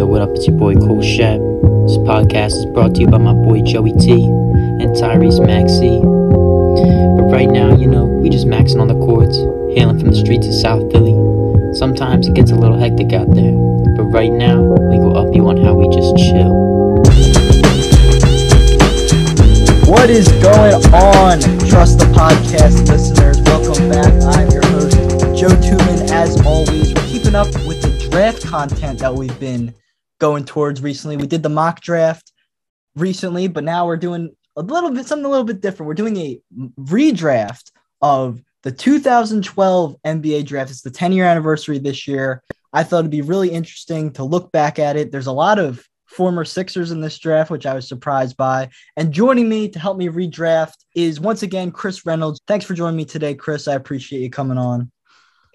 Yo, 0.00 0.06
what 0.06 0.22
up? 0.22 0.30
It's 0.30 0.46
your 0.46 0.56
boy 0.56 0.76
Cool 0.76 1.02
Shep. 1.02 1.36
This 1.84 1.98
podcast 2.08 2.56
is 2.56 2.64
brought 2.72 2.94
to 2.94 3.02
you 3.02 3.06
by 3.06 3.18
my 3.18 3.34
boy 3.34 3.60
Joey 3.60 3.92
T 3.92 4.12
and 4.24 4.96
Tyrese 4.96 5.46
Maxey. 5.46 6.00
But 6.00 7.28
right 7.28 7.50
now, 7.50 7.76
you 7.76 7.86
know, 7.86 8.06
we 8.06 8.30
just 8.30 8.46
maxing 8.46 8.80
on 8.80 8.88
the 8.88 8.94
courts, 8.94 9.36
hailing 9.76 9.98
from 9.98 10.08
the 10.08 10.16
streets 10.16 10.46
of 10.46 10.54
South 10.54 10.90
Philly. 10.90 11.12
Sometimes 11.76 12.28
it 12.28 12.32
gets 12.32 12.50
a 12.50 12.54
little 12.54 12.78
hectic 12.78 13.12
out 13.12 13.28
there, 13.34 13.52
but 13.94 14.04
right 14.04 14.32
now, 14.32 14.62
we 14.88 14.96
go 14.96 15.12
up 15.12 15.34
you 15.34 15.46
on 15.48 15.58
how 15.58 15.74
we 15.74 15.84
just 15.94 16.16
chill. 16.16 16.48
What 19.84 20.08
is 20.08 20.32
going 20.40 20.80
on, 20.96 21.40
Trust 21.68 21.98
the 21.98 22.08
Podcast 22.16 22.88
listeners? 22.88 23.38
Welcome 23.42 23.90
back. 23.90 24.08
I'm 24.34 24.48
your 24.48 24.64
host, 24.64 24.96
Joe 25.38 25.52
Tuman. 25.60 26.08
As 26.10 26.40
always, 26.46 26.94
we're 26.94 27.06
keeping 27.06 27.34
up 27.34 27.52
with 27.68 27.82
the 27.82 28.08
draft 28.10 28.46
content 28.46 29.00
that 29.00 29.14
we've 29.14 29.38
been 29.38 29.74
going 30.20 30.44
towards 30.44 30.80
recently. 30.80 31.16
We 31.16 31.26
did 31.26 31.42
the 31.42 31.48
mock 31.48 31.80
draft 31.80 32.30
recently, 32.94 33.48
but 33.48 33.64
now 33.64 33.86
we're 33.86 33.96
doing 33.96 34.30
a 34.56 34.62
little 34.62 34.90
bit 34.90 35.06
something 35.06 35.24
a 35.24 35.28
little 35.28 35.44
bit 35.44 35.60
different. 35.60 35.88
We're 35.88 35.94
doing 35.94 36.16
a 36.16 36.40
redraft 36.78 37.72
of 38.00 38.40
the 38.62 38.70
2012 38.70 39.96
NBA 40.06 40.46
draft. 40.46 40.70
It's 40.70 40.82
the 40.82 40.90
10 40.90 41.12
year 41.12 41.24
anniversary 41.24 41.78
this 41.78 42.06
year. 42.06 42.42
I 42.72 42.84
thought 42.84 43.00
it'd 43.00 43.10
be 43.10 43.22
really 43.22 43.50
interesting 43.50 44.12
to 44.12 44.24
look 44.24 44.52
back 44.52 44.78
at 44.78 44.96
it. 44.96 45.10
There's 45.10 45.26
a 45.26 45.32
lot 45.32 45.58
of 45.58 45.84
former 46.06 46.44
Sixers 46.44 46.90
in 46.90 47.00
this 47.00 47.18
draft, 47.18 47.50
which 47.50 47.66
I 47.66 47.74
was 47.74 47.88
surprised 47.88 48.36
by. 48.36 48.68
And 48.96 49.12
joining 49.12 49.48
me 49.48 49.68
to 49.70 49.78
help 49.78 49.96
me 49.96 50.08
redraft 50.08 50.74
is 50.94 51.20
once 51.20 51.42
again 51.42 51.70
Chris 51.70 52.04
Reynolds. 52.04 52.40
Thanks 52.46 52.64
for 52.64 52.74
joining 52.74 52.96
me 52.96 53.04
today, 53.04 53.34
Chris. 53.34 53.68
I 53.68 53.74
appreciate 53.74 54.20
you 54.20 54.30
coming 54.30 54.58
on. 54.58 54.90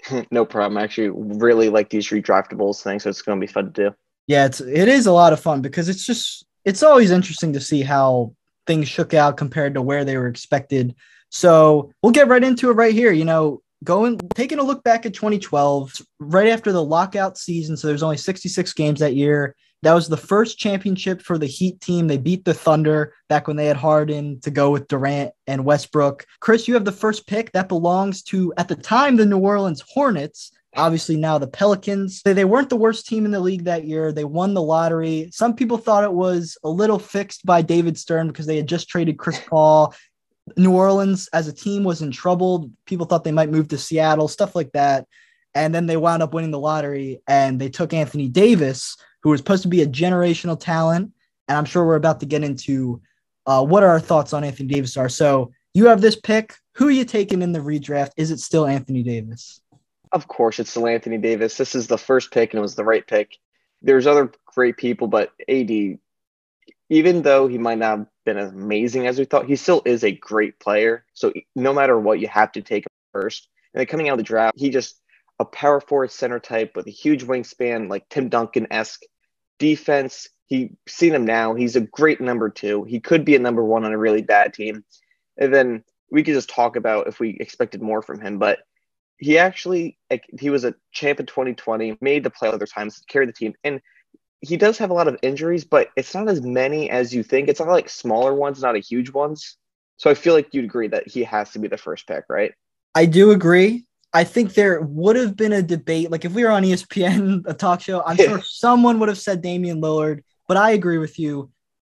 no 0.31 0.45
problem. 0.45 0.77
I 0.77 0.83
actually 0.83 1.09
really 1.09 1.69
like 1.69 1.89
these 1.89 2.07
redraftables 2.07 2.81
things, 2.81 3.03
so 3.03 3.09
it's 3.09 3.21
going 3.21 3.39
to 3.39 3.45
be 3.45 3.51
fun 3.51 3.71
to 3.71 3.89
do. 3.89 3.95
Yeah, 4.27 4.45
it's 4.45 4.61
it 4.61 4.87
is 4.87 5.05
a 5.05 5.11
lot 5.11 5.33
of 5.33 5.39
fun 5.39 5.61
because 5.61 5.89
it's 5.89 6.05
just 6.05 6.45
it's 6.63 6.83
always 6.83 7.11
interesting 7.11 7.53
to 7.53 7.59
see 7.59 7.81
how 7.81 8.33
things 8.65 8.87
shook 8.87 9.13
out 9.13 9.37
compared 9.37 9.75
to 9.75 9.81
where 9.81 10.03
they 10.03 10.17
were 10.17 10.27
expected. 10.27 10.95
So 11.29 11.91
we'll 12.01 12.11
get 12.11 12.27
right 12.27 12.43
into 12.43 12.69
it 12.69 12.73
right 12.73 12.93
here. 12.93 13.11
You 13.11 13.25
know, 13.25 13.61
going 13.83 14.17
taking 14.33 14.59
a 14.59 14.63
look 14.63 14.83
back 14.83 15.05
at 15.05 15.13
2012, 15.13 16.01
right 16.19 16.47
after 16.47 16.71
the 16.71 16.83
lockout 16.83 17.37
season. 17.37 17.77
So 17.77 17.87
there's 17.87 18.03
only 18.03 18.17
66 18.17 18.73
games 18.73 18.99
that 18.99 19.15
year. 19.15 19.55
That 19.81 19.93
was 19.93 20.07
the 20.07 20.17
first 20.17 20.57
championship 20.57 21.21
for 21.21 21.37
the 21.37 21.45
Heat 21.45 21.79
team. 21.79 22.07
They 22.07 22.17
beat 22.17 22.43
the 22.43 22.55
Thunder 22.55 23.13
back 23.29 23.47
when 23.47 23.55
they 23.55 23.67
had 23.67 23.77
Harden 23.77 24.39
to 24.41 24.49
go 24.49 24.71
with 24.71 24.87
Durant 24.87 25.31
and 25.45 25.63
Westbrook. 25.63 26.25
Chris, 26.39 26.67
you 26.67 26.73
have 26.73 26.85
the 26.85 26.91
first 26.91 27.27
pick 27.27 27.51
that 27.51 27.69
belongs 27.69 28.23
to, 28.23 28.51
at 28.57 28.67
the 28.67 28.75
time, 28.75 29.15
the 29.15 29.27
New 29.27 29.37
Orleans 29.37 29.83
Hornets. 29.87 30.51
Obviously, 30.75 31.15
now 31.15 31.37
the 31.37 31.47
Pelicans. 31.47 32.21
They, 32.23 32.33
they 32.33 32.45
weren't 32.45 32.69
the 32.69 32.75
worst 32.75 33.07
team 33.07 33.25
in 33.25 33.31
the 33.31 33.39
league 33.39 33.63
that 33.63 33.85
year. 33.85 34.11
They 34.11 34.25
won 34.25 34.53
the 34.53 34.61
lottery. 34.61 35.29
Some 35.31 35.55
people 35.55 35.77
thought 35.77 36.03
it 36.03 36.13
was 36.13 36.57
a 36.63 36.69
little 36.69 36.99
fixed 36.99 37.45
by 37.45 37.61
David 37.61 37.97
Stern 37.97 38.27
because 38.27 38.45
they 38.45 38.57
had 38.57 38.67
just 38.67 38.89
traded 38.89 39.17
Chris 39.17 39.39
Paul. 39.49 39.93
New 40.57 40.73
Orleans 40.73 41.27
as 41.33 41.47
a 41.47 41.53
team 41.53 41.83
was 41.83 42.01
in 42.01 42.11
trouble. 42.11 42.69
People 42.85 43.05
thought 43.05 43.23
they 43.23 43.31
might 43.31 43.49
move 43.49 43.67
to 43.69 43.77
Seattle, 43.77 44.27
stuff 44.27 44.55
like 44.55 44.71
that. 44.73 45.07
And 45.55 45.73
then 45.73 45.85
they 45.85 45.97
wound 45.97 46.21
up 46.21 46.33
winning 46.33 46.51
the 46.51 46.59
lottery 46.59 47.21
and 47.27 47.59
they 47.59 47.69
took 47.69 47.93
Anthony 47.93 48.27
Davis, 48.27 48.97
who 49.23 49.29
was 49.29 49.39
supposed 49.39 49.63
to 49.63 49.69
be 49.69 49.81
a 49.81 49.87
generational 49.87 50.59
talent. 50.59 51.13
And 51.47 51.57
I'm 51.57 51.65
sure 51.65 51.85
we're 51.85 51.95
about 51.95 52.19
to 52.19 52.25
get 52.25 52.43
into 52.43 53.01
uh, 53.45 53.65
what 53.65 53.83
our 53.83 53.99
thoughts 53.99 54.33
on 54.33 54.43
Anthony 54.43 54.67
Davis 54.67 54.97
are. 54.97 55.09
So 55.09 55.51
you 55.73 55.87
have 55.87 56.01
this 56.01 56.15
pick. 56.15 56.55
Who 56.75 56.87
are 56.87 56.91
you 56.91 57.05
taking 57.05 57.41
in 57.41 57.53
the 57.53 57.59
redraft? 57.59 58.11
Is 58.17 58.31
it 58.31 58.39
still 58.39 58.67
Anthony 58.67 59.03
Davis? 59.03 59.61
Of 60.11 60.27
course, 60.27 60.59
it's 60.59 60.69
still 60.69 60.87
Anthony 60.87 61.17
Davis. 61.17 61.57
This 61.57 61.75
is 61.75 61.87
the 61.87 61.97
first 61.97 62.31
pick, 62.31 62.53
and 62.53 62.59
it 62.59 62.61
was 62.61 62.75
the 62.75 62.83
right 62.83 63.05
pick. 63.05 63.37
There's 63.81 64.07
other 64.07 64.31
great 64.45 64.77
people, 64.77 65.07
but 65.07 65.31
AD, 65.49 65.99
even 66.89 67.21
though 67.21 67.47
he 67.47 67.57
might 67.57 67.77
not 67.77 67.97
have 67.97 68.07
been 68.25 68.37
as 68.37 68.51
amazing 68.51 69.07
as 69.07 69.19
we 69.19 69.25
thought, 69.25 69.45
he 69.45 69.55
still 69.55 69.81
is 69.85 70.03
a 70.03 70.11
great 70.11 70.59
player. 70.59 71.05
So 71.13 71.33
no 71.55 71.73
matter 71.73 71.99
what, 71.99 72.19
you 72.19 72.27
have 72.27 72.51
to 72.53 72.61
take 72.61 72.83
him 72.83 72.91
first. 73.11 73.49
And 73.73 73.79
then 73.79 73.87
coming 73.87 74.09
out 74.09 74.13
of 74.13 74.19
the 74.19 74.23
draft, 74.23 74.57
he 74.57 74.69
just 74.69 74.99
a 75.39 75.45
power 75.45 75.81
forward 75.81 76.11
center 76.11 76.39
type 76.39 76.75
with 76.75 76.87
a 76.87 76.91
huge 76.91 77.25
wingspan, 77.25 77.89
like 77.89 78.07
Tim 78.09 78.29
Duncan 78.29 78.67
esque 78.71 79.01
defense. 79.59 80.29
He 80.47 80.71
seen 80.87 81.13
him 81.13 81.25
now. 81.25 81.55
He's 81.55 81.75
a 81.75 81.81
great 81.81 82.21
number 82.21 82.49
two. 82.49 82.83
He 82.83 82.99
could 82.99 83.25
be 83.25 83.35
a 83.35 83.39
number 83.39 83.63
one 83.63 83.83
on 83.83 83.91
a 83.91 83.97
really 83.97 84.21
bad 84.21 84.53
team. 84.53 84.85
And 85.37 85.53
then 85.53 85.83
we 86.09 86.23
could 86.23 86.35
just 86.35 86.49
talk 86.49 86.75
about 86.75 87.07
if 87.07 87.19
we 87.19 87.31
expected 87.31 87.81
more 87.81 88.01
from 88.01 88.21
him. 88.21 88.37
But 88.37 88.59
he 89.17 89.37
actually 89.37 89.97
he 90.39 90.49
was 90.49 90.65
a 90.65 90.75
champ 90.91 91.19
in 91.19 91.25
2020, 91.25 91.97
made 92.01 92.23
the 92.23 92.29
play 92.29 92.49
other 92.49 92.65
times, 92.65 93.01
carried 93.07 93.29
the 93.29 93.33
team, 93.33 93.53
and 93.63 93.81
he 94.41 94.57
does 94.57 94.77
have 94.77 94.89
a 94.89 94.93
lot 94.93 95.07
of 95.07 95.17
injuries, 95.21 95.63
but 95.63 95.89
it's 95.95 96.13
not 96.13 96.29
as 96.29 96.41
many 96.41 96.89
as 96.89 97.13
you 97.13 97.23
think. 97.23 97.47
It's 97.47 97.59
not 97.59 97.69
like 97.69 97.89
smaller 97.89 98.33
ones, 98.33 98.61
not 98.61 98.75
a 98.75 98.79
huge 98.79 99.11
ones. 99.11 99.57
So 99.97 100.09
I 100.09 100.13
feel 100.13 100.33
like 100.33 100.53
you'd 100.53 100.65
agree 100.65 100.89
that 100.89 101.07
he 101.07 101.23
has 101.23 101.51
to 101.51 101.59
be 101.59 101.67
the 101.67 101.77
first 101.77 102.05
pick, 102.05 102.25
right? 102.29 102.53
I 102.93 103.05
do 103.05 103.31
agree. 103.31 103.85
I 104.13 104.23
think 104.23 104.53
there 104.53 104.81
would 104.81 105.15
have 105.15 105.35
been 105.35 105.53
a 105.53 105.61
debate. 105.61 106.11
Like 106.11 106.25
if 106.25 106.33
we 106.33 106.43
were 106.43 106.51
on 106.51 106.63
ESPN, 106.63 107.43
a 107.47 107.53
talk 107.53 107.81
show, 107.81 108.03
I'm 108.05 108.17
sure 108.17 108.41
someone 108.45 108.99
would 108.99 109.09
have 109.09 109.17
said 109.17 109.41
Damian 109.41 109.81
Lillard, 109.81 110.21
but 110.47 110.57
I 110.57 110.71
agree 110.71 110.97
with 110.97 111.17
you 111.17 111.51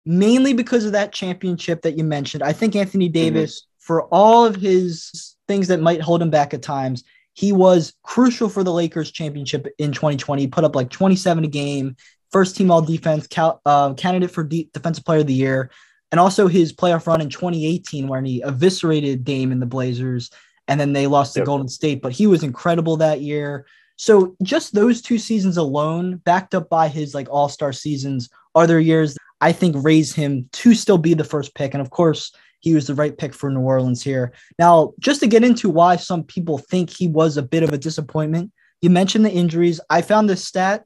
mainly 0.08 0.54
because 0.54 0.86
of 0.86 0.92
that 0.92 1.12
championship 1.12 1.82
that 1.82 1.98
you 1.98 2.02
mentioned. 2.02 2.42
I 2.42 2.52
think 2.52 2.74
Anthony 2.74 3.06
mm-hmm. 3.06 3.12
Davis. 3.12 3.66
For 3.88 4.02
all 4.08 4.44
of 4.44 4.54
his 4.54 5.34
things 5.48 5.68
that 5.68 5.80
might 5.80 6.02
hold 6.02 6.20
him 6.20 6.28
back 6.28 6.52
at 6.52 6.60
times, 6.60 7.04
he 7.32 7.52
was 7.52 7.94
crucial 8.02 8.50
for 8.50 8.62
the 8.62 8.70
Lakers 8.70 9.10
championship 9.10 9.66
in 9.78 9.92
2020. 9.92 10.42
He 10.42 10.46
put 10.46 10.62
up 10.62 10.76
like 10.76 10.90
27 10.90 11.44
a 11.44 11.46
game, 11.48 11.96
first 12.30 12.54
team 12.54 12.70
all 12.70 12.82
defense, 12.82 13.26
cal- 13.26 13.62
uh, 13.64 13.94
candidate 13.94 14.30
for 14.30 14.44
de- 14.44 14.68
defensive 14.74 15.06
player 15.06 15.20
of 15.20 15.26
the 15.26 15.32
year, 15.32 15.70
and 16.12 16.20
also 16.20 16.48
his 16.48 16.74
playoff 16.74 17.06
run 17.06 17.22
in 17.22 17.30
2018 17.30 18.08
where 18.08 18.20
he 18.20 18.42
eviscerated 18.42 19.24
Dame 19.24 19.52
and 19.52 19.62
the 19.62 19.66
Blazers 19.66 20.30
and 20.66 20.78
then 20.78 20.92
they 20.92 21.06
lost 21.06 21.32
to 21.32 21.40
yep. 21.40 21.46
Golden 21.46 21.68
State. 21.68 22.02
But 22.02 22.12
he 22.12 22.26
was 22.26 22.42
incredible 22.42 22.98
that 22.98 23.22
year. 23.22 23.64
So 23.96 24.36
just 24.42 24.74
those 24.74 25.00
two 25.00 25.16
seasons 25.16 25.56
alone, 25.56 26.16
backed 26.16 26.54
up 26.54 26.68
by 26.68 26.88
his 26.88 27.14
like 27.14 27.28
all 27.30 27.48
star 27.48 27.72
seasons, 27.72 28.28
are 28.54 28.66
there 28.66 28.80
years 28.80 29.16
I 29.40 29.52
think 29.52 29.76
raise 29.78 30.14
him 30.14 30.50
to 30.52 30.74
still 30.74 30.98
be 30.98 31.14
the 31.14 31.24
first 31.24 31.54
pick. 31.54 31.72
And 31.72 31.80
of 31.80 31.88
course, 31.88 32.32
he 32.60 32.74
was 32.74 32.86
the 32.86 32.94
right 32.94 33.16
pick 33.16 33.34
for 33.34 33.50
New 33.50 33.60
Orleans 33.60 34.02
here. 34.02 34.32
Now, 34.58 34.94
just 34.98 35.20
to 35.20 35.26
get 35.26 35.44
into 35.44 35.70
why 35.70 35.96
some 35.96 36.24
people 36.24 36.58
think 36.58 36.90
he 36.90 37.08
was 37.08 37.36
a 37.36 37.42
bit 37.42 37.62
of 37.62 37.72
a 37.72 37.78
disappointment, 37.78 38.52
you 38.80 38.90
mentioned 38.90 39.24
the 39.24 39.30
injuries. 39.30 39.80
I 39.90 40.02
found 40.02 40.28
this 40.28 40.44
stat 40.44 40.84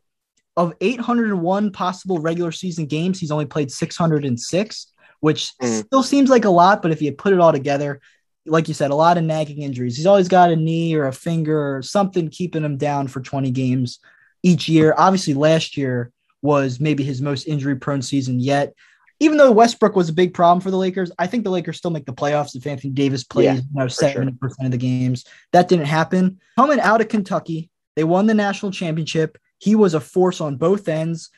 of 0.56 0.75
801 0.81 1.72
possible 1.72 2.19
regular 2.19 2.53
season 2.53 2.87
games, 2.87 3.19
he's 3.19 3.31
only 3.31 3.47
played 3.47 3.71
606, 3.71 4.93
which 5.21 5.53
mm. 5.62 5.84
still 5.87 6.03
seems 6.03 6.28
like 6.28 6.44
a 6.44 6.50
lot, 6.50 6.83
but 6.83 6.91
if 6.91 7.00
you 7.00 7.12
put 7.12 7.33
it 7.33 7.41
all 7.41 7.53
together, 7.53 8.00
like 8.44 8.69
you 8.69 8.75
said, 8.75 8.91
a 8.91 8.94
lot 8.94 9.19
of 9.19 9.25
nagging 9.25 9.62
injuries. 9.62 9.97
He's 9.97 10.06
always 10.06 10.28
got 10.28 10.50
a 10.50 10.56
knee 10.56 10.94
or 10.94 11.06
a 11.06 11.12
finger 11.12 11.77
or 11.77 11.83
something 11.83 12.28
keeping 12.28 12.65
him 12.65 12.77
down 12.77 13.06
for 13.06 13.21
20 13.21 13.50
games 13.53 14.00
each 14.43 14.69
year. 14.69 14.94
Obviously, 14.99 15.34
last 15.34 15.77
year 15.77 16.10
was 16.43 16.81
maybe 16.81 17.04
his 17.04 17.22
most 17.22 17.47
injury 17.47 17.77
prone 17.77 18.03
season 18.03 18.41
yet. 18.41 18.75
Even 19.22 19.38
though 19.38 19.53
Westbrook 19.53 19.94
was 19.94 20.09
a 20.09 20.12
big 20.12 20.34
problem 20.34 20.60
for 20.60 20.71
the 20.71 20.77
Lakers, 20.77 21.12
I 21.19 21.27
think 21.27 21.44
the 21.44 21.50
Lakers 21.50 21.78
still 21.78 21.91
make 21.91 22.06
the 22.06 22.12
playoffs 22.12 22.55
if 22.56 22.66
Anthony 22.66 22.93
Davis 22.93 23.25
plays 23.25 23.59
you 23.59 23.62
know, 23.72 23.87
70% 23.87 24.12
sure. 24.12 24.22
of 24.22 24.71
the 24.71 24.77
games. 24.77 25.25
That 25.53 25.69
didn't 25.69 25.87
happen. 25.87 26.41
Coming 26.56 26.81
out 26.81 27.00
of 27.00 27.09
Kentucky, 27.09 27.71
they 27.94 28.05
won 28.05 28.27
the 28.27 28.34
national 28.34 28.72
championship. 28.72 29.38
He 29.59 29.77
was 29.77 29.94
a 29.94 30.00
force 30.00 30.41
on 30.41 30.56
both 30.56 30.88
ends 30.88 31.31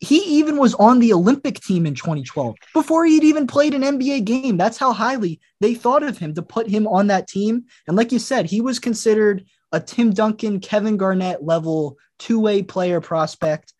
he 0.00 0.18
even 0.38 0.58
was 0.58 0.74
on 0.74 0.98
the 0.98 1.12
Olympic 1.12 1.60
team 1.60 1.86
in 1.86 1.94
2012 1.94 2.56
before 2.72 3.04
he'd 3.06 3.24
even 3.24 3.46
played 3.46 3.74
an 3.74 3.82
NBA 3.82 4.24
game. 4.24 4.56
That's 4.56 4.78
how 4.78 4.92
highly 4.92 5.40
they 5.60 5.74
thought 5.74 6.02
of 6.02 6.18
him 6.18 6.34
to 6.34 6.42
put 6.42 6.68
him 6.68 6.86
on 6.86 7.08
that 7.08 7.28
team. 7.28 7.64
And 7.86 7.96
like 7.96 8.12
you 8.12 8.18
said, 8.18 8.46
he 8.46 8.60
was 8.60 8.78
considered 8.78 9.44
a 9.72 9.80
Tim 9.80 10.12
Duncan, 10.12 10.60
Kevin 10.60 10.96
Garnett 10.96 11.42
level 11.42 11.96
two 12.18 12.40
way 12.40 12.62
player 12.62 13.00
prospect. 13.00 13.72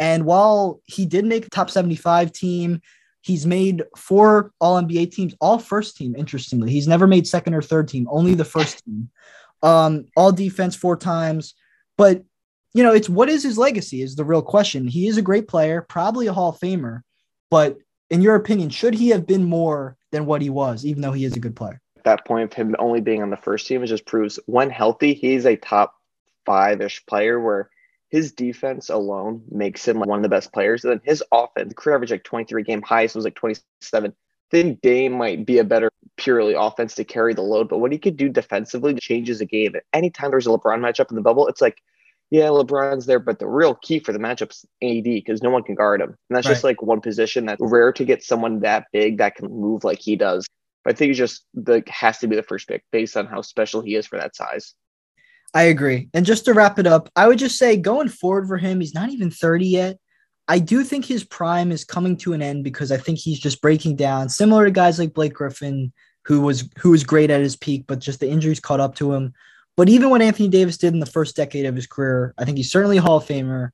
And 0.00 0.24
while 0.24 0.80
he 0.84 1.06
did 1.06 1.26
make 1.26 1.44
the 1.44 1.50
top 1.50 1.70
75 1.70 2.32
team, 2.32 2.80
he's 3.20 3.46
made 3.46 3.84
four 3.96 4.50
All 4.58 4.82
NBA 4.82 5.12
teams, 5.12 5.34
all 5.40 5.58
first 5.58 5.96
team, 5.96 6.16
interestingly. 6.16 6.72
He's 6.72 6.88
never 6.88 7.06
made 7.06 7.28
second 7.28 7.54
or 7.54 7.62
third 7.62 7.86
team, 7.86 8.08
only 8.10 8.34
the 8.34 8.44
first 8.44 8.84
team. 8.84 9.10
Um, 9.62 10.06
all 10.16 10.32
defense 10.32 10.74
four 10.74 10.96
times. 10.96 11.54
But 11.98 12.24
you 12.72 12.82
know, 12.82 12.94
it's 12.94 13.10
what 13.10 13.28
is 13.28 13.42
his 13.42 13.58
legacy 13.58 14.00
is 14.00 14.16
the 14.16 14.24
real 14.24 14.42
question. 14.42 14.88
He 14.88 15.06
is 15.06 15.18
a 15.18 15.22
great 15.22 15.48
player, 15.48 15.84
probably 15.86 16.28
a 16.28 16.32
Hall 16.32 16.50
of 16.50 16.58
Famer, 16.58 17.02
but 17.50 17.76
in 18.08 18.22
your 18.22 18.36
opinion, 18.36 18.70
should 18.70 18.94
he 18.94 19.10
have 19.10 19.26
been 19.26 19.44
more 19.44 19.96
than 20.12 20.24
what 20.24 20.40
he 20.40 20.50
was, 20.50 20.86
even 20.86 21.02
though 21.02 21.12
he 21.12 21.24
is 21.24 21.36
a 21.36 21.40
good 21.40 21.56
player? 21.56 21.80
That 22.04 22.24
point 22.24 22.44
of 22.44 22.52
him 22.54 22.74
only 22.78 23.00
being 23.00 23.22
on 23.22 23.30
the 23.30 23.36
first 23.36 23.66
team, 23.66 23.82
it 23.82 23.88
just 23.88 24.06
proves 24.06 24.38
when 24.46 24.70
healthy, 24.70 25.14
he's 25.14 25.44
a 25.44 25.56
top 25.56 25.94
five 26.46 26.80
ish 26.80 27.04
player 27.06 27.38
where 27.38 27.68
his 28.10 28.32
defense 28.32 28.90
alone 28.90 29.42
makes 29.50 29.86
him 29.86 29.98
like 29.98 30.08
one 30.08 30.18
of 30.18 30.22
the 30.22 30.28
best 30.28 30.52
players. 30.52 30.84
And 30.84 30.92
then 30.92 31.00
his 31.04 31.22
offense, 31.32 31.72
career 31.74 31.94
average 31.94 32.10
like 32.10 32.24
23 32.24 32.62
game 32.64 32.82
highest 32.82 33.14
was 33.14 33.24
like 33.24 33.36
27. 33.36 34.10
I 34.10 34.14
think 34.50 34.80
Dame 34.80 35.12
might 35.12 35.46
be 35.46 35.58
a 35.58 35.64
better 35.64 35.90
purely 36.16 36.54
offense 36.54 36.96
to 36.96 37.04
carry 37.04 37.34
the 37.34 37.42
load, 37.42 37.68
but 37.68 37.78
what 37.78 37.92
he 37.92 37.98
could 37.98 38.16
do 38.16 38.28
defensively 38.28 38.94
changes 38.96 39.38
the 39.38 39.46
game. 39.46 39.74
Anytime 39.92 40.30
there's 40.30 40.48
a 40.48 40.50
LeBron 40.50 40.80
matchup 40.80 41.10
in 41.10 41.16
the 41.16 41.22
bubble, 41.22 41.46
it's 41.46 41.60
like 41.60 41.80
yeah, 42.30 42.46
LeBron's 42.46 43.06
there, 43.06 43.18
but 43.18 43.40
the 43.40 43.48
real 43.48 43.74
key 43.74 43.98
for 43.98 44.12
the 44.12 44.18
matchup's 44.20 44.64
AD 44.82 45.02
because 45.02 45.42
no 45.42 45.50
one 45.50 45.64
can 45.64 45.74
guard 45.74 46.00
him. 46.00 46.10
And 46.10 46.36
that's 46.36 46.46
right. 46.46 46.52
just 46.52 46.64
like 46.64 46.80
one 46.80 47.00
position 47.00 47.46
that's 47.46 47.60
rare 47.60 47.92
to 47.92 48.04
get 48.04 48.22
someone 48.22 48.60
that 48.60 48.86
big 48.92 49.18
that 49.18 49.34
can 49.34 49.50
move 49.50 49.82
like 49.82 49.98
he 49.98 50.14
does. 50.14 50.46
But 50.84 50.94
I 50.94 50.96
think 50.96 51.08
he 51.10 51.14
just 51.14 51.44
the 51.54 51.82
has 51.88 52.18
to 52.18 52.28
be 52.28 52.36
the 52.36 52.42
first 52.44 52.68
pick 52.68 52.84
based 52.92 53.16
on 53.16 53.26
how 53.26 53.42
special 53.42 53.80
he 53.80 53.96
is 53.96 54.06
for 54.06 54.16
that 54.18 54.36
size. 54.36 54.74
I 55.52 55.64
agree. 55.64 56.08
And 56.14 56.24
just 56.24 56.44
to 56.44 56.54
wrap 56.54 56.78
it 56.78 56.86
up, 56.86 57.10
I 57.16 57.26
would 57.26 57.38
just 57.38 57.58
say 57.58 57.76
going 57.76 58.08
forward 58.08 58.46
for 58.46 58.56
him, 58.56 58.80
he's 58.80 58.94
not 58.94 59.10
even 59.10 59.30
30 59.30 59.66
yet. 59.66 59.98
I 60.46 60.58
do 60.58 60.82
think 60.82 61.04
his 61.04 61.24
prime 61.24 61.70
is 61.70 61.84
coming 61.84 62.16
to 62.18 62.32
an 62.32 62.42
end 62.42 62.64
because 62.64 62.90
I 62.90 62.96
think 62.96 63.18
he's 63.18 63.38
just 63.38 63.60
breaking 63.60 63.96
down, 63.96 64.28
similar 64.28 64.64
to 64.64 64.70
guys 64.70 64.98
like 64.98 65.14
Blake 65.14 65.34
Griffin, 65.34 65.92
who 66.24 66.40
was 66.40 66.68
who 66.78 66.90
was 66.90 67.04
great 67.04 67.30
at 67.30 67.40
his 67.40 67.56
peak, 67.56 67.84
but 67.86 68.00
just 68.00 68.20
the 68.20 68.28
injuries 68.28 68.60
caught 68.60 68.80
up 68.80 68.96
to 68.96 69.12
him. 69.12 69.32
But 69.76 69.88
even 69.88 70.10
what 70.10 70.22
Anthony 70.22 70.48
Davis 70.48 70.76
did 70.76 70.92
in 70.92 71.00
the 71.00 71.06
first 71.06 71.36
decade 71.36 71.66
of 71.66 71.76
his 71.76 71.86
career, 71.86 72.34
I 72.36 72.44
think 72.44 72.56
he's 72.56 72.70
certainly 72.70 72.98
a 72.98 73.02
Hall 73.02 73.18
of 73.18 73.24
Famer 73.24 73.70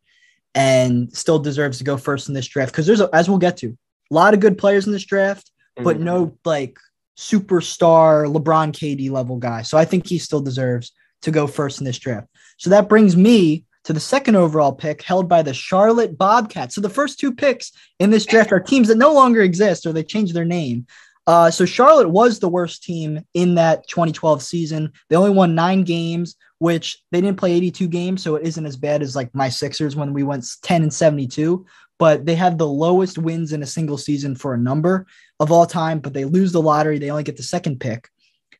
and 0.54 1.14
still 1.16 1.38
deserves 1.38 1.78
to 1.78 1.84
go 1.84 1.96
first 1.96 2.28
in 2.28 2.34
this 2.34 2.46
draft 2.46 2.72
because 2.72 2.86
there's, 2.86 3.00
a, 3.00 3.08
as 3.12 3.28
we'll 3.28 3.38
get 3.38 3.56
to, 3.58 3.76
a 4.10 4.14
lot 4.14 4.34
of 4.34 4.40
good 4.40 4.58
players 4.58 4.86
in 4.86 4.92
this 4.92 5.04
draft, 5.04 5.50
mm-hmm. 5.76 5.84
but 5.84 5.98
no 5.98 6.36
like 6.44 6.78
superstar 7.18 8.30
LeBron 8.32 8.72
KD 8.72 9.10
level 9.10 9.36
guy. 9.38 9.62
So 9.62 9.78
I 9.78 9.84
think 9.84 10.06
he 10.06 10.18
still 10.18 10.40
deserves 10.40 10.92
to 11.22 11.30
go 11.30 11.46
first 11.46 11.80
in 11.80 11.84
this 11.84 11.98
draft. 11.98 12.28
So 12.58 12.70
that 12.70 12.88
brings 12.88 13.16
me 13.16 13.64
to 13.84 13.92
the 13.92 14.00
second 14.00 14.34
overall 14.34 14.72
pick 14.72 15.02
held 15.02 15.28
by 15.28 15.42
the 15.42 15.54
Charlotte 15.54 16.18
Bobcats. 16.18 16.74
So 16.74 16.80
the 16.80 16.90
first 16.90 17.20
two 17.20 17.32
picks 17.32 17.70
in 18.00 18.10
this 18.10 18.26
draft 18.26 18.50
are 18.50 18.60
teams 18.60 18.88
that 18.88 18.98
no 18.98 19.12
longer 19.12 19.42
exist 19.42 19.86
or 19.86 19.92
they 19.92 20.02
changed 20.02 20.34
their 20.34 20.44
name. 20.44 20.86
Uh, 21.26 21.50
so 21.50 21.64
Charlotte 21.64 22.08
was 22.08 22.38
the 22.38 22.48
worst 22.48 22.82
team 22.82 23.20
in 23.34 23.56
that 23.56 23.86
2012 23.88 24.42
season. 24.42 24.92
They 25.08 25.16
only 25.16 25.30
won 25.30 25.54
nine 25.54 25.82
games, 25.82 26.36
which 26.58 27.02
they 27.10 27.20
didn't 27.20 27.38
play 27.38 27.52
82 27.52 27.88
games, 27.88 28.22
so 28.22 28.36
it 28.36 28.46
isn't 28.46 28.66
as 28.66 28.76
bad 28.76 29.02
as 29.02 29.16
like 29.16 29.34
my 29.34 29.48
Sixers 29.48 29.96
when 29.96 30.12
we 30.12 30.22
went 30.22 30.46
10 30.62 30.82
and 30.82 30.94
72. 30.94 31.64
But 31.98 32.26
they 32.26 32.34
had 32.34 32.58
the 32.58 32.66
lowest 32.66 33.18
wins 33.18 33.52
in 33.52 33.62
a 33.62 33.66
single 33.66 33.98
season 33.98 34.36
for 34.36 34.54
a 34.54 34.58
number 34.58 35.06
of 35.40 35.50
all 35.50 35.66
time. 35.66 35.98
But 35.98 36.12
they 36.12 36.24
lose 36.24 36.52
the 36.52 36.62
lottery; 36.62 36.98
they 36.98 37.10
only 37.10 37.22
get 37.22 37.36
the 37.36 37.42
second 37.42 37.80
pick. 37.80 38.08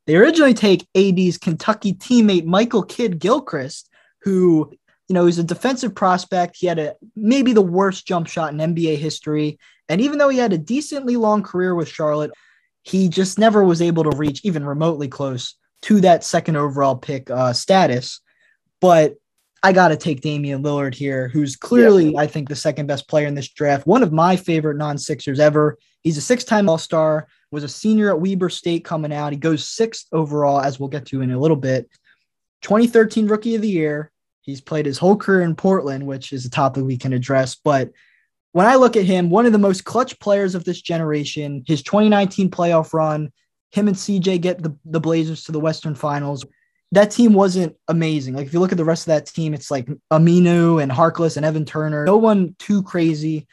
They 0.06 0.16
originally 0.16 0.54
take 0.54 0.88
AD's 0.94 1.38
Kentucky 1.38 1.94
teammate 1.94 2.44
Michael 2.44 2.82
Kidd 2.82 3.18
Gilchrist, 3.18 3.90
who 4.22 4.72
you 5.08 5.14
know 5.14 5.26
he's 5.26 5.38
a 5.38 5.44
defensive 5.44 5.94
prospect. 5.94 6.56
He 6.58 6.66
had 6.66 6.78
a 6.78 6.94
maybe 7.14 7.52
the 7.52 7.62
worst 7.62 8.06
jump 8.06 8.28
shot 8.28 8.52
in 8.52 8.58
NBA 8.58 8.96
history, 8.98 9.58
and 9.88 10.00
even 10.00 10.18
though 10.18 10.28
he 10.28 10.38
had 10.38 10.52
a 10.52 10.58
decently 10.58 11.16
long 11.16 11.42
career 11.42 11.74
with 11.74 11.88
Charlotte 11.88 12.32
he 12.86 13.08
just 13.08 13.36
never 13.36 13.64
was 13.64 13.82
able 13.82 14.04
to 14.04 14.16
reach 14.16 14.40
even 14.44 14.64
remotely 14.64 15.08
close 15.08 15.56
to 15.82 16.00
that 16.00 16.22
second 16.22 16.56
overall 16.56 16.94
pick 16.94 17.28
uh, 17.30 17.52
status. 17.52 18.20
But 18.80 19.16
I 19.60 19.72
got 19.72 19.88
to 19.88 19.96
take 19.96 20.20
Damian 20.20 20.62
Lillard 20.62 20.94
here, 20.94 21.26
who's 21.26 21.56
clearly, 21.56 22.12
yeah. 22.12 22.20
I 22.20 22.28
think, 22.28 22.48
the 22.48 22.54
second 22.54 22.86
best 22.86 23.08
player 23.08 23.26
in 23.26 23.34
this 23.34 23.48
draft. 23.48 23.88
One 23.88 24.04
of 24.04 24.12
my 24.12 24.36
favorite 24.36 24.76
non 24.76 24.98
Sixers 24.98 25.40
ever. 25.40 25.78
He's 26.06 26.16
a 26.16 26.20
six 26.20 26.44
time 26.44 26.68
All 26.68 26.78
Star, 26.78 27.26
was 27.50 27.64
a 27.64 27.68
senior 27.68 28.10
at 28.10 28.20
Weber 28.20 28.48
State 28.48 28.84
coming 28.84 29.12
out. 29.12 29.32
He 29.32 29.38
goes 29.38 29.68
sixth 29.68 30.06
overall, 30.12 30.60
as 30.60 30.78
we'll 30.78 30.88
get 30.88 31.04
to 31.06 31.20
in 31.20 31.32
a 31.32 31.40
little 31.40 31.56
bit. 31.56 31.90
2013 32.62 33.26
Rookie 33.26 33.56
of 33.56 33.62
the 33.62 33.68
Year. 33.68 34.12
He's 34.40 34.60
played 34.60 34.86
his 34.86 34.98
whole 34.98 35.16
career 35.16 35.42
in 35.42 35.56
Portland, 35.56 36.06
which 36.06 36.32
is 36.32 36.44
a 36.44 36.50
topic 36.50 36.84
we 36.84 36.96
can 36.96 37.12
address. 37.12 37.56
But 37.56 37.90
when 38.52 38.66
I 38.66 38.76
look 38.76 38.96
at 38.96 39.04
him, 39.04 39.30
one 39.30 39.46
of 39.46 39.52
the 39.52 39.58
most 39.58 39.84
clutch 39.84 40.16
players 40.20 40.54
of 40.54 40.62
this 40.62 40.80
generation, 40.80 41.64
his 41.66 41.82
2019 41.82 42.52
playoff 42.52 42.94
run, 42.94 43.32
him 43.72 43.88
and 43.88 43.96
CJ 43.96 44.40
get 44.40 44.62
the, 44.62 44.76
the 44.84 45.00
Blazers 45.00 45.42
to 45.42 45.50
the 45.50 45.58
Western 45.58 45.96
Finals. 45.96 46.44
That 46.92 47.10
team 47.10 47.32
wasn't 47.32 47.74
amazing. 47.88 48.34
Like 48.34 48.46
if 48.46 48.52
you 48.52 48.60
look 48.60 48.70
at 48.70 48.78
the 48.78 48.84
rest 48.84 49.02
of 49.02 49.06
that 49.06 49.26
team, 49.26 49.54
it's 49.54 49.72
like 49.72 49.88
Aminu 50.12 50.80
and 50.80 50.92
Harkless 50.92 51.36
and 51.36 51.44
Evan 51.44 51.64
Turner. 51.64 52.04
No 52.04 52.16
one 52.16 52.54
too 52.60 52.84
crazy. 52.84 53.48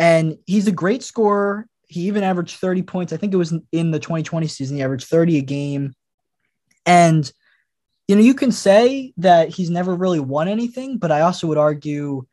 And 0.00 0.36
he's 0.46 0.66
a 0.66 0.72
great 0.72 1.04
scorer. 1.04 1.68
He 1.92 2.02
even 2.02 2.22
averaged 2.22 2.56
30 2.56 2.82
points. 2.82 3.12
I 3.12 3.16
think 3.16 3.32
it 3.32 3.38
was 3.38 3.52
in 3.72 3.90
the 3.90 3.98
2020 3.98 4.46
season. 4.46 4.76
He 4.76 4.82
averaged 4.82 5.08
30 5.08 5.38
a 5.38 5.42
game. 5.42 5.94
And 6.86 7.30
you 8.08 8.16
know, 8.16 8.22
you 8.22 8.34
can 8.34 8.52
say 8.52 9.12
that 9.16 9.48
he's 9.48 9.70
never 9.70 9.94
really 9.94 10.20
won 10.20 10.48
anything, 10.48 10.98
but 10.98 11.12
I 11.12 11.20
also 11.20 11.46
would 11.46 11.58
argue 11.58 12.26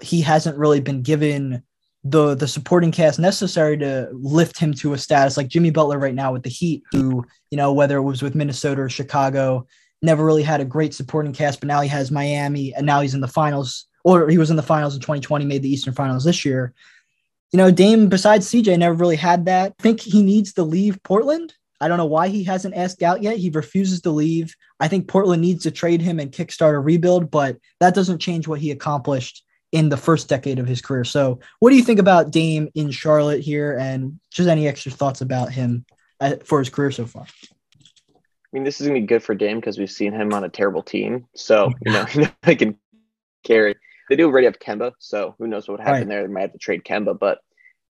he 0.00 0.20
hasn't 0.22 0.58
really 0.58 0.80
been 0.80 1.02
given 1.02 1.62
the 2.04 2.34
the 2.34 2.48
supporting 2.48 2.90
cast 2.90 3.18
necessary 3.18 3.76
to 3.78 4.08
lift 4.12 4.58
him 4.58 4.74
to 4.74 4.92
a 4.92 4.98
status 4.98 5.36
like 5.36 5.48
Jimmy 5.48 5.70
Butler 5.70 5.98
right 5.98 6.14
now 6.14 6.32
with 6.32 6.42
the 6.42 6.48
Heat, 6.48 6.82
who 6.90 7.24
you 7.50 7.56
know 7.56 7.72
whether 7.72 7.96
it 7.96 8.02
was 8.02 8.22
with 8.22 8.34
Minnesota 8.34 8.82
or 8.82 8.88
Chicago, 8.88 9.66
never 10.02 10.24
really 10.24 10.42
had 10.42 10.60
a 10.60 10.64
great 10.64 10.94
supporting 10.94 11.32
cast, 11.32 11.60
but 11.60 11.68
now 11.68 11.80
he 11.80 11.88
has 11.88 12.10
Miami, 12.10 12.74
and 12.74 12.84
now 12.86 13.00
he's 13.00 13.14
in 13.14 13.20
the 13.20 13.28
finals, 13.28 13.86
or 14.04 14.28
he 14.28 14.38
was 14.38 14.50
in 14.50 14.56
the 14.56 14.62
finals 14.62 14.94
in 14.94 15.00
2020, 15.00 15.44
made 15.44 15.62
the 15.62 15.72
Eastern 15.72 15.94
Finals 15.94 16.24
this 16.24 16.44
year. 16.44 16.74
You 17.52 17.58
know, 17.58 17.70
Dame 17.70 18.08
besides 18.08 18.50
CJ 18.50 18.78
never 18.78 18.94
really 18.94 19.16
had 19.16 19.44
that. 19.46 19.74
I 19.78 19.82
think 19.82 20.00
he 20.00 20.22
needs 20.22 20.54
to 20.54 20.62
leave 20.62 21.02
Portland. 21.02 21.54
I 21.82 21.88
don't 21.88 21.98
know 21.98 22.06
why 22.06 22.28
he 22.28 22.44
hasn't 22.44 22.76
asked 22.76 23.02
out 23.02 23.22
yet. 23.22 23.36
He 23.36 23.50
refuses 23.50 24.00
to 24.02 24.10
leave. 24.10 24.54
I 24.80 24.88
think 24.88 25.08
Portland 25.08 25.42
needs 25.42 25.64
to 25.64 25.70
trade 25.70 26.00
him 26.00 26.18
and 26.18 26.30
kickstart 26.30 26.74
a 26.74 26.78
rebuild, 26.78 27.30
but 27.30 27.58
that 27.80 27.94
doesn't 27.94 28.20
change 28.20 28.48
what 28.48 28.60
he 28.60 28.70
accomplished 28.70 29.44
in 29.72 29.88
the 29.88 29.96
first 29.96 30.28
decade 30.28 30.58
of 30.58 30.66
his 30.66 30.80
career. 30.80 31.04
So, 31.04 31.40
what 31.58 31.70
do 31.70 31.76
you 31.76 31.82
think 31.82 31.98
about 31.98 32.30
Dame 32.30 32.68
in 32.74 32.90
Charlotte 32.90 33.40
here, 33.40 33.76
and 33.78 34.20
just 34.30 34.48
any 34.48 34.68
extra 34.68 34.92
thoughts 34.92 35.22
about 35.22 35.50
him 35.50 35.84
uh, 36.20 36.36
for 36.44 36.60
his 36.60 36.70
career 36.70 36.90
so 36.90 37.06
far? 37.06 37.24
I 37.24 38.18
mean, 38.52 38.64
this 38.64 38.80
is 38.80 38.86
gonna 38.86 39.00
be 39.00 39.06
good 39.06 39.22
for 39.22 39.34
Dame 39.34 39.58
because 39.58 39.78
we've 39.78 39.90
seen 39.90 40.12
him 40.12 40.32
on 40.32 40.44
a 40.44 40.48
terrible 40.48 40.82
team, 40.82 41.26
so 41.34 41.72
you 41.84 41.92
know 41.92 42.06
they 42.42 42.54
can 42.54 42.78
carry. 43.44 43.74
They 44.08 44.16
do 44.16 44.26
already 44.26 44.46
have 44.46 44.58
Kemba, 44.58 44.92
so 44.98 45.34
who 45.38 45.46
knows 45.46 45.68
what 45.68 45.78
would 45.78 45.86
happen 45.86 46.00
right. 46.00 46.08
there? 46.08 46.26
They 46.26 46.32
might 46.32 46.42
have 46.42 46.52
to 46.52 46.58
trade 46.58 46.84
Kemba, 46.84 47.18
but 47.18 47.38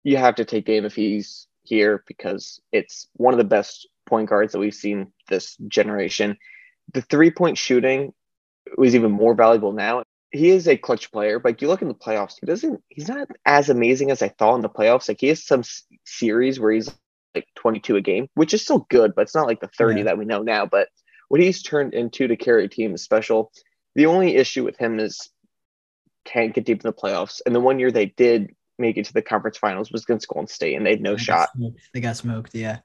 you 0.04 0.18
have 0.18 0.36
to 0.36 0.46
take 0.46 0.66
Dame 0.66 0.86
if 0.86 0.96
he's 0.96 1.48
here 1.64 2.04
because 2.08 2.60
it's 2.72 3.08
one 3.14 3.34
of 3.34 3.38
the 3.38 3.44
best 3.44 3.88
point 4.06 4.30
guards 4.30 4.52
that 4.52 4.60
we've 4.60 4.74
seen 4.74 5.12
this 5.30 5.56
generation. 5.68 6.38
The 6.94 7.02
three 7.02 7.32
point 7.32 7.58
shooting 7.58 8.14
was 8.78 8.96
even 8.96 9.12
more 9.12 9.36
valuable 9.36 9.72
now 9.72 10.04
he 10.32 10.50
is 10.50 10.68
a 10.68 10.78
clutch 10.78 11.12
player, 11.12 11.40
but 11.40 11.62
you 11.62 11.68
look 11.68 11.82
in 11.82 11.90
the 11.90 11.94
playoffs, 11.94 12.36
he 12.40 12.46
doesn't. 12.46 12.82
He's 12.90 13.10
not 13.10 13.28
as 13.46 13.70
amazing 13.70 14.12
as 14.12 14.22
I 14.22 14.30
thought 14.30 14.56
in 14.56 14.62
the 14.62 14.70
playoffs. 14.70 15.10
Like 15.10 15.20
he 15.20 15.28
has 15.28 15.46
some 15.46 15.60
s- 15.60 15.84
series 16.06 16.60
where 16.60 16.72
he's 16.72 16.90
like 17.36 17.48
22 17.56 17.98
a 17.98 18.02
game, 18.02 18.28
which 18.36 18.54
is 18.54 18.62
still 18.62 18.88
good, 18.90 19.14
but 19.14 19.24
it's 19.24 19.36
not 19.36 19.48
like 19.48 19.60
the 19.60 19.70
30 19.78 20.00
yeah. 20.00 20.04
that 20.06 20.18
we 20.18 20.26
know 20.26 20.42
now. 20.42 20.66
But 20.66 20.88
what 21.28 21.42
he's 21.42 21.62
turned 21.62 21.94
into 21.94 22.28
to 22.28 22.38
carry 22.38 22.66
a 22.66 22.70
team 22.70 22.94
is 22.94 23.04
special. 23.04 23.52
The 23.96 24.06
only 24.06 24.36
issue 24.36 24.64
with 24.64 24.78
him 24.78 25.00
is 25.00 25.30
can't 26.26 26.54
get 26.54 26.66
deep 26.66 26.84
in 26.84 26.90
the 26.90 26.94
playoffs. 26.94 27.42
And 27.46 27.56
the 27.56 27.60
one 27.60 27.80
year 27.80 27.92
they 27.92 28.08
did 28.08 28.56
make 28.78 28.98
it 28.98 29.06
to 29.06 29.14
the 29.14 29.22
conference 29.22 29.58
finals 29.58 29.92
was 29.92 30.04
against 30.04 30.28
Golden 30.28 30.48
State, 30.48 30.76
and 30.76 30.86
they 30.86 30.92
had 30.92 31.02
no 31.02 31.16
they 31.16 31.22
shot. 31.22 31.50
They 31.94 32.02
got 32.02 32.18
smoked. 32.18 32.54
Yeah, 32.54 32.80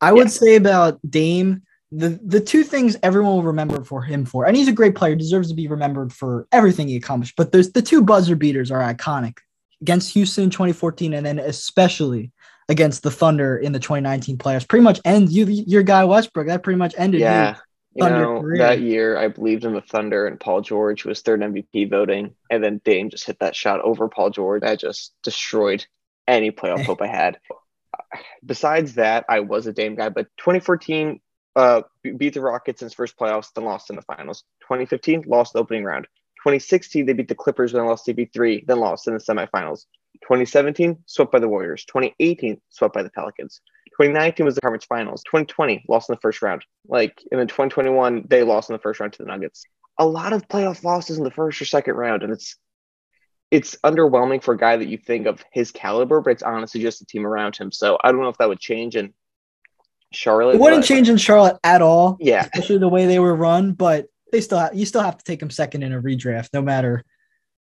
I 0.00 0.12
would 0.12 0.30
say 0.30 0.56
about 0.56 0.98
Dame 1.08 1.62
the 1.96 2.18
the 2.24 2.40
two 2.40 2.64
things 2.64 2.96
everyone 3.02 3.34
will 3.34 3.42
remember 3.44 3.84
for 3.84 4.02
him 4.02 4.24
for, 4.24 4.46
and 4.46 4.56
he's 4.56 4.68
a 4.68 4.72
great 4.72 4.94
player, 4.94 5.14
deserves 5.14 5.48
to 5.48 5.54
be 5.54 5.68
remembered 5.68 6.12
for 6.12 6.48
everything 6.50 6.88
he 6.88 6.96
accomplished. 6.96 7.34
But 7.36 7.52
there's 7.52 7.72
the 7.72 7.82
two 7.82 8.02
buzzer 8.02 8.36
beaters 8.36 8.70
are 8.70 8.80
iconic 8.80 9.38
against 9.80 10.12
Houston 10.14 10.44
in 10.44 10.50
2014, 10.50 11.14
and 11.14 11.24
then 11.24 11.38
especially 11.38 12.32
against 12.68 13.02
the 13.02 13.10
Thunder 13.10 13.56
in 13.58 13.72
the 13.72 13.78
2019 13.78 14.38
playoffs. 14.38 14.68
Pretty 14.68 14.82
much 14.82 15.00
end 15.04 15.30
you 15.30 15.44
your 15.46 15.82
guy 15.82 16.04
Westbrook. 16.04 16.48
That 16.48 16.62
pretty 16.62 16.78
much 16.78 16.94
ended. 16.98 17.20
Yeah. 17.20 17.50
You 17.50 17.56
know, 18.00 18.40
career. 18.40 18.58
that 18.58 18.80
year 18.80 19.16
I 19.16 19.28
believed 19.28 19.64
in 19.64 19.74
the 19.74 19.80
Thunder 19.80 20.26
and 20.26 20.40
Paul 20.40 20.60
George 20.60 21.04
was 21.04 21.20
third 21.20 21.40
MVP 21.40 21.90
voting, 21.90 22.34
and 22.50 22.62
then 22.62 22.80
Dame 22.84 23.10
just 23.10 23.26
hit 23.26 23.38
that 23.40 23.54
shot 23.54 23.80
over 23.82 24.08
Paul 24.08 24.30
George. 24.30 24.62
That 24.62 24.80
just 24.80 25.14
destroyed 25.22 25.86
any 26.26 26.50
playoff 26.50 26.84
hope 26.84 27.02
I 27.02 27.06
had. 27.06 27.38
Besides 28.44 28.94
that, 28.94 29.24
I 29.28 29.40
was 29.40 29.66
a 29.66 29.72
Dame 29.72 29.94
guy, 29.94 30.08
but 30.08 30.26
2014 30.38 31.20
uh, 31.56 31.82
beat 32.16 32.34
the 32.34 32.40
Rockets 32.40 32.82
in 32.82 32.86
its 32.86 32.94
first 32.94 33.16
playoffs, 33.16 33.52
then 33.54 33.64
lost 33.64 33.90
in 33.90 33.96
the 33.96 34.02
finals. 34.02 34.44
2015, 34.62 35.24
lost 35.26 35.52
the 35.52 35.60
opening 35.60 35.84
round. 35.84 36.06
2016, 36.42 37.06
they 37.06 37.12
beat 37.12 37.28
the 37.28 37.34
Clippers, 37.34 37.72
then 37.72 37.86
lost 37.86 38.06
CP3, 38.06 38.66
then 38.66 38.80
lost 38.80 39.06
in 39.06 39.14
the 39.14 39.20
semifinals. 39.20 39.84
2017, 40.22 40.98
swept 41.06 41.32
by 41.32 41.38
the 41.38 41.48
Warriors. 41.48 41.84
2018, 41.86 42.60
swept 42.68 42.94
by 42.94 43.02
the 43.02 43.10
Pelicans. 43.10 43.60
2019 44.00 44.46
was 44.46 44.54
the 44.54 44.60
conference 44.60 44.84
finals. 44.84 45.22
2020, 45.24 45.84
lost 45.88 46.08
in 46.08 46.14
the 46.14 46.20
first 46.20 46.42
round. 46.42 46.64
Like, 46.88 47.22
and 47.30 47.38
then 47.38 47.46
2021, 47.46 48.26
they 48.28 48.42
lost 48.42 48.70
in 48.70 48.74
the 48.74 48.80
first 48.80 49.00
round 49.00 49.12
to 49.14 49.22
the 49.22 49.28
Nuggets. 49.28 49.64
A 49.98 50.06
lot 50.06 50.32
of 50.32 50.48
playoff 50.48 50.82
losses 50.82 51.18
in 51.18 51.24
the 51.24 51.30
first 51.30 51.60
or 51.62 51.64
second 51.64 51.94
round, 51.94 52.22
and 52.22 52.32
it's 52.32 52.56
it's 53.50 53.76
underwhelming 53.84 54.42
for 54.42 54.54
a 54.54 54.58
guy 54.58 54.76
that 54.76 54.88
you 54.88 54.98
think 54.98 55.26
of 55.26 55.44
his 55.52 55.70
caliber, 55.70 56.20
but 56.20 56.30
it's 56.30 56.42
honestly 56.42 56.80
just 56.80 56.98
the 56.98 57.06
team 57.06 57.24
around 57.24 57.56
him. 57.56 57.70
So 57.70 57.96
I 58.02 58.10
don't 58.10 58.20
know 58.20 58.28
if 58.28 58.38
that 58.38 58.48
would 58.48 58.58
change. 58.58 58.96
in 58.96 59.14
Charlotte. 60.12 60.56
It 60.56 60.60
wouldn't 60.60 60.82
but, 60.82 60.88
change 60.88 61.08
in 61.08 61.16
Charlotte 61.16 61.58
at 61.62 61.82
all. 61.82 62.16
Yeah, 62.20 62.40
especially 62.40 62.78
the 62.78 62.88
way 62.88 63.06
they 63.06 63.18
were 63.18 63.34
run. 63.34 63.72
But 63.72 64.06
they 64.32 64.40
still 64.40 64.58
have, 64.58 64.74
you 64.74 64.86
still 64.86 65.02
have 65.02 65.18
to 65.18 65.24
take 65.24 65.42
him 65.42 65.50
second 65.50 65.82
in 65.82 65.92
a 65.92 66.00
redraft, 66.00 66.48
no 66.52 66.62
matter 66.62 67.04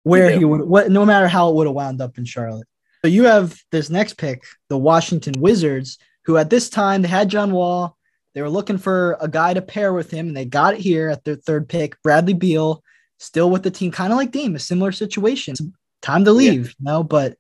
where 0.03 0.31
he 0.31 0.45
would 0.45 0.63
what 0.63 0.91
no 0.91 1.05
matter 1.05 1.29
how 1.29 1.51
it 1.51 1.55
would 1.55 1.67
have 1.67 1.77
wound 1.77 2.01
up 2.01 2.19
in 2.19 2.25
Charlotte. 2.25 2.67
So 3.03 3.09
you 3.09 3.25
have 3.25 3.59
this 3.73 3.89
next 3.89 4.19
pick, 4.19 4.45
the 4.69 4.79
Washington 4.79 5.41
Wizards, 5.41 5.99
who 6.25 6.37
at 6.37 6.51
this 6.51 6.69
time 6.69 7.03
they 7.03 7.09
had 7.09 7.29
John 7.29 7.53
Wall. 7.53 7.97
They 8.35 8.43
were 8.43 8.51
looking 8.51 8.79
for 8.79 9.17
a 9.21 9.29
guy 9.29 9.55
to 9.55 9.63
pair 9.63 9.93
with 9.93 10.11
him, 10.11 10.29
and 10.29 10.37
they 10.37 10.45
got 10.45 10.75
it 10.75 10.81
here 10.81 11.09
at 11.09 11.25
their 11.25 11.37
third 11.37 11.69
pick, 11.69 12.01
Bradley 12.03 12.35
Beal. 12.35 12.83
still 13.19 13.51
with 13.51 13.63
the 13.63 13.71
team, 13.71 13.91
kind 13.91 14.13
of 14.13 14.19
like 14.19 14.31
Dame, 14.31 14.55
a 14.55 14.59
similar 14.59 14.93
situation. 14.93 15.53
It's 15.53 15.63
time 16.03 16.25
to 16.25 16.33
leave, 16.33 16.67
yeah. 16.67 16.73
you 16.79 16.85
know. 16.85 17.03
But 17.03 17.37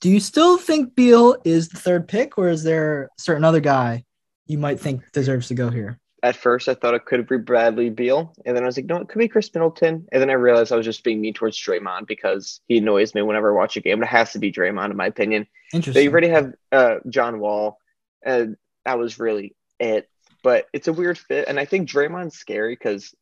do 0.00 0.10
you 0.10 0.20
still 0.20 0.58
think 0.58 0.94
Beal 0.94 1.36
is 1.44 1.68
the 1.68 1.78
third 1.78 2.08
pick, 2.08 2.38
or 2.38 2.48
is 2.48 2.62
there 2.62 3.04
a 3.04 3.08
certain 3.20 3.44
other 3.44 3.60
guy 3.60 4.04
you 4.46 4.58
might 4.58 4.80
think 4.80 5.02
deserves 5.12 5.48
to 5.48 5.54
go 5.54 5.70
here? 5.70 5.98
At 6.22 6.36
first, 6.36 6.68
I 6.68 6.74
thought 6.74 6.94
it 6.94 7.04
could 7.04 7.26
be 7.26 7.36
Bradley 7.36 7.90
Beal, 7.90 8.32
and 8.46 8.56
then 8.56 8.62
I 8.62 8.66
was 8.66 8.78
like, 8.78 8.86
no, 8.86 8.96
it 8.96 9.08
could 9.08 9.18
be 9.18 9.28
Khris 9.28 9.52
Middleton. 9.54 10.06
And 10.10 10.22
then 10.22 10.30
I 10.30 10.34
realized 10.34 10.72
I 10.72 10.76
was 10.76 10.86
just 10.86 11.04
being 11.04 11.20
mean 11.20 11.34
towards 11.34 11.58
Draymond 11.58 12.06
because 12.06 12.60
he 12.66 12.78
annoys 12.78 13.14
me 13.14 13.22
whenever 13.22 13.52
I 13.52 13.56
watch 13.56 13.76
a 13.76 13.80
game. 13.80 13.98
But 13.98 14.08
it 14.08 14.10
has 14.10 14.32
to 14.32 14.38
be 14.38 14.50
Draymond, 14.50 14.90
in 14.90 14.96
my 14.96 15.06
opinion. 15.06 15.46
Interesting. 15.72 16.02
They 16.02 16.10
already 16.10 16.28
have 16.28 16.54
uh, 16.72 16.96
John 17.10 17.40
Wall, 17.40 17.78
and 18.24 18.56
that 18.84 18.98
was 18.98 19.18
really 19.18 19.54
it. 19.78 20.08
But 20.42 20.66
it's 20.72 20.88
a 20.88 20.92
weird 20.92 21.18
fit, 21.18 21.48
and 21.48 21.58
I 21.58 21.64
think 21.64 21.88
Draymond's 21.88 22.36
scary 22.36 22.74
because 22.74 23.14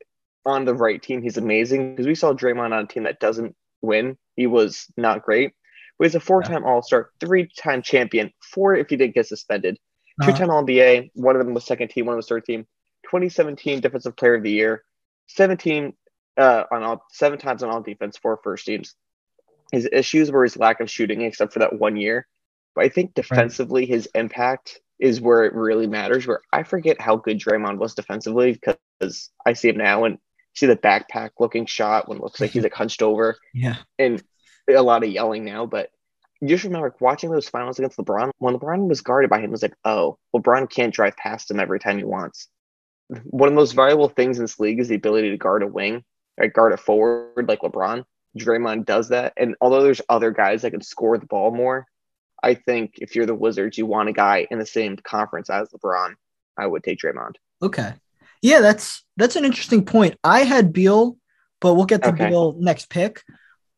on 0.45 0.65
the 0.65 0.75
right 0.75 1.01
team, 1.01 1.23
he's 1.23 1.37
amazing. 1.37 1.93
Because 1.93 2.07
we 2.07 2.15
saw 2.15 2.33
Draymond 2.33 2.73
on 2.73 2.85
a 2.85 2.87
team 2.87 3.05
that 3.05 3.21
doesn't 3.21 3.55
win, 3.81 4.17
he 4.37 4.47
was 4.47 4.87
not 4.97 5.23
great. 5.23 5.53
But 5.99 6.07
he's 6.07 6.15
a 6.15 6.21
four-time 6.21 6.63
yeah. 6.65 6.69
All-Star, 6.69 7.11
three-time 7.21 7.83
champion, 7.83 8.33
four 8.53 8.75
if 8.75 8.89
he 8.91 8.97
didn't 8.97 9.15
get 9.15 9.29
suspended, 9.29 9.79
uh-huh. 10.21 10.33
two-time 10.33 10.51
All-NBA. 10.51 11.11
One 11.15 11.37
of 11.37 11.45
them 11.45 11.55
was 11.55 11.65
second 11.65 11.89
team, 11.89 12.07
one 12.07 12.17
was 12.17 12.27
third 12.27 12.45
team 12.45 12.67
2017 13.05 13.81
Defensive 13.81 14.17
Player 14.17 14.37
of 14.37 14.43
the 14.43 14.51
Year, 14.51 14.83
17 15.29 15.93
uh, 16.37 16.65
on 16.71 16.83
all 16.83 17.05
seven 17.11 17.39
times 17.39 17.63
on 17.63 17.71
all 17.71 17.83
defense 17.83 18.17
for 18.17 18.39
first 18.43 18.67
teams. 18.67 18.95
His 19.71 19.89
issues 19.91 20.31
were 20.31 20.45
his 20.45 20.57
lack 20.57 20.81
of 20.81 20.91
shooting, 20.91 21.23
except 21.23 21.53
for 21.53 21.61
that 21.61 21.79
one 21.79 21.97
year. 21.97 22.27
But 22.75 22.85
I 22.85 22.89
think 22.89 23.15
defensively, 23.15 23.83
right. 23.83 23.89
his 23.89 24.09
impact 24.15 24.81
is 24.99 25.21
where 25.21 25.45
it 25.45 25.55
really 25.55 25.87
matters. 25.87 26.27
Where 26.27 26.41
I 26.53 26.63
forget 26.63 27.01
how 27.01 27.17
good 27.17 27.39
Draymond 27.39 27.79
was 27.79 27.95
defensively 27.95 28.53
because 28.53 29.31
I 29.45 29.53
see 29.55 29.69
him 29.69 29.79
now 29.79 30.05
and 30.05 30.19
see 30.55 30.67
the 30.67 30.77
backpack 30.77 31.31
looking 31.39 31.67
shot 31.67 32.09
when 32.09 32.19
it 32.19 32.25
looks 32.25 32.41
like 32.41 32.51
he's 32.51 32.63
like 32.63 32.75
hunched 32.75 33.03
over. 33.03 33.37
Yeah. 33.55 33.77
And 33.99 34.23
a 34.69 34.83
lot 34.83 35.03
of 35.03 35.11
yelling 35.11 35.45
now, 35.45 35.67
but 35.67 35.91
you 36.41 36.49
just 36.49 36.65
remember 36.65 36.95
watching 37.01 37.31
those 37.31 37.49
finals 37.49 37.79
against 37.79 37.99
LeBron 37.99 38.31
when 38.39 38.55
LeBron 38.55 38.89
was 38.89 39.01
guarded 39.01 39.31
by 39.31 39.41
him 39.41 39.51
was 39.51 39.63
like, 39.63 39.75
oh, 39.85 40.19
LeBron 40.35 40.71
can't 40.71 40.95
drive 40.95 41.17
past 41.17 41.51
him 41.51 41.61
every 41.61 41.79
time 41.79 41.99
he 41.99 42.05
wants 42.05 42.49
one 43.25 43.49
of 43.49 43.53
the 43.53 43.61
most 43.61 43.73
valuable 43.73 44.09
things 44.09 44.39
in 44.39 44.45
this 44.45 44.61
league 44.61 44.81
is 44.81 44.89
the 44.89 44.95
ability 44.95 45.31
to 45.31 45.37
guard 45.37 45.63
a 45.63 45.67
wing, 45.67 46.05
right? 46.39 46.53
Guard 46.53 46.73
a 46.73 46.77
forward 46.77 47.49
like 47.49 47.61
LeBron. 47.61 48.05
Draymond 48.39 48.87
does 48.87 49.09
that. 49.11 49.35
And 49.37 49.55
although 49.61 49.83
there's 49.83 50.01
other 50.09 50.31
guys 50.31 50.63
that 50.63 50.71
can 50.71 50.81
score 50.81 51.19
the 51.19 51.27
ball 51.27 51.55
more, 51.55 51.87
I 52.43 52.55
think 52.55 52.95
if 52.97 53.15
you're 53.15 53.27
the 53.27 53.35
Wizards, 53.35 53.79
you 53.79 53.87
want 53.87 54.09
a 54.09 54.13
guy 54.13 54.47
in 54.51 54.59
the 54.59 54.67
same 54.67 54.97
conference 54.97 55.49
as 55.49 55.69
LeBron. 55.71 56.15
I 56.59 56.67
would 56.67 56.83
take 56.83 56.99
Draymond. 56.99 57.37
Okay. 57.63 57.95
Yeah, 58.43 58.61
that's 58.61 59.05
that's 59.17 59.37
an 59.37 59.45
interesting 59.45 59.85
point. 59.85 60.17
I 60.25 60.41
had 60.41 60.73
Beal, 60.73 61.17
but 61.61 61.75
we'll 61.75 61.87
get 61.87 62.03
to 62.03 62.11
okay. 62.11 62.29
Beal 62.29 62.55
next 62.59 62.91
pick. 62.91 63.23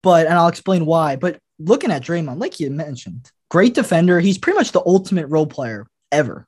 But 0.03 0.27
and 0.27 0.35
I'll 0.35 0.49
explain 0.49 0.87
why. 0.87 1.17
But 1.17 1.39
looking 1.59 1.91
at 1.91 2.03
Draymond, 2.03 2.41
like 2.41 2.61
you 2.61 2.71
mentioned, 2.71 3.31
great 3.51 3.75
defender. 3.75 4.21
He's 4.21 4.39
pretty 4.39 4.59
much 4.59 4.73
the 4.73 4.83
ultimate 4.85 5.29
role 5.29 5.47
player 5.47 5.87
ever. 6.11 6.47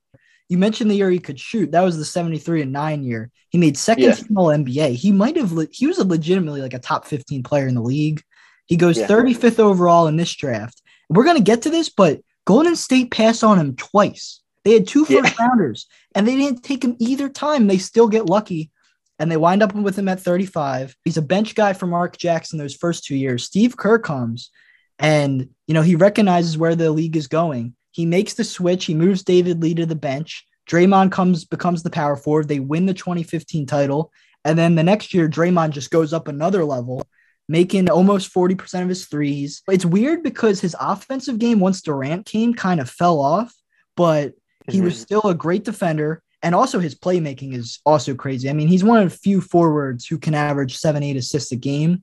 You 0.49 0.59
mentioned 0.59 0.91
the 0.91 0.95
year 0.95 1.11
he 1.11 1.19
could 1.19 1.41
shoot. 1.41 1.73
That 1.73 1.83
was 1.83 1.99
the 1.99 2.05
73 2.05 2.63
and 2.63 2.73
9 2.73 3.03
year. 3.03 3.31
He 3.51 3.59
made 3.59 3.77
second 3.77 4.05
yeah. 4.05 4.15
team 4.15 4.37
all 4.39 4.47
NBA. 4.47 4.95
He 4.95 5.11
might 5.11 5.37
have 5.37 5.53
le- 5.53 5.67
he 5.73 5.87
was 5.87 5.99
a 5.99 6.07
legitimately 6.07 6.63
like 6.63 6.75
a 6.75 6.79
top 6.79 7.07
15 7.07 7.43
player 7.43 7.67
in 7.67 7.75
the 7.75 7.83
league. 7.83 8.23
He 8.67 8.77
goes 8.77 8.99
yeah. 8.99 9.07
35th 9.07 9.59
overall 9.59 10.07
in 10.07 10.17
this 10.17 10.35
draft. 10.35 10.81
We're 11.09 11.25
going 11.25 11.37
to 11.37 11.43
get 11.43 11.63
to 11.63 11.71
this, 11.71 11.89
but 11.89 12.21
Golden 12.45 12.77
State 12.77 13.11
passed 13.11 13.45
on 13.45 13.59
him 13.59 13.77
twice. 13.77 14.41
They 14.65 14.73
had 14.73 14.87
two 14.87 15.05
first 15.05 15.39
yeah. 15.39 15.47
rounders 15.47 15.87
and 16.15 16.27
they 16.27 16.37
didn't 16.37 16.63
take 16.63 16.83
him 16.83 16.97
either 16.99 17.29
time. 17.29 17.67
They 17.67 17.79
still 17.79 18.09
get 18.09 18.27
lucky 18.27 18.71
and 19.19 19.31
they 19.31 19.37
wind 19.37 19.63
up 19.63 19.75
with 19.75 19.97
him 19.97 20.09
at 20.09 20.21
35. 20.21 20.97
He's 21.05 21.17
a 21.17 21.23
bench 21.23 21.55
guy 21.55 21.73
for 21.73 21.87
Mark 21.87 22.17
Jackson 22.17 22.59
those 22.59 22.75
first 22.75 23.05
two 23.05 23.17
years. 23.17 23.45
Steve 23.45 23.77
Kerr 23.77 23.99
comes 23.99 24.51
and 24.99 25.51
you 25.69 25.75
know 25.75 25.83
he 25.83 25.95
recognizes 25.95 26.59
where 26.59 26.75
the 26.75 26.91
league 26.91 27.17
is 27.17 27.29
going 27.29 27.77
he 27.97 28.05
makes 28.05 28.35
the 28.35 28.45
switch. 28.45 28.85
He 28.85 28.95
moves 28.95 29.23
David 29.23 29.63
Lee 29.63 29.75
to 29.75 29.87
the 29.87 29.95
bench. 29.95 30.47
Draymond 30.69 31.13
comes 31.13 31.47
becomes 31.47 31.83
the 31.83 31.89
power 31.89 32.15
forward. 32.15 32.47
They 32.47 32.61
win 32.61 32.85
the 32.85 32.93
2015 32.93 33.65
title. 33.65 34.13
And 34.45 34.59
then 34.59 34.75
the 34.75 34.83
next 34.83 35.15
year, 35.15 35.31
Draymond 35.31 35.71
just 35.71 35.91
goes 35.91 36.13
up 36.13 36.29
another 36.29 36.63
level, 36.63 37.09
making 37.49 37.89
almost 37.89 38.33
40% 38.33 38.83
of 38.83 38.89
his 38.89 39.07
threes. 39.07 39.63
It's 39.71 39.85
weird 39.85 40.23
because 40.23 40.61
his 40.61 40.77
offensive 40.81 41.39
game, 41.39 41.61
once 41.61 41.81
Durant 41.83 42.27
came, 42.27 42.55
kind 42.55 42.81
of 42.81 42.91
fell 42.91 43.21
off, 43.21 43.55
but 43.97 44.35
he 44.69 44.79
mm-hmm. 44.79 44.87
was 44.87 45.01
still 45.01 45.23
a 45.25 45.35
great 45.35 45.65
defender. 45.65 46.23
And 46.43 46.55
also 46.55 46.79
his 46.79 46.95
playmaking 46.95 47.55
is 47.55 47.81
also 47.87 48.15
crazy. 48.15 48.51
I 48.51 48.53
mean, 48.53 48.69
he's 48.69 48.85
one 48.85 49.03
of 49.03 49.11
the 49.11 49.19
few 49.19 49.41
forwards 49.41 50.07
who 50.07 50.19
can 50.19 50.35
average 50.35 50.77
seven, 50.77 51.03
eight 51.03 51.17
assists 51.17 51.53
a 51.53 51.57
game. 51.57 52.03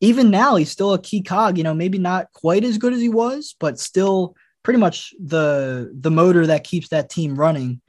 Even 0.00 0.30
now, 0.30 0.56
he's 0.56 0.70
still 0.70 0.92
a 0.94 1.00
key 1.00 1.22
cog, 1.22 1.58
you 1.58 1.64
know, 1.64 1.74
maybe 1.74 1.98
not 1.98 2.32
quite 2.32 2.64
as 2.64 2.78
good 2.78 2.92
as 2.92 3.00
he 3.00 3.08
was, 3.08 3.54
but 3.58 3.78
still 3.78 4.36
pretty 4.62 4.80
much 4.80 5.14
the 5.22 5.92
the 5.94 6.10
motor 6.10 6.46
that 6.46 6.64
keeps 6.64 6.88
that 6.88 7.10
team 7.10 7.36
running 7.36 7.80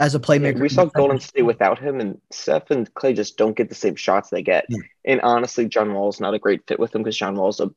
as 0.00 0.14
a 0.14 0.20
playmaker. 0.20 0.56
Yeah, 0.56 0.62
we 0.62 0.68
saw 0.68 0.84
Golden 0.86 1.20
State 1.20 1.42
without 1.42 1.78
him, 1.78 2.00
and 2.00 2.20
Steph 2.30 2.70
and 2.70 2.92
Clay 2.94 3.12
just 3.12 3.36
don't 3.36 3.56
get 3.56 3.68
the 3.68 3.74
same 3.74 3.96
shots 3.96 4.30
they 4.30 4.42
get. 4.42 4.66
Yeah. 4.68 4.78
And 5.04 5.20
honestly, 5.20 5.68
John 5.68 5.92
Wall's 5.94 6.20
not 6.20 6.34
a 6.34 6.38
great 6.38 6.66
fit 6.66 6.80
with 6.80 6.94
him 6.94 7.02
because 7.02 7.16
John 7.16 7.36
Wall's 7.36 7.60
a 7.60 7.70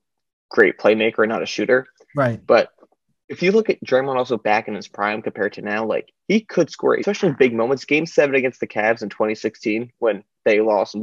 great 0.50 0.78
playmaker 0.78 1.20
and 1.20 1.30
not 1.30 1.44
a 1.44 1.48
shooter. 1.48 1.88
Right. 2.16 2.46
But 2.46 2.70
if 3.30 3.44
you 3.44 3.52
look 3.52 3.70
at 3.70 3.84
Draymond 3.84 4.16
also 4.16 4.38
back 4.38 4.68
in 4.68 4.76
his 4.76 4.88
prime 4.88 5.22
compared 5.22 5.54
to 5.54 5.62
now, 5.62 5.86
like 5.86 6.12
he 6.28 6.42
could 6.42 6.70
score, 6.70 6.96
especially 6.96 7.30
in 7.30 7.36
big 7.36 7.54
moments. 7.54 7.86
Game 7.86 8.06
seven 8.06 8.36
against 8.36 8.60
the 8.60 8.68
Cavs 8.68 9.02
in 9.02 9.10
2016 9.10 9.92
when 10.00 10.24
they 10.46 10.62
lost 10.62 10.96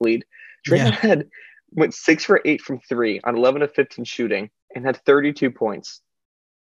lead. 0.00 0.24
Draymond 0.66 0.90
yeah. 0.90 0.90
had 0.90 1.28
went 1.70 1.94
six 1.94 2.24
for 2.24 2.40
eight 2.44 2.62
from 2.62 2.80
three 2.80 3.20
on 3.22 3.36
11 3.36 3.62
of 3.62 3.72
15 3.74 4.04
shooting 4.04 4.50
and 4.74 4.84
had 4.84 4.96
32 5.04 5.50
points. 5.50 6.00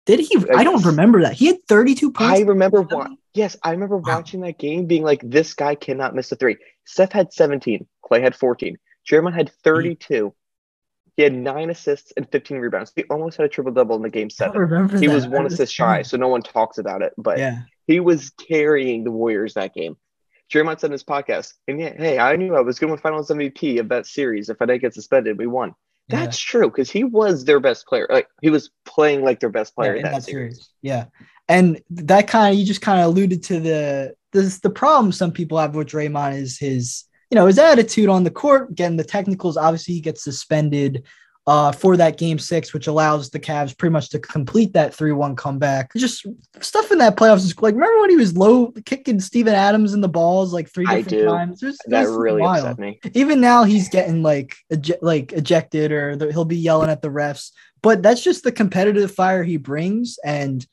Did 0.06 0.20
he? 0.20 0.36
I 0.54 0.64
don't 0.64 0.84
remember 0.84 1.22
that. 1.22 1.34
He 1.34 1.46
had 1.46 1.62
32 1.66 2.12
points. 2.12 2.40
I 2.40 2.42
remember 2.42 2.82
what. 2.82 3.10
Yes, 3.34 3.56
I 3.62 3.72
remember 3.72 3.96
wow. 3.96 4.16
watching 4.16 4.40
that 4.40 4.58
game, 4.58 4.86
being 4.86 5.02
like, 5.02 5.20
"This 5.22 5.54
guy 5.54 5.74
cannot 5.74 6.14
miss 6.14 6.30
a 6.32 6.36
three. 6.36 6.56
Steph 6.84 7.12
had 7.12 7.32
17. 7.32 7.86
Clay 8.02 8.20
had 8.20 8.34
14. 8.34 8.76
Draymond 9.08 9.34
had 9.34 9.48
hmm. 9.48 9.54
32. 9.64 10.34
He 11.16 11.22
had 11.22 11.32
nine 11.32 11.70
assists 11.70 12.12
and 12.16 12.28
15 12.30 12.58
rebounds. 12.58 12.92
He 12.94 13.04
almost 13.04 13.36
had 13.36 13.46
a 13.46 13.48
triple 13.48 13.72
double 13.72 13.94
in 13.96 14.02
the 14.02 14.10
game 14.10 14.30
seven. 14.30 14.88
He 14.98 15.06
that. 15.06 15.14
was 15.14 15.28
one 15.28 15.46
assist 15.46 15.72
shy, 15.72 16.02
so 16.02 16.16
no 16.16 16.28
one 16.28 16.42
talks 16.42 16.78
about 16.78 17.02
it. 17.02 17.12
But 17.16 17.38
yeah. 17.38 17.60
he 17.86 18.00
was 18.00 18.30
carrying 18.30 19.04
the 19.04 19.12
Warriors 19.12 19.54
that 19.54 19.74
game. 19.74 19.96
Draymond 20.52 20.80
said 20.80 20.88
in 20.88 20.92
his 20.92 21.04
podcast, 21.04 21.54
and 21.68 21.80
yeah, 21.80 21.94
hey, 21.96 22.18
I 22.18 22.36
knew 22.36 22.54
I 22.54 22.60
was 22.60 22.78
going 22.78 22.94
to 22.94 23.00
Finals 23.00 23.30
MVP 23.30 23.78
of 23.78 23.88
that 23.90 24.06
series. 24.06 24.48
If 24.48 24.60
I 24.60 24.66
didn't 24.66 24.82
get 24.82 24.94
suspended, 24.94 25.38
we 25.38 25.46
won. 25.46 25.74
That's 26.08 26.38
yeah. 26.44 26.50
true 26.50 26.68
because 26.68 26.90
he 26.90 27.02
was 27.04 27.44
their 27.44 27.60
best 27.60 27.86
player. 27.86 28.06
Like 28.10 28.28
he 28.42 28.50
was 28.50 28.70
playing 28.84 29.22
like 29.22 29.40
their 29.40 29.50
best 29.50 29.74
player 29.74 29.92
yeah, 29.92 29.98
in, 29.98 30.02
that, 30.02 30.12
that 30.14 30.22
series. 30.24 30.56
series. 30.56 30.68
Yeah, 30.82 31.06
and 31.48 31.80
that 31.90 32.28
kind 32.28 32.52
of 32.52 32.58
you 32.58 32.64
just 32.64 32.82
kind 32.82 33.00
of 33.00 33.06
alluded 33.06 33.42
to 33.44 33.60
the 33.60 34.14
this 34.32 34.58
the 34.60 34.70
problem 34.70 35.12
some 35.12 35.32
people 35.32 35.58
have 35.58 35.74
with 35.74 35.88
Draymond 35.88 36.38
is 36.38 36.58
his 36.58 37.04
you 37.30 37.36
know 37.36 37.46
his 37.46 37.58
attitude 37.58 38.08
on 38.08 38.24
the 38.24 38.30
court. 38.30 38.74
Getting 38.74 38.96
the 38.96 39.04
technicals, 39.04 39.56
obviously 39.56 39.94
he 39.94 40.00
gets 40.00 40.24
suspended 40.24 41.04
uh, 41.46 41.72
for 41.72 41.96
that 41.96 42.16
game 42.16 42.38
six, 42.38 42.72
which 42.72 42.86
allows 42.86 43.30
the 43.30 43.40
Cavs 43.40 43.76
pretty 43.76 43.92
much 43.92 44.08
to 44.10 44.18
complete 44.18 44.72
that 44.72 44.94
3 44.94 45.12
1 45.12 45.36
comeback. 45.36 45.92
Just 45.94 46.26
stuff 46.60 46.90
in 46.90 46.98
that 46.98 47.16
playoffs 47.16 47.44
is 47.44 47.60
like, 47.60 47.74
remember 47.74 48.00
when 48.00 48.10
he 48.10 48.16
was 48.16 48.36
low 48.36 48.72
kicking 48.86 49.20
Steven 49.20 49.54
Adams 49.54 49.92
in 49.92 50.00
the 50.00 50.08
balls 50.08 50.52
like 50.52 50.70
three 50.70 50.86
different 50.86 51.28
times? 51.28 51.60
There's, 51.60 51.78
that 51.86 52.08
really 52.08 52.40
wild. 52.40 52.64
upset 52.64 52.78
me. 52.78 52.98
Even 53.12 53.40
now, 53.40 53.64
he's 53.64 53.88
getting 53.88 54.22
like, 54.22 54.56
ej- 54.72 54.98
like 55.02 55.32
ejected 55.32 55.92
or 55.92 56.16
the, 56.16 56.32
he'll 56.32 56.46
be 56.46 56.56
yelling 56.56 56.90
at 56.90 57.02
the 57.02 57.08
refs. 57.08 57.50
But 57.82 58.02
that's 58.02 58.22
just 58.22 58.42
the 58.42 58.52
competitive 58.52 59.10
fire 59.10 59.44
he 59.44 59.58
brings. 59.58 60.18
And, 60.24 60.66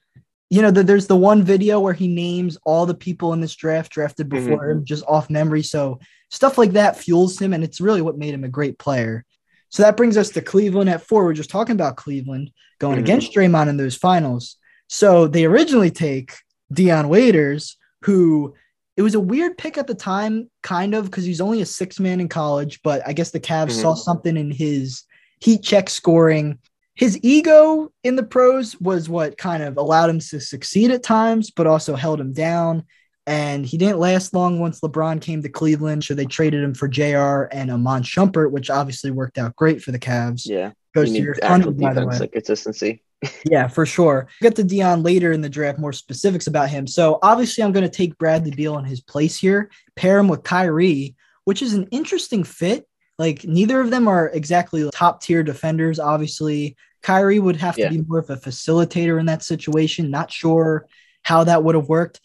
you 0.52 0.62
know, 0.62 0.70
the, 0.70 0.84
there's 0.84 1.08
the 1.08 1.16
one 1.16 1.44
video 1.44 1.80
where 1.80 1.94
he 1.94 2.10
names 2.10 2.58
all 2.66 2.86
the 2.86 2.94
people 2.94 3.32
in 3.32 3.40
this 3.40 3.56
draft 3.56 3.90
drafted 3.90 4.28
mm-hmm. 4.28 4.46
before 4.46 4.64
mm-hmm. 4.66 4.80
him 4.80 4.86
just 4.86 5.06
off 5.08 5.30
memory. 5.30 5.64
So 5.64 6.00
stuff 6.30 6.58
like 6.58 6.74
that 6.74 6.98
fuels 6.98 7.40
him. 7.40 7.54
And 7.54 7.64
it's 7.64 7.80
really 7.80 8.02
what 8.02 8.18
made 8.18 8.34
him 8.34 8.44
a 8.44 8.50
great 8.50 8.78
player. 8.78 9.24
So 9.70 9.84
that 9.84 9.96
brings 9.96 10.18
us 10.18 10.30
to 10.32 10.42
Cleveland 10.42 10.90
at 10.90 11.08
four. 11.08 11.24
We're 11.24 11.34
just 11.34 11.50
talking 11.50 11.76
about 11.76 11.96
Cleveland 11.96 12.52
going 12.80 12.96
mm-hmm. 12.96 13.04
against 13.04 13.34
Draymond 13.34 13.70
in 13.70 13.78
those 13.78 13.96
finals. 13.96 14.58
So 14.90 15.26
they 15.26 15.46
originally 15.46 15.90
take 15.90 16.34
Dion 16.74 17.08
Waiters, 17.08 17.78
who 18.02 18.54
it 18.98 19.04
was 19.04 19.16
a 19.16 19.22
weird 19.22 19.58
pick 19.58 19.78
at 19.78 19.88
the 19.88 19.96
time, 19.96 20.50
kind 20.62 20.94
of, 20.94 21.06
because 21.06 21.24
he's 21.24 21.40
only 21.40 21.62
a 21.62 21.66
six 21.66 21.98
man 21.98 22.20
in 22.20 22.28
college. 22.28 22.82
But 22.84 23.08
I 23.08 23.14
guess 23.14 23.32
the 23.32 23.40
Cavs 23.40 23.68
mm-hmm. 23.68 23.82
saw 23.82 23.94
something 23.94 24.36
in 24.36 24.52
his 24.52 25.04
heat 25.40 25.64
check 25.64 25.90
scoring. 25.90 26.60
His 27.02 27.20
ego 27.22 27.92
in 28.04 28.16
the 28.16 28.24
pros 28.24 28.80
was 28.80 29.10
what 29.10 29.38
kind 29.38 29.62
of 29.64 29.76
allowed 29.76 30.10
him 30.10 30.20
to 30.20 30.40
succeed 30.40 30.92
at 30.92 31.04
times, 31.04 31.52
but 31.52 31.68
also 31.68 31.96
held 31.96 32.22
him 32.22 32.32
down 32.32 32.86
and 33.28 33.66
he 33.66 33.78
didn't 33.78 34.00
last 34.00 34.34
long 34.34 34.60
once 34.60 34.82
LeBron 34.82 35.22
came 35.22 35.42
to 35.44 35.50
Cleveland. 35.50 36.04
So 36.04 36.14
they 36.14 36.26
traded 36.26 36.64
him 36.64 36.74
for 36.74 36.88
JR 36.88 37.44
and 37.52 37.72
Iman 37.72 38.04
Shumpert, 38.04 38.52
which 38.52 38.70
obviously 38.70 39.12
worked 39.12 39.38
out 39.38 39.56
great 39.56 39.82
for 39.82 39.92
the 39.92 40.00
Cavs. 40.00 40.46
Yeah. 40.46 40.72
Goes 40.94 41.12
you 41.12 41.20
to 41.20 41.24
your 41.24 41.36
hundred, 41.42 41.80
by 41.80 41.94
the 41.94 42.06
way. 42.06 42.18
Like 42.18 42.34
consistency. 42.34 43.04
yeah, 43.46 43.68
for 43.68 43.86
sure. 43.86 44.28
We'll 44.42 44.50
get 44.50 44.56
to 44.58 44.64
Dion 44.64 45.04
later 45.04 45.32
in 45.32 45.42
the 45.42 45.50
draft, 45.50 45.80
more 45.80 45.94
specifics 45.94 46.48
about 46.48 46.70
him. 46.70 46.88
So 46.88 47.20
obviously, 47.22 47.64
I'm 47.64 47.72
going 47.72 47.90
to 47.90 47.90
take 47.90 48.18
Bradley 48.18 48.52
Beal 48.52 48.78
in 48.80 48.86
his 48.86 49.00
place 49.00 49.38
here, 49.38 49.70
pair 49.96 50.18
him 50.18 50.28
with 50.28 50.44
Kyrie, 50.44 51.16
which 51.46 51.62
is 51.62 51.74
an 51.74 51.88
interesting 51.92 52.44
fit. 52.44 52.88
Like 53.20 53.46
neither 53.46 53.80
of 53.80 53.92
them 53.92 54.08
are 54.08 54.30
exactly 54.30 54.90
top 54.92 55.22
tier 55.22 55.44
defenders. 55.44 56.00
Obviously, 56.00 56.76
Kyrie 57.02 57.40
would 57.40 57.56
have 57.58 57.76
to 57.76 57.90
be 57.90 58.02
more 58.02 58.20
of 58.20 58.30
a 58.30 58.36
facilitator 58.38 59.20
in 59.20 59.26
that 59.26 59.44
situation. 59.44 60.12
Not 60.12 60.32
sure 60.32 60.88
how 61.24 61.44
that 61.46 61.64
would 61.64 61.76
have 61.76 61.90
worked. 61.90 62.22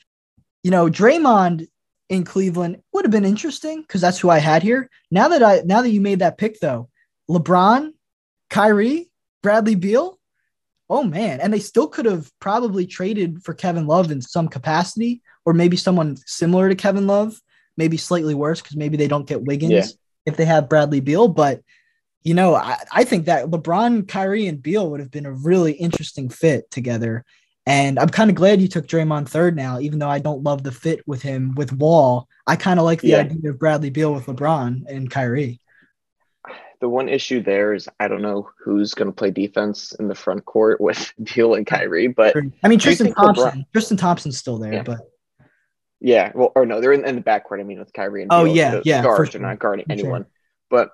You 0.62 0.70
know, 0.70 0.88
Draymond 0.88 1.68
in 2.08 2.24
Cleveland 2.24 2.82
would 2.92 3.04
have 3.04 3.12
been 3.12 3.24
interesting 3.24 3.82
because 3.82 4.00
that's 4.00 4.18
who 4.18 4.30
I 4.30 4.38
had 4.38 4.62
here. 4.62 4.90
Now 5.10 5.28
that 5.28 5.42
I 5.42 5.62
now 5.64 5.82
that 5.82 5.90
you 5.90 6.00
made 6.00 6.20
that 6.20 6.38
pick 6.38 6.60
though, 6.60 6.88
LeBron, 7.30 7.92
Kyrie, 8.50 9.10
Bradley 9.42 9.74
Beal, 9.74 10.18
oh 10.88 11.02
man, 11.02 11.40
and 11.40 11.52
they 11.52 11.58
still 11.58 11.88
could 11.88 12.04
have 12.04 12.30
probably 12.40 12.86
traded 12.86 13.42
for 13.42 13.54
Kevin 13.54 13.86
Love 13.86 14.10
in 14.10 14.20
some 14.20 14.48
capacity, 14.48 15.22
or 15.44 15.52
maybe 15.52 15.76
someone 15.76 16.16
similar 16.26 16.68
to 16.68 16.74
Kevin 16.74 17.06
Love, 17.06 17.40
maybe 17.76 17.96
slightly 17.96 18.34
worse 18.34 18.60
because 18.60 18.76
maybe 18.76 18.96
they 18.96 19.08
don't 19.08 19.26
get 19.26 19.42
Wiggins 19.42 19.72
Yeah. 19.72 19.84
if 20.26 20.36
they 20.36 20.44
have 20.44 20.68
Bradley 20.68 21.00
Beal. 21.00 21.28
But 21.28 21.62
you 22.26 22.34
know, 22.34 22.56
I, 22.56 22.76
I 22.92 23.04
think 23.04 23.26
that 23.26 23.46
LeBron, 23.46 24.08
Kyrie, 24.08 24.48
and 24.48 24.60
Beal 24.60 24.90
would 24.90 24.98
have 24.98 25.12
been 25.12 25.26
a 25.26 25.32
really 25.32 25.72
interesting 25.72 26.28
fit 26.28 26.68
together. 26.72 27.24
And 27.66 27.98
I'm 28.00 28.08
kind 28.08 28.30
of 28.30 28.36
glad 28.36 28.60
you 28.60 28.66
took 28.68 28.86
Draymond 28.88 29.28
third 29.28 29.54
now, 29.54 29.78
even 29.78 29.98
though 30.00 30.08
I 30.08 30.18
don't 30.18 30.42
love 30.42 30.64
the 30.64 30.72
fit 30.72 31.06
with 31.06 31.22
him 31.22 31.54
with 31.56 31.72
Wall. 31.72 32.26
I 32.46 32.56
kind 32.56 32.80
of 32.80 32.84
like 32.84 33.00
the 33.00 33.08
Yeah. 33.08 33.18
idea 33.18 33.50
of 33.50 33.58
Bradley 33.60 33.90
Beal 33.90 34.12
with 34.12 34.26
LeBron 34.26 34.86
and 34.88 35.08
Kyrie. 35.10 35.60
The 36.80 36.88
one 36.88 37.08
issue 37.08 37.42
there 37.42 37.74
is 37.74 37.88
I 38.00 38.08
don't 38.08 38.22
know 38.22 38.50
who's 38.62 38.92
going 38.94 39.06
to 39.08 39.14
play 39.14 39.30
defense 39.30 39.92
in 39.92 40.08
the 40.08 40.14
front 40.16 40.44
court 40.44 40.80
with 40.80 41.12
Beal 41.34 41.54
and 41.54 41.64
Kyrie, 41.66 42.08
but 42.08 42.36
I 42.64 42.68
mean, 42.68 42.78
Tristan 42.80 43.06
think 43.06 43.16
LeBron- 43.16 43.34
Thompson. 43.36 43.66
Tristan 43.72 43.96
Thompson's 43.96 44.36
still 44.38 44.58
there, 44.58 44.72
Yeah. 44.74 44.82
but 44.82 45.00
yeah, 46.00 46.32
well, 46.34 46.50
or 46.56 46.66
no, 46.66 46.80
they're 46.80 46.92
in, 46.92 47.04
in 47.04 47.14
the 47.14 47.22
backcourt. 47.22 47.60
I 47.60 47.62
mean, 47.62 47.78
with 47.78 47.92
Kyrie 47.92 48.22
and 48.22 48.32
Oh, 48.32 48.44
Beal, 48.44 48.54
yeah, 48.56 48.70
the 48.72 48.82
yeah, 48.84 49.00
for 49.02 49.16
guards 49.16 49.30
sure. 49.30 49.40
are 49.40 49.46
not 49.46 49.58
guarding 49.60 49.86
For 49.86 49.92
sure. 49.96 50.00
anyone. 50.00 50.26
But 50.70 50.90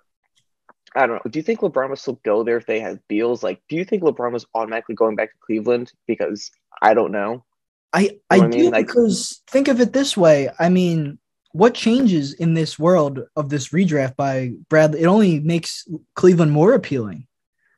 I 0.94 1.06
don't 1.06 1.16
know. 1.16 1.30
Do 1.30 1.38
you 1.38 1.42
think 1.42 1.60
LeBron 1.60 1.88
would 1.90 1.98
still 1.98 2.20
go 2.24 2.42
there 2.44 2.56
if 2.56 2.66
they 2.66 2.80
had 2.80 3.00
Beal's? 3.08 3.42
Like, 3.42 3.62
do 3.68 3.76
you 3.76 3.84
think 3.84 4.02
LeBron 4.02 4.32
was 4.32 4.46
automatically 4.54 4.94
going 4.94 5.16
back 5.16 5.30
to 5.30 5.38
Cleveland? 5.44 5.92
Because 6.06 6.50
I 6.82 6.94
don't 6.94 7.12
know. 7.12 7.44
I 7.92 8.18
I 8.30 8.38
know 8.38 8.44
I 8.44 8.48
do 8.50 8.58
mean? 8.58 8.70
Like- 8.72 8.86
because 8.86 9.42
think 9.46 9.68
of 9.68 9.80
it 9.80 9.92
this 9.92 10.16
way. 10.16 10.50
I 10.58 10.68
mean, 10.68 11.18
what 11.52 11.74
changes 11.74 12.32
in 12.34 12.54
this 12.54 12.78
world 12.78 13.20
of 13.36 13.48
this 13.48 13.68
redraft 13.68 14.16
by 14.16 14.52
Bradley? 14.68 15.00
It 15.02 15.06
only 15.06 15.40
makes 15.40 15.86
Cleveland 16.14 16.52
more 16.52 16.72
appealing 16.72 17.26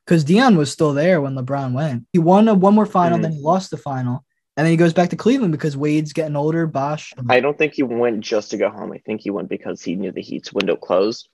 because 0.05 0.23
Dion 0.23 0.55
was 0.55 0.71
still 0.71 0.93
there 0.93 1.19
when 1.21 1.35
LeBron 1.35 1.73
went. 1.73 2.05
He 2.13 2.19
won 2.19 2.47
a 2.47 2.53
one 2.53 2.73
more 2.75 2.85
final, 2.85 3.17
Mhm. 3.19 3.23
then 3.23 3.31
he 3.33 3.41
lost 3.41 3.71
the 3.71 3.77
final, 3.77 4.23
and 4.55 4.65
then 4.65 4.71
he 4.71 4.77
goes 4.77 4.93
back 4.93 5.09
to 5.09 5.17
Cleveland 5.17 5.51
because 5.51 5.75
Wade's 5.75 6.13
getting 6.13 6.35
older. 6.37 6.65
Bosh. 6.67 7.13
I 7.29 7.39
don't 7.41 7.57
think 7.57 7.73
he 7.73 7.83
went 7.83 8.21
just 8.21 8.51
to 8.51 8.57
go 8.57 8.69
home. 8.69 8.91
I 8.93 8.99
think 8.99 9.21
he 9.21 9.29
went 9.29 9.49
because 9.49 9.81
he 9.81 9.95
knew 9.95 10.11
the 10.13 10.21
Heat's 10.21 10.53
window 10.53 10.75
closed. 10.77 11.27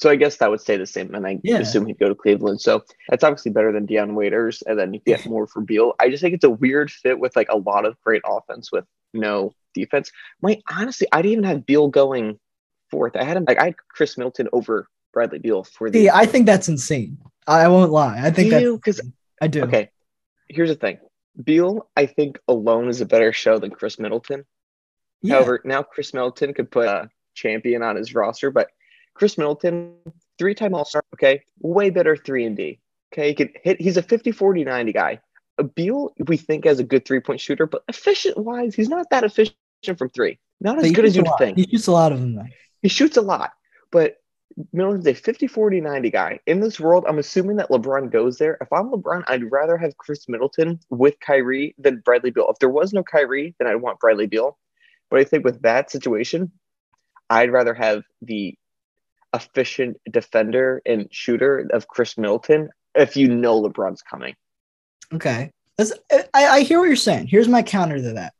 So 0.00 0.08
I 0.08 0.16
guess 0.16 0.36
that 0.38 0.50
would 0.50 0.60
stay 0.62 0.78
the 0.78 0.86
same, 0.86 1.14
and 1.14 1.26
I 1.26 1.38
Yeah. 1.42 1.58
assume 1.58 1.84
he'd 1.86 1.98
go 1.98 2.08
to 2.08 2.14
Cleveland. 2.14 2.60
So 2.62 2.82
that's 3.10 3.22
obviously 3.22 3.50
better 3.52 3.70
than 3.70 3.84
Dion 3.84 4.14
Waiters, 4.14 4.62
and 4.62 4.78
then 4.78 4.94
you 4.94 5.00
get 5.04 5.26
more 5.26 5.46
for 5.46 5.60
Beal. 5.60 5.94
I 6.00 6.08
just 6.08 6.22
think 6.22 6.34
it's 6.34 6.44
a 6.44 6.48
weird 6.50 6.90
fit 6.90 7.18
with 7.18 7.36
like 7.36 7.48
a 7.50 7.58
lot 7.58 7.84
of 7.84 8.00
great 8.00 8.22
offense 8.24 8.72
with 8.72 8.86
no 9.12 9.52
defense. 9.74 10.10
My 10.40 10.58
honestly, 10.70 11.06
I 11.12 11.20
didn't 11.20 11.32
even 11.32 11.44
have 11.44 11.66
Beal 11.66 11.88
going 11.88 12.38
fourth. 12.90 13.14
I 13.14 13.24
had 13.24 13.36
him 13.36 13.44
like 13.46 13.60
I 13.60 13.64
had 13.66 13.74
Khris 13.88 14.16
Middleton 14.16 14.48
over 14.54 14.88
Bradley 15.12 15.38
Beal 15.38 15.64
for 15.64 15.90
the 15.90 15.98
See, 16.04 16.08
I 16.08 16.24
think 16.24 16.46
that's 16.46 16.68
insane. 16.68 17.18
I 17.46 17.68
won't 17.68 17.92
lie. 17.92 18.20
I 18.24 18.30
think 18.30 18.46
Do 18.46 18.50
that 18.50 18.62
you? 18.62 18.78
'Cause- 18.78 19.00
I 19.42 19.48
do. 19.48 19.64
okay. 19.64 19.90
Here's 20.48 20.70
the 20.70 20.76
thing. 20.76 20.98
Beal, 21.44 21.88
I 21.96 22.06
think 22.06 22.38
alone 22.48 22.88
is 22.88 23.00
a 23.00 23.06
better 23.06 23.32
show 23.32 23.58
than 23.58 23.70
Khris 23.70 23.98
Middleton. 23.98 24.44
Yeah. 25.22 25.34
However, 25.34 25.60
now 25.64 25.82
Khris 25.82 26.14
Middleton 26.14 26.54
could 26.54 26.70
put 26.70 26.86
a 26.86 27.10
champion 27.34 27.82
on 27.82 27.96
his 27.96 28.14
roster, 28.14 28.50
but 28.50 28.70
Khris 29.14 29.36
Middleton, 29.36 29.94
three 30.38 30.54
time 30.54 30.74
All 30.74 30.84
Star, 30.84 31.04
okay, 31.14 31.42
way 31.60 31.90
better 31.90 32.16
3 32.16 32.46
and 32.46 32.56
D. 32.56 32.80
Okay, 33.12 33.28
he 33.28 33.34
could 33.34 33.50
hit, 33.62 33.80
he's 33.80 33.96
a 33.96 34.02
50 34.02 34.32
40 34.32 34.64
90 34.64 34.92
guy. 34.92 35.20
A 35.58 35.64
Beal, 35.64 36.14
we 36.26 36.36
think, 36.36 36.64
as 36.64 36.78
a 36.78 36.84
good 36.84 37.04
three 37.04 37.20
point 37.20 37.40
shooter, 37.40 37.66
but 37.66 37.82
efficient 37.88 38.38
wise, 38.38 38.74
he's 38.74 38.88
not 38.88 39.10
that 39.10 39.24
efficient 39.24 39.56
from 39.98 40.08
three. 40.10 40.38
Not 40.60 40.78
as 40.78 40.92
good 40.92 41.04
as 41.04 41.16
you'd 41.16 41.26
think. 41.38 41.56
He 41.56 41.66
shoots 41.66 41.86
a 41.86 41.92
lot 41.92 42.12
of 42.12 42.20
them. 42.20 42.34
Though. 42.36 42.46
He 42.82 42.88
shoots 42.88 43.16
a 43.16 43.22
lot, 43.22 43.52
but 43.90 44.16
Middleton's 44.72 45.06
a 45.06 45.14
50 45.14 45.46
40 45.46 45.80
90 45.80 46.10
guy. 46.10 46.40
In 46.46 46.60
this 46.60 46.80
world, 46.80 47.04
I'm 47.08 47.18
assuming 47.18 47.56
that 47.56 47.70
LeBron 47.70 48.10
goes 48.10 48.38
there. 48.38 48.58
If 48.60 48.72
I'm 48.72 48.90
LeBron, 48.90 49.24
I'd 49.28 49.50
rather 49.50 49.76
have 49.76 49.96
Khris 49.96 50.28
Middleton 50.28 50.80
with 50.90 51.18
Kyrie 51.20 51.74
than 51.78 52.02
Bradley 52.04 52.30
Beal. 52.30 52.50
If 52.50 52.58
there 52.58 52.68
was 52.68 52.92
no 52.92 53.02
Kyrie, 53.02 53.54
then 53.58 53.68
I'd 53.68 53.76
want 53.76 54.00
Bradley 54.00 54.26
Beal. 54.26 54.58
But 55.10 55.20
I 55.20 55.24
think 55.24 55.44
with 55.44 55.62
that 55.62 55.90
situation, 55.90 56.52
I'd 57.28 57.52
rather 57.52 57.74
have 57.74 58.02
the 58.22 58.56
efficient 59.34 59.96
defender 60.10 60.82
and 60.86 61.08
shooter 61.10 61.68
of 61.72 61.88
Khris 61.88 62.18
Middleton 62.18 62.70
if 62.94 63.16
you 63.16 63.28
know 63.28 63.62
LeBron's 63.62 64.02
coming. 64.02 64.34
Okay. 65.12 65.50
That's, 65.78 65.92
I, 66.12 66.46
I 66.46 66.60
hear 66.62 66.78
what 66.80 66.86
you're 66.86 66.96
saying. 66.96 67.28
Here's 67.28 67.48
my 67.48 67.62
counter 67.62 67.96
to 67.96 68.12
that. 68.14 68.34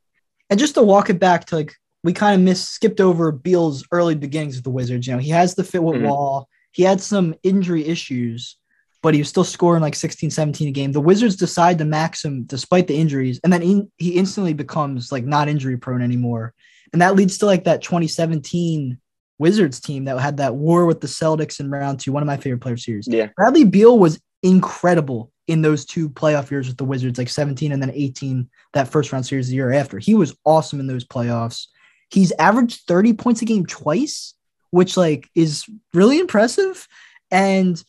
And 0.49 0.59
just 0.59 0.75
to 0.75 0.83
walk 0.83 1.09
it 1.09 1.19
back 1.19 1.45
to 1.45 1.55
like, 1.55 1.73
we 2.03 2.13
kind 2.13 2.35
of 2.35 2.41
missed, 2.41 2.71
skipped 2.71 2.99
over 2.99 3.31
Beal's 3.31 3.85
early 3.91 4.15
beginnings 4.15 4.55
with 4.55 4.63
the 4.63 4.69
Wizards. 4.71 5.07
You 5.07 5.13
know, 5.13 5.19
he 5.19 5.29
has 5.29 5.55
the 5.55 5.63
fit 5.63 5.83
with 5.83 6.01
Mhm. 6.01 6.07
Wall. 6.09 6.49
He 6.71 6.83
had 6.83 6.99
some 7.01 7.35
injury 7.43 7.85
issues, 7.85 8.57
but 9.01 9.13
he 9.13 9.19
was 9.21 9.29
still 9.29 9.43
scoring 9.43 9.81
like 9.81 9.95
16, 9.95 10.29
17 10.31 10.67
a 10.67 10.71
game. 10.71 10.91
The 10.91 11.01
Wizards 11.01 11.35
decide 11.35 11.77
to 11.77 11.85
max 11.85 12.23
him 12.23 12.43
despite 12.43 12.87
the 12.87 12.95
injuries. 12.97 13.39
And 13.43 13.51
then 13.51 13.61
in, 13.61 13.91
he 13.97 14.11
instantly 14.11 14.53
becomes 14.53 15.11
like 15.11 15.25
not 15.25 15.47
injury 15.49 15.77
prone 15.77 16.01
anymore. 16.01 16.53
And 16.93 17.01
that 17.01 17.15
leads 17.15 17.37
to 17.39 17.45
like 17.45 17.63
that 17.65 17.81
2017 17.81 18.97
Wizards 19.41 19.79
team 19.79 20.05
that 20.05 20.19
had 20.19 20.37
that 20.37 20.53
war 20.53 20.85
with 20.85 21.01
the 21.01 21.07
Celtics 21.07 21.59
in 21.59 21.71
round 21.71 21.99
two, 21.99 22.11
one 22.11 22.21
of 22.21 22.27
my 22.27 22.37
favorite 22.37 22.61
player 22.61 22.77
series. 22.77 23.07
Yeah. 23.07 23.29
Bradley 23.35 23.63
Beal 23.63 23.97
was 23.97 24.21
incredible 24.43 25.31
in 25.47 25.63
those 25.63 25.83
two 25.83 26.09
playoff 26.09 26.51
years 26.51 26.67
with 26.67 26.77
the 26.77 26.85
Wizards, 26.85 27.17
like 27.17 27.27
17 27.27 27.71
and 27.71 27.81
then 27.81 27.91
18, 27.91 28.47
that 28.73 28.87
first 28.87 29.11
round 29.11 29.25
series 29.25 29.49
the 29.49 29.55
year 29.55 29.73
after. 29.73 29.97
He 29.97 30.13
was 30.13 30.35
awesome 30.45 30.79
in 30.79 30.85
those 30.85 31.05
playoffs. 31.05 31.65
He's 32.11 32.31
averaged 32.37 32.81
30 32.87 33.13
points 33.13 33.41
a 33.41 33.45
game 33.45 33.65
twice, 33.65 34.35
which 34.69 34.95
like 34.95 35.27
is 35.33 35.65
really 35.91 36.19
impressive. 36.19 36.87
And 37.31 37.83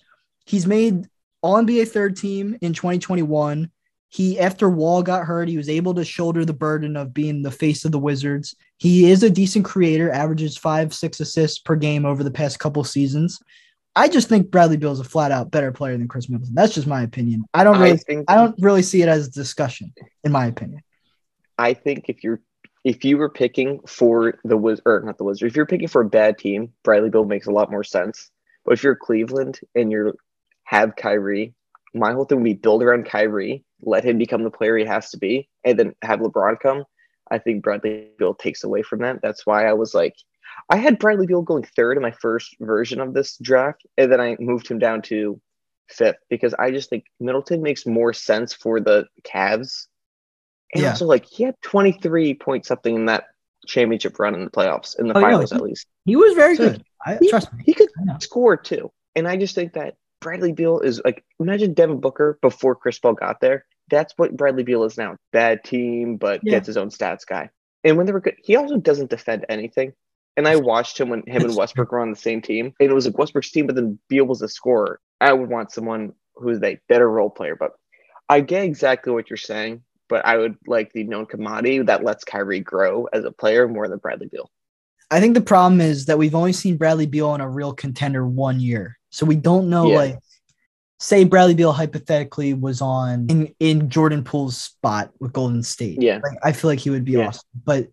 he's 0.46 0.66
made 0.66 1.06
all 1.42 1.62
NBA 1.62 1.88
third 1.88 2.16
team 2.16 2.56
in 2.62 2.72
2021. 2.72 3.70
He, 4.08 4.38
after 4.38 4.70
Wall 4.70 5.02
got 5.02 5.26
hurt, 5.26 5.48
he 5.48 5.56
was 5.56 5.68
able 5.68 5.94
to 5.94 6.04
shoulder 6.04 6.44
the 6.44 6.52
burden 6.52 6.96
of 6.96 7.12
being 7.12 7.42
the 7.42 7.50
face 7.50 7.84
of 7.84 7.92
the 7.92 7.98
Wizards. 7.98 8.54
He 8.82 9.12
is 9.12 9.22
a 9.22 9.30
decent 9.30 9.64
creator, 9.64 10.10
averages 10.10 10.56
five, 10.58 10.92
six 10.92 11.20
assists 11.20 11.60
per 11.60 11.76
game 11.76 12.04
over 12.04 12.24
the 12.24 12.32
past 12.32 12.58
couple 12.58 12.82
seasons. 12.82 13.38
I 13.94 14.08
just 14.08 14.28
think 14.28 14.50
Bradley 14.50 14.76
Beal 14.76 14.90
is 14.90 14.98
a 14.98 15.04
flat 15.04 15.30
out 15.30 15.52
better 15.52 15.70
player 15.70 15.96
than 15.96 16.08
Khris 16.08 16.28
Middleton. 16.28 16.56
That's 16.56 16.74
just 16.74 16.88
my 16.88 17.02
opinion. 17.02 17.44
I 17.54 17.62
don't 17.62 17.76
I 17.76 17.84
really, 17.84 17.96
think 17.98 18.24
I 18.28 18.34
don't 18.34 18.56
really 18.58 18.82
see 18.82 19.00
it 19.00 19.08
as 19.08 19.28
a 19.28 19.30
discussion, 19.30 19.92
in 20.24 20.32
my 20.32 20.46
opinion. 20.46 20.82
I 21.56 21.74
think 21.74 22.06
if 22.08 22.24
you're 22.24 22.40
if 22.82 23.04
you 23.04 23.18
were 23.18 23.28
picking 23.28 23.78
for 23.86 24.40
the 24.42 24.56
Wiz 24.56 24.80
or 24.84 25.00
not 25.04 25.16
the 25.16 25.22
Wizards, 25.22 25.52
if 25.52 25.54
you're 25.54 25.64
picking 25.64 25.86
for 25.86 26.02
a 26.02 26.08
bad 26.08 26.36
team, 26.36 26.72
Bradley 26.82 27.08
Beal 27.08 27.24
makes 27.24 27.46
a 27.46 27.52
lot 27.52 27.70
more 27.70 27.84
sense. 27.84 28.32
But 28.64 28.72
if 28.72 28.82
you're 28.82 28.96
Cleveland 28.96 29.60
and 29.76 29.92
you're 29.92 30.14
have 30.64 30.96
Kyrie, 30.96 31.54
my 31.94 32.14
whole 32.14 32.24
thing 32.24 32.38
would 32.38 32.44
be 32.44 32.54
build 32.54 32.82
around 32.82 33.06
Kyrie, 33.06 33.64
let 33.80 34.02
him 34.02 34.18
become 34.18 34.42
the 34.42 34.50
player 34.50 34.76
he 34.76 34.86
has 34.86 35.10
to 35.10 35.18
be, 35.18 35.48
and 35.62 35.78
then 35.78 35.94
have 36.02 36.18
LeBron 36.18 36.58
come. 36.58 36.82
I 37.30 37.38
think 37.38 37.62
Bradley 37.62 38.08
Beal 38.18 38.34
takes 38.34 38.64
away 38.64 38.82
from 38.82 39.00
that. 39.00 39.20
That's 39.22 39.46
why 39.46 39.66
I 39.66 39.72
was 39.72 39.94
like, 39.94 40.14
I 40.68 40.76
had 40.76 40.98
Bradley 40.98 41.26
Beal 41.26 41.42
going 41.42 41.64
third 41.64 41.96
in 41.96 42.02
my 42.02 42.10
first 42.10 42.56
version 42.60 43.00
of 43.00 43.14
this 43.14 43.36
draft, 43.38 43.86
and 43.96 44.12
then 44.12 44.20
I 44.20 44.36
moved 44.38 44.68
him 44.68 44.78
down 44.78 45.02
to 45.02 45.40
fifth 45.88 46.16
because 46.28 46.54
I 46.54 46.70
just 46.70 46.90
think 46.90 47.04
Middleton 47.20 47.62
makes 47.62 47.86
more 47.86 48.12
sense 48.12 48.52
for 48.52 48.80
the 48.80 49.06
Cavs. 49.24 49.86
And 50.74 50.82
Yeah. 50.82 50.90
also, 50.90 51.06
like, 51.06 51.24
he 51.26 51.44
had 51.44 51.54
23 51.62 52.34
point 52.34 52.66
something 52.66 52.94
in 52.94 53.06
that 53.06 53.24
championship 53.66 54.18
run 54.18 54.34
in 54.34 54.44
the 54.44 54.50
playoffs, 54.50 54.98
in 54.98 55.06
the 55.08 55.14
Oh, 55.16 55.20
yeah, 55.20 55.26
finals 55.26 55.50
he- 55.50 55.56
at 55.56 55.62
least. 55.62 55.86
He 56.04 56.16
was 56.16 56.34
very 56.34 56.56
So, 56.56 56.68
good. 56.70 56.84
I 57.04 57.16
he- 57.20 57.28
trust 57.30 57.52
me. 57.52 57.62
He 57.64 57.74
could 57.74 57.88
score 58.20 58.56
too. 58.56 58.90
And 59.14 59.28
I 59.28 59.36
just 59.36 59.54
think 59.54 59.74
that 59.74 59.96
Bradley 60.20 60.52
Beal 60.52 60.80
is 60.80 61.00
like, 61.04 61.24
imagine 61.40 61.74
Devin 61.74 62.00
Booker 62.00 62.38
before 62.42 62.74
Chris 62.74 62.98
Paul 62.98 63.14
got 63.14 63.40
there. 63.40 63.66
That's 63.92 64.14
what 64.16 64.36
Bradley 64.36 64.64
Beal 64.64 64.82
is 64.84 64.96
now. 64.98 65.16
Bad 65.32 65.62
team, 65.62 66.16
but 66.16 66.40
Yeah. 66.42 66.52
gets 66.52 66.66
his 66.66 66.76
own 66.78 66.88
stats 66.88 67.24
guy. 67.26 67.50
And 67.84 67.96
when 67.96 68.06
they 68.06 68.12
were 68.12 68.20
good, 68.20 68.36
he 68.42 68.56
also 68.56 68.78
doesn't 68.78 69.10
defend 69.10 69.44
anything. 69.48 69.92
And 70.36 70.48
I 70.48 70.56
watched 70.56 70.98
him 70.98 71.10
when 71.10 71.22
him 71.26 71.44
and 71.44 71.54
Westbrook 71.56 71.92
were 71.92 72.00
on 72.00 72.10
the 72.10 72.16
same 72.16 72.40
team. 72.40 72.72
And 72.80 72.90
it 72.90 72.94
was 72.94 73.04
like 73.06 73.18
Westbrook's 73.18 73.50
team, 73.50 73.66
but 73.66 73.76
then 73.76 73.98
Beal 74.08 74.24
was 74.24 74.40
a 74.40 74.48
scorer. 74.48 74.98
I 75.20 75.34
would 75.34 75.50
want 75.50 75.72
someone 75.72 76.14
who's 76.34 76.60
a 76.62 76.78
better 76.88 77.08
role 77.08 77.28
player. 77.30 77.54
But 77.54 77.72
I 78.30 78.40
get 78.40 78.64
exactly 78.64 79.12
what 79.12 79.28
you're 79.28 79.36
saying. 79.36 79.82
But 80.08 80.24
I 80.24 80.38
would 80.38 80.56
like 80.66 80.92
the 80.92 81.04
known 81.04 81.26
commodity 81.26 81.78
that 81.82 82.02
lets 82.02 82.24
Kyrie 82.24 82.60
grow 82.60 83.06
as 83.12 83.24
a 83.24 83.30
player 83.30 83.68
more 83.68 83.88
than 83.88 83.98
Bradley 83.98 84.28
Beal. 84.28 84.50
I 85.10 85.20
think 85.20 85.34
the 85.34 85.42
problem 85.42 85.82
is 85.82 86.06
that 86.06 86.16
we've 86.18 86.34
only 86.34 86.54
seen 86.54 86.78
Bradley 86.78 87.06
Beal 87.06 87.34
in 87.34 87.42
a 87.42 87.48
real 87.48 87.74
contender 87.74 88.26
one 88.26 88.58
year. 88.58 88.98
So 89.10 89.26
we 89.26 89.36
don't 89.36 89.68
know, 89.68 89.90
Yeah. 89.90 89.96
like, 89.96 90.18
say 91.02 91.24
Bradley 91.24 91.54
Beal 91.54 91.72
hypothetically 91.72 92.54
was 92.54 92.80
on 92.80 93.26
in, 93.28 93.54
in 93.58 93.90
Jordan 93.90 94.22
Poole's 94.22 94.56
spot 94.56 95.10
with 95.18 95.32
Golden 95.32 95.62
State. 95.62 96.00
Yeah. 96.00 96.20
Like, 96.22 96.38
I 96.44 96.52
feel 96.52 96.70
like 96.70 96.78
he 96.78 96.90
would 96.90 97.04
be 97.04 97.12
Yeah. 97.12 97.26
awesome. 97.28 97.42
But 97.64 97.88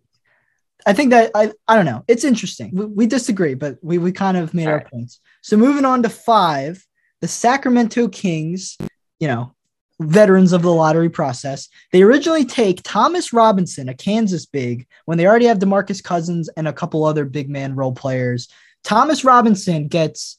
I 0.86 0.92
think 0.92 1.10
that 1.10 1.32
I 1.34 1.52
I 1.68 1.76
don't 1.76 1.84
know. 1.84 2.04
It's 2.08 2.24
interesting. 2.24 2.70
We, 2.72 2.84
we 2.86 3.06
disagree, 3.06 3.54
but 3.54 3.78
we 3.82 3.98
we 3.98 4.12
kind 4.12 4.36
of 4.36 4.54
made 4.54 4.66
All 4.66 4.72
our 4.74 4.78
right. 4.78 4.90
points. 4.90 5.20
So 5.42 5.56
moving 5.56 5.84
on 5.84 6.02
to 6.04 6.08
five, 6.08 6.86
the 7.20 7.28
Sacramento 7.28 8.08
Kings. 8.08 8.78
You 9.18 9.28
know, 9.28 9.54
veterans 10.00 10.54
of 10.54 10.62
the 10.62 10.72
lottery 10.72 11.10
process. 11.10 11.68
They 11.92 12.00
originally 12.02 12.46
take 12.46 12.80
Thomas 12.84 13.32
Robinson, 13.34 13.90
a 13.90 13.94
Kansas 13.94 14.46
big, 14.46 14.86
when 15.04 15.18
they 15.18 15.26
already 15.26 15.44
have 15.44 15.58
DeMarcus 15.58 16.02
Cousins 16.02 16.48
and 16.56 16.66
a 16.66 16.72
couple 16.72 17.04
other 17.04 17.26
big 17.26 17.50
man 17.50 17.74
role 17.74 17.92
players. 17.92 18.48
Thomas 18.82 19.24
Robinson 19.24 19.88
gets 19.88 20.38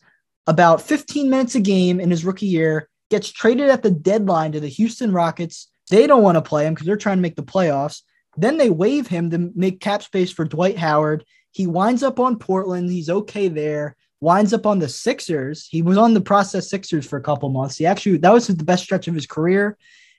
about 0.52 0.82
15 0.82 1.30
minutes 1.30 1.56
a 1.56 1.62
game 1.62 2.02
in 2.02 2.12
his 2.12 2.26
rookie 2.26 2.46
year, 2.46 2.90
gets 3.10 3.32
traded 3.32 3.70
at 3.70 3.84
the 3.84 3.90
deadline 3.90 4.52
to 4.52 4.60
the 4.60 4.68
Houston 4.68 5.14
Rockets. 5.14 5.72
They 5.90 6.06
don't 6.08 6.24
want 6.24 6.36
to 6.36 6.42
play 6.42 6.66
him 6.66 6.74
because 6.74 6.86
they're 6.86 6.98
trying 6.98 7.20
to 7.20 7.22
make 7.22 7.38
the 7.38 7.44
playoffs. 7.44 8.02
Then 8.36 8.58
they 8.58 8.70
waive 8.70 9.08
him 9.08 9.30
to 9.30 9.50
make 9.56 9.80
cap 9.80 10.04
space 10.04 10.30
for 10.30 10.44
Dwight 10.44 10.78
Howard. 10.78 11.24
He 11.52 11.68
winds 11.68 12.04
up 12.04 12.20
on 12.20 12.38
Portland. 12.38 12.92
He's 12.92 13.10
okay 13.10 13.48
there. 13.48 13.96
Winds 14.20 14.52
up 14.52 14.66
on 14.66 14.80
the 14.80 14.90
Sixers. 14.90 15.68
He 15.68 15.82
was 15.82 15.98
on 15.98 16.14
the 16.14 16.22
process 16.22 16.70
Sixers 16.70 17.08
for 17.08 17.18
a 17.18 17.24
couple 17.24 17.48
months. 17.48 17.78
He 17.78 17.86
actually 17.86 18.18
that 18.18 18.34
was 18.34 18.48
the 18.48 18.64
best 18.64 18.84
stretch 18.84 19.08
of 19.08 19.16
his 19.16 19.26
career. 19.26 19.78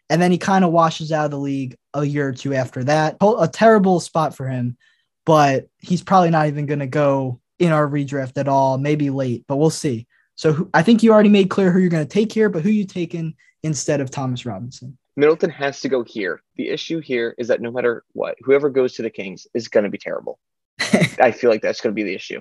And 0.09 0.21
then 0.21 0.31
he 0.31 0.38
kind 0.38 0.64
of 0.64 0.73
washes 0.73 1.12
out 1.12 1.27
of 1.27 1.31
the 1.31 1.38
league 1.38 1.77
a 1.92 2.05
year 2.05 2.29
or 2.29 2.33
two 2.33 2.55
after 2.55 2.85
that. 2.85 3.18
A 3.21 3.49
terrible 3.49 4.01
spot 4.01 4.35
for 4.35 4.49
him, 4.49 4.79
but 5.27 5.68
he's 5.79 6.03
probably 6.03 6.31
not 6.31 6.49
even 6.49 6.64
going 6.64 6.81
to 6.81 6.87
go 6.87 7.40
in 7.59 7.71
our 7.71 7.87
redraft 7.87 8.38
at 8.38 8.49
all. 8.49 8.79
Maybe 8.79 9.11
late, 9.11 9.45
but 9.47 9.57
we'll 9.57 9.71
see. 9.71 10.07
So 10.42 10.52
who- 10.52 10.70
I 10.74 10.83
think 10.83 11.05
you 11.05 11.12
already 11.12 11.28
made 11.28 11.50
clear 11.50 11.70
who 11.70 11.78
you're 11.78 11.88
going 11.88 12.05
to 12.05 12.12
take 12.12 12.33
here, 12.33 12.48
but 12.48 12.64
who 12.64 12.68
you 12.68 12.85
taking 12.85 13.37
instead 13.62 14.00
of 14.00 14.11
Thomas 14.11 14.44
Robinson? 14.44 14.98
Middleton 15.14 15.50
has 15.50 15.81
to 15.83 15.88
go 15.88 16.02
here. 16.02 16.42
The 16.57 16.68
issue 16.70 16.98
here 16.98 17.37
is 17.38 17.46
that 17.46 17.61
no 17.61 17.70
matter 17.70 18.02
what, 18.14 18.35
whoever 18.40 18.68
goes 18.68 18.94
to 18.94 19.02
the 19.02 19.11
Kings 19.11 19.46
is 19.55 19.68
going 19.68 19.85
to 19.85 19.90
be 19.90 19.98
terrible. 19.98 20.40
I 21.20 21.31
feel 21.31 21.48
like 21.48 21.62
that's 21.62 21.81
going 21.81 21.92
to 21.92 21.94
be 21.94 22.02
the 22.02 22.16
issue. 22.16 22.40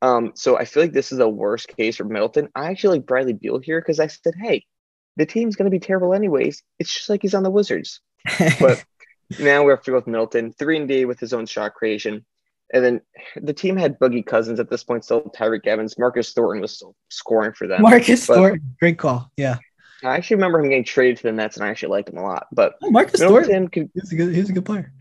Um, 0.00 0.32
so 0.34 0.56
I 0.56 0.64
feel 0.64 0.84
like 0.84 0.94
this 0.94 1.12
is 1.12 1.18
a 1.18 1.28
worst 1.28 1.68
case 1.76 1.96
for 1.96 2.04
Middleton. 2.04 2.48
I 2.54 2.70
actually 2.70 2.96
like 2.96 3.06
Bradley 3.06 3.34
Beal 3.34 3.58
here 3.58 3.78
because 3.78 4.00
I 4.00 4.06
said, 4.06 4.32
hey, 4.40 4.64
the 5.18 5.26
team's 5.26 5.54
going 5.54 5.70
to 5.70 5.78
be 5.78 5.84
terrible 5.84 6.14
anyways. 6.14 6.62
It's 6.78 6.94
just 6.94 7.10
like 7.10 7.20
he's 7.20 7.34
on 7.34 7.42
the 7.42 7.50
Wizards. 7.50 8.00
But 8.58 8.82
now 9.38 9.64
we 9.64 9.70
have 9.70 9.82
to 9.82 9.90
go 9.90 9.96
with 9.98 10.06
Middleton, 10.06 10.54
three 10.54 10.78
and 10.78 10.88
D 10.88 11.04
with 11.04 11.20
his 11.20 11.34
own 11.34 11.44
shot 11.44 11.74
creation. 11.74 12.24
And 12.72 12.84
then 12.84 13.00
the 13.36 13.52
team 13.52 13.76
had 13.76 13.98
Boogie 13.98 14.24
Cousins 14.24 14.58
at 14.58 14.70
this 14.70 14.82
point, 14.82 15.04
still 15.04 15.22
Tyreke 15.22 15.66
Evans. 15.66 15.98
Marcus 15.98 16.32
Thornton 16.32 16.60
was 16.62 16.76
still 16.76 16.96
scoring 17.10 17.52
for 17.52 17.66
them. 17.66 17.82
Marcus 17.82 18.26
but- 18.26 18.34
Thornton, 18.36 18.76
great 18.80 18.98
call. 18.98 19.30
Yeah, 19.36 19.58
I 20.02 20.16
actually 20.16 20.36
remember 20.36 20.60
him 20.60 20.70
getting 20.70 20.84
traded 20.84 21.18
to 21.18 21.22
the 21.24 21.32
Nets, 21.32 21.56
and 21.56 21.64
I 21.64 21.68
actually 21.68 21.90
liked 21.90 22.08
him 22.08 22.18
a 22.18 22.22
lot. 22.22 22.46
But 22.52 22.74
oh, 22.82 22.90
Marcus 22.90 23.20
Thornton, 23.20 23.68
could 23.68 23.90
he's 23.94 24.12
a 24.12 24.16
good, 24.16 24.34
he's 24.34 24.50
a 24.50 24.52
good 24.52 24.64
player. 24.64 24.92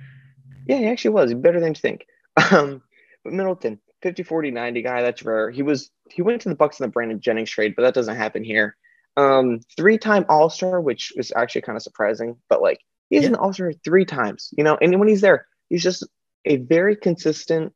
Yeah, 0.67 0.77
he 0.77 0.87
actually 0.87 1.11
was. 1.11 1.33
Better 1.33 1.59
than 1.59 1.69
you 1.69 1.75
think. 1.79 2.05
Um, 2.51 2.81
but 3.23 3.31
Middleton, 3.33 3.79
50, 4.01 4.23
40, 4.23 4.51
90 4.51 4.81
guy, 4.81 5.01
that's 5.01 5.23
rare. 5.23 5.49
He 5.49 5.61
was 5.61 5.91
he 6.09 6.21
went 6.21 6.41
to 6.41 6.49
the 6.49 6.55
Bucks 6.55 6.79
in 6.79 6.83
the 6.83 6.89
Brandon 6.91 7.21
Jennings 7.21 7.49
trade, 7.49 7.73
but 7.75 7.83
that 7.83 7.93
doesn't 7.93 8.17
happen 8.17 8.43
here. 8.43 8.75
Um, 9.15 9.61
three-time 9.77 10.25
All-Star, 10.27 10.81
which 10.81 11.13
is 11.15 11.31
actually 11.35 11.61
kind 11.61 11.75
of 11.77 11.83
surprising, 11.83 12.35
but 12.49 12.61
like 12.61 12.79
he's 13.09 13.21
Yeah. 13.23 13.29
an 13.29 13.35
All-Star 13.35 13.71
three 13.85 14.03
times, 14.03 14.49
you 14.57 14.63
know, 14.63 14.77
and 14.81 14.99
when 14.99 15.07
he's 15.07 15.21
there, 15.21 15.45
he's 15.69 15.83
just 15.83 16.05
a 16.45 16.57
very 16.57 16.95
consistent 16.95 17.73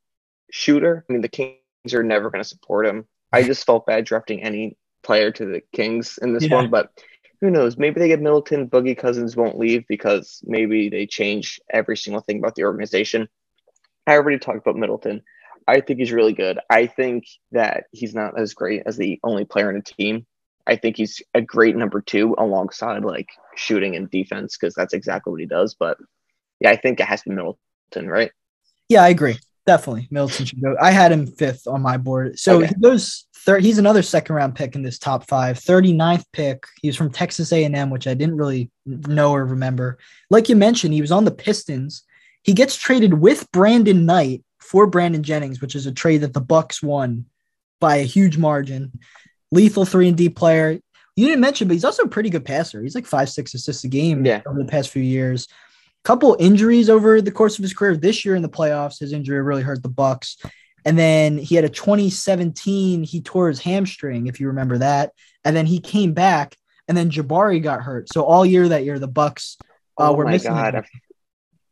shooter. 0.50 1.04
I 1.08 1.12
mean, 1.12 1.22
the 1.22 1.28
Kings 1.28 1.58
are 1.94 2.02
never 2.02 2.30
going 2.30 2.42
to 2.42 2.48
support 2.48 2.86
him. 2.86 3.06
I 3.32 3.42
just 3.42 3.66
felt 3.66 3.86
bad 3.86 4.04
drafting 4.04 4.42
any 4.42 4.76
player 5.02 5.30
to 5.32 5.44
the 5.44 5.62
Kings 5.72 6.18
in 6.20 6.32
this 6.32 6.44
Yeah. 6.44 6.56
one, 6.56 6.70
but 6.70 6.90
who 7.40 7.50
knows? 7.50 7.76
Maybe 7.76 8.00
they 8.00 8.08
get 8.08 8.20
Middleton. 8.20 8.68
Boogie 8.68 8.96
Cousins 8.98 9.36
won't 9.36 9.58
leave 9.58 9.84
because 9.88 10.42
maybe 10.44 10.88
they 10.88 11.06
change 11.06 11.60
every 11.70 11.96
single 11.96 12.22
thing 12.22 12.38
about 12.38 12.54
the 12.54 12.64
organization. 12.64 13.28
I 14.06 14.14
already 14.14 14.38
talked 14.38 14.58
about 14.58 14.76
Middleton. 14.76 15.22
I 15.66 15.80
think 15.80 15.98
he's 15.98 16.12
really 16.12 16.32
good. 16.32 16.58
I 16.70 16.86
think 16.86 17.24
that 17.52 17.84
he's 17.92 18.14
not 18.14 18.38
as 18.40 18.54
great 18.54 18.82
as 18.86 18.96
the 18.96 19.20
only 19.22 19.44
player 19.44 19.70
in 19.70 19.76
the 19.76 19.82
team. 19.82 20.26
I 20.66 20.76
think 20.76 20.96
he's 20.96 21.22
a 21.34 21.40
great 21.42 21.76
number 21.76 22.00
two 22.00 22.34
alongside 22.38 23.04
like 23.04 23.28
shooting 23.54 23.94
and 23.94 24.10
defense 24.10 24.56
because 24.56 24.74
that's 24.74 24.94
exactly 24.94 25.30
what 25.30 25.40
he 25.40 25.46
does. 25.46 25.74
But 25.74 25.98
yeah, 26.60 26.70
I 26.70 26.76
think 26.76 27.00
it 27.00 27.06
has 27.06 27.22
to 27.22 27.28
be 27.30 27.34
Middleton, 27.36 28.08
right? 28.08 28.32
Yeah, 28.88 29.02
I 29.02 29.08
agree. 29.08 29.38
Definitely, 29.66 30.08
Middleton 30.10 30.46
should 30.46 30.62
go. 30.62 30.76
I 30.80 30.90
had 30.90 31.12
him 31.12 31.26
fifth 31.26 31.66
on 31.66 31.82
my 31.82 31.98
board. 31.98 32.38
So 32.38 32.56
Okay. 32.56 32.68
he 32.68 32.74
goes 32.76 33.26
third. 33.36 33.62
He's 33.62 33.76
another 33.78 34.02
second 34.02 34.34
round 34.34 34.54
pick 34.54 34.74
in 34.74 34.82
this 34.82 34.98
top 34.98 35.26
five. 35.28 35.58
39th 35.58 36.24
pick. 36.32 36.64
He 36.80 36.88
was 36.88 36.96
from 36.96 37.10
Texas 37.10 37.52
A&M, 37.52 37.90
which 37.90 38.06
I 38.06 38.14
didn't 38.14 38.36
really 38.36 38.70
know 38.86 39.32
or 39.32 39.44
remember. 39.44 39.98
Like 40.30 40.48
you 40.48 40.56
mentioned, 40.56 40.94
he 40.94 41.02
was 41.02 41.12
on 41.12 41.24
the 41.26 41.30
Pistons. 41.30 42.02
He 42.44 42.54
gets 42.54 42.76
traded 42.76 43.14
with 43.14 43.50
Brandon 43.52 44.06
Knight 44.06 44.42
for 44.58 44.86
Brandon 44.86 45.22
Jennings, 45.22 45.60
which 45.60 45.74
is 45.74 45.84
a 45.86 45.92
trade 45.92 46.22
that 46.22 46.32
the 46.32 46.40
Bucks 46.40 46.82
won 46.82 47.26
by 47.80 47.96
a 47.96 48.04
huge 48.04 48.38
margin. 48.38 48.98
Lethal 49.52 49.84
three 49.84 50.08
and 50.08 50.16
D 50.16 50.30
player. 50.30 50.78
You 51.16 51.26
didn't 51.26 51.40
mention, 51.40 51.68
but 51.68 51.74
he's 51.74 51.84
also 51.84 52.04
a 52.04 52.08
pretty 52.08 52.30
good 52.30 52.44
passer. 52.44 52.82
He's 52.82 52.94
like 52.94 53.06
five, 53.06 53.28
six 53.28 53.52
assists 53.52 53.84
a 53.84 53.88
game 53.88 54.24
Yeah. 54.24 54.40
over 54.46 54.58
the 54.58 54.64
past 54.64 54.88
few 54.90 55.02
years 55.02 55.46
couple 56.08 56.34
injuries 56.40 56.88
over 56.88 57.20
the 57.20 57.30
course 57.30 57.58
of 57.58 57.62
his 57.62 57.74
career. 57.74 57.94
This 57.94 58.24
year 58.24 58.34
in 58.34 58.40
the 58.40 58.48
playoffs, 58.48 58.98
his 58.98 59.12
injury 59.12 59.42
really 59.42 59.60
hurt 59.60 59.82
the 59.82 59.90
Bucks. 59.90 60.38
And 60.86 60.98
then 60.98 61.36
he 61.36 61.54
had 61.54 61.66
a 61.66 61.68
2017, 61.68 63.02
he 63.02 63.20
tore 63.20 63.48
his 63.48 63.60
hamstring, 63.60 64.26
if 64.26 64.40
you 64.40 64.46
remember 64.46 64.78
that. 64.78 65.12
And 65.44 65.54
then 65.54 65.66
he 65.66 65.80
came 65.80 66.14
back, 66.14 66.56
and 66.88 66.96
then 66.96 67.10
Jabari 67.10 67.62
got 67.62 67.82
hurt. 67.82 68.10
So 68.10 68.22
all 68.22 68.46
year 68.46 68.68
that 68.68 68.84
year, 68.84 68.98
the 68.98 69.06
Bucks 69.06 69.58
uh, 70.00 70.08
oh 70.08 70.14
were 70.14 70.24
my 70.24 70.30
missing. 70.30 70.54
god, 70.54 70.76
him. 70.76 70.84
I 70.86 70.88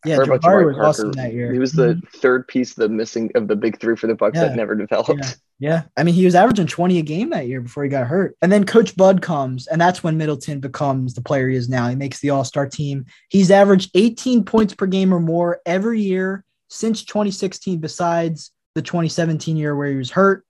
Yeah, 0.06 0.16
Jabari 0.18 0.38
Jabari 0.40 0.66
was 0.66 0.74
Parker. 0.76 0.84
awesome 0.88 1.12
that 1.12 1.32
year. 1.34 1.52
He 1.52 1.58
was 1.58 1.72
the 1.72 1.94
Mhm. 1.94 2.08
third 2.20 2.46
piece 2.48 2.70
of 2.70 2.76
the 2.76 2.88
missing 2.88 3.30
of 3.34 3.48
the 3.48 3.56
big 3.56 3.80
three 3.80 3.96
for 3.96 4.06
the 4.06 4.14
Bucks 4.14 4.36
Yeah. 4.36 4.44
that 4.48 4.56
never 4.56 4.74
developed. 4.74 5.20
Yeah. 5.22 5.32
Yeah. 5.58 5.82
I 5.96 6.02
mean, 6.04 6.14
he 6.14 6.24
was 6.26 6.34
averaging 6.34 6.66
20 6.66 6.98
a 6.98 7.02
game 7.02 7.30
that 7.30 7.48
year 7.48 7.60
before 7.62 7.82
he 7.82 7.88
got 7.88 8.06
hurt. 8.06 8.36
And 8.42 8.52
then 8.52 8.64
Coach 8.66 8.94
Bud 8.96 9.22
comes, 9.22 9.66
and 9.66 9.80
that's 9.80 10.04
when 10.04 10.18
Middleton 10.18 10.60
becomes 10.60 11.14
the 11.14 11.22
player 11.22 11.48
he 11.48 11.56
is 11.56 11.68
now. 11.68 11.88
He 11.88 11.96
makes 11.96 12.20
the 12.20 12.30
All 12.30 12.44
Star 12.44 12.66
team. 12.68 13.06
He's 13.30 13.50
averaged 13.50 13.90
18 13.94 14.44
points 14.44 14.74
per 14.74 14.86
game 14.86 15.14
or 15.14 15.20
more 15.20 15.60
every 15.64 16.00
year 16.02 16.44
since 16.68 17.04
2016, 17.04 17.78
besides 17.78 18.50
the 18.74 18.82
2017 18.82 19.56
year 19.56 19.74
where 19.74 19.88
he 19.90 19.96
was 19.96 20.10
hurt. 20.10 20.44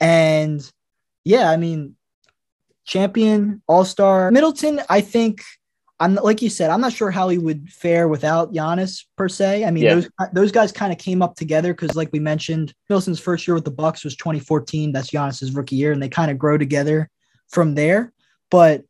And 0.00 0.66
yeah, 1.24 1.50
I 1.50 1.56
mean, 1.58 1.96
champion, 2.86 3.62
All 3.68 3.84
Star. 3.84 4.30
Middleton, 4.30 4.80
I 4.88 5.00
think. 5.02 5.42
I'm 6.00 6.14
like 6.14 6.42
you 6.42 6.50
said, 6.50 6.70
I'm 6.70 6.80
not 6.80 6.92
sure 6.92 7.10
how 7.10 7.28
he 7.28 7.38
would 7.38 7.68
fare 7.70 8.06
without 8.08 8.52
Giannis 8.52 9.04
per 9.16 9.28
se. 9.28 9.64
I 9.64 9.70
mean, 9.70 9.84
Yeah. 9.84 9.94
those 9.96 10.08
those 10.32 10.52
guys 10.52 10.70
kind 10.70 10.92
of 10.92 10.98
came 10.98 11.22
up 11.22 11.34
together 11.34 11.72
because, 11.74 11.96
like 11.96 12.10
we 12.12 12.20
mentioned, 12.20 12.72
Middleton's 12.88 13.18
first 13.20 13.46
year 13.48 13.54
with 13.54 13.64
the 13.64 13.70
Bucks 13.72 14.04
was 14.04 14.16
2014. 14.16 14.92
That's 14.92 15.10
Giannis's 15.10 15.52
rookie 15.54 15.76
year, 15.76 15.92
and 15.92 16.02
they 16.02 16.08
kind 16.08 16.30
of 16.30 16.38
grow 16.38 16.56
together 16.56 17.10
from 17.48 17.74
there. 17.74 18.12
But 18.50 18.84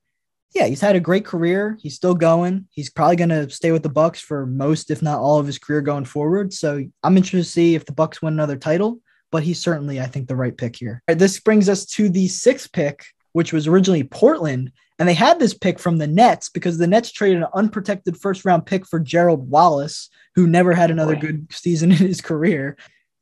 yeah, 0.55 0.66
he's 0.66 0.81
had 0.81 0.97
a 0.97 1.01
great 1.01 1.25
career. 1.25 1.79
He's 1.81 1.94
still 1.94 2.14
going. 2.14 2.66
He's 2.71 2.90
probably 2.90 3.16
going 3.16 3.29
to 3.31 3.51
stay 3.51 3.71
with 3.71 3.83
the 3.83 3.88
Bucks 3.90 4.21
for 4.21 4.47
most, 4.47 4.90
if 4.90 5.03
not 5.03 5.18
all, 5.18 5.38
of 5.38 5.47
his 5.47 5.59
career 5.59 5.83
going 5.83 6.07
forward. 6.07 6.53
So 6.55 6.83
I'm 7.03 7.16
interested 7.16 7.38
to 7.38 7.44
see 7.44 7.75
if 7.75 7.85
the 7.85 7.92
Bucks 7.92 8.23
win 8.23 8.33
another 8.35 8.57
title. 8.57 9.01
But 9.31 9.42
he's 9.42 9.61
certainly, 9.61 10.01
I 10.01 10.07
think, 10.07 10.27
the 10.27 10.37
right 10.37 10.57
pick 10.57 10.77
here. 10.77 11.03
Right, 11.07 11.18
this 11.18 11.38
brings 11.38 11.68
us 11.68 11.85
to 11.87 12.09
the 12.09 12.29
sixth 12.29 12.73
pick, 12.73 13.05
which 13.32 13.52
was 13.52 13.66
originally 13.66 14.04
Portland. 14.04 14.72
And 14.98 15.08
they 15.08 15.14
had 15.14 15.38
this 15.38 15.54
pick 15.54 15.78
from 15.78 15.98
the 15.98 16.06
Nets 16.06 16.48
because 16.48 16.78
the 16.78 16.86
Nets 16.86 17.12
traded 17.12 17.42
an 17.42 17.48
unprotected 17.54 18.16
first 18.16 18.44
round 18.44 18.66
pick 18.66 18.86
for 18.86 18.98
Gerald 18.98 19.48
Wallace, 19.48 20.10
who 20.34 20.46
never 20.46 20.72
had 20.72 20.90
another 20.90 21.14
good 21.14 21.46
season 21.52 21.90
in 21.92 21.98
his 21.98 22.20
career. 22.20 22.76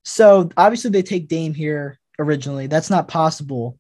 So 0.05 0.51
obviously 0.57 0.91
they 0.91 1.03
take 1.03 1.29
Dame 1.29 1.53
here 1.53 1.99
originally. 2.19 2.67
That's 2.67 2.91
not 2.91 3.09
possible. 3.09 3.79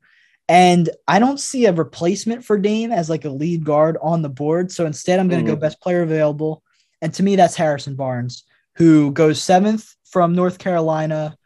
And 0.48 0.88
I 1.08 1.18
don't 1.18 1.40
see 1.40 1.66
a 1.66 1.72
replacement 1.72 2.44
for 2.44 2.58
Dame 2.58 2.92
as 2.92 3.10
like 3.10 3.24
a 3.24 3.30
lead 3.30 3.64
guard 3.64 3.96
on 4.00 4.22
the 4.22 4.28
board. 4.28 4.70
So 4.70 4.86
instead, 4.86 5.18
I'm 5.18 5.28
going 5.28 5.44
to 5.44 5.50
go 5.50 5.56
mm. 5.56 5.60
best 5.60 5.80
player 5.80 6.02
available. 6.02 6.62
And 7.02 7.12
to 7.14 7.22
me, 7.22 7.36
that's 7.36 7.56
Harrison 7.56 7.96
Barnes, 7.96 8.44
who 8.76 9.10
goes 9.12 9.42
seventh 9.42 9.92
from 10.04 10.34
North 10.34 10.58
Carolina 10.58 11.36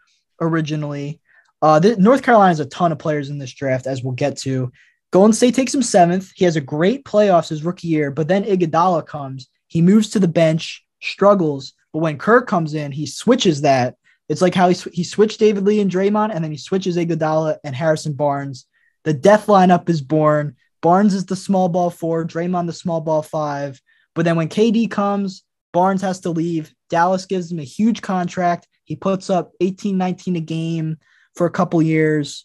originally. 0.41 1.20
Uh, 1.63 1.79
the, 1.79 1.97
North 1.97 2.23
Carolina 2.23 2.49
has 2.49 2.61
a 2.61 2.67
ton 2.67 2.93
of 2.93 2.99
players 2.99 3.31
in 3.31 3.39
this 3.39 3.53
draft, 3.53 3.87
as 3.87 4.03
we'll 4.03 4.15
get 4.15 4.37
to. 4.39 4.73
Golden 5.13 5.33
State 5.33 5.55
takes 5.55 5.75
him 5.75 5.83
seventh. 5.83 6.31
He 6.35 6.45
has 6.45 6.57
a 6.57 6.61
great 6.61 7.05
playoffs 7.05 7.49
his 7.49 7.65
rookie 7.65 7.89
year, 7.89 8.11
but 8.11 8.29
then 8.29 8.45
Iguodala 8.45 9.07
comes. 9.07 9.49
He 9.67 9.83
moves 9.83 10.11
to 10.11 10.19
the 10.19 10.29
bench, 10.29 10.85
struggles, 11.03 11.75
but 11.93 11.99
when 11.99 12.19
Kerr 12.19 12.43
comes 12.43 12.75
in, 12.75 12.93
he 12.93 13.07
switches 13.07 13.63
that. 13.63 13.97
It's 14.29 14.41
like 14.41 14.55
how 14.55 14.69
he, 14.69 14.75
sw- 14.75 14.93
he 14.93 15.03
switched 15.03 15.41
David 15.41 15.65
Lee 15.65 15.81
and 15.81 15.91
Draymond, 15.91 16.33
and 16.33 16.45
then 16.45 16.53
he 16.53 16.57
switches 16.57 16.97
Iguodala 16.97 17.59
and 17.65 17.75
Harrison 17.75 18.13
Barnes. 18.13 18.67
The 19.03 19.13
death 19.13 19.47
lineup 19.47 19.89
is 19.89 20.01
born. 20.01 20.57
Barnes 20.83 21.15
is 21.15 21.27
the 21.27 21.37
small 21.37 21.69
ball 21.69 21.91
four, 21.91 22.25
Draymond 22.25 22.67
the 22.67 22.73
small 22.73 23.01
ball 23.01 23.23
five. 23.23 23.81
But 24.15 24.25
then 24.25 24.37
when 24.37 24.49
KD 24.49 24.91
comes, 24.91 25.43
Barnes 25.73 26.03
has 26.03 26.21
to 26.21 26.31
leave. 26.31 26.73
Dallas 26.89 27.27
gives 27.27 27.51
him 27.51 27.59
a 27.59 27.65
huge 27.65 28.03
contract. 28.03 28.69
He 28.85 28.97
puts 28.97 29.31
up 29.31 29.53
18, 29.61 29.99
19 29.99 30.37
a 30.37 30.41
game 30.41 30.99
for 31.35 31.47
a 31.47 31.51
couple 31.51 31.81
years 31.83 32.45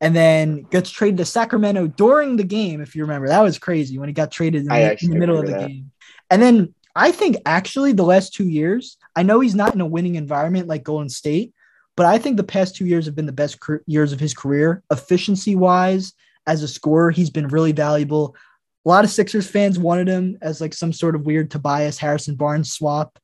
and 0.00 0.14
then 0.14 0.62
gets 0.70 0.90
traded 0.90 1.18
to 1.18 1.24
Sacramento 1.24 1.86
during 1.86 2.36
the 2.36 2.44
game, 2.44 2.80
if 2.80 2.94
you 2.94 3.02
remember. 3.02 3.28
That 3.28 3.42
was 3.42 3.58
crazy 3.58 3.98
when 3.98 4.08
he 4.08 4.12
got 4.12 4.30
traded 4.30 4.62
in, 4.62 4.68
the, 4.68 4.98
in 5.02 5.10
the 5.10 5.16
middle 5.16 5.38
of 5.38 5.46
the 5.46 5.52
that. 5.52 5.68
game. 5.68 5.90
And 6.30 6.42
then 6.42 6.74
I 6.94 7.10
think 7.10 7.36
actually 7.46 7.92
the 7.92 8.04
last 8.04 8.34
two 8.34 8.48
years, 8.48 8.98
I 9.16 9.22
know 9.22 9.40
he's 9.40 9.54
not 9.54 9.74
in 9.74 9.80
a 9.80 9.86
winning 9.86 10.16
environment 10.16 10.68
like 10.68 10.82
Golden 10.84 11.08
State, 11.08 11.54
but 11.96 12.06
I 12.06 12.18
think 12.18 12.36
the 12.36 12.44
past 12.44 12.76
two 12.76 12.86
years 12.86 13.06
have 13.06 13.14
been 13.14 13.26
the 13.26 13.32
best 13.32 13.58
years 13.86 14.12
of 14.12 14.20
his 14.20 14.34
career. 14.34 14.82
Efficiency 14.90 15.54
wise, 15.54 16.12
as 16.46 16.62
a 16.62 16.68
scorer, 16.68 17.10
he's 17.10 17.30
been 17.30 17.48
really 17.48 17.72
valuable. 17.72 18.36
A 18.84 18.88
lot 18.88 19.04
of 19.04 19.10
Sixers 19.10 19.48
fans 19.48 19.78
wanted 19.78 20.08
him 20.08 20.36
as 20.42 20.60
like 20.60 20.74
some 20.74 20.92
sort 20.92 21.14
of 21.14 21.24
weird 21.24 21.50
Tobias 21.50 21.98
Harrison 21.98 22.34
Barnes 22.34 22.72
swap. 22.72 23.18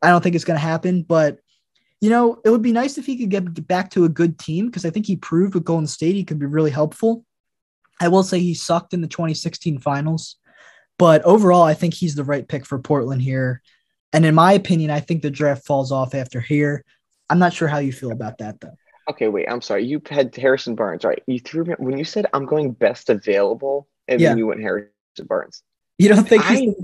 I 0.00 0.08
don't 0.08 0.22
think 0.22 0.34
it's 0.34 0.44
going 0.44 0.58
to 0.58 0.66
happen, 0.66 1.02
but 1.02 1.38
you 2.00 2.10
know, 2.10 2.40
it 2.44 2.50
would 2.50 2.62
be 2.62 2.72
nice 2.72 2.98
if 2.98 3.06
he 3.06 3.16
could 3.16 3.30
get 3.30 3.66
back 3.66 3.90
to 3.90 4.04
a 4.04 4.08
good 4.08 4.38
team 4.38 4.66
because 4.66 4.84
I 4.84 4.90
think 4.90 5.06
he 5.06 5.16
proved 5.16 5.54
with 5.54 5.64
Golden 5.64 5.86
State 5.86 6.14
he 6.14 6.24
could 6.24 6.38
be 6.38 6.46
really 6.46 6.70
helpful. 6.70 7.24
I 8.00 8.08
will 8.08 8.22
say 8.22 8.40
he 8.40 8.54
sucked 8.54 8.92
in 8.92 9.00
the 9.00 9.08
2016 9.08 9.78
finals, 9.78 10.36
but 10.98 11.22
overall, 11.22 11.62
I 11.62 11.74
think 11.74 11.94
he's 11.94 12.14
the 12.14 12.24
right 12.24 12.46
pick 12.46 12.66
for 12.66 12.78
Portland 12.78 13.22
here. 13.22 13.62
And 14.12 14.26
in 14.26 14.34
my 14.34 14.52
opinion, 14.52 14.90
I 14.90 15.00
think 15.00 15.22
the 15.22 15.30
draft 15.30 15.64
falls 15.64 15.92
off 15.92 16.14
after 16.14 16.40
here. 16.40 16.84
I'm 17.30 17.38
not 17.38 17.52
sure 17.52 17.68
how 17.68 17.78
you 17.78 17.92
feel 17.92 18.12
about 18.12 18.38
that 18.38 18.60
though. 18.60 18.76
Okay, 19.08 19.28
wait. 19.28 19.46
I'm 19.50 19.60
sorry. 19.60 19.84
You 19.84 20.00
had 20.08 20.34
Harrison 20.34 20.74
Barnes, 20.74 21.04
right? 21.04 21.22
You 21.26 21.38
threw 21.38 21.64
me 21.64 21.74
when 21.78 21.98
you 21.98 22.04
said 22.04 22.26
I'm 22.32 22.46
going 22.46 22.72
best 22.72 23.10
available, 23.10 23.88
and 24.08 24.20
Yeah. 24.20 24.30
then 24.30 24.38
you 24.38 24.46
went 24.46 24.60
Harrison 24.60 24.90
Barnes. 25.26 25.62
You 25.98 26.08
don't 26.08 26.28
think 26.28 26.42
I-? 26.44 26.74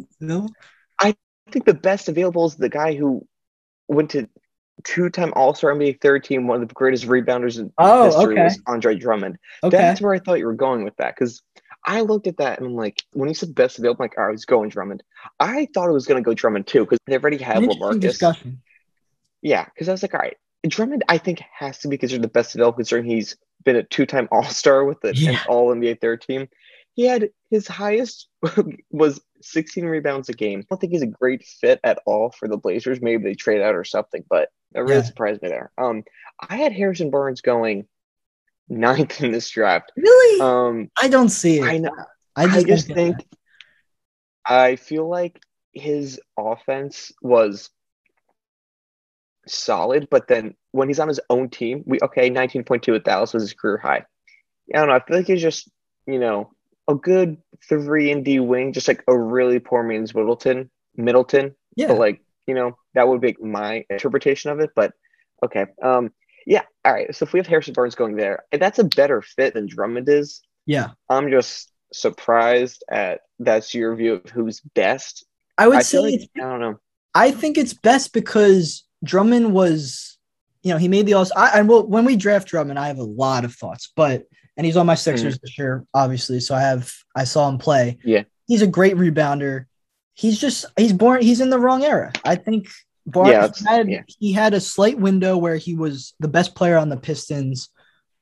I 0.99 1.15
think 1.51 1.65
the 1.65 1.75
best 1.75 2.09
available 2.09 2.47
is 2.47 2.55
the 2.57 2.69
guy 2.69 2.95
who 2.95 3.27
went 3.89 4.11
to 4.11 4.29
two-time 4.85 5.33
All-Star 5.37 5.75
NBA 5.75 6.01
third 6.01 6.25
team, 6.25 6.47
one 6.47 6.63
of 6.63 6.69
the 6.69 6.75
greatest 6.75 7.07
rebounders 7.07 7.59
in 7.59 7.73
Oh, 7.79 8.05
history 8.07 8.35
okay. 8.35 8.45
was 8.45 8.61
Andre 8.67 8.95
Drummond. 8.95 9.39
Okay. 9.63 9.77
That's 9.77 10.01
where 10.01 10.15
I 10.15 10.19
thought 10.19 10.39
you 10.39 10.47
were 10.47 10.55
going 10.55 10.85
with 10.85 10.97
that 10.97 11.15
because 11.15 11.43
I 11.87 12.03
looked 12.03 12.27
at 12.27 12.37
that 12.39 12.59
and 12.59 12.67
I'm 12.67 12.75
like, 12.75 13.03
when 13.13 13.29
you 13.29 13.35
said 13.35 13.55
best 13.55 13.79
available, 13.79 14.03
I'm 14.03 14.05
like, 14.05 14.19
all 14.19 14.25
right, 14.25 14.31
I 14.31 14.33
was 14.33 14.45
going 14.45 14.69
Drummond. 14.71 15.03
I 15.39 15.67
thought 15.73 15.89
it 15.89 15.93
was 15.93 16.07
going 16.07 16.23
to 16.23 16.27
go 16.27 16.35
Drummond 16.35 16.67
too 16.67 16.81
because 16.81 16.99
they 17.07 17.17
already 17.17 17.39
have 17.39 17.63
LaMarcus. 17.63 18.01
discussion. 18.01 18.61
Yeah, 19.43 19.65
because 19.65 19.89
I 19.89 19.93
was 19.93 20.03
like, 20.03 20.13
all 20.15 20.21
right, 20.21 20.37
Drummond, 20.67 21.05
I 21.09 21.17
think 21.19 21.43
has 21.59 21.79
to 21.79 21.89
be 21.89 21.97
considered 21.97 22.23
the 22.23 22.29
best 22.29 22.55
available 22.55 22.77
considering 22.77 23.07
he's 23.07 23.37
been 23.65 23.77
a 23.77 23.83
two-time 23.83 24.29
All-Star 24.31 24.85
with 24.85 25.01
the 25.01 25.15
Yeah. 25.17 25.41
All 25.49 25.75
NBA 25.75 26.01
third 26.01 26.21
team. 26.23 26.49
He 27.01 27.07
had 27.07 27.31
his 27.51 27.67
highest 27.67 28.29
was 28.91 29.23
16 29.41 29.87
rebounds 29.87 30.29
a 30.29 30.35
game. 30.35 30.59
I 30.61 30.65
don't 30.69 30.79
think 30.79 30.93
he's 30.93 31.01
a 31.01 31.07
great 31.07 31.43
fit 31.43 31.81
at 31.83 31.99
all 32.05 32.31
for 32.31 32.47
the 32.47 32.59
Blazers. 32.59 33.01
Maybe 33.01 33.25
they 33.25 33.35
trade 33.35 33.63
out 33.63 33.75
or 33.75 33.85
something, 33.85 34.23
but 34.29 34.51
that 34.73 34.83
really 34.83 34.97
Yeah. 34.97 35.03
surprised 35.05 35.41
me 35.41 35.49
there. 35.49 35.73
Um, 35.79 36.05
I 36.47 36.57
had 36.57 36.73
Harrison 36.75 37.11
Barnes 37.11 37.41
going 37.41 37.87
ninth 38.69 39.23
in 39.23 39.33
this 39.33 39.49
draft. 39.49 39.93
Really? 39.97 40.41
Um, 40.43 40.91
I 41.01 41.09
don't 41.09 41.31
see 41.31 41.61
it. 41.61 41.65
I 41.65 41.79
know. 41.79 41.91
I 42.37 42.43
I 42.43 42.49
just, 42.49 42.67
just, 42.67 42.89
don't 42.89 42.97
think 42.97 43.17
I 44.45 44.77
feel 44.77 45.09
like 45.09 45.41
his 45.73 46.21
offense 46.39 47.13
was 47.23 47.71
solid, 49.49 50.09
but 50.11 50.29
then 50.29 50.55
when 50.73 50.89
he's 50.89 51.01
on 51.01 51.09
his 51.09 51.21
own 51.31 51.49
team, 51.49 51.83
we 51.87 51.99
okay, 52.03 52.29
19.2 52.29 52.93
with 52.93 53.05
Dallas 53.05 53.33
was 53.33 53.45
his 53.45 53.55
career 53.55 53.79
high. 53.79 54.05
I 54.75 54.79
don't 54.79 54.89
know. 54.89 54.95
I 54.97 55.01
feel 55.01 55.17
like 55.17 55.29
he's 55.29 55.41
just, 55.41 55.71
you 56.07 56.19
know, 56.19 56.53
a 56.89 56.95
good 56.95 57.37
three 57.69 58.11
and 58.11 58.25
D 58.25 58.41
wing, 58.41 58.73
just 58.73 58.89
like 58.89 59.03
a 59.07 59.17
really 59.17 59.59
poor 59.59 59.83
man's 59.83 60.15
Middleton, 60.15 60.71
Middleton. 60.97 61.55
Yeah. 61.77 61.89
But 61.89 61.99
like, 61.99 62.23
you 62.47 62.55
know, 62.55 62.77
that 62.95 63.07
would 63.07 63.21
be 63.21 63.37
my 63.41 63.85
interpretation 63.91 64.51
of 64.51 64.61
it. 64.61 64.71
But 64.75 64.93
okay. 65.45 65.67
Um, 65.83 66.13
yeah. 66.47 66.63
All 66.85 66.93
right. 66.93 67.15
So 67.15 67.25
if 67.25 67.33
we 67.33 67.39
have 67.39 67.47
Harrison 67.47 67.75
Barnes 67.75 67.95
going 67.95 68.17
there, 68.17 68.45
that's 68.53 68.79
a 68.79 68.85
better 68.85 69.23
fit 69.23 69.55
than 69.55 69.67
Drummond 69.67 70.09
is. 70.09 70.43
yeah. 70.67 70.91
I'm 71.09 71.31
just 71.31 71.71
surprised 71.93 72.85
at 72.91 73.21
that's 73.39 73.75
your 73.75 73.95
view 73.97 74.15
of 74.15 74.31
who's 74.31 74.61
best. 74.61 75.25
I 75.59 75.69
would 75.69 75.79
I 75.79 75.83
say 75.83 75.99
like 75.99 76.15
it's 76.15 76.27
I 76.37 76.41
don't 76.41 76.61
know. 76.61 76.81
I 77.15 77.31
think 77.33 77.59
it's 77.59 77.75
best 77.75 78.13
because 78.13 78.85
Drummond 79.05 79.53
was, 79.53 80.19
you 80.63 80.73
know, 80.73 80.79
he 80.79 80.89
made 80.89 81.07
the 81.07 81.15
all. 81.15 81.27
I, 81.37 81.59
I 81.59 81.63
will 81.63 81.87
when 81.87 82.05
we 82.05 82.17
draft 82.17 82.49
Drummond, 82.49 82.79
I 82.79 82.87
have 82.89 82.99
a 82.99 83.05
lot 83.05 83.45
of 83.45 83.55
thoughts, 83.55 83.93
but 83.97 84.25
and 84.61 84.67
he's 84.67 84.77
on 84.77 84.85
my 84.85 84.95
Sixers 84.95 85.39
mm. 85.39 85.41
this 85.41 85.57
year, 85.57 85.87
obviously. 85.95 86.39
So 86.39 86.55
I 86.55 86.61
have 86.61 86.93
I 87.17 87.25
saw 87.25 87.49
him 87.49 87.57
play. 87.57 87.97
Yeah. 88.05 88.25
he's 88.47 88.61
a 88.61 88.67
great 88.67 88.95
rebounder. 88.95 89.65
He's 90.13 90.39
just 90.39 90.67
he's 90.77 90.93
born. 90.93 91.23
He's 91.23 91.41
in 91.41 91.49
the 91.49 91.59
wrong 91.59 91.83
era. 91.83 92.13
I 92.27 92.37
think 92.37 92.69
Barnes 93.07 93.63
Yeah, 93.65 93.71
had 93.71 93.89
yeah. 93.89 94.03
he 94.07 94.35
had 94.35 94.53
a 94.53 94.61
slight 94.61 94.99
window 94.99 95.39
where 95.39 95.57
he 95.57 95.75
was 95.75 96.13
the 96.21 96.29
best 96.29 96.55
player 96.55 96.77
on 96.77 96.91
the 96.91 96.99
Pistons, 96.99 97.71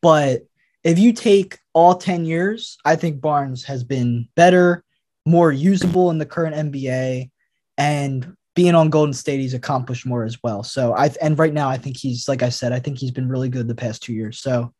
but 0.01 0.43
if 0.85 0.97
you 0.97 1.13
take 1.13 1.59
all 1.73 1.97
10 1.97 2.25
years, 2.25 2.79
I 2.85 2.95
think 2.95 3.21
Barnes 3.21 3.65
has 3.65 3.83
been 3.83 4.29
better, 4.37 4.85
more 5.27 5.51
usable 5.51 6.09
in 6.13 6.19
the 6.19 6.25
current 6.25 6.55
NBA, 6.55 7.33
and 7.77 8.37
being 8.55 8.77
on 8.77 8.91
Golden 8.91 9.13
State, 9.13 9.41
he's 9.41 9.55
accomplished 9.55 10.07
more 10.07 10.23
as 10.23 10.39
well. 10.41 10.63
So 10.63 10.95
I 10.95 11.11
and 11.21 11.37
right 11.37 11.53
now 11.53 11.69
I 11.69 11.79
think 11.79 11.97
he's 11.97 12.29
like 12.29 12.45
I 12.45 12.51
said, 12.51 12.73
I 12.73 12.79
think 12.79 12.99
he's 12.99 13.11
been 13.11 13.29
really 13.29 13.49
good 13.49 13.67
the 13.67 13.75
past 13.75 14.05
two 14.05 14.13
years. 14.13 14.39
So 14.39 14.73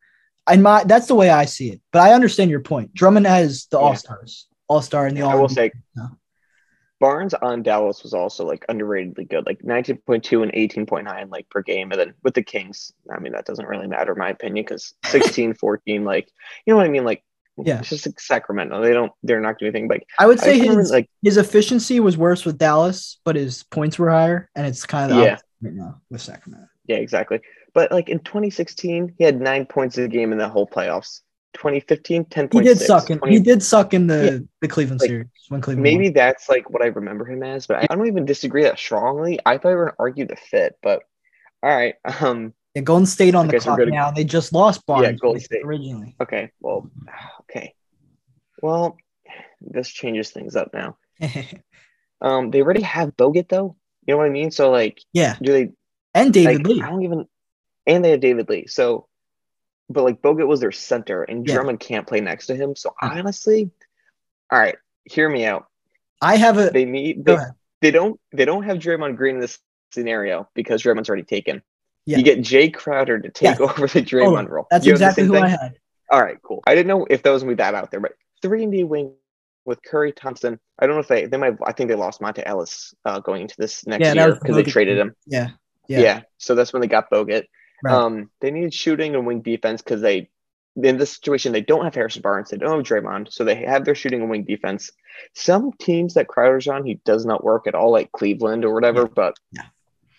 I 0.49 0.57
my 0.57 0.83
that's 0.83 1.07
the 1.07 1.15
way 1.15 1.29
I 1.29 1.45
see 1.45 1.69
it. 1.71 1.79
But 1.93 2.01
I 2.01 2.13
understand 2.13 2.49
your 2.51 2.59
point. 2.61 2.93
Drummond 2.93 3.27
has 3.27 3.67
the 3.71 3.77
Yeah. 3.77 3.83
all 3.85 3.95
stars, 3.95 4.47
all 4.67 4.81
star 4.81 5.07
in 5.07 5.15
the 5.15 5.21
all. 5.21 5.31
I 5.31 5.35
will 5.35 5.49
say. 5.49 5.71
Barnes 6.99 7.33
on 7.33 7.63
Dallas 7.63 8.03
was 8.03 8.13
also 8.13 8.45
like 8.45 8.65
underratedly 8.67 9.29
good, 9.29 9.45
like 9.45 9.59
19.2 9.61 10.43
and 10.43 10.51
18.9 10.51 11.29
like 11.31 11.49
per 11.49 11.61
game. 11.61 11.91
And 11.91 11.99
then 11.99 12.13
with 12.23 12.33
the 12.33 12.43
Kings, 12.43 12.91
I 13.09 13.19
mean, 13.21 13.31
that 13.31 13.45
doesn't 13.45 13.65
really 13.67 13.87
matter 13.87 14.11
in 14.11 14.17
my 14.19 14.29
opinion 14.31 14.65
because 14.67 14.93
16, 15.05 15.53
14, 15.53 16.03
like, 16.03 16.29
you 16.65 16.73
know 16.73 16.77
what 16.77 16.85
I 16.85 16.89
mean? 16.89 17.05
Like, 17.05 17.23
Yeah. 17.57 17.79
it's 17.79 17.87
just 17.87 18.05
like 18.05 18.19
Sacramento. 18.19 18.81
They 18.81 18.91
don't, 18.91 19.13
they're 19.23 19.39
not 19.39 19.59
doing 19.59 19.69
anything. 19.73 19.87
Like, 19.87 20.05
I 20.19 20.27
would 20.27 20.39
I 20.41 20.43
say 20.43 20.59
remember, 20.59 20.81
his 20.81 20.91
like, 20.91 21.09
his 21.23 21.37
efficiency 21.37 22.01
was 22.01 22.17
worse 22.17 22.43
with 22.43 22.57
Dallas, 22.57 23.21
but 23.23 23.37
his 23.37 23.63
points 23.63 23.97
were 23.97 24.09
higher, 24.09 24.49
and 24.53 24.67
it's 24.67 24.85
kind 24.85 25.13
of 25.13 25.19
Yeah. 25.19 25.37
right 25.61 25.73
now 25.73 26.01
with 26.09 26.21
Sacramento. 26.21 26.67
yeah, 26.85 26.97
exactly. 26.97 27.39
But 27.79 27.93
like 27.93 28.09
in 28.09 28.19
2016, 28.19 29.15
he 29.17 29.23
had 29.23 29.39
nine 29.39 29.65
points 29.65 29.97
a 29.97 30.05
game 30.09 30.33
in 30.33 30.37
the 30.37 30.49
whole 30.49 30.67
playoffs. 30.67 31.21
2015, 31.53 32.25
10.6. 32.25 32.53
He 32.53 32.59
did 32.61 32.77
suck 32.77 33.09
in 33.09 33.19
20 33.19 33.33
he 33.33 33.39
did 33.41 33.63
suck 33.63 33.93
in 33.93 34.07
the 34.07 34.23
Yeah. 34.33 34.37
the 34.59 34.67
Cleveland 34.67 34.99
Like, 34.99 35.07
series 35.09 35.27
when 35.47 35.61
Cleveland 35.61 35.83
Maybe 35.83 36.07
won. 36.09 36.13
that's 36.13 36.49
like 36.49 36.69
what 36.69 36.81
I 36.83 36.87
remember 36.87 37.23
him 37.25 37.41
as, 37.41 37.67
but 37.67 37.77
I 37.89 37.95
don't 37.95 38.05
even 38.07 38.25
disagree 38.25 38.63
that 38.63 38.77
strongly. 38.77 39.39
I 39.45 39.57
thought 39.57 39.69
we 39.69 39.75
were 39.75 39.85
gonna 39.85 39.95
argue 39.97 40.25
the 40.27 40.35
fit, 40.35 40.77
but 40.83 41.03
all 41.63 41.69
right. 41.69 41.95
Um, 42.21 42.53
Yeah, 42.75 42.81
Golden 42.81 43.05
State 43.05 43.33
on 43.33 43.47
I 43.47 43.51
the 43.53 43.59
clock 43.61 43.79
gonna- 43.79 43.91
now. 43.91 44.11
They 44.11 44.25
just 44.25 44.51
lost 44.51 44.85
Barnes 44.85 45.21
Golden 45.21 45.39
State. 45.39 45.63
originally. 45.63 46.15
okay. 46.21 46.51
Well, 46.59 46.89
okay. 47.49 47.73
Well, 48.61 48.97
this 49.61 49.87
changes 49.89 50.31
things 50.31 50.57
up 50.57 50.73
now. 50.73 50.97
Um, 52.21 52.51
they 52.51 52.61
already 52.61 52.81
have 52.81 53.15
Bogut 53.15 53.47
though. 53.47 53.77
You 54.05 54.13
know 54.13 54.17
what 54.17 54.25
I 54.25 54.29
mean? 54.29 54.51
So 54.51 54.69
like, 54.71 54.99
yeah, 55.13 55.37
do 55.41 55.53
they? 55.53 55.69
and 56.13 56.33
David 56.33 56.57
like, 56.57 56.67
Lee. 56.67 56.81
I 56.81 56.89
don't 56.89 57.03
even. 57.03 57.25
And 57.89 58.05
they 58.05 58.11
have 58.11 58.19
David 58.21 58.47
Lee. 58.47 58.67
So, 58.67 59.07
but 59.89 60.03
like 60.03 60.21
Bogut 60.21 60.47
was 60.47 60.59
their 60.61 60.71
center, 60.71 61.23
and 61.23 61.45
Yeah. 61.45 61.55
Drummond 61.55 61.79
can't 61.79 62.07
play 62.07 62.21
next 62.21 62.45
to 62.47 62.55
him. 62.55 62.75
So 62.75 62.93
honestly, 63.01 63.71
all 64.51 64.59
right, 64.59 64.77
hear 65.05 65.27
me 65.27 65.45
out. 65.45 65.65
I 66.21 66.35
have 66.37 66.57
a 66.57 66.69
They 66.69 66.85
need. 66.85 67.25
They, 67.25 67.37
they 67.81 67.91
don't. 67.91 68.19
They 68.31 68.45
don't 68.45 68.63
have 68.63 68.77
Draymond 68.77 69.17
Green 69.17 69.35
in 69.35 69.41
this 69.41 69.57
scenario 69.91 70.47
because 70.53 70.83
Draymond's 70.83 71.09
already 71.09 71.23
taken. 71.23 71.63
Yeah. 72.05 72.17
You 72.17 72.23
get 72.23 72.39
Jae 72.39 72.73
Crowder 72.73 73.19
to 73.19 73.29
take 73.29 73.59
Yes. 73.59 73.59
over 73.59 73.87
the 73.87 73.99
on. 73.99 74.05
Draymond 74.05 74.49
role. 74.49 74.67
That's 74.69 74.85
You 74.85 74.91
the 74.91 74.95
exactly 74.97 75.23
same 75.23 75.31
who 75.33 75.37
I 75.37 75.49
thing? 75.49 75.57
had. 75.59 75.73
All 76.11 76.21
right, 76.21 76.37
cool. 76.43 76.63
I 76.67 76.75
didn't 76.75 76.87
know 76.87 77.05
if 77.09 77.23
that 77.23 77.31
was 77.31 77.43
gonna 77.43 77.51
be 77.55 77.63
that 77.63 77.73
out 77.75 77.89
there, 77.91 77.99
but 77.99 78.13
three 78.41 78.63
and 78.63 78.71
D 78.71 78.83
wing 78.83 79.13
with 79.65 79.81
Curry 79.83 80.11
Thompson. 80.11 80.59
I 80.79 80.85
don't 80.87 80.95
know 80.95 81.01
if 81.01 81.07
they 81.07 81.25
they 81.25 81.37
might. 81.37 81.55
I 81.65 81.71
think 81.71 81.87
they 81.89 81.95
lost 81.95 82.21
Monta 82.21 82.43
Ellis 82.45 82.93
uh, 83.05 83.19
going 83.19 83.41
into 83.43 83.55
this 83.57 83.85
next 83.87 84.05
Yeah, 84.05 84.13
year 84.13 84.35
because 84.35 84.55
they 84.55 84.63
traded 84.63 84.97
him. 84.97 85.15
Yeah, 85.25 85.49
Yeah. 85.87 85.99
yeah, 85.99 86.21
so 86.37 86.53
that's 86.55 86.73
when 86.73 86.81
they 86.81 86.87
got 86.87 87.09
Bogut. 87.11 87.43
Right. 87.83 87.93
Um, 87.93 88.29
they 88.41 88.51
needed 88.51 88.73
shooting 88.73 89.15
and 89.15 89.25
wing 89.25 89.41
defense 89.41 89.81
because 89.81 90.01
they 90.01 90.29
in 90.75 90.97
this 90.97 91.11
situation 91.11 91.51
they 91.51 91.61
don't 91.61 91.83
have 91.83 91.95
Harrison 91.95 92.21
Barnes, 92.21 92.49
they 92.49 92.57
don't 92.57 92.77
have 92.77 92.85
Draymond, 92.85 93.31
so 93.31 93.43
they 93.43 93.55
have 93.55 93.85
their 93.85 93.95
shooting 93.95 94.21
and 94.21 94.29
wing 94.29 94.43
defense. 94.43 94.91
Some 95.33 95.73
teams 95.73 96.13
that 96.13 96.27
Crowder's 96.27 96.67
on, 96.67 96.85
he 96.85 96.95
does 97.05 97.25
not 97.25 97.43
work 97.43 97.67
at 97.67 97.75
all, 97.75 97.91
like 97.91 98.11
Cleveland 98.11 98.65
or 98.65 98.73
whatever. 98.73 99.01
Yeah. 99.01 99.13
But 99.13 99.37
Yeah. 99.51 99.63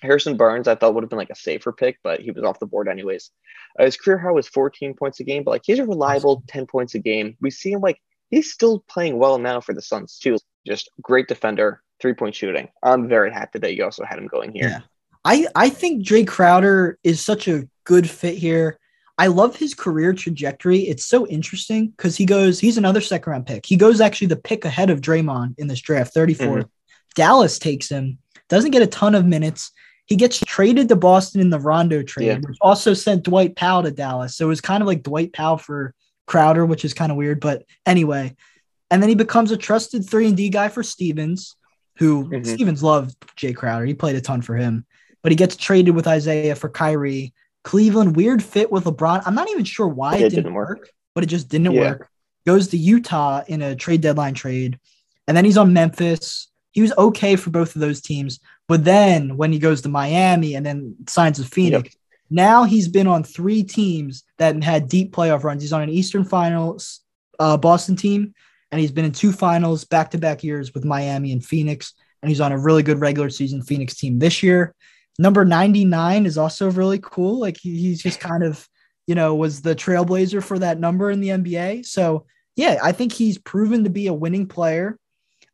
Harrison 0.02 0.36
Barnes, 0.36 0.66
I 0.66 0.74
thought 0.74 0.94
would 0.94 1.02
have 1.02 1.10
been 1.10 1.18
like 1.18 1.30
a 1.30 1.36
safer 1.36 1.72
pick, 1.72 1.98
but 2.02 2.20
he 2.20 2.30
was 2.30 2.42
off 2.42 2.58
the 2.58 2.66
board 2.66 2.88
anyways. 2.88 3.30
Uh, 3.78 3.84
his 3.84 3.96
career 3.96 4.18
high 4.18 4.30
was 4.30 4.48
14 4.48 4.94
points 4.94 5.20
a 5.20 5.24
game, 5.24 5.44
but 5.44 5.50
like 5.50 5.62
he's 5.64 5.78
a 5.78 5.84
reliable 5.84 6.42
10 6.48 6.66
points 6.66 6.94
a 6.94 6.98
game. 6.98 7.36
We 7.40 7.50
see 7.50 7.72
him 7.72 7.80
like 7.80 8.00
he's 8.30 8.52
still 8.52 8.80
playing 8.88 9.18
well 9.18 9.38
now 9.38 9.60
for 9.60 9.74
the 9.74 9.82
Suns 9.82 10.18
too. 10.18 10.38
Just 10.66 10.90
great 11.02 11.28
defender, 11.28 11.82
three 12.00 12.14
point 12.14 12.34
shooting. 12.34 12.68
I'm 12.82 13.08
very 13.08 13.30
happy 13.30 13.58
that 13.58 13.74
you 13.74 13.84
also 13.84 14.04
had 14.04 14.18
him 14.18 14.26
going 14.26 14.52
here. 14.52 14.68
Yeah. 14.68 14.80
I 15.24 15.46
I 15.54 15.68
think 15.70 16.04
Jae 16.06 16.26
Crowder 16.26 16.98
is 17.04 17.20
such 17.20 17.48
a 17.48 17.68
good 17.84 18.08
fit 18.08 18.36
here. 18.38 18.78
I 19.18 19.26
love 19.26 19.54
his 19.56 19.74
career 19.74 20.14
trajectory. 20.14 20.80
It's 20.80 21.04
so 21.04 21.26
interesting 21.26 21.88
because 21.88 22.16
he 22.16 22.24
goes, 22.24 22.58
he's 22.58 22.78
another 22.78 23.02
second 23.02 23.30
round 23.30 23.46
pick. 23.46 23.66
He 23.66 23.76
goes 23.76 24.00
actually 24.00 24.28
the 24.28 24.36
pick 24.36 24.64
ahead 24.64 24.88
of 24.88 25.02
Draymond 25.02 25.58
in 25.58 25.66
this 25.66 25.80
draft, 25.80 26.14
34th. 26.14 26.68
Dallas 27.14 27.58
takes 27.58 27.90
him, 27.90 28.16
doesn't 28.48 28.70
get 28.70 28.80
a 28.82 28.86
ton 28.86 29.14
of 29.14 29.26
minutes. 29.26 29.72
He 30.06 30.16
gets 30.16 30.40
traded 30.40 30.88
to 30.88 30.96
Boston 30.96 31.40
in 31.42 31.50
the 31.50 31.60
Rondo 31.60 32.02
trade, 32.02 32.26
Yeah. 32.26 32.38
which 32.38 32.56
also 32.62 32.94
sent 32.94 33.24
Dwight 33.24 33.56
Powell 33.56 33.82
to 33.82 33.90
Dallas. 33.90 34.36
So 34.36 34.46
it 34.46 34.48
was 34.48 34.60
kind 34.62 34.82
of 34.82 34.86
like 34.86 35.02
Dwight 35.02 35.32
Powell 35.34 35.58
for 35.58 35.92
Crowder, 36.26 36.64
which 36.64 36.84
is 36.84 36.94
kind 36.94 37.12
of 37.12 37.18
weird. 37.18 37.40
But 37.40 37.64
anyway, 37.84 38.34
and 38.90 39.02
then 39.02 39.08
he 39.10 39.14
becomes 39.14 39.50
a 39.50 39.56
trusted 39.56 40.08
three 40.08 40.28
and 40.28 40.36
D 40.36 40.48
guy 40.48 40.68
for 40.68 40.82
Stevens. 40.82 41.56
who 41.96 42.24
Mhm. 42.30 42.46
Stevens 42.46 42.82
loved 42.82 43.14
Jae 43.36 43.54
Crowder. 43.54 43.84
He 43.84 43.92
played 43.92 44.16
a 44.16 44.22
ton 44.22 44.40
for 44.40 44.56
him, 44.56 44.86
but 45.22 45.32
he 45.32 45.36
gets 45.36 45.56
traded 45.56 45.94
with 45.94 46.06
Isaiah 46.06 46.54
for 46.54 46.68
Kyrie. 46.68 47.32
Cleveland, 47.62 48.16
weird 48.16 48.42
fit 48.42 48.72
with 48.72 48.84
LeBron. 48.84 49.22
I'm 49.26 49.34
not 49.34 49.50
even 49.50 49.64
sure 49.64 49.86
why 49.86 50.16
it, 50.16 50.30
didn't, 50.30 50.54
work, 50.54 50.90
but 51.14 51.24
it 51.24 51.28
just 51.28 51.48
didn't 51.48 51.72
Yeah. 51.72 51.80
work. 51.90 52.08
Goes 52.46 52.68
to 52.68 52.78
Utah 52.78 53.42
in 53.46 53.60
a 53.60 53.76
trade 53.76 54.00
deadline 54.00 54.34
trade. 54.34 54.78
And 55.28 55.36
then 55.36 55.44
he's 55.44 55.58
on 55.58 55.72
Memphis. 55.72 56.48
He 56.72 56.80
was 56.80 56.92
okay 56.96 57.36
for 57.36 57.50
both 57.50 57.74
of 57.74 57.80
those 57.80 58.00
teams. 58.00 58.40
But 58.66 58.84
then 58.84 59.36
when 59.36 59.52
he 59.52 59.58
goes 59.58 59.82
to 59.82 59.88
Miami 59.88 60.54
and 60.54 60.64
then 60.64 60.96
signs 61.06 61.38
with 61.38 61.48
Phoenix, 61.48 61.94
now 62.30 62.64
he's 62.64 62.88
been 62.88 63.06
on 63.06 63.24
three 63.24 63.62
teams 63.62 64.24
that 64.38 64.62
had 64.62 64.88
deep 64.88 65.12
playoff 65.12 65.44
runs. 65.44 65.62
He's 65.62 65.72
on 65.72 65.82
an 65.82 65.90
Eastern 65.90 66.24
Finals 66.24 67.00
uh, 67.38 67.56
Boston 67.56 67.96
team, 67.96 68.34
and 68.70 68.80
he's 68.80 68.92
been 68.92 69.04
in 69.04 69.12
two 69.12 69.32
finals 69.32 69.84
back 69.84 70.12
to 70.12 70.18
back 70.18 70.44
years 70.44 70.72
with 70.72 70.84
Miami 70.84 71.32
and 71.32 71.44
Phoenix. 71.44 71.94
And 72.22 72.28
he's 72.28 72.40
on 72.40 72.52
a 72.52 72.58
really 72.58 72.82
good 72.82 73.00
regular 73.00 73.30
season 73.30 73.62
Phoenix 73.62 73.96
team 73.96 74.18
this 74.18 74.42
year. 74.42 74.74
Number 75.20 75.44
99 75.44 76.24
is 76.24 76.38
also 76.38 76.70
really 76.70 76.98
cool. 77.02 77.38
Like 77.38 77.58
he, 77.58 77.78
he's 77.78 78.02
just 78.02 78.20
kind 78.28 78.42
of, 78.42 78.66
you 79.06 79.14
know, 79.14 79.34
was 79.34 79.60
the 79.60 79.74
trailblazer 79.76 80.42
for 80.42 80.58
that 80.58 80.80
number 80.80 81.10
in 81.10 81.20
the 81.20 81.28
NBA. 81.28 81.84
So, 81.84 82.24
yeah, 82.56 82.78
I 82.82 82.92
think 82.92 83.12
he's 83.12 83.36
proven 83.36 83.84
to 83.84 83.90
be 83.90 84.06
a 84.06 84.14
winning 84.14 84.46
player 84.46 84.98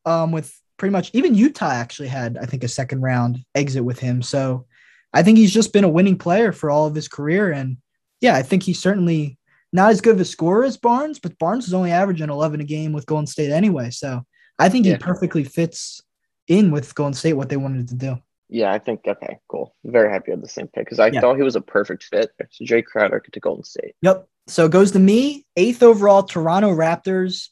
um, 0.05 0.31
with 0.31 0.57
pretty 0.77 0.93
much 0.93 1.11
even 1.15 1.35
Utah 1.35 1.71
actually 1.71 2.09
had, 2.09 2.39
I 2.39 2.47
think, 2.47 2.63
a 2.63 2.69
second 2.69 3.01
round 3.03 3.41
exit 3.57 3.85
with 3.85 3.99
him. 3.99 4.23
So 4.23 4.67
I 5.13 5.25
think 5.25 5.37
he's 5.37 5.53
just 5.53 5.73
been 5.73 5.85
a 5.85 5.89
winning 5.89 6.17
player 6.19 6.53
for 6.53 6.71
all 6.71 6.87
of 6.87 6.95
his 6.95 7.09
career. 7.09 7.51
And 7.51 7.79
yeah, 8.21 8.37
I 8.37 8.43
think 8.43 8.63
he's 8.63 8.81
certainly 8.81 9.37
not 9.73 9.91
as 9.91 10.01
good 10.01 10.15
of 10.15 10.21
a 10.21 10.25
scorer 10.25 10.65
as 10.65 10.77
Barnes, 10.77 11.19
but 11.19 11.39
Barnes 11.39 11.67
is 11.67 11.75
only 11.75 11.91
averaging 11.91 12.31
11 12.31 12.61
a 12.61 12.65
game 12.65 12.93
with 12.93 13.07
Golden 13.07 13.27
State 13.27 13.51
anyway. 13.51 13.91
So 13.91 14.23
I 14.61 14.69
think 14.69 14.87
Yeah. 14.87 14.93
he 14.93 14.99
perfectly 14.99 15.43
fits 15.43 16.01
in 16.47 16.71
with 16.71 16.95
Golden 16.95 17.15
State 17.15 17.33
what 17.33 17.49
they 17.49 17.57
wanted 17.57 17.89
to 17.89 17.95
do. 17.97 18.19
Yeah, 18.49 18.73
I 18.73 18.79
think 18.79 19.01
okay, 19.07 19.39
cool. 19.49 19.75
Very 19.85 20.11
happy 20.11 20.31
with 20.31 20.41
the 20.43 20.49
same 20.49 20.69
pick 20.69 20.85
because 20.87 21.01
I 21.01 21.09
Yeah. 21.09 21.21
thought 21.21 21.37
he 21.37 21.43
was 21.43 21.57
a 21.57 21.61
perfect 21.61 22.05
fit. 22.05 22.31
So 22.51 22.65
Jae 22.65 22.85
Crowder 22.85 23.21
to 23.21 23.41
Golden 23.41 23.65
State. 23.65 23.95
Yep. 24.03 24.27
So 24.47 24.67
it 24.67 24.71
goes 24.73 24.93
to 24.93 24.99
me, 25.01 25.45
eighth 25.57 25.83
overall, 25.83 26.23
Toronto 26.23 26.71
Raptors. 26.73 27.49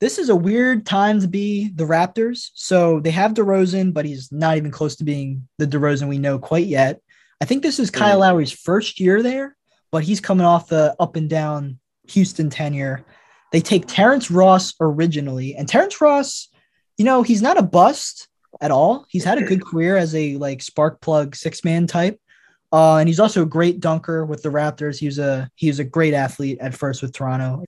This 0.00 0.18
is 0.18 0.28
a 0.28 0.36
weird 0.36 0.84
time 0.84 1.20
to 1.20 1.28
be 1.28 1.70
the 1.74 1.84
Raptors. 1.84 2.50
So 2.54 3.00
they 3.00 3.10
have 3.12 3.32
DeRozan, 3.32 3.94
but 3.94 4.04
he's 4.04 4.30
not 4.30 4.56
even 4.58 4.70
close 4.70 4.96
to 4.96 5.04
being 5.04 5.48
the 5.58 5.66
DeRozan 5.66 6.08
we 6.08 6.18
know 6.18 6.38
quite 6.38 6.66
yet. 6.66 7.00
I 7.40 7.46
think 7.46 7.62
this 7.62 7.78
is 7.78 7.90
Kyle 7.90 8.18
Mhm. 8.18 8.20
Lowry's 8.20 8.52
first 8.52 9.00
year 9.00 9.22
there, 9.22 9.56
but 9.90 10.04
he's 10.04 10.20
coming 10.20 10.44
off 10.44 10.68
the 10.68 10.94
up 11.00 11.16
and 11.16 11.30
down 11.30 11.78
Houston 12.08 12.50
tenure. 12.50 13.02
They 13.52 13.60
take 13.62 13.84
Terrence 13.86 14.30
Ross 14.30 14.74
originally, 14.80 15.54
and 15.56 15.66
Terrence 15.66 16.00
Ross, 16.00 16.48
you 16.98 17.04
know, 17.04 17.22
he's 17.22 17.40
not 17.40 17.56
a 17.58 17.62
bust 17.62 18.28
at 18.60 18.70
all. 18.70 19.06
He's 19.08 19.24
had 19.24 19.38
a 19.38 19.42
good 19.42 19.64
career 19.64 19.96
as 19.96 20.14
a 20.14 20.36
like 20.36 20.62
spark 20.62 21.00
plug 21.00 21.36
six 21.36 21.64
man 21.64 21.86
type. 21.86 22.20
Uh, 22.72 22.96
and 22.96 23.08
he's 23.08 23.20
also 23.20 23.42
a 23.42 23.46
great 23.46 23.78
dunker 23.78 24.24
with 24.24 24.42
the 24.42 24.48
Raptors. 24.48 24.98
He 24.98 25.06
was 25.06 25.18
a 25.18 25.48
he 25.54 25.68
was 25.68 25.78
a 25.78 25.84
great 25.84 26.14
athlete 26.14 26.58
at 26.60 26.74
first 26.74 27.02
with 27.02 27.12
Toronto, 27.12 27.64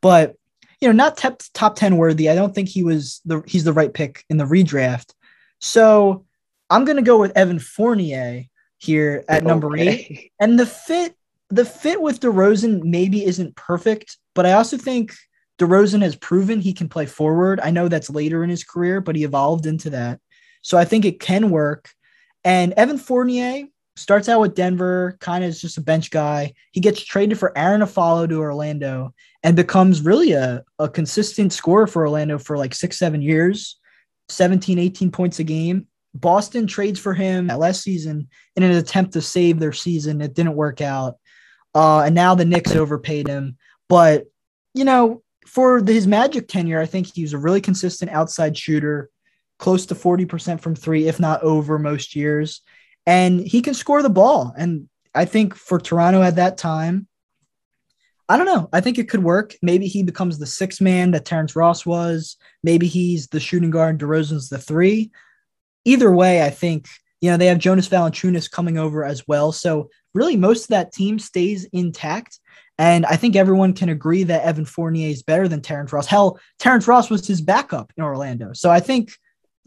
but 0.00 0.34
you 0.80 0.88
know, 0.88 0.92
not 0.92 1.16
top 1.16 1.42
top 1.54 1.76
ten 1.76 1.96
worthy. 1.96 2.28
I 2.28 2.34
don't 2.34 2.54
think 2.54 2.68
he 2.68 2.82
was 2.82 3.20
the 3.24 3.42
he's 3.46 3.64
the 3.64 3.72
right 3.72 3.92
pick 3.92 4.24
in 4.28 4.36
the 4.36 4.44
redraft. 4.44 5.12
So 5.60 6.24
I'm 6.70 6.84
gonna 6.84 7.02
go 7.02 7.18
with 7.18 7.36
Evan 7.36 7.58
Fournier 7.58 8.44
here 8.78 9.24
at 9.28 9.44
number 9.44 9.76
eight. 9.76 10.32
And 10.40 10.58
the 10.58 10.66
fit, 10.66 11.14
the 11.50 11.64
fit 11.64 12.00
with 12.00 12.20
DeRozan 12.20 12.82
maybe 12.84 13.24
isn't 13.24 13.56
perfect, 13.56 14.16
but 14.34 14.46
I 14.46 14.52
also 14.52 14.76
think 14.76 15.14
DeRozan 15.58 16.02
has 16.02 16.14
proven 16.16 16.60
he 16.60 16.72
can 16.72 16.88
play 16.88 17.06
forward. 17.06 17.60
I 17.60 17.70
know 17.70 17.88
that's 17.88 18.10
later 18.10 18.44
in 18.44 18.50
his 18.50 18.64
career, 18.64 19.00
but 19.00 19.16
he 19.16 19.24
evolved 19.24 19.66
into 19.66 19.90
that. 19.90 20.20
So 20.62 20.78
I 20.78 20.84
think 20.84 21.04
it 21.04 21.20
can 21.20 21.50
work. 21.50 21.90
And 22.44 22.72
Evan 22.74 22.98
Fournier 22.98 23.66
starts 23.96 24.28
out 24.28 24.40
with 24.40 24.54
Denver, 24.54 25.16
kind 25.20 25.44
of 25.44 25.56
just 25.56 25.76
a 25.76 25.82
bench 25.82 26.10
guy. 26.10 26.54
He 26.72 26.80
gets 26.80 27.04
traded 27.04 27.38
for 27.38 27.56
Arron 27.58 27.80
Afflalo 27.80 28.28
to 28.28 28.40
Orlando 28.40 29.12
and 29.42 29.56
becomes 29.56 30.02
really 30.02 30.32
a, 30.32 30.62
a 30.78 30.88
consistent 30.88 31.52
scorer 31.52 31.86
for 31.86 32.02
Orlando 32.02 32.38
for 32.38 32.56
like 32.56 32.74
six, 32.74 32.98
seven 32.98 33.22
years, 33.22 33.78
17, 34.28 34.78
18 34.78 35.10
points 35.10 35.38
a 35.38 35.44
game. 35.44 35.86
Boston 36.14 36.66
trades 36.66 36.98
for 36.98 37.14
him 37.14 37.48
last 37.48 37.82
season 37.82 38.28
in 38.56 38.62
an 38.62 38.72
attempt 38.72 39.12
to 39.12 39.20
save 39.20 39.58
their 39.58 39.72
season. 39.72 40.20
It 40.20 40.34
didn't 40.34 40.54
work 40.54 40.80
out. 40.80 41.16
Uh, 41.74 42.00
and 42.02 42.14
now 42.14 42.34
the 42.34 42.44
Knicks 42.44 42.74
overpaid 42.74 43.28
him. 43.28 43.56
But, 43.88 44.24
you 44.74 44.84
know, 44.84 45.22
for 45.46 45.82
his 45.84 46.06
Magic 46.06 46.48
tenure, 46.48 46.80
I 46.80 46.86
think 46.86 47.06
he 47.06 47.22
was 47.22 47.32
a 47.32 47.38
really 47.38 47.60
consistent 47.60 48.10
outside 48.10 48.56
shooter, 48.56 49.10
close 49.58 49.86
to 49.86 49.94
40% 49.94 50.60
from 50.60 50.74
three, 50.74 51.08
if 51.08 51.20
not 51.20 51.42
over 51.42 51.78
most 51.78 52.14
years. 52.14 52.62
And 53.06 53.40
he 53.40 53.62
can 53.62 53.74
score 53.74 54.02
the 54.02 54.10
ball. 54.10 54.54
And 54.56 54.88
I 55.14 55.24
think 55.24 55.54
for 55.54 55.78
Toronto 55.78 56.22
at 56.22 56.36
that 56.36 56.58
time, 56.58 57.08
I 58.28 58.36
don't 58.36 58.46
know. 58.46 58.68
I 58.72 58.80
think 58.80 58.98
it 58.98 59.08
could 59.08 59.24
work. 59.24 59.54
Maybe 59.62 59.86
he 59.86 60.02
becomes 60.02 60.38
the 60.38 60.46
six 60.46 60.80
man 60.80 61.12
that 61.12 61.24
Terrence 61.24 61.56
Ross 61.56 61.86
was. 61.86 62.36
Maybe 62.62 62.86
he's 62.86 63.28
the 63.28 63.40
shooting 63.40 63.70
guard. 63.70 63.98
DeRozan's 63.98 64.50
the 64.50 64.58
three. 64.58 65.10
Either 65.86 66.12
way, 66.12 66.42
I 66.42 66.50
think 66.50 66.86
you 67.22 67.30
know 67.30 67.38
they 67.38 67.46
have 67.46 67.58
Jonas 67.58 67.88
Valanciunas 67.88 68.50
coming 68.50 68.76
over 68.76 69.02
as 69.02 69.26
well. 69.26 69.50
So 69.50 69.88
really, 70.12 70.36
most 70.36 70.64
of 70.64 70.68
that 70.68 70.92
team 70.92 71.18
stays 71.18 71.64
intact. 71.72 72.38
And 72.76 73.06
I 73.06 73.16
think 73.16 73.34
everyone 73.34 73.72
can 73.72 73.88
agree 73.88 74.24
that 74.24 74.44
Evan 74.44 74.66
Fournier 74.66 75.08
is 75.08 75.22
better 75.22 75.48
than 75.48 75.62
Terrence 75.62 75.92
Ross. 75.92 76.06
Hell, 76.06 76.38
Terrence 76.58 76.86
Ross 76.86 77.08
was 77.10 77.26
his 77.26 77.40
backup 77.40 77.92
in 77.96 78.04
Orlando. 78.04 78.52
So 78.52 78.70
I 78.70 78.78
think 78.78 79.10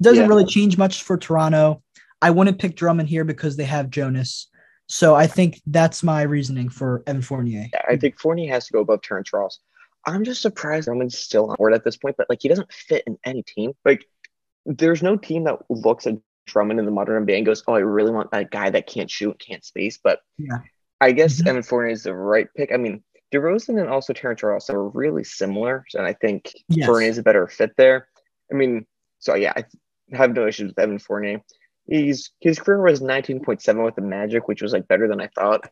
doesn't 0.02 0.24
Yeah. 0.24 0.28
really 0.28 0.46
change 0.46 0.78
much 0.78 1.04
for 1.04 1.18
Toronto. 1.18 1.82
I 2.22 2.30
wouldn't 2.32 2.60
pick 2.60 2.76
Drummond 2.76 3.10
here 3.10 3.24
because 3.24 3.56
they 3.58 3.64
have 3.66 3.90
Jonas. 3.90 4.48
So 4.88 5.16
I 5.16 5.26
think 5.28 5.62
that's 5.66 6.04
my 6.04 6.24
reasoning 6.24 6.70
for 6.70 7.02
Evan 7.08 7.22
Fournier. 7.22 7.68
Yeah, 7.74 7.82
I 7.88 7.96
think 7.98 8.20
Fournier 8.20 8.52
has 8.54 8.68
to 8.68 8.74
go 8.74 8.80
above 8.80 9.02
Terrence 9.02 9.32
Ross. 9.32 9.60
I'm 10.06 10.24
just 10.24 10.42
surprised 10.42 10.86
Drummond's 10.88 11.18
still 11.18 11.50
on 11.50 11.56
board 11.56 11.74
at 11.74 11.84
this 11.84 11.98
point, 11.98 12.18
but 12.18 12.28
like 12.30 12.40
he 12.42 12.50
doesn't 12.50 12.72
fit 12.74 13.04
in 13.08 13.18
any 13.26 13.44
team. 13.44 13.74
Like 13.86 14.06
there's 14.66 15.02
no 15.02 15.16
team 15.16 15.46
that 15.46 15.60
looks 15.70 16.06
at 16.08 16.16
Drummond 16.48 16.80
in 16.80 16.86
the 16.86 16.92
modern 16.92 17.26
NBA 17.26 17.38
and 17.38 17.46
goes, 17.46 17.64
"Oh, 17.68 17.74
I 17.74 17.80
really 17.80 18.12
want 18.12 18.32
that 18.32 18.52
guy 18.52 18.70
that 18.72 18.88
can't 18.88 19.10
shoot, 19.10 19.40
can't 19.40 19.64
space." 19.64 20.00
But 20.04 20.20
Yeah. 20.38 20.58
I 21.00 21.12
guess 21.14 21.42
Mhm. 21.42 21.48
Evan 21.48 21.64
Fournier 21.64 21.92
is 21.94 22.04
the 22.04 22.16
right 22.16 22.48
pick. 22.56 22.72
I 22.74 22.78
mean, 22.78 23.04
DeRozan 23.32 23.80
and 23.80 23.90
also 23.90 24.12
Terrence 24.12 24.44
Ross 24.44 24.70
are 24.70 24.90
really 24.90 25.24
similar, 25.24 25.86
and 25.94 26.06
I 26.06 26.14
think 26.14 26.52
Yes. 26.68 26.86
Fournier 26.88 27.10
is 27.10 27.18
a 27.18 27.24
better 27.24 27.48
fit 27.48 27.72
there. 27.78 28.08
I 28.52 28.56
mean, 28.56 28.86
so 29.20 29.36
yeah, 29.36 29.54
I 29.56 29.64
have 30.14 30.34
no 30.34 30.48
issues 30.48 30.70
with 30.70 30.80
Evan 30.80 31.00
Fournier. 31.00 31.42
He's 31.88 32.32
his 32.40 32.60
career 32.60 32.82
was 32.82 33.02
19.7 33.02 33.84
with 33.84 33.96
the 33.96 34.02
Magic, 34.02 34.48
which 34.48 34.62
was 34.62 34.74
like 34.74 34.88
better 34.88 35.08
than 35.08 35.20
I 35.22 35.28
thought. 35.28 35.70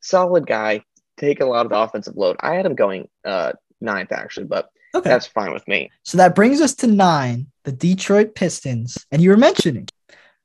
Solid 0.00 0.46
guy, 0.46 0.82
take 1.16 1.40
a 1.40 1.46
lot 1.46 1.66
of 1.66 1.70
the 1.70 1.78
offensive 1.78 2.16
load. 2.16 2.36
I 2.40 2.54
had 2.54 2.66
him 2.66 2.74
going 2.74 3.08
uh 3.24 3.52
ninth 3.80 4.12
actually, 4.12 4.46
but 4.46 4.68
Okay. 4.94 5.08
that's 5.08 5.26
fine 5.26 5.52
with 5.54 5.66
me. 5.66 5.90
So 6.02 6.18
that 6.18 6.34
brings 6.34 6.60
us 6.60 6.74
to 6.76 6.86
nine, 6.86 7.46
the 7.64 7.72
Detroit 7.72 8.34
Pistons. 8.34 9.06
And 9.10 9.22
you 9.22 9.30
were 9.30 9.38
mentioning 9.38 9.88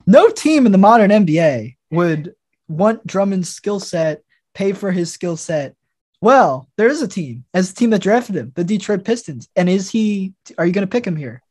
no 0.05 0.29
team 0.29 0.65
in 0.65 0.71
the 0.71 0.77
modern 0.77 1.11
NBA 1.11 1.75
would 1.91 2.33
want 2.69 3.05
Drummond's 3.05 3.49
skill 3.49 3.81
set, 3.81 4.21
pay 4.53 4.71
for 4.71 4.91
his 4.91 5.11
skill 5.11 5.35
set. 5.35 5.75
Well, 6.21 6.69
there 6.77 6.87
is 6.87 7.01
a 7.01 7.07
team 7.07 7.43
as 7.53 7.73
the 7.73 7.75
team 7.79 7.89
that 7.89 8.01
drafted 8.01 8.35
him, 8.37 8.51
the 8.55 8.63
Detroit 8.63 9.03
Pistons. 9.03 9.49
And 9.55 9.67
is 9.69 9.89
he, 9.89 10.33
are 10.57 10.65
you 10.65 10.71
going 10.71 10.87
to 10.87 10.91
pick 10.91 11.05
him 11.05 11.15
here? 11.17 11.41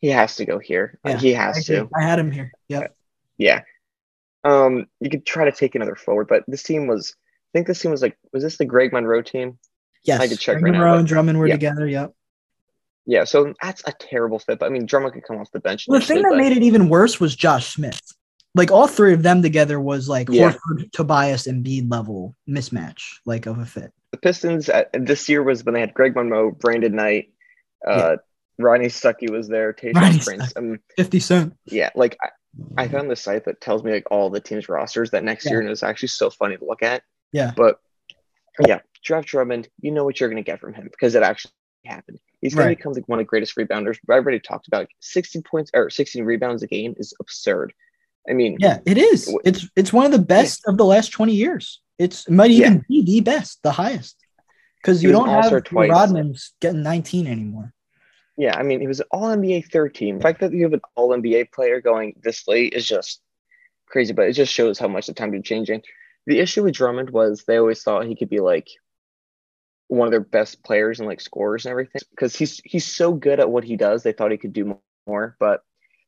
He 0.00 0.08
has 0.08 0.36
to 0.36 0.44
go 0.46 0.58
here. 0.58 0.98
Uh, 1.04 1.10
Yeah, 1.10 1.16
he 1.18 1.32
has 1.34 1.68
agree. 1.68 1.76
to. 1.82 1.88
I 1.94 2.02
had 2.02 2.18
him 2.18 2.30
here. 2.30 2.52
Yep. 2.68 2.94
Yeah. 3.38 3.62
Um, 4.44 4.86
you 5.00 5.10
could 5.10 5.26
try 5.26 5.44
to 5.44 5.52
take 5.52 5.74
another 5.74 5.94
forward, 5.96 6.26
but 6.28 6.44
this 6.48 6.62
team 6.62 6.86
was. 6.86 7.14
I 7.52 7.58
think 7.58 7.66
this 7.66 7.80
team 7.80 7.90
was 7.90 8.00
like, 8.00 8.16
was 8.32 8.42
this 8.42 8.56
the 8.58 8.64
Greg 8.64 8.92
Monroe 8.92 9.22
team? 9.22 9.58
Yes. 10.04 10.20
I 10.20 10.28
could 10.28 10.38
check 10.38 10.54
Greg 10.60 10.64
right 10.64 10.72
now, 10.72 10.78
Monroe 10.78 10.92
but- 10.94 10.98
and 11.00 11.08
Drummond 11.08 11.38
were 11.38 11.46
yeah. 11.48 11.54
together. 11.54 11.86
Yep. 11.86 12.14
Yeah. 13.06 13.24
So 13.24 13.52
that's 13.60 13.82
a 13.86 13.92
terrible 13.92 14.38
fit. 14.38 14.58
But 14.60 14.66
I 14.66 14.68
mean, 14.68 14.86
Drummond 14.86 15.14
could 15.14 15.24
come 15.24 15.38
off 15.38 15.50
the 15.52 15.60
bench. 15.60 15.86
The 15.86 16.00
thing 16.00 16.22
that 16.22 16.36
made 16.36 16.52
it 16.56 16.62
even 16.62 16.88
worse 16.88 17.18
was 17.20 17.34
Josh 17.36 17.74
Smith. 17.74 18.00
Like 18.54 18.70
all 18.70 18.86
three 18.86 19.12
of 19.12 19.22
them 19.22 19.42
together 19.42 19.78
was 19.80 20.08
like 20.08 20.28
Yeah. 20.30 20.52
Horford, 20.52 20.90
Tobias, 20.92 21.46
and 21.46 21.62
Bede 21.62 21.90
level 21.90 22.34
mismatch, 22.48 23.02
like 23.26 23.46
of 23.46 23.58
a 23.58 23.66
fit. 23.66 23.92
the 24.12 24.18
Pistons 24.18 24.68
uh, 24.68 24.84
this 24.92 25.28
year 25.28 25.42
was 25.42 25.64
when 25.64 25.74
they 25.74 25.80
had 25.80 25.92
Greg 25.94 26.14
Monroe, 26.16 26.50
Brandon 26.50 26.94
Knight, 26.94 27.32
uh, 27.86 28.16
Rodney 28.62 28.86
Stuckey 28.86 29.30
was 29.30 29.48
there, 29.48 29.72
Tayshaun 29.72 30.24
Prince. 30.24 30.52
Um, 30.56 30.78
50 30.96 31.20
Cent. 31.20 31.56
yeah, 31.66 31.90
like 31.94 32.16
I, 32.22 32.28
I 32.84 32.88
found 32.88 33.10
this 33.10 33.20
site 33.22 33.44
that 33.44 33.60
tells 33.60 33.82
me 33.84 33.92
like 33.92 34.06
all 34.10 34.30
the 34.30 34.40
teams' 34.40 34.68
rosters 34.68 35.10
that 35.10 35.24
next 35.24 35.44
Yeah. 35.46 35.52
year, 35.52 35.60
and 35.60 35.68
it 35.68 35.70
was 35.70 35.82
actually 35.82 36.08
so 36.08 36.30
funny 36.30 36.56
to 36.56 36.64
look 36.64 36.82
at. 36.82 37.02
Yeah. 37.32 37.52
But 37.56 37.78
yeah, 38.66 38.80
draft 39.04 39.28
Drummond, 39.28 39.68
you 39.80 39.90
know 39.90 40.04
what 40.04 40.18
you're 40.20 40.28
going 40.28 40.42
to 40.42 40.50
get 40.50 40.60
from 40.60 40.74
him 40.74 40.88
because 40.90 41.14
it 41.14 41.22
actually 41.22 41.52
happened. 41.86 42.18
He's 42.40 42.54
going 42.54 42.66
Right. 42.66 42.72
to 42.72 42.76
become 42.76 42.92
like 42.92 43.08
one 43.08 43.18
of 43.18 43.24
the 43.24 43.28
greatest 43.28 43.56
rebounders. 43.56 43.98
I 44.08 44.14
already 44.14 44.40
talked 44.40 44.66
about 44.68 44.88
16 45.00 45.42
points 45.42 45.70
or 45.74 45.90
16 45.90 46.24
rebounds 46.24 46.62
a 46.62 46.66
game 46.66 46.94
is 46.98 47.14
absurd. 47.20 47.72
I 48.28 48.32
mean, 48.32 48.56
Yeah, 48.60 48.78
it 48.84 48.98
is. 48.98 49.34
It's 49.44 49.66
it's 49.76 49.92
one 49.92 50.04
of 50.06 50.12
the 50.12 50.18
best 50.18 50.62
of 50.66 50.76
the 50.76 50.84
last 50.84 51.10
20 51.12 51.32
years. 51.32 51.80
It's 51.98 52.26
it 52.26 52.32
might 52.32 52.50
even 52.50 52.84
be 52.88 53.02
the 53.02 53.20
best, 53.20 53.62
the 53.62 53.72
highest. 53.72 54.16
Because 54.82 55.02
you 55.02 55.12
don't 55.12 55.28
have 55.28 55.62
twice. 55.64 55.90
Rodman's 55.90 56.52
getting 56.60 56.82
19 56.82 57.26
anymore. 57.26 57.72
Yeah, 58.36 58.56
I 58.56 58.62
mean, 58.62 58.80
he 58.80 58.86
was 58.86 59.00
an 59.00 59.06
All 59.10 59.28
NBA 59.28 59.70
third 59.70 59.94
team. 59.94 60.16
The 60.16 60.22
fact 60.22 60.40
that 60.40 60.52
you 60.52 60.62
have 60.62 60.72
an 60.72 60.80
All 60.94 61.10
NBA 61.10 61.52
player 61.52 61.80
going 61.80 62.14
this 62.22 62.46
late 62.48 62.72
is 62.74 62.86
just 62.86 63.20
crazy, 63.86 64.12
but 64.12 64.28
it 64.28 64.32
just 64.32 64.52
shows 64.52 64.78
how 64.78 64.88
much 64.88 65.06
the 65.06 65.12
time 65.12 65.34
is 65.34 65.42
changing. 65.42 65.82
The 66.26 66.38
issue 66.38 66.62
with 66.62 66.74
Drummond 66.74 67.10
was 67.10 67.44
they 67.44 67.56
always 67.56 67.82
thought 67.82 68.06
he 68.06 68.16
could 68.16 68.30
be 68.30 68.40
like 68.40 68.68
one 69.88 70.06
of 70.06 70.12
their 70.12 70.20
best 70.20 70.62
players 70.62 71.00
and 71.00 71.08
like 71.08 71.20
scorers 71.20 71.64
and 71.64 71.70
everything 71.70 72.00
because 72.10 72.36
he's 72.36 72.60
he's 72.64 72.86
so 72.86 73.12
good 73.12 73.40
at 73.40 73.50
what 73.50 73.64
he 73.64 73.76
does. 73.76 74.02
They 74.02 74.12
thought 74.12 74.30
he 74.30 74.38
could 74.38 74.52
do 74.52 74.78
more, 75.06 75.36
but 75.40 75.62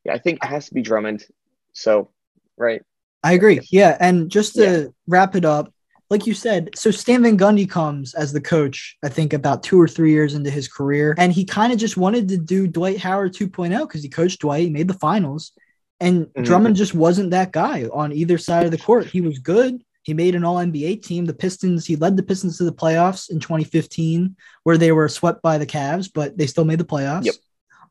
yeah, 0.05 0.15
I 0.15 0.19
think 0.19 0.39
it 0.43 0.47
has 0.47 0.67
to 0.69 0.75
be 0.75 0.83
Drummond. 0.83 1.25
So, 1.73 2.11
right. 2.57 2.83
I 3.25 3.33
agree. 3.33 3.61
Yeah, 3.71 3.97
and 4.01 4.31
just 4.31 4.55
to 4.55 4.63
yeah. 4.63 4.85
wrap 5.07 5.35
it 5.37 5.45
up, 5.45 5.73
like 6.13 6.27
you 6.27 6.35
said, 6.35 6.69
so 6.77 6.91
Stan 6.91 7.23
Van 7.23 7.39
Gundy 7.39 7.69
comes 7.69 8.13
as 8.13 8.35
the 8.35 8.41
coach, 8.41 8.99
I 9.03 9.09
think 9.09 9.33
about 9.33 9.63
two 9.63 9.81
or 9.81 9.89
three 9.89 10.13
years 10.13 10.35
into 10.35 10.51
his 10.51 10.69
career. 10.69 11.15
And 11.17 11.33
he 11.33 11.47
kind 11.47 11.73
of 11.73 11.79
just 11.79 11.97
wanted 11.97 12.29
to 12.29 12.37
do 12.37 12.69
Dwight 12.69 12.99
Howard 12.99 13.33
2.0 13.33 13.81
because 13.89 14.03
he 14.03 14.11
coached 14.11 14.41
Dwight, 14.43 14.65
he 14.65 14.71
made 14.71 14.89
the 14.89 14.95
finals. 14.95 15.53
And 16.01 16.27
mm-hmm. 16.27 16.43
Drummond 16.43 16.77
just 16.77 16.95
wasn't 16.95 17.31
that 17.31 17.51
guy 17.51 17.85
on 17.91 18.13
either 18.13 18.37
side 18.37 18.67
of 18.67 18.73
the 18.73 18.79
court. 18.79 19.07
He 19.07 19.23
was 19.23 19.39
good. 19.39 19.83
He 20.03 20.13
made 20.13 20.35
an 20.35 20.45
all 20.45 20.57
NBA 20.57 21.03
team. 21.03 21.25
The 21.25 21.33
Pistons, 21.33 21.87
he 21.87 21.97
led 21.97 22.19
the 22.19 22.23
Pistons 22.23 22.59
to 22.59 22.65
the 22.65 22.75
playoffs 22.75 23.31
in 23.31 23.41
2015, 23.41 24.37
where 24.65 24.77
they 24.77 24.93
were 24.93 25.09
swept 25.09 25.41
by 25.41 25.57
the 25.57 25.67
Cavs, 25.67 26.11
but 26.13 26.37
they 26.37 26.47
still 26.47 26.67
made 26.67 26.81
the 26.81 26.85
playoffs. 26.85 27.25
Yep. 27.25 27.35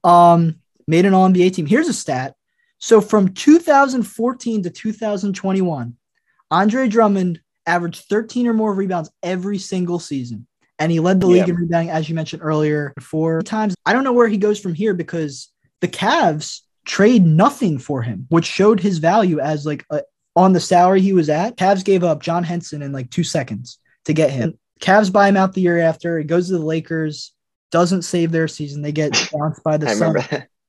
Um, 0.04 0.60
made 0.88 1.06
an 1.06 1.16
all 1.16 1.28
NBA 1.28 1.56
team. 1.56 1.66
Here's 1.66 1.88
a 1.88 1.94
stat. 1.94 2.36
So 2.78 3.02
from 3.02 3.34
2014 3.34 4.64
to 4.64 4.70
2021, 4.70 5.98
Andre 6.52 6.88
Drummond 6.88 7.42
averaged 7.66 8.06
13 8.10 8.48
or 8.48 8.54
more 8.54 8.74
rebounds 8.74 9.10
every 9.24 9.58
single 9.58 10.00
season. 10.00 10.48
And 10.80 10.92
he 10.92 11.00
led 11.00 11.20
the 11.20 11.28
league 11.28 11.48
in 11.48 11.56
rebounding, 11.56 11.92
as 11.92 12.10
you 12.10 12.16
mentioned 12.16 12.42
earlier, 12.44 12.94
four 13.00 13.44
times. 13.44 13.76
I 13.86 13.94
don't 13.94 14.04
know 14.04 14.14
where 14.14 14.28
he 14.28 14.38
goes 14.38 14.60
from 14.60 14.74
here 14.74 14.96
because 14.96 15.52
the 15.80 15.88
Cavs 15.88 16.62
trade 16.86 17.24
nothing 17.24 17.78
for 17.78 18.02
him, 18.02 18.26
which 18.30 18.46
showed 18.46 18.80
his 18.80 18.98
value 18.98 19.40
as 19.40 19.66
like 19.66 19.86
a, 19.92 20.02
on 20.36 20.54
the 20.54 20.60
salary 20.60 21.02
he 21.02 21.14
was 21.14 21.30
at. 21.30 21.56
Cavs 21.56 21.86
gave 21.86 22.04
up 22.04 22.24
John 22.24 22.44
Henson 22.44 22.82
in 22.82 22.92
like 22.92 23.12
two 23.12 23.24
seconds 23.24 23.78
to 24.06 24.14
get 24.14 24.32
him. 24.32 24.58
Cavs 24.82 25.12
buy 25.12 25.30
him 25.30 25.38
out 25.38 25.54
the 25.54 25.62
year 25.62 25.78
after. 25.78 26.18
He 26.18 26.24
goes 26.24 26.48
to 26.48 26.54
the 26.54 26.66
Lakers, 26.66 27.34
doesn't 27.70 28.02
save 28.02 28.32
their 28.32 28.48
season. 28.48 28.82
They 28.82 28.92
get 28.92 29.12
bounced 29.34 29.64
by 29.64 29.78
the 29.78 29.90
Suns. 29.90 30.26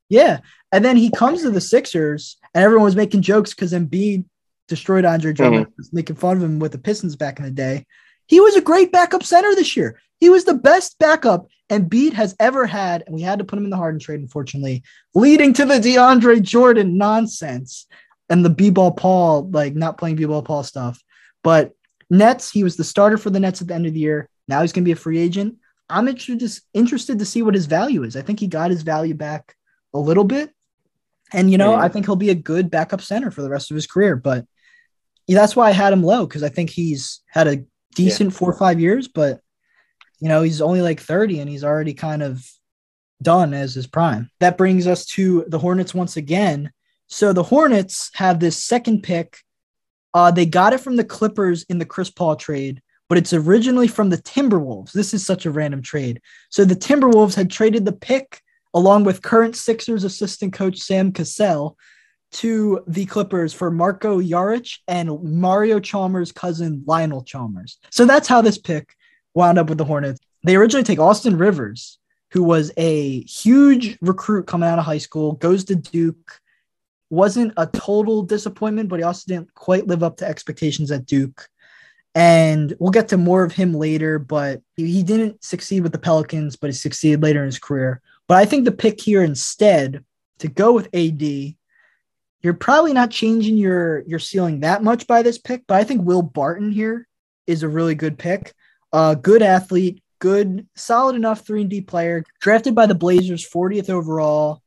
Yeah. 0.08 0.40
And 0.72 0.84
then 0.84 0.96
he 0.96 1.10
comes 1.10 1.42
to 1.42 1.50
the 1.50 1.60
Sixers, 1.60 2.36
and 2.54 2.62
everyone 2.62 2.84
was 2.84 2.96
making 2.96 3.22
jokes 3.22 3.54
because 3.54 3.72
Embiid 3.72 4.24
destroyed 4.68 5.04
Andre 5.04 5.32
Drummond, 5.32 5.66
mm-hmm. 5.66 5.96
making 5.96 6.16
fun 6.16 6.36
of 6.36 6.42
him 6.42 6.58
with 6.58 6.72
the 6.72 6.78
Pistons 6.78 7.16
back 7.16 7.38
in 7.38 7.44
the 7.44 7.50
day. 7.50 7.86
He 8.26 8.40
was 8.40 8.56
a 8.56 8.62
great 8.62 8.92
backup 8.92 9.22
center 9.22 9.54
this 9.54 9.76
year. 9.76 10.00
He 10.20 10.30
was 10.30 10.44
the 10.44 10.54
best 10.54 10.98
backup 10.98 11.48
Embiid 11.68 12.12
has 12.12 12.36
ever 12.38 12.66
had, 12.66 13.02
and 13.06 13.14
we 13.14 13.22
had 13.22 13.38
to 13.38 13.44
put 13.44 13.58
him 13.58 13.64
in 13.64 13.70
the 13.70 13.76
Harden 13.76 13.98
trade, 13.98 14.20
unfortunately, 14.20 14.82
leading 15.14 15.52
to 15.54 15.64
the 15.64 15.74
DeAndre 15.74 16.42
Jordan 16.42 16.96
nonsense 16.96 17.86
and 18.28 18.44
the 18.44 18.50
B-ball 18.50 18.92
Paul, 18.92 19.48
like 19.50 19.74
not 19.74 19.98
playing 19.98 20.16
B-ball 20.16 20.42
Paul 20.42 20.62
stuff. 20.62 21.02
But 21.42 21.72
Nets, 22.10 22.50
he 22.50 22.62
was 22.62 22.76
the 22.76 22.84
starter 22.84 23.18
for 23.18 23.30
the 23.30 23.40
Nets 23.40 23.62
at 23.62 23.68
the 23.68 23.74
end 23.74 23.86
of 23.86 23.94
the 23.94 24.00
year. 24.00 24.28
Now 24.48 24.60
he's 24.60 24.72
going 24.72 24.84
to 24.84 24.88
be 24.88 24.92
a 24.92 24.96
free 24.96 25.18
agent. 25.18 25.56
I'm 25.88 26.08
interested 26.08 26.62
interested 26.72 27.18
to 27.18 27.26
see 27.26 27.42
what 27.42 27.54
his 27.54 27.66
value 27.66 28.02
is. 28.02 28.16
I 28.16 28.22
think 28.22 28.38
he 28.40 28.46
got 28.46 28.70
his 28.70 28.82
value 28.82 29.14
back 29.14 29.56
a 29.92 29.98
little 29.98 30.24
bit, 30.24 30.50
and 31.32 31.50
you 31.50 31.58
know, 31.58 31.74
I 31.74 31.88
think 31.88 32.06
he'll 32.06 32.16
be 32.16 32.30
a 32.30 32.34
good 32.34 32.70
backup 32.70 33.00
center 33.00 33.30
for 33.30 33.42
the 33.42 33.50
rest 33.50 33.70
of 33.70 33.74
his 33.74 33.86
career. 33.86 34.16
But 34.16 34.46
yeah, 35.26 35.38
that's 35.38 35.56
why 35.56 35.68
I 35.68 35.72
had 35.72 35.92
him 35.92 36.02
low 36.02 36.26
because 36.26 36.42
I 36.42 36.48
think 36.48 36.70
he's 36.70 37.20
had 37.28 37.46
a 37.46 37.64
decent 37.94 38.32
yeah. 38.32 38.38
four 38.38 38.50
or 38.50 38.56
five 38.56 38.80
years, 38.80 39.08
but 39.08 39.40
you 40.20 40.28
know, 40.28 40.42
he's 40.42 40.60
only 40.60 40.82
like 40.82 41.00
30 41.00 41.40
and 41.40 41.50
he's 41.50 41.64
already 41.64 41.94
kind 41.94 42.22
of 42.22 42.48
done 43.22 43.54
as 43.54 43.74
his 43.74 43.86
prime. 43.86 44.30
That 44.40 44.58
brings 44.58 44.86
us 44.86 45.04
to 45.06 45.44
the 45.48 45.58
Hornets 45.58 45.94
once 45.94 46.16
again. 46.16 46.70
So 47.08 47.32
the 47.32 47.42
Hornets 47.42 48.10
have 48.14 48.40
this 48.40 48.62
second 48.62 49.02
pick. 49.02 49.38
Uh, 50.14 50.30
they 50.30 50.46
got 50.46 50.72
it 50.72 50.80
from 50.80 50.96
the 50.96 51.04
Clippers 51.04 51.64
in 51.64 51.78
the 51.78 51.86
Chris 51.86 52.10
Paul 52.10 52.36
trade, 52.36 52.82
but 53.08 53.18
it's 53.18 53.32
originally 53.32 53.88
from 53.88 54.10
the 54.10 54.18
Timberwolves. 54.18 54.92
This 54.92 55.14
is 55.14 55.24
such 55.24 55.46
a 55.46 55.50
random 55.50 55.82
trade. 55.82 56.20
So 56.50 56.64
the 56.64 56.76
Timberwolves 56.76 57.34
had 57.34 57.50
traded 57.50 57.84
the 57.84 57.92
pick 57.92 58.40
along 58.74 59.04
with 59.04 59.22
current 59.22 59.56
Sixers 59.56 60.04
assistant 60.04 60.52
coach 60.52 60.78
Sam 60.78 61.12
Cassell 61.12 61.76
to 62.32 62.82
the 62.86 63.06
Clippers 63.06 63.52
for 63.52 63.70
Marko 63.70 64.20
Jaric 64.20 64.78
and 64.88 65.22
Mario 65.22 65.78
Chalmers' 65.80 66.32
cousin 66.32 66.82
Lionel 66.86 67.22
Chalmers. 67.22 67.78
So 67.90 68.04
that's 68.04 68.28
how 68.28 68.40
this 68.40 68.58
pick 68.58 68.94
wound 69.34 69.58
up 69.58 69.68
with 69.68 69.78
the 69.78 69.84
Hornets. 69.84 70.20
They 70.44 70.56
originally 70.56 70.84
take 70.84 70.98
Austin 70.98 71.36
Rivers, 71.36 71.98
who 72.32 72.42
was 72.42 72.72
a 72.76 73.22
huge 73.22 73.98
recruit 74.00 74.46
coming 74.46 74.68
out 74.68 74.78
of 74.78 74.84
high 74.84 74.98
school, 74.98 75.32
goes 75.32 75.64
to 75.64 75.76
Duke. 75.76 76.40
Wasn't 77.10 77.52
a 77.58 77.66
total 77.66 78.22
disappointment, 78.22 78.88
but 78.88 78.98
he 78.98 79.02
also 79.02 79.24
didn't 79.26 79.52
quite 79.54 79.86
live 79.86 80.02
up 80.02 80.16
to 80.16 80.26
expectations 80.26 80.90
at 80.90 81.04
Duke. 81.04 81.46
And 82.14 82.74
we'll 82.78 82.90
get 82.90 83.08
to 83.08 83.18
more 83.18 83.44
of 83.44 83.52
him 83.52 83.74
later, 83.74 84.18
but 84.18 84.62
he 84.76 85.02
didn't 85.02 85.44
succeed 85.44 85.82
with 85.82 85.92
the 85.92 85.98
Pelicans, 85.98 86.56
but 86.56 86.68
he 86.68 86.74
succeeded 86.74 87.22
later 87.22 87.40
in 87.40 87.46
his 87.46 87.58
career. 87.58 88.00
But 88.28 88.38
I 88.38 88.46
think 88.46 88.64
the 88.64 88.72
pick 88.72 89.00
here 89.00 89.22
instead 89.22 90.04
to 90.38 90.48
go 90.48 90.72
with 90.72 90.88
AD, 90.94 91.54
you're 92.42 92.54
probably 92.54 92.92
not 92.92 93.10
changing 93.10 93.56
your 93.56 94.00
your 94.06 94.18
ceiling 94.18 94.60
that 94.60 94.82
much 94.82 95.06
by 95.06 95.22
this 95.22 95.38
pick, 95.38 95.64
but 95.66 95.76
I 95.80 95.84
think 95.84 96.02
Will 96.02 96.22
Barton 96.22 96.72
here 96.72 97.06
is 97.46 97.62
a 97.62 97.68
really 97.68 97.94
good 97.94 98.18
pick. 98.18 98.52
Uh, 98.92 99.14
good 99.14 99.42
athlete, 99.42 100.02
good, 100.18 100.66
solid 100.74 101.16
enough 101.16 101.46
three 101.46 101.62
and 101.62 101.70
D 101.70 101.80
player. 101.80 102.24
Drafted 102.40 102.74
by 102.74 102.86
the 102.86 102.94
Blazers, 102.94 103.48
40th 103.48 103.90
overall. 103.90 104.62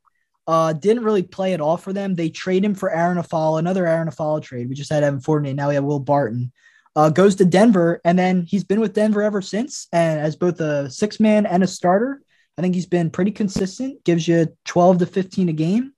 Uh, 0.46 0.72
didn't 0.72 1.04
really 1.04 1.22
play 1.22 1.54
at 1.54 1.60
all 1.60 1.76
for 1.76 1.92
them. 1.92 2.14
They 2.14 2.28
trade 2.28 2.64
him 2.64 2.74
for 2.74 2.90
Arron 2.90 3.18
Afflalo, 3.18 3.58
another 3.58 3.86
Arron 3.86 4.08
Afflalo 4.08 4.40
trade. 4.40 4.68
We 4.68 4.74
just 4.74 4.92
had 4.92 5.02
Evan 5.02 5.20
Fournier. 5.20 5.54
Now 5.54 5.68
we 5.68 5.74
have 5.74 5.84
Will 5.84 5.98
Barton. 5.98 6.52
Uh, 6.94 7.10
goes 7.10 7.34
to 7.36 7.44
Denver, 7.44 8.00
and 8.04 8.18
then 8.18 8.42
he's 8.42 8.64
been 8.64 8.80
with 8.80 8.94
Denver 8.94 9.22
ever 9.22 9.42
since, 9.42 9.86
and 9.92 10.18
as 10.18 10.34
both 10.34 10.60
a 10.60 10.88
six 10.90 11.20
man 11.20 11.44
and 11.44 11.62
a 11.62 11.66
starter. 11.66 12.22
I 12.56 12.62
think 12.62 12.74
he's 12.74 12.86
been 12.86 13.10
pretty 13.10 13.32
consistent. 13.32 14.02
Gives 14.04 14.26
you 14.26 14.48
12 14.64 14.98
to 14.98 15.06
15 15.06 15.50
a 15.50 15.52
game. 15.52 15.92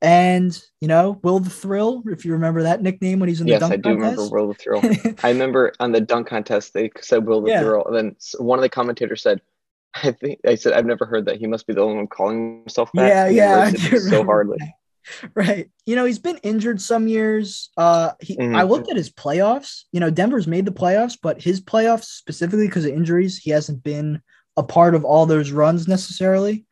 And 0.00 0.60
you 0.80 0.86
know, 0.86 1.18
Will 1.22 1.40
the 1.40 1.50
Thrill, 1.50 2.02
if 2.06 2.24
you 2.24 2.32
remember 2.32 2.62
that 2.62 2.82
nickname 2.82 3.18
when 3.18 3.28
he's 3.28 3.40
in 3.40 3.48
yes, 3.48 3.60
the 3.60 3.68
dunk 3.68 3.72
I 3.72 3.76
do 3.76 3.96
contest. 3.96 4.16
remember 4.16 4.36
Will 4.36 4.48
the 4.48 4.54
Thrill. 4.54 5.14
I 5.24 5.30
remember 5.30 5.72
on 5.80 5.92
the 5.92 6.00
dunk 6.00 6.28
contest 6.28 6.72
they 6.72 6.90
said 7.00 7.26
Will 7.26 7.42
the 7.42 7.50
yeah. 7.50 7.62
Thrill, 7.62 7.84
and 7.86 7.96
then 7.96 8.16
one 8.38 8.58
of 8.58 8.62
the 8.62 8.68
commentators 8.68 9.22
said, 9.22 9.40
"I 9.94 10.12
think 10.12 10.40
I 10.46 10.54
said 10.54 10.72
I've 10.72 10.86
never 10.86 11.04
heard 11.04 11.26
that. 11.26 11.38
He 11.38 11.48
must 11.48 11.66
be 11.66 11.74
the 11.74 11.80
only 11.80 11.96
one 11.96 12.06
calling 12.06 12.60
himself 12.60 12.90
that." 12.94 13.32
Yeah, 13.32 13.70
yeah, 13.70 13.98
so 13.98 14.24
hardly. 14.24 14.58
Right. 15.34 15.70
You 15.86 15.96
know, 15.96 16.04
he's 16.04 16.18
been 16.18 16.36
injured 16.38 16.80
some 16.82 17.08
years. 17.08 17.70
Uh, 17.78 18.12
he, 18.20 18.36
mm-hmm. 18.36 18.54
I 18.54 18.64
looked 18.64 18.90
at 18.90 18.96
his 18.96 19.10
playoffs. 19.10 19.84
You 19.90 20.00
know, 20.00 20.10
Denver's 20.10 20.46
made 20.46 20.66
the 20.66 20.70
playoffs, 20.70 21.16
but 21.20 21.42
his 21.42 21.60
playoffs 21.62 22.04
specifically 22.04 22.66
because 22.66 22.84
of 22.84 22.92
injuries, 22.92 23.38
he 23.38 23.50
hasn't 23.50 23.82
been 23.82 24.20
a 24.58 24.62
part 24.62 24.94
of 24.94 25.04
all 25.04 25.24
those 25.24 25.50
runs 25.50 25.88
necessarily. 25.88 26.66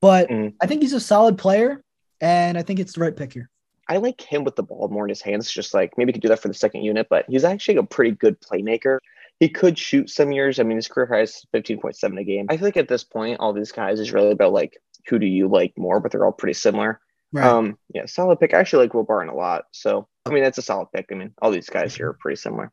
But 0.00 0.28
mm-hmm. 0.28 0.56
I 0.60 0.66
think 0.66 0.82
he's 0.82 0.92
a 0.92 1.00
solid 1.00 1.38
player 1.38 1.82
and 2.20 2.58
I 2.58 2.62
think 2.62 2.80
it's 2.80 2.94
the 2.94 3.00
right 3.00 3.16
pick 3.16 3.32
here. 3.32 3.50
I 3.88 3.96
like 3.96 4.20
him 4.20 4.44
with 4.44 4.56
the 4.56 4.62
ball 4.62 4.88
more 4.88 5.04
in 5.04 5.08
his 5.08 5.22
hands. 5.22 5.50
Just 5.50 5.72
like 5.72 5.96
maybe 5.96 6.10
he 6.10 6.14
could 6.14 6.22
do 6.22 6.28
that 6.28 6.40
for 6.40 6.48
the 6.48 6.54
second 6.54 6.82
unit, 6.82 7.06
but 7.08 7.24
he's 7.28 7.44
actually 7.44 7.76
a 7.76 7.82
pretty 7.82 8.12
good 8.12 8.40
playmaker. 8.40 8.98
He 9.40 9.48
could 9.48 9.78
shoot 9.78 10.10
some 10.10 10.32
years. 10.32 10.58
I 10.58 10.64
mean, 10.64 10.76
his 10.76 10.88
career 10.88 11.06
high 11.06 11.22
is 11.22 11.46
15.7 11.54 12.20
a 12.20 12.24
game. 12.24 12.46
I 12.48 12.56
feel 12.56 12.66
like 12.66 12.76
at 12.76 12.88
this 12.88 13.04
point, 13.04 13.40
all 13.40 13.52
these 13.52 13.72
guys 13.72 14.00
is 14.00 14.12
really 14.12 14.32
about 14.32 14.52
like 14.52 14.76
who 15.08 15.18
do 15.18 15.26
you 15.26 15.48
like 15.48 15.72
more, 15.78 16.00
but 16.00 16.12
they're 16.12 16.24
all 16.24 16.32
pretty 16.32 16.54
similar. 16.54 17.00
Right. 17.32 17.46
Um, 17.46 17.78
yeah, 17.94 18.06
solid 18.06 18.40
pick. 18.40 18.52
I 18.54 18.58
actually 18.58 18.84
like 18.84 18.94
Will 18.94 19.04
Barton 19.04 19.32
a 19.32 19.36
lot. 19.36 19.64
So 19.72 20.08
I 20.26 20.30
mean, 20.30 20.42
that's 20.42 20.58
a 20.58 20.62
solid 20.62 20.88
pick. 20.94 21.06
I 21.10 21.14
mean, 21.14 21.32
all 21.40 21.50
these 21.50 21.70
guys 21.70 21.94
here 21.94 22.08
are 22.10 22.18
pretty 22.20 22.36
similar. 22.36 22.72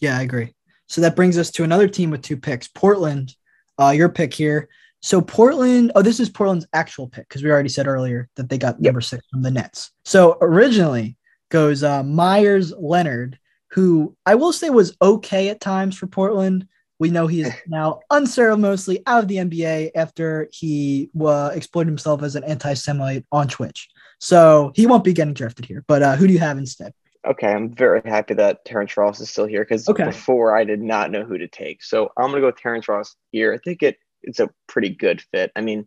Yeah, 0.00 0.18
I 0.18 0.22
agree. 0.22 0.54
So 0.88 1.00
that 1.00 1.16
brings 1.16 1.38
us 1.38 1.50
to 1.52 1.64
another 1.64 1.88
team 1.88 2.10
with 2.10 2.22
two 2.22 2.36
picks. 2.36 2.68
Portland, 2.68 3.34
uh, 3.78 3.90
your 3.90 4.08
pick 4.08 4.34
here. 4.34 4.68
So 5.02 5.20
Portland, 5.20 5.92
oh, 5.94 6.02
this 6.02 6.20
is 6.20 6.28
Portland's 6.28 6.66
actual 6.72 7.08
pick 7.08 7.28
because 7.28 7.42
we 7.42 7.50
already 7.50 7.68
said 7.68 7.86
earlier 7.86 8.28
that 8.36 8.48
they 8.48 8.58
got 8.58 8.76
yep. 8.76 8.92
number 8.92 9.00
six 9.00 9.24
from 9.30 9.42
the 9.42 9.50
Nets. 9.50 9.92
So 10.04 10.38
originally 10.40 11.16
goes 11.50 11.82
uh, 11.82 12.02
Meyers 12.02 12.72
Leonard, 12.78 13.38
who 13.70 14.16
I 14.26 14.34
will 14.34 14.52
say 14.52 14.70
was 14.70 14.96
okay 15.00 15.48
at 15.48 15.60
times 15.60 15.96
for 15.96 16.06
Portland. 16.06 16.66
We 16.98 17.10
know 17.10 17.26
he 17.26 17.42
is 17.42 17.52
now 17.66 18.00
unceremoniously 18.10 19.02
out 19.06 19.22
of 19.22 19.28
the 19.28 19.36
NBA 19.36 19.90
after 19.94 20.48
he 20.52 21.10
uh, 21.20 21.50
exploited 21.54 21.88
himself 21.88 22.22
as 22.22 22.36
an 22.36 22.44
anti-Semite 22.44 23.24
on 23.30 23.48
Twitch. 23.48 23.88
So 24.18 24.72
he 24.74 24.86
won't 24.86 25.04
be 25.04 25.12
getting 25.12 25.34
drafted 25.34 25.66
here. 25.66 25.84
But 25.86 26.02
uh, 26.02 26.16
who 26.16 26.26
do 26.26 26.32
you 26.32 26.38
have 26.38 26.58
instead? 26.58 26.92
Okay, 27.26 27.52
I'm 27.52 27.74
very 27.74 28.00
happy 28.04 28.34
that 28.34 28.64
Terrence 28.64 28.96
Ross 28.96 29.20
is 29.20 29.28
still 29.28 29.46
here 29.46 29.64
because 29.64 29.88
okay. 29.88 30.04
before 30.04 30.56
I 30.56 30.62
did 30.62 30.80
not 30.80 31.10
know 31.10 31.24
who 31.24 31.36
to 31.38 31.48
take. 31.48 31.82
So 31.82 32.12
I'm 32.16 32.30
gonna 32.30 32.40
go 32.40 32.46
with 32.46 32.56
Terrence 32.56 32.86
Ross 32.86 33.16
here. 33.32 33.52
I 33.52 33.58
think 33.58 33.82
it 33.82 33.98
it's 34.26 34.40
a 34.40 34.50
pretty 34.66 34.90
good 34.90 35.22
fit. 35.32 35.52
I 35.56 35.60
mean, 35.60 35.86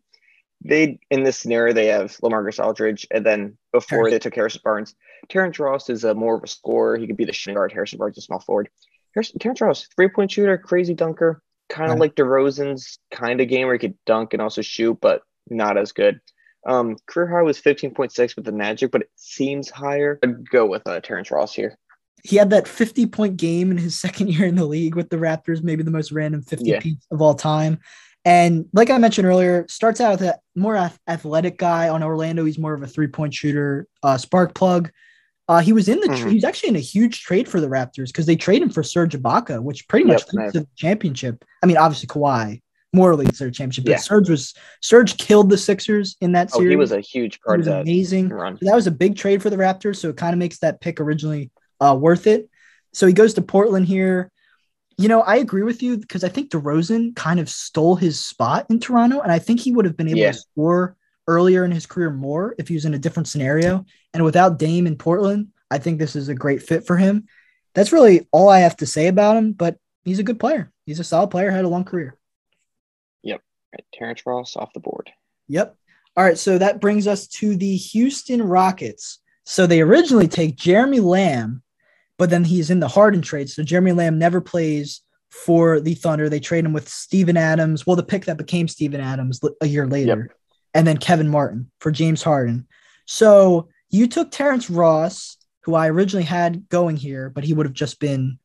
they 0.63 0.99
in 1.09 1.23
this 1.23 1.37
scenario 1.37 1.73
they 1.73 1.87
have 1.87 2.17
LaMarcus 2.17 2.63
Aldridge, 2.63 3.07
and 3.11 3.25
then 3.25 3.57
before 3.71 4.09
they 4.09 4.19
took 4.19 4.35
Harrison 4.35 4.61
Barnes, 4.63 4.95
Terrence 5.29 5.59
Ross 5.59 5.89
is 5.89 6.03
a 6.03 6.13
more 6.13 6.35
of 6.35 6.43
a 6.43 6.47
scorer. 6.47 6.97
He 6.97 7.07
could 7.07 7.17
be 7.17 7.25
the 7.25 7.33
shooting 7.33 7.55
guard. 7.55 7.71
Harrison 7.71 7.99
Barnes 7.99 8.17
is 8.17 8.23
a 8.23 8.25
small 8.25 8.39
forward. 8.39 8.69
Harrison, 9.13 9.39
Terrence 9.39 9.61
Ross, 9.61 9.87
three 9.95 10.09
point 10.09 10.31
shooter, 10.31 10.57
crazy 10.57 10.93
dunker, 10.93 11.41
kind 11.69 11.91
of 11.91 11.95
right. 11.95 12.01
like 12.01 12.15
DeRozan's 12.15 12.99
kind 13.11 13.41
of 13.41 13.47
game 13.47 13.67
where 13.67 13.75
he 13.75 13.79
could 13.79 13.97
dunk 14.05 14.33
and 14.33 14.41
also 14.41 14.61
shoot, 14.61 14.97
but 14.99 15.21
not 15.49 15.77
as 15.77 15.91
good. 15.91 16.19
Um, 16.67 16.97
career 17.07 17.27
high 17.27 17.41
was 17.41 17.59
15.6 17.59 18.35
with 18.35 18.45
the 18.45 18.51
Magic, 18.51 18.91
but 18.91 19.01
it 19.01 19.09
seems 19.15 19.69
higher. 19.69 20.19
I'd 20.23 20.49
go 20.49 20.65
with 20.65 20.85
uh, 20.85 20.99
Terrence 20.99 21.31
Ross 21.31 21.53
here. 21.53 21.77
He 22.23 22.35
had 22.35 22.49
that 22.49 22.67
50 22.67 23.05
point 23.07 23.37
game 23.37 23.71
in 23.71 23.77
his 23.77 23.97
second 23.99 24.29
year 24.29 24.45
in 24.45 24.55
the 24.55 24.65
league 24.65 24.95
with 24.95 25.09
the 25.09 25.17
Raptors, 25.17 25.63
maybe 25.63 25.83
the 25.83 25.91
most 25.91 26.11
random 26.11 26.41
50 26.41 26.65
Yeah. 26.65 26.81
of 27.11 27.21
all 27.21 27.35
time. 27.35 27.79
And 28.25 28.65
like 28.73 28.89
I 28.89 28.97
mentioned 28.97 29.25
earlier, 29.27 29.65
starts 29.69 30.01
out 30.01 30.19
with 30.19 30.29
a 30.29 30.37
more 30.55 30.75
ath- 30.75 30.99
athletic 31.07 31.57
guy 31.57 31.89
on 31.89 32.03
Orlando. 32.03 32.45
He's 32.45 32.57
more 32.59 32.73
of 32.73 32.83
a 32.83 32.87
three 32.87 33.07
point 33.07 33.33
shooter, 33.33 33.87
uh, 34.03 34.17
spark 34.17 34.53
plug. 34.53 34.91
Uh, 35.47 35.59
he 35.59 35.73
was 35.73 35.87
in 35.89 35.99
the 35.99 36.07
tra- 36.07 36.17
Mhm. 36.27 36.29
he 36.29 36.35
was 36.35 36.43
actually 36.43 36.69
in 36.69 36.75
a 36.75 36.79
huge 36.79 37.23
trade 37.23 37.47
for 37.47 37.59
the 37.59 37.67
Raptors 37.67 38.07
because 38.07 38.25
they 38.27 38.35
traded 38.35 38.63
him 38.63 38.69
for 38.69 38.83
Serge 38.83 39.15
Ibaka, 39.15 39.63
which 39.63 39.87
pretty 39.87 40.05
much 40.05 40.21
Yep, 40.21 40.33
leads 40.33 40.53
to 40.53 40.59
the 40.59 40.67
championship. 40.75 41.43
I 41.63 41.65
mean, 41.65 41.77
obviously 41.77 42.07
Kawhi 42.07 42.61
more 42.93 43.15
leads 43.15 43.37
to 43.39 43.45
the 43.45 43.51
championship, 43.51 43.85
but 43.85 43.91
Yeah. 43.91 43.97
Serge 43.97 44.29
was 44.29 44.53
Serge 44.81 45.17
killed 45.17 45.49
the 45.49 45.57
Sixers 45.57 46.17
in 46.21 46.33
that 46.33 46.49
Oh, 46.53 46.57
series. 46.59 46.71
he 46.71 46.75
was 46.75 46.91
a 46.91 46.99
huge 47.01 47.35
He 47.35 47.39
part 47.45 47.59
was 47.59 47.67
of 47.67 47.73
that 47.73 47.81
amazing. 47.81 48.29
run. 48.29 48.57
So 48.59 48.65
that 48.65 48.75
was 48.75 48.85
a 48.87 48.91
big 48.91 49.15
trade 49.15 49.41
for 49.41 49.49
the 49.49 49.57
Raptors, 49.57 49.95
so 49.95 50.09
it 50.09 50.17
kind 50.17 50.33
of 50.33 50.39
makes 50.39 50.59
that 50.59 50.81
pick 50.81 50.99
originally 50.99 51.49
uh, 51.79 51.97
worth 51.99 52.27
it. 52.27 52.49
So 52.93 53.07
he 53.07 53.13
goes 53.13 53.33
to 53.35 53.41
Portland 53.41 53.85
here. 53.87 54.31
You 54.99 55.07
know, 55.07 55.21
I 55.21 55.37
agree 55.37 55.63
with 55.63 55.81
you 55.81 55.97
because 55.97 56.23
I 56.23 56.29
think 56.29 56.51
DeRozan 56.51 57.15
kind 57.15 57.39
of 57.39 57.49
stole 57.49 57.95
his 57.95 58.19
spot 58.19 58.65
in 58.69 58.79
Toronto, 58.79 59.21
and 59.21 59.31
I 59.31 59.39
think 59.39 59.61
he 59.61 59.71
would 59.71 59.85
have 59.85 59.95
been 59.95 60.09
able 60.09 60.19
Yeah. 60.19 60.31
to 60.33 60.37
score 60.37 60.97
earlier 61.27 61.63
in 61.63 61.71
his 61.71 61.85
career 61.85 62.09
more 62.11 62.53
if 62.57 62.67
he 62.67 62.73
was 62.73 62.85
in 62.85 62.93
a 62.93 62.99
different 62.99 63.27
scenario. 63.27 63.85
And 64.13 64.25
without 64.25 64.59
Dame 64.59 64.87
in 64.87 64.97
Portland, 64.97 65.49
I 65.71 65.77
think 65.77 65.99
this 65.99 66.15
is 66.15 66.27
a 66.27 66.35
great 66.35 66.61
fit 66.63 66.85
for 66.85 66.97
him. 66.97 67.27
That's 67.75 67.93
really 67.93 68.27
all 68.31 68.49
I 68.49 68.59
have 68.59 68.75
to 68.77 68.85
say 68.85 69.07
about 69.07 69.37
him, 69.37 69.53
but 69.53 69.77
he's 70.03 70.19
a 70.19 70.23
good 70.23 70.39
player. 70.39 70.71
He's 70.85 70.99
a 70.99 71.03
solid 71.03 71.29
player, 71.29 71.49
had 71.51 71.65
a 71.65 71.69
long 71.69 71.85
career. 71.85 72.15
Right, 73.71 73.85
Terrence 73.93 74.25
Ross 74.25 74.55
off 74.55 74.73
the 74.73 74.79
board. 74.79 75.11
Yep. 75.47 75.75
All 76.17 76.23
right. 76.23 76.39
So 76.39 76.57
that 76.57 76.81
brings 76.81 77.05
us 77.05 77.27
to 77.27 77.55
the 77.55 77.75
Houston 77.75 78.41
Rockets. 78.41 79.19
So 79.45 79.67
they 79.67 79.81
originally 79.81 80.27
take 80.27 80.55
Jeremy 80.55 80.99
Lamb, 80.99 81.61
but 82.19 82.29
then 82.29 82.43
he's 82.43 82.69
in 82.69 82.79
the 82.79 82.87
Harden 82.87 83.21
trade. 83.21 83.49
So 83.49 83.63
Jeremy 83.63 83.93
Lamb 83.93 84.19
never 84.19 84.41
plays 84.41 85.01
for 85.31 85.79
the 85.79 85.95
Thunder. 85.95 86.29
They 86.29 86.39
trade 86.39 86.65
him 86.65 86.73
with 86.73 86.87
Steven 86.87 87.37
Adams. 87.37 87.87
Well, 87.87 87.95
the 87.95 88.03
pick 88.03 88.25
that 88.25 88.37
became 88.37 88.67
Steven 88.67 89.01
Adams 89.01 89.39
a 89.61 89.67
year 89.67 89.87
later, 89.87 90.29
and 90.73 90.85
then 90.85 90.97
Kevin 90.97 91.29
Martin 91.29 91.71
for 91.79 91.91
James 91.91 92.21
Harden. 92.21 92.67
So 93.05 93.69
you 93.89 94.07
took 94.07 94.29
Terrence 94.29 94.69
Ross, 94.69 95.37
who 95.61 95.73
I 95.73 95.89
originally 95.89 96.25
had 96.25 96.67
going 96.69 96.97
here, 96.97 97.31
but 97.31 97.43
he 97.43 97.53
would 97.53 97.65
have 97.65 97.73
just 97.73 97.99
been, 97.99 98.37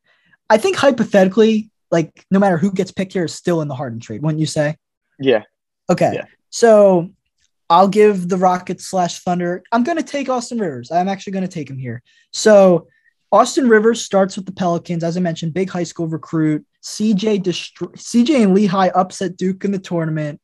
I 0.49 0.57
think 0.57 0.77
hypothetically, 0.77 1.71
like 1.91 2.25
no 2.31 2.39
matter 2.39 2.57
who 2.57 2.73
gets 2.73 2.93
picked 2.93 3.13
here 3.13 3.25
is 3.25 3.35
still 3.35 3.61
in 3.61 3.69
the 3.69 3.75
Harden 3.75 4.01
trade, 4.01 4.23
wouldn't 4.23 4.41
you 4.41 4.47
say? 4.47 4.77
Yeah, 5.19 5.43
Okay. 5.91 6.13
Yeah. 6.15 6.25
So 6.51 7.11
I'll 7.69 7.89
give 7.89 8.29
the 8.29 8.37
Rockets 8.37 8.87
slash 8.87 9.21
Thunder. 9.21 9.63
I'm 9.73 9.85
going 9.85 9.99
to 9.99 10.05
take 10.05 10.29
Austin 10.29 10.59
Rivers. 10.59 10.91
I'm 10.91 11.09
actually 11.09 11.33
going 11.33 11.47
to 11.47 11.53
take 11.53 11.69
him 11.69 11.79
here. 11.79 12.03
So 12.33 12.87
Austin 13.35 13.69
Rivers 13.69 14.01
starts 14.01 14.37
with 14.37 14.47
the 14.47 14.53
Pelicans. 14.53 15.03
As 15.03 15.17
I 15.17 15.21
mentioned, 15.21 15.55
big 15.55 15.69
high 15.69 15.83
school 15.83 16.07
recruit. 16.07 16.65
CJ 16.85 17.43
CJ 17.43 18.45
and 18.45 18.55
Lehigh 18.55 18.91
upset 18.95 19.37
Duke 19.37 19.65
in 19.65 19.73
the 19.73 19.79
tournament. 19.81 20.41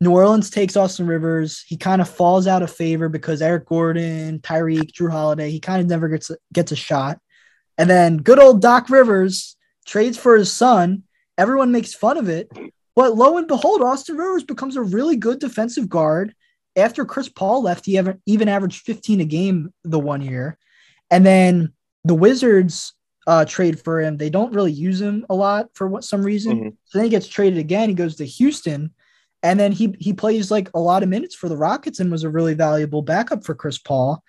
New 0.00 0.12
Orleans 0.12 0.48
takes 0.48 0.76
Austin 0.76 1.08
Rivers. 1.08 1.64
He 1.66 1.76
kind 1.76 2.00
of 2.00 2.08
falls 2.08 2.46
out 2.46 2.62
of 2.62 2.70
favor 2.70 3.08
because 3.08 3.42
Eric 3.42 3.66
Gordon, 3.66 4.38
Tyreke, 4.38 4.92
Jrue 4.92 5.10
Holiday, 5.10 5.50
he 5.50 5.58
kind 5.58 5.80
of 5.80 5.88
never 5.88 6.06
gets 6.06 6.30
gets 6.52 6.70
a 6.70 6.76
shot. 6.76 7.18
And 7.78 7.90
then 7.90 8.18
good 8.18 8.38
old 8.38 8.62
Doc 8.62 8.90
Rivers 8.90 9.56
trades 9.84 10.16
for 10.16 10.36
his 10.36 10.52
son. 10.52 11.02
Everyone 11.36 11.72
makes 11.72 11.94
fun 11.94 12.16
of 12.16 12.28
it. 12.28 12.48
But 12.94 13.16
lo 13.16 13.38
and 13.38 13.48
behold, 13.48 13.82
Austin 13.82 14.16
Rivers 14.16 14.44
becomes 14.44 14.76
a 14.76 14.82
really 14.82 15.16
good 15.16 15.40
defensive 15.40 15.88
guard. 15.88 16.32
After 16.76 17.04
Chris 17.04 17.28
Paul 17.28 17.64
left, 17.64 17.84
he 17.84 17.98
ever, 17.98 18.20
even 18.24 18.48
averaged 18.48 18.82
15 18.82 19.20
a 19.20 19.24
game 19.24 19.74
the 19.82 19.98
one 19.98 20.22
year. 20.22 20.58
And 21.10 21.26
then 21.26 21.72
the 22.04 22.14
Wizards 22.14 22.92
uh, 23.26 23.44
trade 23.44 23.80
for 23.80 24.00
him. 24.00 24.16
They 24.16 24.30
don't 24.30 24.52
really 24.52 24.72
use 24.72 25.00
him 25.00 25.24
a 25.30 25.34
lot 25.34 25.70
for 25.74 25.88
what 25.88 26.04
some 26.04 26.22
reason. 26.22 26.58
Mhm. 26.58 26.76
So 26.84 26.98
then 26.98 27.04
he 27.04 27.10
gets 27.10 27.26
traded 27.26 27.58
again. 27.58 27.88
He 27.88 27.94
goes 27.94 28.16
to 28.16 28.26
Houston, 28.26 28.90
and 29.42 29.58
then 29.58 29.72
he 29.72 29.94
he 29.98 30.12
plays 30.12 30.50
like 30.50 30.68
a 30.74 30.78
lot 30.78 31.02
of 31.02 31.08
minutes 31.08 31.34
for 31.34 31.48
the 31.48 31.56
Rockets 31.56 32.00
and 32.00 32.12
was 32.12 32.24
a 32.24 32.28
really 32.28 32.54
valuable 32.54 33.02
backup 33.02 33.44
for 33.44 33.54
Chris 33.54 33.78
Paul. 33.78 34.22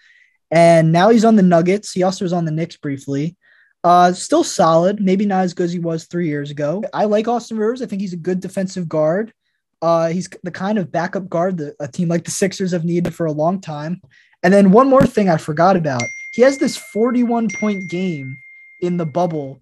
And 0.51 0.91
now 0.91 1.09
he's 1.09 1.26
on 1.26 1.36
the 1.36 1.43
Nuggets. 1.43 1.91
He 1.91 2.03
also 2.03 2.23
was 2.23 2.32
on 2.32 2.45
the 2.45 2.51
Knicks 2.51 2.78
briefly. 2.78 3.36
Uh, 3.84 4.13
still 4.13 4.43
solid, 4.43 4.99
maybe 5.01 5.26
not 5.26 5.43
as 5.43 5.53
good 5.53 5.65
as 5.65 5.73
he 5.73 5.80
was 5.80 6.05
three 6.05 6.28
years 6.28 6.49
ago. 6.49 6.84
I 6.93 7.05
like 7.05 7.28
Austin 7.28 7.57
Rivers. 7.57 7.82
I 7.82 7.86
think 7.86 8.01
he's 8.01 8.13
a 8.13 8.17
good 8.17 8.39
defensive 8.39 8.88
guard. 8.88 9.34
Uh, 9.82 10.07
he's 10.07 10.30
the 10.43 10.51
kind 10.51 10.78
of 10.78 10.91
backup 10.91 11.30
guard 11.30 11.57
that 11.57 11.76
a 11.80 11.88
team 11.88 12.07
like 12.07 12.23
the 12.23 12.32
Sixers 12.32 12.71
have 12.71 12.86
needed 12.86 13.13
for 13.13 13.26
a 13.26 13.32
long 13.32 13.59
time. 13.59 14.01
And 14.41 14.53
then 14.53 14.71
one 14.71 14.89
more 14.89 15.05
thing 15.05 15.30
I 15.30 15.38
forgot 15.38 15.76
about: 15.76 16.01
he 16.36 16.41
has 16.41 16.57
this 16.57 16.75
41 16.75 17.47
point 17.57 17.89
game 17.89 18.36
in 18.81 18.97
the 18.97 19.05
bubble 19.05 19.61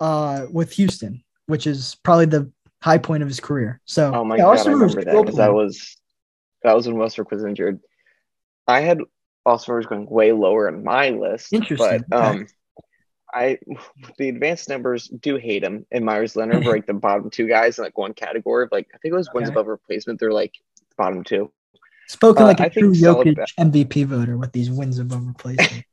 uh, 0.00 0.46
with 0.52 0.70
Houston, 0.72 1.24
which 1.46 1.66
is 1.66 1.96
probably 2.04 2.26
the 2.26 2.52
high 2.82 2.98
point 2.98 3.22
of 3.22 3.28
his 3.28 3.40
career. 3.40 3.80
So, 3.86 4.12
Oh 4.14 4.24
my 4.24 4.36
yeah, 4.36 4.44
god, 4.44 4.66
I 4.66 4.70
remember 4.70 5.02
that 5.02 5.12
because 5.12 5.36
that 5.36 5.54
was 5.54 5.96
that 6.62 6.76
was 6.76 6.86
when 6.86 6.98
Westbrook 6.98 7.30
was 7.30 7.42
injured. 7.42 7.80
I 8.68 8.80
had 8.80 8.98
Austin 9.46 9.72
Rivers 9.72 9.86
going 9.86 10.06
way 10.10 10.32
lower 10.32 10.68
on 10.68 10.84
my 10.84 11.08
list. 11.08 11.54
Interesting, 11.54 12.04
But 12.08 12.18
um 12.18 12.46
I 13.32 13.58
the 14.18 14.28
advanced 14.28 14.68
numbers 14.68 15.08
do 15.08 15.36
hate 15.36 15.64
him 15.64 15.86
and 15.90 16.04
Meyers 16.04 16.36
Leonard 16.36 16.66
were 16.66 16.72
like 16.72 16.86
the 16.86 16.92
bottom 16.92 17.30
two 17.30 17.48
guys 17.48 17.78
in 17.78 17.84
like 17.84 17.96
one 17.96 18.12
category 18.12 18.64
of 18.64 18.72
like 18.72 18.88
I 18.94 18.98
think 18.98 19.14
it 19.14 19.16
was 19.16 19.30
wins 19.32 19.48
above 19.48 19.68
replacement. 19.68 20.20
They're 20.20 20.32
like 20.32 20.52
bottom 20.98 21.24
two. 21.24 21.50
spoken 22.08 22.42
uh, 22.42 22.48
like 22.48 22.60
a 22.60 22.64
I 22.64 22.68
true 22.68 22.92
Jokic 22.92 23.38
MVP 23.58 24.04
voter 24.04 24.36
with 24.36 24.52
these 24.52 24.70
wins 24.70 24.98
above 24.98 25.26
replacement. 25.26 25.84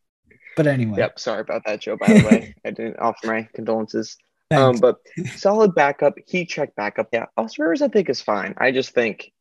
But 0.58 0.68
anyway, 0.68 0.98
Yep, 0.98 1.20
sorry 1.20 1.40
about 1.42 1.64
that, 1.66 1.80
Joe, 1.80 1.96
by 1.96 2.08
the 2.08 2.26
way. 2.28 2.56
I 2.66 2.72
didn't 2.72 3.00
offer 3.00 3.28
my 3.28 3.48
condolences. 3.54 4.18
thanks. 4.50 4.62
Um, 4.62 4.82
but 4.82 4.98
solid 5.38 5.74
backup, 5.74 6.16
heat 6.28 6.48
check 6.50 6.76
backup. 6.76 7.08
Yeah, 7.14 7.28
Austin 7.38 7.64
Rivers, 7.64 7.82
I 7.82 7.88
think 7.88 8.10
is 8.10 8.22
fine. 8.22 8.54
I 8.58 8.72
just 8.72 8.90
think, 8.92 9.32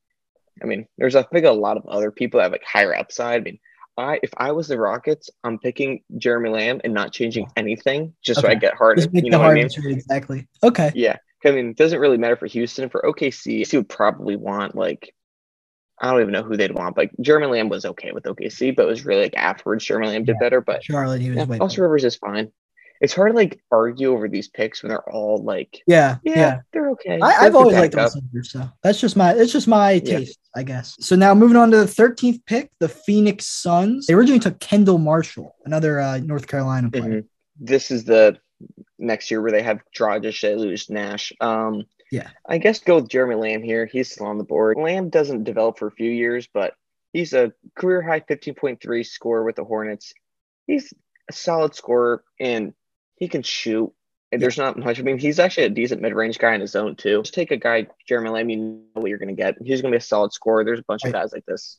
I 0.62 0.66
mean, 0.66 0.86
there's 0.98 1.16
I 1.16 1.22
think 1.24 1.44
a 1.46 1.50
lot 1.50 1.76
of 1.76 1.86
other 1.86 2.10
people 2.12 2.38
that 2.38 2.44
have 2.44 2.52
like 2.52 2.64
higher 2.64 2.94
upside. 2.94 3.40
I 3.40 3.44
mean, 3.44 3.58
I 3.98 4.20
if 4.22 4.30
I 4.36 4.52
was 4.52 4.68
the 4.68 4.78
Rockets, 4.78 5.30
I'm 5.42 5.58
picking 5.58 6.02
Jeremy 6.18 6.50
Lamb 6.50 6.80
and 6.84 6.92
not 6.94 7.12
changing 7.12 7.48
anything 7.56 8.14
just 8.22 8.40
so 8.42 8.48
I 8.48 8.54
get 8.54 8.74
Harden. 8.74 9.02
Just 9.02 9.12
make 9.14 9.24
You 9.24 9.30
the 9.30 9.38
know 9.38 9.42
what 9.42 9.50
I 9.52 9.54
mean? 9.54 9.68
trade 9.70 9.96
exactly. 9.96 10.46
Okay. 10.62 10.92
Yeah, 10.94 11.16
I 11.44 11.50
mean, 11.52 11.70
it 11.70 11.76
doesn't 11.76 11.98
really 11.98 12.18
matter 12.18 12.36
for 12.36 12.46
Houston. 12.46 12.88
For 12.90 13.00
OKC, 13.02 13.66
he 13.70 13.76
would 13.76 13.88
probably 13.88 14.36
want 14.36 14.74
like. 14.74 15.14
I 16.00 16.10
don't 16.10 16.20
even 16.20 16.32
know 16.32 16.42
who 16.42 16.56
they'd 16.56 16.72
want. 16.74 16.96
Like 16.96 17.10
Jeremy 17.20 17.46
Lamb 17.46 17.68
was 17.68 17.84
okay 17.86 18.12
with 18.12 18.24
OKC, 18.24 18.74
but 18.76 18.82
it 18.82 18.88
was 18.88 19.04
really 19.06 19.22
like 19.22 19.36
afterwards 19.36 19.84
Jeremy 19.84 20.08
Lamb 20.08 20.24
did 20.24 20.36
Yeah. 20.40 20.44
better. 20.44 20.60
But 20.60 20.84
Charlotte, 20.84 21.20
he 21.22 21.30
was 21.30 21.38
yeah, 21.38 21.44
way 21.44 21.58
Austin. 21.58 21.82
Rivers 21.82 22.04
is 22.04 22.16
fine. 22.16 22.50
It's 23.00 23.12
hard 23.14 23.32
to 23.32 23.36
like 23.36 23.60
argue 23.70 24.12
over 24.12 24.26
these 24.26 24.48
picks 24.48 24.82
when 24.82 24.88
they're 24.88 25.10
all 25.10 25.42
like, 25.44 25.82
Yeah, 25.86 26.16
yeah, 26.24 26.34
yeah. 26.34 26.58
they're 26.72 26.90
okay. 26.92 27.20
I, 27.20 27.44
I've 27.46 27.54
always 27.54 27.76
liked. 27.76 27.94
Austin 27.94 28.28
Rivers, 28.32 28.52
so 28.52 28.68
that's 28.82 29.00
just 29.00 29.16
my 29.16 29.32
it's 29.34 29.52
just 29.52 29.68
my 29.68 29.98
taste, 29.98 30.38
I 30.54 30.62
guess. 30.62 30.96
So 31.00 31.14
now 31.16 31.34
moving 31.34 31.56
on 31.56 31.70
to 31.72 31.78
the 31.78 31.84
13th 31.84 32.40
pick, 32.46 32.70
the 32.80 32.88
Phoenix 32.88 33.46
Suns. 33.46 34.06
They 34.06 34.14
originally 34.14 34.40
took 34.40 34.60
Kendall 34.60 34.98
Marshall, 34.98 35.54
another 35.66 36.00
uh, 36.00 36.18
North 36.18 36.46
Carolina 36.46 36.90
player. 36.90 37.22
Mhm. 37.22 37.24
This 37.58 37.90
is 37.90 38.04
the 38.04 38.38
next 38.98 39.30
year 39.30 39.42
where 39.42 39.52
they 39.52 39.62
have 39.62 39.80
Dragic, 39.96 40.56
lose 40.58 40.88
Nash. 40.88 41.32
Um, 41.40 41.84
Yeah. 42.10 42.30
I 42.48 42.58
guess 42.58 42.80
go 42.80 42.96
with 42.96 43.08
Jeremy 43.08 43.34
Lamb 43.34 43.62
here. 43.62 43.86
He's 43.86 44.12
still 44.12 44.26
on 44.26 44.38
the 44.38 44.44
board. 44.44 44.76
Lamb 44.78 45.08
doesn't 45.08 45.44
develop 45.44 45.78
for 45.78 45.88
a 45.88 45.92
few 45.92 46.10
years, 46.10 46.48
but 46.52 46.74
he's 47.12 47.32
a 47.32 47.52
career 47.76 48.02
high 48.02 48.20
15.3 48.20 49.06
score 49.06 49.44
with 49.44 49.56
the 49.56 49.64
Hornets. 49.64 50.14
He's 50.66 50.92
a 51.28 51.32
solid 51.32 51.74
scorer 51.74 52.22
and 52.38 52.74
he 53.16 53.28
can 53.28 53.42
shoot. 53.42 53.92
And 54.32 54.42
there's 54.42 54.58
not 54.58 54.76
much. 54.76 54.98
I 54.98 55.02
mean, 55.02 55.18
he's 55.18 55.38
actually 55.38 55.64
a 55.64 55.70
decent 55.70 56.02
mid 56.02 56.12
range 56.12 56.38
guy 56.38 56.54
in 56.54 56.60
his 56.60 56.74
own, 56.74 56.96
too. 56.96 57.22
Just 57.22 57.34
take 57.34 57.52
a 57.52 57.56
guy, 57.56 57.86
Jeremy 58.08 58.30
Lamb, 58.30 58.50
you 58.50 58.56
know 58.56 58.80
what 58.94 59.08
you're 59.08 59.18
going 59.18 59.34
to 59.34 59.40
get. 59.40 59.54
He's 59.64 59.80
going 59.80 59.92
to 59.92 59.98
be 59.98 60.00
a 60.00 60.04
solid 60.04 60.32
scorer. 60.32 60.64
There's 60.64 60.80
a 60.80 60.84
bunch 60.86 61.04
of 61.04 61.12
guys 61.12 61.32
like 61.32 61.46
this. 61.46 61.78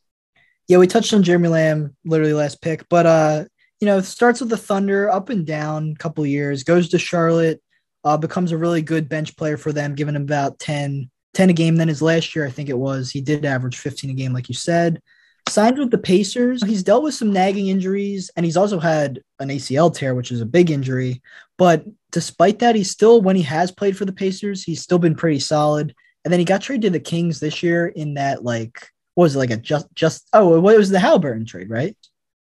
Yeah, 0.66 0.78
we 0.78 0.86
touched 0.86 1.12
on 1.12 1.22
Jeremy 1.22 1.48
Lamb 1.48 1.96
literally 2.04 2.32
last 2.34 2.60
pick, 2.60 2.88
but 2.88 3.06
uh, 3.06 3.44
you 3.80 3.86
know, 3.86 4.00
starts 4.00 4.40
with 4.40 4.50
the 4.50 4.56
Thunder, 4.56 5.10
up 5.10 5.30
and 5.30 5.46
down, 5.46 5.94
a 5.94 5.98
couple 5.98 6.26
years, 6.26 6.64
goes 6.64 6.88
to 6.90 6.98
Charlotte, 6.98 7.62
uh, 8.08 8.16
becomes 8.16 8.52
a 8.52 8.56
really 8.56 8.82
good 8.82 9.08
bench 9.08 9.36
player 9.36 9.56
for 9.56 9.72
them, 9.72 9.94
giving 9.94 10.14
him 10.14 10.22
about 10.22 10.58
10, 10.58 11.10
10 11.34 11.50
a 11.50 11.52
game. 11.52 11.76
Then 11.76 11.88
his 11.88 12.02
last 12.02 12.34
year, 12.34 12.46
I 12.46 12.50
think 12.50 12.68
it 12.68 12.78
was, 12.78 13.10
he 13.10 13.20
did 13.20 13.44
average 13.44 13.78
15 13.78 14.10
a 14.10 14.14
game, 14.14 14.32
like 14.32 14.48
you 14.48 14.54
said. 14.54 15.02
Signed 15.48 15.78
with 15.78 15.90
the 15.90 15.98
Pacers. 15.98 16.64
He's 16.64 16.82
dealt 16.82 17.02
with 17.02 17.14
some 17.14 17.32
nagging 17.32 17.68
injuries, 17.68 18.30
and 18.36 18.44
he's 18.44 18.56
also 18.56 18.78
had 18.78 19.20
an 19.38 19.48
ACL 19.48 19.94
tear, 19.94 20.14
which 20.14 20.32
is 20.32 20.40
a 20.40 20.46
big 20.46 20.70
injury. 20.70 21.22
But 21.56 21.84
despite 22.10 22.58
that, 22.60 22.74
he's 22.74 22.90
still, 22.90 23.20
when 23.20 23.36
he 23.36 23.42
has 23.42 23.70
played 23.70 23.96
for 23.96 24.04
the 24.04 24.12
Pacers, 24.12 24.64
he's 24.64 24.82
still 24.82 24.98
been 24.98 25.14
pretty 25.14 25.40
solid. 25.40 25.94
And 26.24 26.32
then 26.32 26.38
he 26.38 26.44
got 26.44 26.62
traded 26.62 26.82
to 26.82 26.90
the 26.90 27.00
Kings 27.00 27.40
this 27.40 27.62
year 27.62 27.88
in 27.88 28.14
that, 28.14 28.44
like, 28.44 28.88
what 29.14 29.24
was 29.24 29.36
it, 29.36 29.38
like 29.38 29.50
a 29.50 29.56
just, 29.56 29.86
just, 29.94 30.28
oh, 30.32 30.56
it 30.56 30.78
was 30.78 30.90
the 30.90 31.00
Halliburton 31.00 31.46
trade, 31.46 31.70
right? 31.70 31.96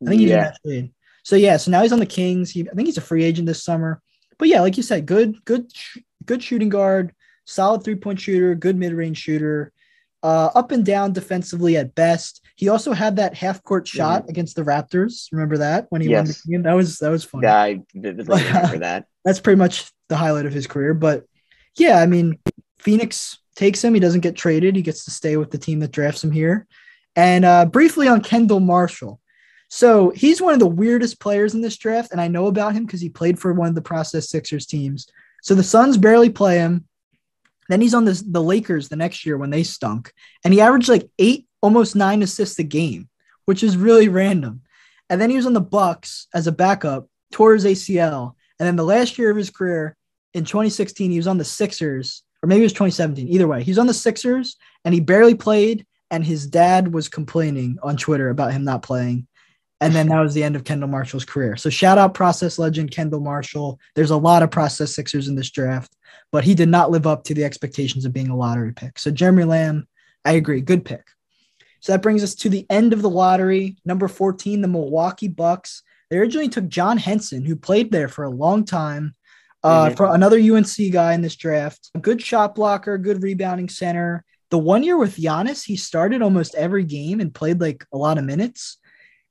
I 0.02 0.08
think 0.08 0.22
in 0.22 0.28
yeah. 0.28 0.44
that 0.44 0.58
trade. 0.64 0.92
So 1.24 1.36
yeah, 1.36 1.56
so 1.58 1.70
now 1.70 1.82
he's 1.82 1.92
on 1.92 1.98
the 1.98 2.06
Kings. 2.06 2.50
He, 2.50 2.68
I 2.68 2.74
think 2.74 2.86
he's 2.86 2.96
a 2.96 3.02
free 3.02 3.24
agent 3.24 3.46
this 3.46 3.62
summer. 3.62 4.00
But 4.38 4.48
yeah, 4.48 4.60
like 4.60 4.76
you 4.76 4.82
said, 4.82 5.06
good, 5.06 5.44
good, 5.44 5.70
sh- 5.74 5.98
good 6.24 6.42
shooting 6.42 6.68
guard, 6.68 7.12
solid 7.44 7.82
three 7.82 7.96
point 7.96 8.20
shooter, 8.20 8.54
good 8.54 8.76
mid 8.76 8.92
range 8.92 9.18
shooter. 9.18 9.72
uh, 10.22 10.50
up 10.54 10.72
and 10.72 10.84
down 10.84 11.12
defensively 11.12 11.76
at 11.76 11.94
best. 11.94 12.44
He 12.56 12.68
also 12.68 12.92
had 12.92 13.16
that 13.16 13.34
half 13.36 13.62
court 13.62 13.86
shot 13.86 14.22
mm-hmm. 14.22 14.30
against 14.30 14.56
the 14.56 14.62
Raptors. 14.62 15.28
Remember 15.30 15.58
that 15.58 15.86
when 15.90 16.00
he 16.00 16.08
yes. 16.08 16.18
won 16.18 16.26
the 16.26 16.52
game? 16.52 16.62
That 16.62 16.74
was 16.74 16.98
that 16.98 17.10
was 17.10 17.24
fun. 17.24 17.42
Yeah, 17.42 17.56
I 17.56 17.80
vividly 17.94 18.42
remember 18.46 18.78
that. 18.78 19.06
That's 19.24 19.40
pretty 19.40 19.58
much 19.58 19.90
the 20.08 20.16
highlight 20.16 20.46
of 20.46 20.52
his 20.52 20.66
career. 20.66 20.94
But 20.94 21.24
yeah, 21.76 21.98
I 21.98 22.06
mean, 22.06 22.38
Phoenix 22.78 23.38
takes 23.54 23.82
him. 23.82 23.94
He 23.94 24.00
doesn't 24.00 24.20
get 24.20 24.36
traded. 24.36 24.74
He 24.74 24.82
gets 24.82 25.04
to 25.04 25.10
stay 25.10 25.36
with 25.36 25.50
the 25.50 25.58
team 25.58 25.80
that 25.80 25.92
drafts 25.92 26.24
him 26.24 26.32
here. 26.32 26.66
And 27.14 27.44
uh, 27.44 27.66
briefly 27.66 28.08
on 28.08 28.20
Kendall 28.22 28.60
Marshall. 28.60 29.20
So 29.68 30.10
he's 30.10 30.40
one 30.40 30.54
of 30.54 30.60
the 30.60 30.66
weirdest 30.66 31.20
players 31.20 31.54
in 31.54 31.60
this 31.60 31.76
draft, 31.76 32.12
and 32.12 32.20
I 32.20 32.28
know 32.28 32.46
about 32.46 32.74
him 32.74 32.86
because 32.86 33.00
he 33.00 33.10
played 33.10 33.38
for 33.38 33.52
one 33.52 33.68
of 33.68 33.74
the 33.74 33.82
Process 33.82 34.30
Sixers 34.30 34.66
teams. 34.66 35.06
So 35.42 35.54
the 35.54 35.62
Suns 35.62 35.98
barely 35.98 36.30
play 36.30 36.56
him. 36.56 36.86
Then 37.68 37.82
he's 37.82 37.94
on 37.94 38.06
this, 38.06 38.22
the 38.22 38.42
Lakers 38.42 38.88
the 38.88 38.96
next 38.96 39.26
year 39.26 39.36
when 39.36 39.50
they 39.50 39.62
stunk, 39.62 40.12
and 40.42 40.54
he 40.54 40.60
averaged 40.60 40.88
like 40.88 41.08
eight, 41.18 41.46
almost 41.60 41.94
nine 41.94 42.22
assists 42.22 42.58
a 42.58 42.62
game, 42.62 43.08
which 43.44 43.62
is 43.62 43.76
really 43.76 44.08
random. 44.08 44.62
And 45.10 45.20
then 45.20 45.28
he 45.28 45.36
was 45.36 45.46
on 45.46 45.52
the 45.52 45.60
Bucks 45.60 46.28
as 46.32 46.46
a 46.46 46.52
backup, 46.52 47.08
tore 47.30 47.52
his 47.52 47.66
ACL, 47.66 48.34
and 48.58 48.66
then 48.66 48.76
the 48.76 48.84
last 48.84 49.18
year 49.18 49.30
of 49.30 49.36
his 49.36 49.50
career 49.50 49.96
in 50.32 50.44
2016, 50.44 51.10
he 51.10 51.16
was 51.18 51.26
on 51.26 51.36
the 51.36 51.44
Sixers, 51.44 52.22
or 52.42 52.46
maybe 52.46 52.60
it 52.60 52.64
was 52.64 52.72
2017. 52.72 53.28
Either 53.28 53.46
way, 53.46 53.62
he's 53.62 53.78
on 53.78 53.86
the 53.86 53.94
Sixers, 53.94 54.56
and 54.84 54.94
he 54.94 55.00
barely 55.00 55.34
played. 55.34 55.86
And 56.10 56.24
his 56.24 56.46
dad 56.46 56.94
was 56.94 57.06
complaining 57.06 57.76
on 57.82 57.98
Twitter 57.98 58.30
about 58.30 58.52
him 58.52 58.64
not 58.64 58.82
playing 58.82 59.26
and 59.80 59.94
then 59.94 60.08
that 60.08 60.20
was 60.20 60.34
the 60.34 60.42
end 60.42 60.56
of 60.56 60.64
Kendall 60.64 60.88
Marshall's 60.88 61.24
career. 61.24 61.56
So 61.56 61.70
shout 61.70 61.98
out 61.98 62.14
process 62.14 62.58
legend 62.58 62.90
Kendall 62.90 63.20
Marshall. 63.20 63.78
There's 63.94 64.10
a 64.10 64.16
lot 64.16 64.42
of 64.42 64.50
process 64.50 64.94
Sixers 64.94 65.28
in 65.28 65.36
this 65.36 65.50
draft, 65.50 65.94
but 66.32 66.44
he 66.44 66.54
did 66.54 66.68
not 66.68 66.90
live 66.90 67.06
up 67.06 67.24
to 67.24 67.34
the 67.34 67.44
expectations 67.44 68.04
of 68.04 68.12
being 68.12 68.28
a 68.28 68.36
lottery 68.36 68.72
pick. 68.72 68.98
So 68.98 69.10
Jeremy 69.10 69.44
Lamb, 69.44 69.86
I 70.24 70.32
agree, 70.32 70.60
good 70.60 70.84
pick. 70.84 71.06
So 71.80 71.92
that 71.92 72.02
brings 72.02 72.24
us 72.24 72.34
to 72.36 72.48
the 72.48 72.66
end 72.68 72.92
of 72.92 73.02
the 73.02 73.10
lottery. 73.10 73.76
Number 73.84 74.08
14, 74.08 74.60
the 74.60 74.68
Milwaukee 74.68 75.28
Bucks. 75.28 75.82
They 76.10 76.18
originally 76.18 76.48
took 76.48 76.68
John 76.68 76.96
Henson, 76.96 77.44
who 77.44 77.54
played 77.54 77.92
there 77.92 78.08
for 78.08 78.24
a 78.24 78.30
long 78.30 78.64
time, 78.64 79.14
uh, 79.62 79.86
mm-hmm. 79.86 79.94
for 79.94 80.12
another 80.12 80.38
UNC 80.38 80.92
guy 80.92 81.12
in 81.12 81.22
this 81.22 81.36
draft. 81.36 81.90
A 81.94 82.00
good 82.00 82.20
shot 82.20 82.56
blocker, 82.56 82.98
good 82.98 83.22
rebounding 83.22 83.68
center. 83.68 84.24
The 84.50 84.58
one 84.58 84.82
year 84.82 84.96
with 84.96 85.16
Giannis, 85.16 85.64
he 85.64 85.76
started 85.76 86.22
almost 86.22 86.54
every 86.54 86.84
game 86.84 87.20
and 87.20 87.34
played 87.34 87.60
like 87.60 87.84
a 87.92 87.98
lot 87.98 88.18
of 88.18 88.24
minutes. 88.24 88.78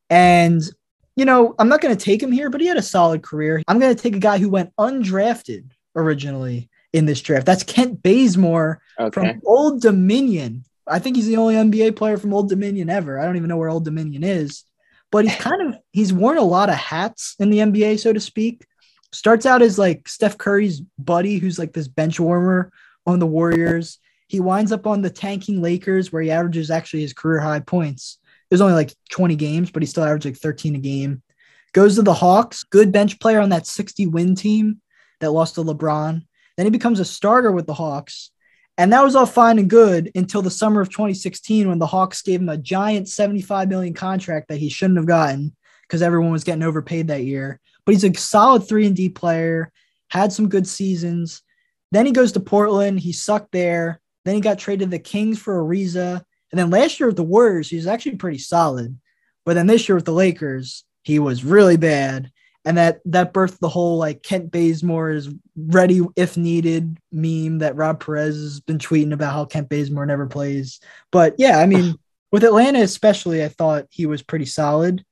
And, 0.10 0.62
you 1.16 1.26
know, 1.26 1.56
I'm 1.60 1.70
not 1.70 1.82
going 1.82 1.96
to 1.96 2.04
take 2.04 2.22
him 2.22 2.32
here, 2.32 2.50
but 2.50 2.62
he 2.62 2.68
had 2.68 2.78
a 2.78 2.82
solid 2.82 3.24
career. 3.24 3.62
I'm 3.68 3.80
going 3.80 3.96
to 3.96 4.02
take 4.02 4.16
a 4.16 4.20
guy 4.20 4.38
who 4.38 4.50
went 4.50 4.76
undrafted 4.78 5.72
originally 5.96 6.70
in 6.94 7.06
this 7.06 7.22
draft. 7.22 7.46
That's 7.46 7.64
Kent 7.64 8.02
Bazemore 8.02 8.82
okay. 9.00 9.14
from 9.14 9.42
Old 9.46 9.82
Dominion. 9.82 10.64
I 10.88 11.00
think 11.00 11.16
he's 11.16 11.28
the 11.28 11.38
only 11.38 11.56
NBA 11.56 11.96
player 11.96 12.18
from 12.18 12.34
Old 12.34 12.50
Dominion 12.50 12.90
ever. 12.90 13.20
I 13.20 13.26
don't 13.26 13.36
even 13.36 13.50
know 13.50 13.58
where 13.58 13.70
Old 13.70 13.86
Dominion 13.86 14.24
is, 14.24 14.64
but 15.12 15.26
he's 15.26 15.36
kind 15.36 15.62
of 15.62 15.80
he's 15.92 16.14
worn 16.14 16.38
a 16.38 16.44
lot 16.44 16.70
of 16.70 16.76
hats 16.76 17.36
in 17.40 17.50
the 17.50 17.60
NBA, 17.60 18.00
so 18.00 18.14
to 18.14 18.20
speak. 18.20 18.66
Starts 19.12 19.46
out 19.46 19.62
as 19.62 19.78
like 19.78 20.08
Steph 20.08 20.38
Curry's 20.38 20.82
buddy, 20.98 21.38
who's 21.38 21.60
like 21.60 21.74
this 21.74 21.88
bench 21.88 22.20
warmer 22.20 22.72
on 23.06 23.20
the 23.20 23.26
Warriors. 23.26 24.00
He 24.28 24.40
winds 24.40 24.72
up 24.72 24.86
on 24.86 25.02
the 25.02 25.10
tanking 25.10 25.62
Lakers, 25.62 26.12
where 26.12 26.22
he 26.22 26.32
averages 26.32 26.70
actually 26.70 27.02
his 27.02 27.14
career 27.14 27.40
high 27.40 27.62
points. 27.62 28.20
Was 28.52 28.62
only 28.62 28.76
like 28.76 28.94
20 29.12 29.36
games, 29.36 29.72
but 29.72 29.82
he 29.82 29.88
still 29.88 30.04
averaged 30.04 30.26
like 30.26 30.38
13 30.38 30.76
a 30.76 30.80
game. 30.80 31.22
Goes 31.74 31.96
to 31.96 32.02
the 32.02 32.14
Hawks, 32.14 32.64
good 32.64 32.92
bench 32.92 33.20
player 33.20 33.40
on 33.40 33.50
that 33.50 33.68
60 33.68 34.08
win 34.08 34.36
team 34.36 34.82
that 35.20 35.32
lost 35.32 35.56
to 35.56 35.64
LeBron. 35.64 36.24
Then 36.56 36.66
he 36.66 36.70
becomes 36.70 37.00
a 37.00 37.06
starter 37.06 37.52
with 37.52 37.68
the 37.68 37.74
Hawks. 37.74 38.32
And 38.78 38.94
that 38.94 39.04
was 39.04 39.16
all 39.16 39.26
fine 39.26 39.58
and 39.58 39.70
good 39.70 40.12
until 40.16 40.42
the 40.42 40.52
summer 40.52 40.82
of 40.82 40.90
2016 40.90 41.68
when 41.68 41.80
the 41.80 41.88
Hawks 41.88 42.22
gave 42.22 42.42
him 42.42 42.50
a 42.50 42.58
giant 42.58 43.10
75 43.10 43.70
million 43.70 43.94
contract 43.94 44.50
that 44.50 44.60
he 44.60 44.70
shouldn't 44.70 44.98
have 44.98 45.08
gotten 45.08 45.56
because 45.82 46.02
everyone 46.02 46.32
was 46.32 46.44
getting 46.44 46.64
overpaid 46.64 47.08
that 47.08 47.24
year. 47.24 47.60
But 47.86 47.96
he's 47.96 48.04
a 48.04 48.14
solid 48.14 48.68
3 48.68 48.88
and 48.88 48.96
D 48.96 49.10
player, 49.10 49.72
had 50.10 50.32
some 50.32 50.50
good 50.50 50.68
seasons. 50.68 51.42
Then 51.92 52.06
he 52.06 52.12
goes 52.12 52.34
to 52.34 52.40
Portland, 52.40 53.00
he 53.00 53.14
sucked 53.14 53.52
there. 53.52 54.00
Then 54.26 54.36
he 54.36 54.42
got 54.42 54.60
traded 54.60 54.88
to 54.88 54.92
the 54.92 55.00
Kings 55.00 55.40
for 55.40 55.64
Ariza. 55.64 56.24
And 56.52 56.60
then 56.60 56.70
last 56.70 57.00
year 57.00 57.08
with 57.08 57.18
the 57.18 57.24
Warriors, 57.24 57.70
he 57.70 57.76
was 57.76 57.88
actually 57.88 58.16
pretty 58.16 58.38
solid. 58.38 58.98
But 59.46 59.56
then 59.56 59.68
this 59.68 59.88
year 59.88 59.96
with 59.96 60.06
the 60.06 60.12
Lakers, 60.12 60.84
he 61.04 61.20
was 61.20 61.44
really 61.44 61.78
bad. 61.78 62.32
And 62.66 62.78
that 62.78 63.00
that 63.06 63.34
birthed 63.34 63.60
the 63.60 63.70
whole 63.70 63.98
like 63.98 64.24
Kent 64.24 64.52
Bazemore 64.52 65.12
is 65.12 65.34
ready 65.56 66.02
if 66.18 66.36
needed 66.36 66.98
meme 67.14 67.60
that 67.60 67.78
Rob 67.78 68.04
Perez 68.04 68.36
has 68.36 68.60
been 68.60 68.78
tweeting 68.78 69.14
about 69.14 69.32
how 69.32 69.46
Kent 69.46 69.70
Bazemore 69.70 70.06
never 70.06 70.28
plays. 70.28 70.82
But 71.10 71.36
yeah, 71.38 71.60
I 71.60 71.66
mean, 71.66 71.96
with 72.32 72.44
Atlanta 72.44 72.82
especially, 72.82 73.42
I 73.42 73.48
thought 73.48 73.86
he 73.90 74.06
was 74.06 74.22
pretty 74.22 74.46
solid. 74.46 75.06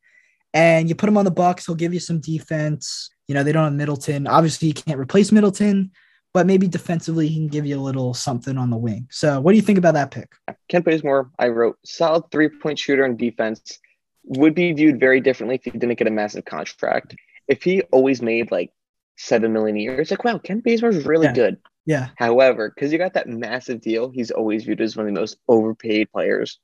And 0.53 0.89
you 0.89 0.95
put 0.95 1.07
him 1.07 1.17
on 1.17 1.25
the 1.25 1.31
Bucks, 1.31 1.65
he'll 1.65 1.75
give 1.75 1.93
you 1.93 2.01
some 2.01 2.19
defense. 2.19 3.09
You 3.27 3.35
know, 3.35 3.43
they 3.43 3.53
don't 3.53 3.63
have 3.63 3.73
Middleton. 3.73 4.27
Obviously, 4.27 4.67
you 4.67 4.73
can't 4.73 4.99
replace 4.99 5.31
Middleton, 5.31 5.91
but 6.35 6.45
maybe 6.45 6.67
defensively 6.67 7.29
he 7.29 7.35
can 7.35 7.47
give 7.47 7.65
you 7.65 7.79
a 7.79 7.81
little 7.81 8.13
something 8.13 8.57
on 8.57 8.69
the 8.69 8.75
wing. 8.75 9.07
So, 9.09 9.39
what 9.39 9.53
do 9.53 9.55
you 9.55 9.61
think 9.61 9.77
about 9.77 9.93
that 9.93 10.11
pick? 10.11 10.33
Kent 10.67 10.83
Bazemore, 10.83 11.31
I 11.39 11.47
wrote 11.47 11.77
solid 11.85 12.29
three 12.29 12.49
point 12.49 12.77
shooter 12.77 13.05
and 13.05 13.17
defense 13.17 13.79
would 14.25 14.53
be 14.53 14.73
viewed 14.73 14.99
very 14.99 15.21
differently 15.21 15.55
if 15.55 15.63
he 15.63 15.69
didn't 15.71 15.97
get 15.97 16.07
a 16.07 16.11
massive 16.11 16.43
contract. 16.43 17.15
If 17.47 17.63
he 17.63 17.83
always 17.83 18.21
made 18.21 18.51
like 18.51 18.73
seven 19.15 19.53
million 19.53 19.77
a 19.77 19.79
year, 19.79 20.01
it's 20.01 20.11
like 20.11 20.25
wow, 20.25 20.37
Kent 20.37 20.65
Bazemore's 20.65 21.05
really 21.05 21.27
yeah. 21.27 21.33
good. 21.33 21.57
Yeah. 21.85 22.09
However, 22.17 22.69
because 22.69 22.91
you 22.91 22.97
got 22.97 23.13
that 23.13 23.29
massive 23.29 23.79
deal, 23.79 24.09
he's 24.09 24.29
always 24.29 24.65
viewed 24.65 24.81
as 24.81 24.97
one 24.97 25.07
of 25.07 25.13
the 25.13 25.21
most 25.21 25.37
overpaid 25.47 26.11
players. 26.11 26.59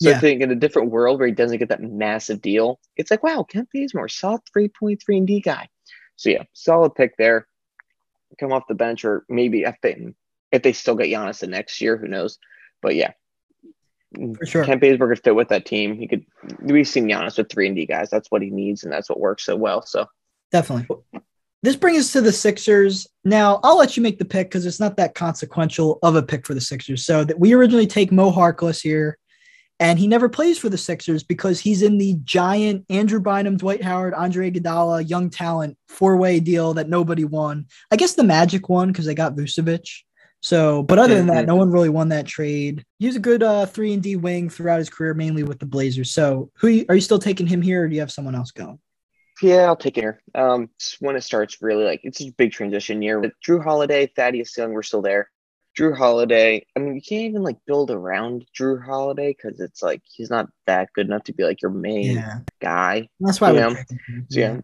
So 0.00 0.10
yeah. 0.10 0.18
I 0.18 0.20
think 0.20 0.40
in 0.40 0.52
a 0.52 0.54
different 0.54 0.92
world 0.92 1.18
where 1.18 1.26
he 1.26 1.34
doesn't 1.34 1.58
get 1.58 1.70
that 1.70 1.82
massive 1.82 2.40
deal, 2.40 2.78
it's 2.94 3.10
like 3.10 3.24
wow, 3.24 3.42
Kent 3.42 3.70
Bazemore, 3.74 4.08
solid 4.08 4.42
three 4.52 4.68
point 4.68 5.02
three 5.04 5.16
and 5.16 5.26
D 5.26 5.40
guy. 5.40 5.68
So 6.14 6.30
yeah, 6.30 6.44
solid 6.52 6.94
pick 6.94 7.16
there 7.16 7.48
come 8.38 8.52
off 8.52 8.68
the 8.68 8.74
bench, 8.74 9.04
or 9.04 9.24
maybe 9.28 9.62
if 9.62 9.76
they 9.82 10.12
if 10.52 10.62
they 10.62 10.72
still 10.72 10.94
get 10.94 11.08
Giannis 11.08 11.40
the 11.40 11.46
next 11.46 11.80
year, 11.80 11.96
who 11.96 12.08
knows? 12.08 12.38
But 12.82 12.94
yeah, 12.94 13.12
for 14.14 14.46
sure, 14.46 14.64
Kent 14.64 14.80
Bazemore 14.80 15.08
could 15.08 15.22
fit 15.22 15.34
with 15.34 15.48
that 15.48 15.66
team. 15.66 15.94
He 15.94 16.06
could. 16.06 16.24
We've 16.60 16.88
seen 16.88 17.06
Giannis 17.06 17.38
with 17.38 17.50
three 17.50 17.66
and 17.66 17.76
D 17.76 17.86
guys. 17.86 18.10
That's 18.10 18.30
what 18.30 18.42
he 18.42 18.50
needs, 18.50 18.84
and 18.84 18.92
that's 18.92 19.08
what 19.08 19.20
works 19.20 19.44
so 19.44 19.56
well. 19.56 19.82
So 19.82 20.06
definitely. 20.52 20.96
This 21.62 21.76
brings 21.76 21.98
us 21.98 22.12
to 22.12 22.22
the 22.22 22.32
Sixers. 22.32 23.06
Now, 23.22 23.60
I'll 23.62 23.76
let 23.76 23.94
you 23.94 24.02
make 24.02 24.18
the 24.18 24.24
pick 24.24 24.48
because 24.48 24.64
it's 24.64 24.80
not 24.80 24.96
that 24.96 25.14
consequential 25.14 25.98
of 26.02 26.16
a 26.16 26.22
pick 26.22 26.46
for 26.46 26.54
the 26.54 26.60
Sixers. 26.60 27.04
So 27.04 27.22
that 27.22 27.38
we 27.38 27.52
originally 27.52 27.86
take 27.86 28.10
Mo 28.10 28.32
Harkless 28.32 28.80
here 28.80 29.18
and 29.80 29.98
he 29.98 30.06
never 30.06 30.28
plays 30.28 30.58
for 30.58 30.68
the 30.68 30.78
Sixers 30.78 31.22
because 31.22 31.58
he's 31.58 31.80
in 31.80 31.96
the 31.96 32.14
giant 32.22 32.84
Andrew 32.90 33.18
Bynum, 33.18 33.56
Dwight 33.56 33.82
Howard, 33.82 34.12
Andre 34.12 34.50
Iguodala, 34.50 35.08
young 35.08 35.30
talent 35.30 35.76
four 35.88 36.18
way 36.18 36.38
deal 36.38 36.74
that 36.74 36.90
nobody 36.90 37.24
won. 37.24 37.66
I 37.90 37.96
guess 37.96 38.12
the 38.12 38.22
Magic 38.22 38.68
won 38.68 38.88
because 38.88 39.06
they 39.06 39.14
got 39.14 39.34
Vucevic. 39.34 39.88
So, 40.42 40.82
but 40.82 40.98
other 40.98 41.14
than 41.14 41.26
that, 41.26 41.46
no 41.46 41.56
one 41.56 41.70
really 41.70 41.88
won 41.88 42.10
that 42.10 42.26
trade. 42.26 42.84
He's 42.98 43.16
a 43.16 43.20
good 43.20 43.42
uh, 43.42 43.66
three 43.66 43.92
and 43.92 44.02
D 44.02 44.16
wing 44.16 44.48
throughout 44.48 44.78
his 44.78 44.88
career, 44.88 45.12
mainly 45.12 45.42
with 45.42 45.58
the 45.58 45.66
Blazers. 45.66 46.10
So, 46.10 46.50
who 46.54 46.84
are 46.88 46.94
you 46.94 47.00
still 47.00 47.18
taking 47.18 47.46
him 47.46 47.60
here, 47.60 47.84
or 47.84 47.88
do 47.88 47.94
you 47.94 48.00
have 48.00 48.12
someone 48.12 48.34
else 48.34 48.50
going? 48.50 48.78
Yeah, 49.42 49.64
I'll 49.64 49.76
take 49.76 49.98
it 49.98 50.02
here. 50.02 50.20
Um, 50.34 50.70
when 51.00 51.16
it 51.16 51.22
starts, 51.22 51.60
really 51.60 51.84
like 51.84 52.00
it's 52.04 52.22
a 52.22 52.30
big 52.30 52.52
transition 52.52 53.02
year 53.02 53.20
with 53.20 53.32
Jrue 53.46 53.62
Holiday, 53.62 54.06
Thaddeus 54.06 54.56
Young. 54.56 54.72
We're 54.72 54.82
still 54.82 55.02
there. 55.02 55.30
Jrue 55.80 55.96
Holiday. 55.96 56.66
I 56.76 56.80
mean, 56.80 56.94
you 56.94 57.00
can't 57.00 57.22
even 57.22 57.42
like 57.42 57.56
build 57.66 57.90
around 57.90 58.46
Jrue 58.58 58.84
Holiday 58.84 59.34
because 59.34 59.60
it's 59.60 59.82
like 59.82 60.02
he's 60.04 60.28
not 60.28 60.48
that 60.66 60.92
good 60.92 61.06
enough 61.06 61.24
to 61.24 61.32
be 61.32 61.44
like 61.44 61.62
your 61.62 61.70
main 61.70 62.16
yeah. 62.16 62.40
guy. 62.60 63.08
That's 63.18 63.40
why. 63.40 63.52
You 63.52 63.76
so, 63.76 63.84
yeah. 64.28 64.60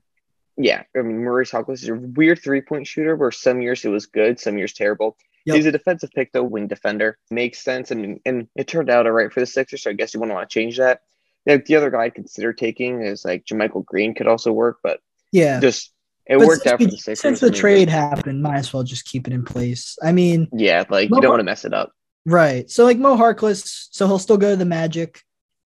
yeah, 0.57 0.83
I 0.95 1.03
mean, 1.03 1.25
Maurice 1.25 1.51
Harkless 1.51 1.83
is 1.83 1.89
a 1.89 1.95
weird 1.95 2.43
three 2.43 2.61
point 2.61 2.87
shooter 2.87 3.17
where 3.17 3.31
some 3.31 3.63
years 3.63 3.85
it 3.85 3.89
was 3.89 4.07
good, 4.07 4.39
some 4.39 4.59
years 4.59 4.75
terrible. 4.75 5.17
Yep. 5.47 5.57
He's 5.57 5.67
a 5.67 5.73
defensive 5.73 6.11
pick 6.15 6.33
though, 6.33 6.43
wing 6.43 6.67
defender 6.67 7.19
makes 7.31 7.63
sense. 7.63 7.93
I 7.93 7.95
mean, 7.95 8.21
and 8.27 8.49
it 8.55 8.67
turned 8.67 8.91
out 8.91 9.07
all 9.07 9.13
right 9.13 9.33
for 9.33 9.41
the 9.41 9.47
Sixers, 9.47 9.85
so 9.85 9.91
I 9.91 9.95
guess 9.95 10.13
you 10.13 10.21
wouldn't 10.21 10.35
want 10.35 10.51
to 10.51 10.53
change 10.53 10.79
that. 10.79 11.01
The 11.47 11.77
other 11.77 11.91
guy 11.91 12.05
I'd 12.05 12.15
consider 12.15 12.53
taking 12.53 13.03
is 13.03 13.25
like 13.25 13.45
JaMychal 13.45 13.85
Green 13.85 14.15
could 14.15 14.27
also 14.27 14.51
work, 14.51 14.79
but 14.83 15.01
yeah, 15.31 15.61
just 15.61 15.93
it 16.27 16.39
but 16.39 16.47
worked 16.47 16.67
out 16.67 16.81
for 16.81 16.87
the 16.87 16.97
Sixers. 16.97 17.21
Since 17.21 17.41
the 17.41 17.51
trade 17.51 17.89
happened, 17.89 18.43
might 18.43 18.59
as 18.59 18.73
well 18.73 18.83
just 18.83 19.05
keep 19.05 19.27
it 19.27 19.33
in 19.33 19.45
place. 19.45 19.97
I 20.03 20.13
mean, 20.13 20.49
yeah, 20.53 20.85
like 20.91 21.11
Mo 21.11 21.17
you 21.17 21.23
don't 21.23 21.31
want 21.31 21.41
to 21.41 21.45
mess 21.45 21.65
it 21.65 21.73
up. 21.73 21.93
Right. 22.25 22.69
So 22.71 22.85
like 22.85 22.99
Mo 22.99 23.17
Harkless, 23.17 23.89
so 23.91 24.07
he'll 24.07 24.19
still 24.19 24.37
go 24.37 24.51
to 24.51 24.57
the 24.57 24.65
Magic. 24.65 25.21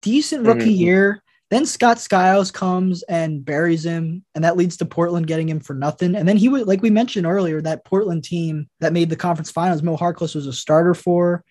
Decent 0.02 0.46
rookie 0.46 0.60
mm-hmm. 0.60 0.70
year. 0.70 1.22
Then 1.50 1.64
Scott 1.64 1.98
Skiles 2.00 2.50
comes 2.50 3.02
and 3.04 3.44
buries 3.44 3.84
him, 3.84 4.24
and 4.34 4.44
that 4.44 4.56
leads 4.56 4.76
to 4.78 4.84
Portland 4.84 5.26
getting 5.26 5.48
him 5.48 5.60
for 5.60 5.74
nothing. 5.74 6.16
And 6.16 6.28
then 6.28 6.36
he 6.36 6.48
would, 6.48 6.66
like 6.66 6.82
we 6.82 6.90
mentioned 6.90 7.26
earlier, 7.26 7.60
that 7.62 7.84
Portland 7.84 8.24
team 8.24 8.68
that 8.80 8.92
made 8.92 9.10
the 9.10 9.16
conference 9.16 9.50
finals, 9.50 9.82
Mo 9.82 9.96
Harkless 9.96 10.34
was 10.34 10.46
a 10.46 10.52
starter 10.52 10.94
for. 10.94 11.44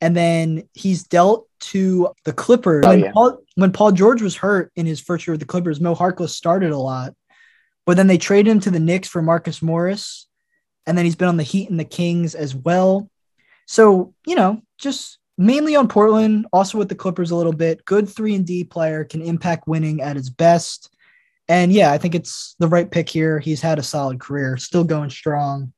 And 0.00 0.16
then 0.16 0.68
he's 0.72 1.02
dealt 1.02 1.48
to 1.60 2.12
the 2.24 2.32
Clippers. 2.32 2.84
Oh, 2.86 2.90
when, 2.90 3.00
yeah. 3.00 3.12
Paul, 3.12 3.38
when 3.56 3.72
Paul 3.72 3.92
George 3.92 4.22
was 4.22 4.36
hurt 4.36 4.72
in 4.76 4.86
his 4.86 5.00
first 5.00 5.26
year 5.26 5.32
with 5.32 5.40
the 5.40 5.46
Clippers, 5.46 5.80
Mo 5.80 5.94
Harkless 5.94 6.30
started 6.30 6.70
a 6.70 6.78
lot. 6.78 7.14
But 7.90 7.96
then 7.96 8.06
they 8.06 8.18
traded 8.18 8.52
him 8.52 8.60
to 8.60 8.70
the 8.70 8.78
Knicks 8.78 9.08
for 9.08 9.20
Marcus 9.20 9.60
Morris. 9.60 10.28
And 10.86 10.96
then 10.96 11.04
he's 11.04 11.16
been 11.16 11.26
on 11.26 11.38
the 11.38 11.42
Heat 11.42 11.70
and 11.70 11.80
the 11.80 11.84
Kings 11.84 12.36
as 12.36 12.54
well. 12.54 13.10
So, 13.66 14.14
you 14.24 14.36
know, 14.36 14.62
just 14.78 15.18
mainly 15.36 15.74
on 15.74 15.88
Portland, 15.88 16.46
also 16.52 16.78
with 16.78 16.88
the 16.88 16.94
Clippers 16.94 17.32
a 17.32 17.34
little 17.34 17.52
bit. 17.52 17.84
Good 17.84 18.08
three 18.08 18.36
and 18.36 18.46
D 18.46 18.62
player 18.62 19.02
can 19.02 19.22
impact 19.22 19.66
winning 19.66 20.02
at 20.02 20.14
his 20.14 20.30
best. 20.30 20.94
And 21.48 21.72
yeah, 21.72 21.90
I 21.90 21.98
think 21.98 22.14
it's 22.14 22.54
the 22.60 22.68
right 22.68 22.88
pick 22.88 23.08
here. 23.08 23.40
He's 23.40 23.60
had 23.60 23.80
a 23.80 23.82
solid 23.82 24.20
career, 24.20 24.56
still 24.56 24.84
going 24.84 25.10
strong, 25.10 25.72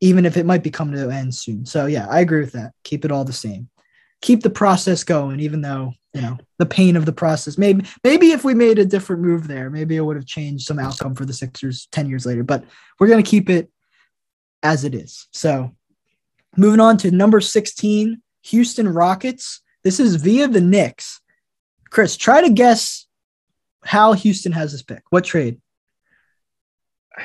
even 0.00 0.24
if 0.24 0.38
it 0.38 0.46
might 0.46 0.62
be 0.62 0.70
coming 0.70 0.94
to 0.94 1.10
an 1.10 1.14
end 1.14 1.34
soon. 1.34 1.66
So 1.66 1.84
yeah, 1.84 2.06
I 2.08 2.20
agree 2.20 2.40
with 2.40 2.52
that. 2.52 2.72
Keep 2.82 3.04
it 3.04 3.12
all 3.12 3.26
the 3.26 3.34
same. 3.34 3.68
Keep 4.20 4.42
the 4.42 4.50
process 4.50 5.04
going, 5.04 5.40
even 5.40 5.60
though 5.60 5.92
you 6.12 6.20
know 6.20 6.36
the 6.58 6.66
pain 6.66 6.96
of 6.96 7.06
the 7.06 7.12
process. 7.12 7.56
Maybe 7.56 7.84
maybe 8.02 8.32
if 8.32 8.44
we 8.44 8.54
made 8.54 8.78
a 8.78 8.84
different 8.84 9.22
move 9.22 9.46
there, 9.46 9.70
maybe 9.70 9.96
it 9.96 10.00
would 10.00 10.16
have 10.16 10.26
changed 10.26 10.66
some 10.66 10.78
outcome 10.78 11.14
for 11.14 11.24
the 11.24 11.32
Sixers 11.32 11.86
ten 11.92 12.08
years 12.08 12.26
later. 12.26 12.42
But 12.42 12.64
we're 12.98 13.08
gonna 13.08 13.22
keep 13.22 13.48
it 13.48 13.70
as 14.62 14.84
it 14.84 14.94
is. 14.94 15.28
So 15.32 15.72
moving 16.56 16.80
on 16.80 16.96
to 16.98 17.10
number 17.10 17.40
sixteen, 17.40 18.22
Houston 18.42 18.88
Rockets. 18.88 19.60
This 19.84 20.00
is 20.00 20.16
via 20.16 20.48
the 20.48 20.60
Knicks. 20.60 21.20
Chris, 21.90 22.16
try 22.16 22.42
to 22.42 22.50
guess 22.50 23.06
how 23.84 24.12
Houston 24.12 24.52
has 24.52 24.72
this 24.72 24.82
pick. 24.82 25.02
What 25.10 25.24
trade? 25.24 25.60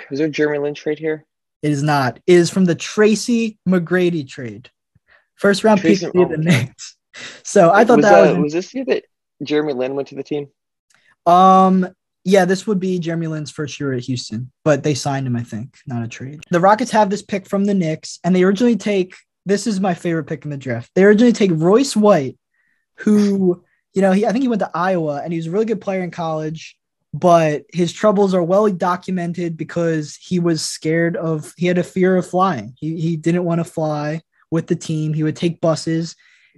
Was 0.10 0.20
there 0.20 0.28
a 0.28 0.32
Jeremy 0.32 0.60
Lin 0.60 0.74
trade 0.74 1.00
here? 1.00 1.26
It 1.62 1.72
is 1.72 1.82
not. 1.82 2.20
It 2.28 2.36
is 2.36 2.50
from 2.50 2.66
the 2.66 2.76
Tracy 2.76 3.58
McGrady 3.68 4.28
trade. 4.28 4.70
First 5.36 5.64
round 5.64 5.82
Tracy, 5.82 6.06
pick 6.06 6.30
the 6.30 6.38
Knicks. 6.38 6.98
So 7.44 7.70
I 7.70 7.86
thought 7.86 7.98
was, 7.98 8.06
that 8.06 8.28
uh, 8.28 8.34
was, 8.34 8.44
was 8.46 8.54
this 8.54 8.74
year 8.74 8.86
that 8.86 9.04
Jeremy 9.44 9.74
Lin 9.74 9.94
went 9.94 10.08
to 10.08 10.16
the 10.16 10.24
team. 10.24 10.48
Um, 11.28 11.88
yeah, 12.24 12.46
this 12.46 12.66
would 12.66 12.80
be 12.80 12.98
Jeremy 12.98 13.28
Lin's 13.28 13.52
first 13.52 13.80
year 13.80 13.94
at 13.94 14.04
Houston, 14.04 14.52
but 14.64 14.82
they 14.82 14.96
signed 14.96 15.28
him, 15.28 15.36
I 15.36 15.44
think, 15.44 15.78
not 15.86 16.04
a 16.04 16.08
trade. 16.08 16.42
The 16.50 16.60
Rockets 16.60 16.90
have 16.90 17.12
this 17.12 17.22
pick 17.22 17.48
from 17.48 17.66
the 17.66 17.74
Knicks, 17.74 18.20
and 18.24 18.36
they 18.36 18.44
originally 18.44 18.78
take 18.78 19.16
this 19.46 19.68
is 19.68 19.80
my 19.80 19.94
favorite 19.94 20.26
pick 20.26 20.46
in 20.46 20.52
the 20.52 20.58
draft. 20.58 20.90
They 20.96 21.04
originally 21.04 21.34
take 21.34 21.52
Royce 21.54 21.96
White, 21.96 22.38
who, 22.96 23.64
you 23.94 24.02
know, 24.02 24.12
he 24.12 24.26
I 24.26 24.32
think 24.32 24.44
he 24.44 24.48
went 24.48 24.62
to 24.62 24.72
Iowa 24.74 25.22
and 25.24 25.34
he 25.34 25.38
was 25.38 25.48
a 25.48 25.52
really 25.52 25.66
good 25.66 25.82
player 25.82 26.02
in 26.02 26.12
college, 26.12 26.78
but 27.14 27.64
his 27.72 27.92
troubles 27.92 28.34
are 28.34 28.44
well 28.44 28.70
documented 28.70 29.58
because 29.58 30.16
he 30.16 30.40
was 30.40 30.62
scared 30.64 31.18
of 31.18 31.54
he 31.58 31.68
had 31.68 31.78
a 31.78 31.84
fear 31.84 32.16
of 32.16 32.28
flying. 32.28 32.74
He 32.80 33.00
he 33.00 33.18
didn't 33.18 33.44
want 33.44 33.60
to 33.60 33.66
fly 33.66 34.22
with 34.54 34.68
the 34.68 34.76
team. 34.76 35.14
He 35.14 35.24
would 35.24 35.36
take 35.36 35.60
buses. 35.60 36.16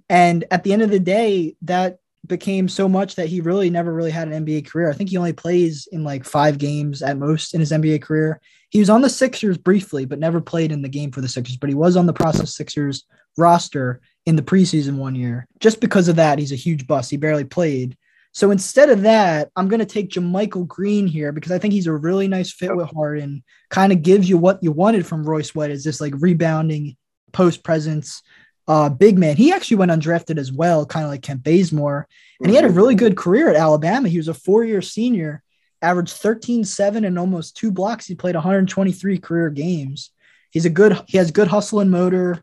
And 0.09 0.45
at 0.51 0.63
the 0.63 0.73
end 0.73 0.83
of 0.83 0.91
the 0.91 0.99
day, 0.99 1.55
that 1.63 1.97
became 2.27 2.67
so 2.67 2.89
much 2.89 3.15
that 3.15 3.29
he 3.29 3.39
really 3.39 3.69
never 3.69 3.93
really 3.93 4.11
had 4.11 4.27
an 4.27 4.45
NBA 4.45 4.67
career. 4.67 4.89
I 4.89 4.93
think 4.93 5.09
he 5.09 5.17
only 5.17 5.33
plays 5.33 5.87
in 5.91 6.03
like 6.03 6.25
five 6.25 6.57
games 6.57 7.01
at 7.01 7.17
most 7.17 7.53
in 7.53 7.59
his 7.59 7.71
NBA 7.71 8.01
career. 8.01 8.41
He 8.69 8.79
was 8.79 8.89
on 8.89 9.01
the 9.01 9.09
Sixers 9.09 9.57
briefly, 9.57 10.05
but 10.05 10.19
never 10.19 10.41
played 10.41 10.71
in 10.71 10.81
the 10.81 10.89
game 10.89 11.11
for 11.11 11.21
the 11.21 11.29
Sixers. 11.29 11.57
But 11.57 11.69
he 11.69 11.75
was 11.75 11.95
on 11.95 12.05
the 12.05 12.13
process 12.13 12.55
Sixers 12.55 13.05
roster 13.37 14.01
in 14.25 14.35
the 14.35 14.41
preseason 14.41 14.97
one 14.97 15.15
year. 15.15 15.47
Just 15.59 15.79
because 15.79 16.07
of 16.07 16.17
that, 16.17 16.39
he's 16.39 16.51
a 16.51 16.57
huge 16.57 16.87
bust. 16.87 17.11
He 17.11 17.17
barely 17.17 17.45
played. 17.45 17.95
So 18.33 18.51
instead 18.51 18.89
of 18.89 19.03
that, 19.03 19.49
I'm 19.55 19.69
going 19.69 19.79
to 19.79 19.85
take 19.85 20.09
JaMychal 20.09 20.67
Green 20.67 21.07
here 21.07 21.31
because 21.31 21.53
I 21.53 21.59
think 21.59 21.73
he's 21.73 21.87
a 21.87 21.93
really 21.93 22.27
nice 22.27 22.51
fit 22.51 22.75
with 22.75 22.89
Harden. 22.89 23.43
Kind 23.69 23.93
of 23.93 24.01
gives 24.01 24.27
you 24.27 24.37
what 24.37 24.61
you 24.61 24.73
wanted 24.73 25.07
from 25.07 25.23
Royce 25.23 25.55
White 25.55 25.71
is 25.71 25.85
this 25.85 26.01
like 26.01 26.13
rebounding 26.17 26.97
post 27.35 27.63
presence 27.63 28.23
uh, 28.67 28.89
big 28.89 29.17
man. 29.17 29.35
He 29.35 29.51
actually 29.51 29.77
went 29.77 29.91
undrafted 29.91 30.37
as 30.37 30.51
well, 30.51 30.85
kind 30.85 31.05
of 31.05 31.11
like 31.11 31.21
Kent 31.21 31.43
Bazemore. 31.43 32.07
And 32.39 32.49
he 32.49 32.55
had 32.55 32.65
a 32.65 32.67
mm-hmm. 32.67 32.77
really 32.77 32.95
good 32.95 33.15
career 33.15 33.49
at 33.49 33.55
Alabama. 33.55 34.09
He 34.09 34.17
was 34.17 34.27
a 34.27 34.33
four 34.33 34.63
year 34.63 34.81
senior, 34.81 35.43
averaged 35.81 36.13
13 36.13 36.63
7 36.63 37.05
and 37.05 37.19
almost 37.19 37.55
two 37.55 37.71
blocks. 37.71 38.07
He 38.07 38.15
played 38.15 38.35
123 38.35 39.19
career 39.19 39.49
games. 39.49 40.11
He's 40.49 40.65
a 40.65 40.69
good, 40.69 40.99
he 41.07 41.17
has 41.17 41.31
good 41.31 41.47
hustle 41.47 41.81
and 41.81 41.91
motor. 41.91 42.41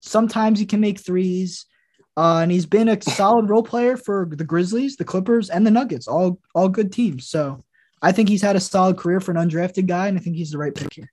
Sometimes 0.00 0.58
he 0.58 0.66
can 0.66 0.80
make 0.80 1.00
threes. 1.00 1.66
Uh, 2.16 2.40
and 2.42 2.52
he's 2.52 2.66
been 2.66 2.88
a 2.88 3.02
solid 3.10 3.50
role 3.50 3.62
player 3.62 3.96
for 3.96 4.28
the 4.30 4.44
Grizzlies, 4.44 4.96
the 4.96 5.04
Clippers, 5.04 5.50
and 5.50 5.66
the 5.66 5.70
Nuggets, 5.70 6.06
all 6.06 6.38
all 6.54 6.68
good 6.68 6.92
teams. 6.92 7.28
So 7.28 7.64
I 8.00 8.12
think 8.12 8.28
he's 8.28 8.42
had 8.42 8.56
a 8.56 8.60
solid 8.60 8.96
career 8.96 9.20
for 9.20 9.32
an 9.32 9.48
undrafted 9.48 9.86
guy, 9.86 10.08
and 10.08 10.16
I 10.16 10.20
think 10.20 10.36
he's 10.36 10.50
the 10.50 10.58
right 10.58 10.74
pick 10.74 10.94
here. 10.94 11.12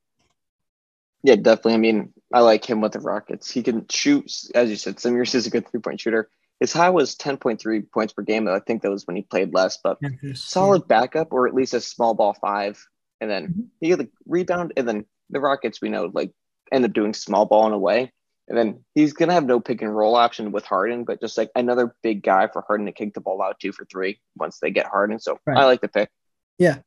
Yeah, 1.23 1.35
definitely. 1.35 1.73
I 1.73 1.77
mean, 1.77 2.12
I 2.33 2.39
like 2.39 2.65
him 2.65 2.81
with 2.81 2.93
the 2.93 2.99
Rockets. 2.99 3.49
He 3.51 3.61
can 3.61 3.85
shoot, 3.89 4.31
as 4.55 4.69
you 4.69 4.75
said. 4.75 5.03
Years 5.05 5.35
is 5.35 5.45
a 5.45 5.51
good 5.51 5.69
three 5.69 5.79
point 5.79 6.01
shooter. 6.01 6.29
His 6.59 6.73
high 6.73 6.89
was 6.89 7.15
10.3 7.15 7.91
points 7.91 8.13
per 8.13 8.23
game. 8.23 8.45
though. 8.45 8.55
I 8.55 8.59
think 8.59 8.81
that 8.81 8.89
was 8.89 9.05
when 9.05 9.15
he 9.15 9.21
played 9.21 9.53
less, 9.53 9.77
but 9.83 9.99
solid 10.33 10.87
backup 10.87 11.31
or 11.31 11.47
at 11.47 11.53
least 11.53 11.73
a 11.73 11.81
small 11.81 12.15
ball 12.15 12.33
five. 12.33 12.83
And 13.21 13.29
then 13.29 13.47
mm-hmm. 13.47 13.61
he 13.81 13.91
had 13.91 13.99
the 13.99 14.09
rebound. 14.25 14.73
And 14.75 14.87
then 14.87 15.05
the 15.29 15.39
Rockets, 15.39 15.81
we 15.81 15.89
know, 15.89 16.09
like 16.11 16.31
end 16.71 16.85
up 16.85 16.93
doing 16.93 17.13
small 17.13 17.45
ball 17.45 17.67
in 17.67 17.73
a 17.73 17.77
way. 17.77 18.11
And 18.47 18.57
then 18.57 18.83
he's 18.95 19.13
gonna 19.13 19.33
have 19.33 19.45
no 19.45 19.59
pick 19.59 19.81
and 19.81 19.95
roll 19.95 20.15
option 20.15 20.51
with 20.51 20.65
Harden, 20.65 21.05
but 21.05 21.21
just 21.21 21.37
like 21.37 21.49
another 21.55 21.95
big 22.01 22.23
guy 22.23 22.47
for 22.47 22.61
Harden 22.61 22.87
to 22.87 22.91
kick 22.91 23.13
the 23.13 23.21
ball 23.21 23.41
out 23.41 23.59
to 23.61 23.71
for 23.71 23.85
three 23.85 24.19
once 24.35 24.59
they 24.59 24.71
get 24.71 24.87
Harden. 24.87 25.19
So 25.19 25.39
right. 25.45 25.57
I 25.57 25.65
like 25.65 25.81
the 25.81 25.87
pick. 25.87 26.09
Yeah. 26.57 26.79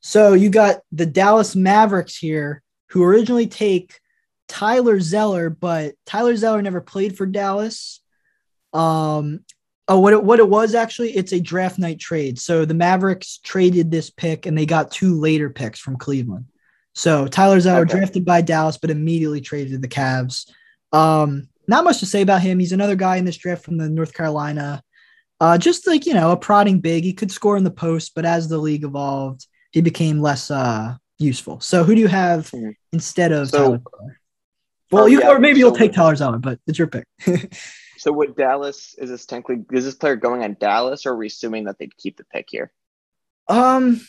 So 0.00 0.32
you 0.32 0.50
got 0.50 0.80
the 0.90 1.06
Dallas 1.06 1.54
Mavericks 1.54 2.16
here 2.16 2.62
who 2.90 3.04
originally 3.04 3.46
take 3.46 4.00
Tyler 4.48 5.00
Zeller, 5.00 5.50
but 5.50 5.94
Tyler 6.06 6.36
Zeller 6.36 6.62
never 6.62 6.80
played 6.80 7.16
for 7.16 7.26
Dallas. 7.26 8.00
Um, 8.72 9.40
oh, 9.86 10.00
what 10.00 10.12
it, 10.12 10.24
what 10.24 10.38
it 10.40 10.48
was 10.48 10.74
actually, 10.74 11.16
it's 11.16 11.32
a 11.32 11.40
draft 11.40 11.78
night 11.78 12.00
trade. 12.00 12.38
So 12.38 12.64
the 12.64 12.74
Mavericks 12.74 13.38
traded 13.38 13.90
this 13.90 14.10
pick 14.10 14.46
and 14.46 14.56
they 14.56 14.66
got 14.66 14.90
two 14.90 15.18
later 15.20 15.50
picks 15.50 15.78
from 15.78 15.96
Cleveland. 15.96 16.46
So 16.94 17.28
Tyler 17.28 17.60
Zeller 17.60 17.82
okay. 17.82 17.98
drafted 17.98 18.24
by 18.24 18.40
Dallas, 18.40 18.78
but 18.78 18.90
immediately 18.90 19.40
traded 19.40 19.72
to 19.72 19.78
the 19.78 19.88
Cavs. 19.88 20.50
Um, 20.92 21.48
not 21.68 21.84
much 21.84 22.00
to 22.00 22.06
say 22.06 22.22
about 22.22 22.40
him. 22.40 22.58
He's 22.58 22.72
another 22.72 22.96
guy 22.96 23.16
in 23.16 23.24
this 23.24 23.36
draft 23.36 23.64
from 23.64 23.76
the 23.76 23.88
North 23.88 24.14
Carolina. 24.14 24.82
Uh, 25.40 25.56
just 25.56 25.86
like 25.86 26.06
you 26.06 26.14
know, 26.14 26.32
a 26.32 26.36
prodding 26.36 26.80
big. 26.80 27.04
He 27.04 27.12
could 27.12 27.30
score 27.30 27.56
in 27.56 27.62
the 27.62 27.70
post, 27.70 28.12
but 28.16 28.24
as 28.24 28.48
the 28.48 28.58
league 28.58 28.82
evolved, 28.82 29.46
he 29.70 29.80
became 29.80 30.20
less 30.20 30.50
uh 30.50 30.96
useful. 31.18 31.60
So 31.60 31.84
who 31.84 31.94
do 31.94 32.00
you 32.00 32.08
have 32.08 32.50
mm-hmm. 32.50 32.70
instead 32.92 33.32
of 33.32 33.50
so, 33.50 33.58
Tyler? 33.58 34.17
Well, 34.90 35.04
um, 35.04 35.10
you 35.10 35.22
or 35.22 35.38
maybe 35.38 35.58
you'll 35.58 35.72
take 35.72 35.92
Tyler 35.92 36.16
Zeller, 36.16 36.38
but 36.38 36.58
it's 36.66 36.78
your 36.78 36.88
pick. 36.88 37.06
so 37.98 38.12
would 38.12 38.36
Dallas 38.36 38.94
is 38.98 39.10
this 39.10 39.26
technically 39.26 39.64
is 39.76 39.84
this 39.84 39.94
player 39.94 40.16
going 40.16 40.42
on 40.42 40.56
Dallas 40.58 41.06
or 41.06 41.12
are 41.12 41.16
we 41.16 41.26
assuming 41.26 41.64
that 41.64 41.78
they'd 41.78 41.96
keep 41.96 42.16
the 42.16 42.24
pick 42.24 42.46
here? 42.50 42.72
Um 43.48 44.00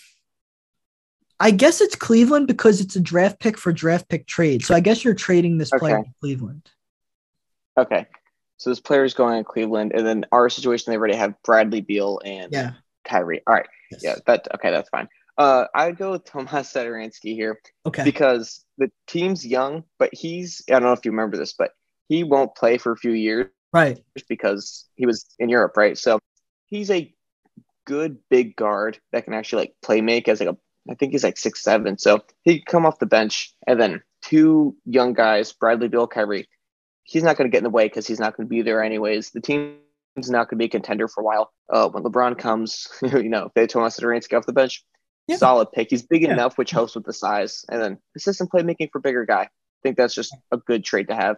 I 1.39 1.51
guess 1.51 1.79
it's 1.79 1.95
Cleveland 1.95 2.47
because 2.47 2.81
it's 2.81 2.95
a 2.95 2.99
draft 2.99 3.39
pick 3.39 3.57
for 3.57 3.71
draft 3.71 4.09
pick 4.09 4.27
trade. 4.27 4.65
So 4.65 4.75
I 4.75 4.81
guess 4.81 5.05
you're 5.05 5.13
trading 5.13 5.57
this 5.57 5.71
okay. 5.71 5.79
player 5.79 6.03
to 6.03 6.09
Cleveland. 6.19 6.69
Okay. 7.77 8.07
So 8.57 8.69
this 8.69 8.81
player 8.81 9.05
is 9.05 9.13
going 9.13 9.37
to 9.37 9.43
Cleveland, 9.45 9.93
and 9.95 10.05
then 10.05 10.25
our 10.33 10.49
situation 10.49 10.91
they 10.91 10.97
already 10.97 11.15
have 11.15 11.33
Bradley 11.43 11.79
Beal 11.79 12.19
and 12.25 12.51
yeah. 12.51 12.73
Kyrie. 13.05 13.41
All 13.47 13.53
right. 13.53 13.67
Yes. 13.89 14.01
Yeah, 14.03 14.15
that 14.27 14.49
okay, 14.55 14.69
that's 14.69 14.89
fine. 14.89 15.07
Uh, 15.37 15.65
I'd 15.73 15.97
go 15.97 16.11
with 16.11 16.25
Tomas 16.25 16.71
Satoransky 16.73 17.33
here. 17.33 17.61
Okay. 17.85 18.03
Because 18.03 18.65
the 18.79 18.91
team's 19.05 19.45
young, 19.45 19.83
but 19.99 20.09
he's 20.13 20.63
I 20.69 20.73
don't 20.73 20.83
know 20.83 20.93
if 20.93 21.05
you 21.05 21.11
remember 21.11 21.37
this, 21.37 21.53
but 21.53 21.71
he 22.07 22.23
won't 22.23 22.55
play 22.55 22.77
for 22.77 22.91
a 22.91 22.97
few 22.97 23.11
years. 23.11 23.47
Right. 23.71 23.99
Because 24.27 24.85
he 24.95 25.05
was 25.05 25.25
in 25.37 25.49
Europe, 25.49 25.77
right? 25.77 25.95
So 25.95 26.19
he's 26.65 26.89
a 26.89 27.13
good 27.85 28.17
big 28.29 28.55
guard 28.55 28.97
that 29.11 29.25
can 29.25 29.33
actually 29.33 29.63
like 29.63 29.75
play 29.83 30.01
make 30.01 30.27
as 30.27 30.39
like 30.39 30.49
a 30.49 30.57
I 30.89 30.95
think 30.95 31.11
he's 31.11 31.23
like 31.23 31.37
six 31.37 31.61
seven. 31.61 31.97
So 31.99 32.21
he'd 32.43 32.65
come 32.65 32.85
off 32.85 32.99
the 32.99 33.05
bench 33.05 33.53
and 33.67 33.79
then 33.79 34.01
two 34.21 34.75
young 34.85 35.13
guys, 35.13 35.51
Bradley 35.51 35.87
Beal, 35.87 36.07
Kyrie. 36.07 36.47
He's 37.03 37.23
not 37.23 37.37
going 37.37 37.49
to 37.49 37.51
get 37.51 37.59
in 37.59 37.63
the 37.63 37.69
way 37.69 37.85
because 37.85 38.07
he's 38.07 38.19
not 38.19 38.35
going 38.35 38.47
to 38.47 38.49
be 38.49 38.61
there 38.61 38.83
anyways. 38.83 39.31
The 39.31 39.41
team's 39.41 39.77
not 40.17 40.49
going 40.49 40.49
to 40.49 40.55
be 40.57 40.65
a 40.65 40.69
contender 40.69 41.07
for 41.07 41.21
a 41.21 41.23
while. 41.23 41.51
Uh, 41.71 41.89
when 41.89 42.03
LeBron 42.03 42.37
comes, 42.37 42.87
you 43.01 43.29
know, 43.29 43.45
if 43.45 43.53
they 43.53 43.67
Tomas 43.67 43.99
Satoransky 43.99 44.37
off 44.37 44.45
the 44.45 44.53
bench, 44.53 44.83
yeah. 45.29 45.37
solid 45.37 45.71
pick. 45.71 45.89
He's 45.89 46.03
big 46.03 46.23
yeah. 46.23 46.33
enough, 46.33 46.57
which 46.57 46.71
helps 46.71 46.95
with 46.95 47.05
the 47.05 47.13
size, 47.13 47.65
and 47.69 47.81
then 47.81 47.97
assistant 48.15 48.51
playmaking 48.51 48.89
for 48.91 48.99
bigger 48.99 49.25
guy. 49.25 49.43
I 49.43 49.49
think 49.83 49.97
that's 49.97 50.13
just 50.13 50.35
a 50.51 50.57
good 50.57 50.83
trade 50.83 51.07
to 51.07 51.15
have. 51.15 51.37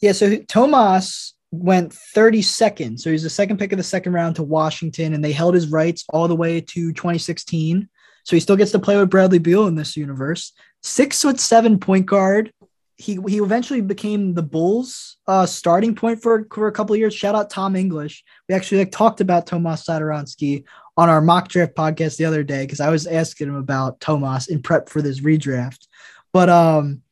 Yeah. 0.00 0.12
So 0.12 0.36
Tomas 0.36 1.34
went 1.52 1.92
32nd. 2.16 2.98
So 2.98 3.10
he's 3.10 3.22
the 3.22 3.30
second 3.30 3.58
pick 3.58 3.72
of 3.72 3.78
the 3.78 3.84
second 3.84 4.14
round 4.14 4.36
to 4.36 4.42
Washington, 4.42 5.14
and 5.14 5.24
they 5.24 5.32
held 5.32 5.54
his 5.54 5.68
rights 5.68 6.04
all 6.10 6.26
the 6.26 6.36
way 6.36 6.60
to 6.60 6.92
2016. 6.92 7.88
So 8.24 8.36
he 8.36 8.40
still 8.40 8.56
gets 8.56 8.72
to 8.72 8.78
play 8.78 8.96
with 8.96 9.10
Bradley 9.10 9.38
Beal 9.38 9.66
in 9.66 9.74
this 9.74 9.96
universe. 9.96 10.52
Six 10.82 11.22
foot 11.22 11.38
seven 11.38 11.78
point 11.78 12.06
guard. 12.06 12.52
He 12.96 13.18
he 13.26 13.38
eventually 13.38 13.80
became 13.80 14.34
the 14.34 14.42
Bulls' 14.42 15.16
uh, 15.26 15.46
starting 15.46 15.94
point 15.94 16.22
for, 16.22 16.46
for 16.52 16.66
a 16.66 16.72
couple 16.72 16.94
of 16.94 17.00
years. 17.00 17.14
Shout 17.14 17.34
out 17.34 17.50
Tom 17.50 17.74
English. 17.74 18.24
We 18.48 18.54
actually 18.54 18.78
like 18.78 18.92
talked 18.92 19.20
about 19.20 19.46
Tomas 19.46 19.84
Satoransky 19.84 20.64
on 20.96 21.08
our 21.08 21.20
mock 21.20 21.48
draft 21.48 21.74
podcast 21.74 22.16
the 22.16 22.24
other 22.24 22.42
day 22.42 22.64
because 22.64 22.80
I 22.80 22.90
was 22.90 23.06
asking 23.06 23.48
him 23.48 23.56
about 23.56 24.00
Tomas 24.00 24.48
in 24.48 24.62
prep 24.62 24.88
for 24.88 25.02
this 25.02 25.20
redraft. 25.20 25.86
But 26.32 26.48
um, 26.48 27.02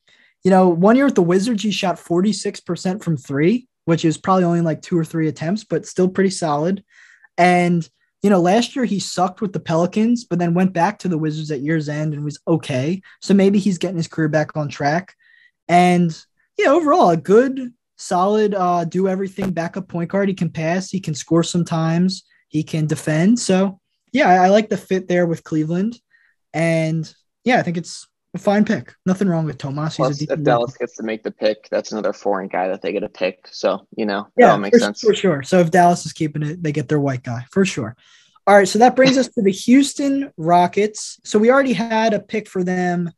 you 0.42 0.50
know, 0.50 0.68
one 0.68 0.96
year 0.96 1.06
with 1.06 1.14
the 1.14 1.22
Wizards, 1.22 1.62
he 1.62 1.70
shot 1.70 1.96
46% 1.96 3.02
from 3.02 3.16
three, 3.16 3.68
which 3.84 4.04
is 4.04 4.16
probably 4.16 4.44
only 4.44 4.60
like 4.60 4.82
two 4.82 4.98
or 4.98 5.04
three 5.04 5.28
attempts, 5.28 5.64
but 5.64 5.86
still 5.86 6.08
pretty 6.08 6.30
solid. 6.30 6.84
And 7.36 7.88
you 8.22 8.28
know, 8.28 8.40
last 8.40 8.76
year 8.76 8.84
he 8.84 9.00
sucked 9.00 9.40
with 9.40 9.52
the 9.52 9.60
Pelicans, 9.60 10.24
but 10.24 10.38
then 10.38 10.52
went 10.52 10.74
back 10.74 10.98
to 10.98 11.08
the 11.08 11.16
Wizards 11.16 11.50
at 11.50 11.60
year's 11.60 11.88
end 11.88 12.12
and 12.12 12.22
was 12.24 12.38
okay. 12.46 13.00
So 13.22 13.32
maybe 13.32 13.58
he's 13.58 13.78
getting 13.78 13.96
his 13.96 14.08
career 14.08 14.28
back 14.28 14.56
on 14.56 14.68
track. 14.68 15.14
And 15.70 16.24
yeah, 16.58 16.70
overall, 16.70 17.10
a 17.10 17.16
good 17.16 17.72
solid, 17.96 18.54
uh, 18.54 18.84
do 18.84 19.06
everything 19.06 19.52
backup 19.52 19.86
point 19.86 20.10
guard. 20.10 20.28
He 20.28 20.34
can 20.34 20.50
pass, 20.50 20.90
he 20.90 20.98
can 21.00 21.14
score 21.14 21.44
sometimes, 21.44 22.24
he 22.48 22.64
can 22.64 22.88
defend. 22.88 23.38
So 23.38 23.80
yeah, 24.12 24.28
I, 24.28 24.46
I 24.46 24.48
like 24.48 24.68
the 24.68 24.76
fit 24.76 25.06
there 25.06 25.26
with 25.26 25.44
Cleveland. 25.44 26.00
And 26.52 27.12
yeah, 27.44 27.60
I 27.60 27.62
think 27.62 27.76
it's 27.76 28.08
a 28.34 28.38
fine 28.38 28.64
pick. 28.64 28.94
Nothing 29.06 29.28
wrong 29.28 29.44
with 29.44 29.58
Tomas. 29.58 29.96
He's 29.96 30.04
Plus, 30.04 30.22
a 30.22 30.32
if 30.32 30.42
Dallas 30.42 30.76
gets 30.76 30.96
to 30.96 31.04
make 31.04 31.22
the 31.22 31.30
pick, 31.30 31.68
that's 31.70 31.92
another 31.92 32.12
foreign 32.12 32.48
guy 32.48 32.66
that 32.66 32.82
they 32.82 32.92
get 32.92 33.00
to 33.00 33.08
pick. 33.08 33.46
So 33.48 33.86
you 33.96 34.06
know, 34.06 34.26
that 34.36 34.42
yeah, 34.42 34.52
all 34.52 34.58
makes 34.58 34.78
for, 34.78 34.84
sense. 34.84 35.00
for 35.00 35.14
sure. 35.14 35.42
So 35.44 35.60
if 35.60 35.70
Dallas 35.70 36.04
is 36.04 36.12
keeping 36.12 36.42
it, 36.42 36.62
they 36.62 36.72
get 36.72 36.88
their 36.88 37.00
white 37.00 37.22
guy 37.22 37.46
for 37.52 37.64
sure. 37.64 37.96
All 38.46 38.56
right, 38.56 38.66
so 38.66 38.80
that 38.80 38.96
brings 38.96 39.16
us 39.16 39.28
to 39.28 39.42
the 39.42 39.52
Houston 39.52 40.32
Rockets. 40.36 41.20
So 41.22 41.38
we 41.38 41.52
already 41.52 41.74
had 41.74 42.12
a 42.12 42.18
pick 42.18 42.48
for 42.48 42.64
them. 42.64 43.12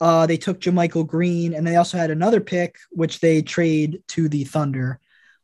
Uh, 0.00 0.26
they 0.26 0.36
took 0.36 0.60
JaMychal 0.60 1.06
Green, 1.06 1.54
and 1.54 1.66
they 1.66 1.76
also 1.76 1.98
had 1.98 2.10
another 2.10 2.40
pick, 2.40 2.76
which 2.90 3.20
they 3.20 3.42
trade 3.42 4.02
to 4.08 4.28
the 4.28 4.44
Thunder. 4.44 4.98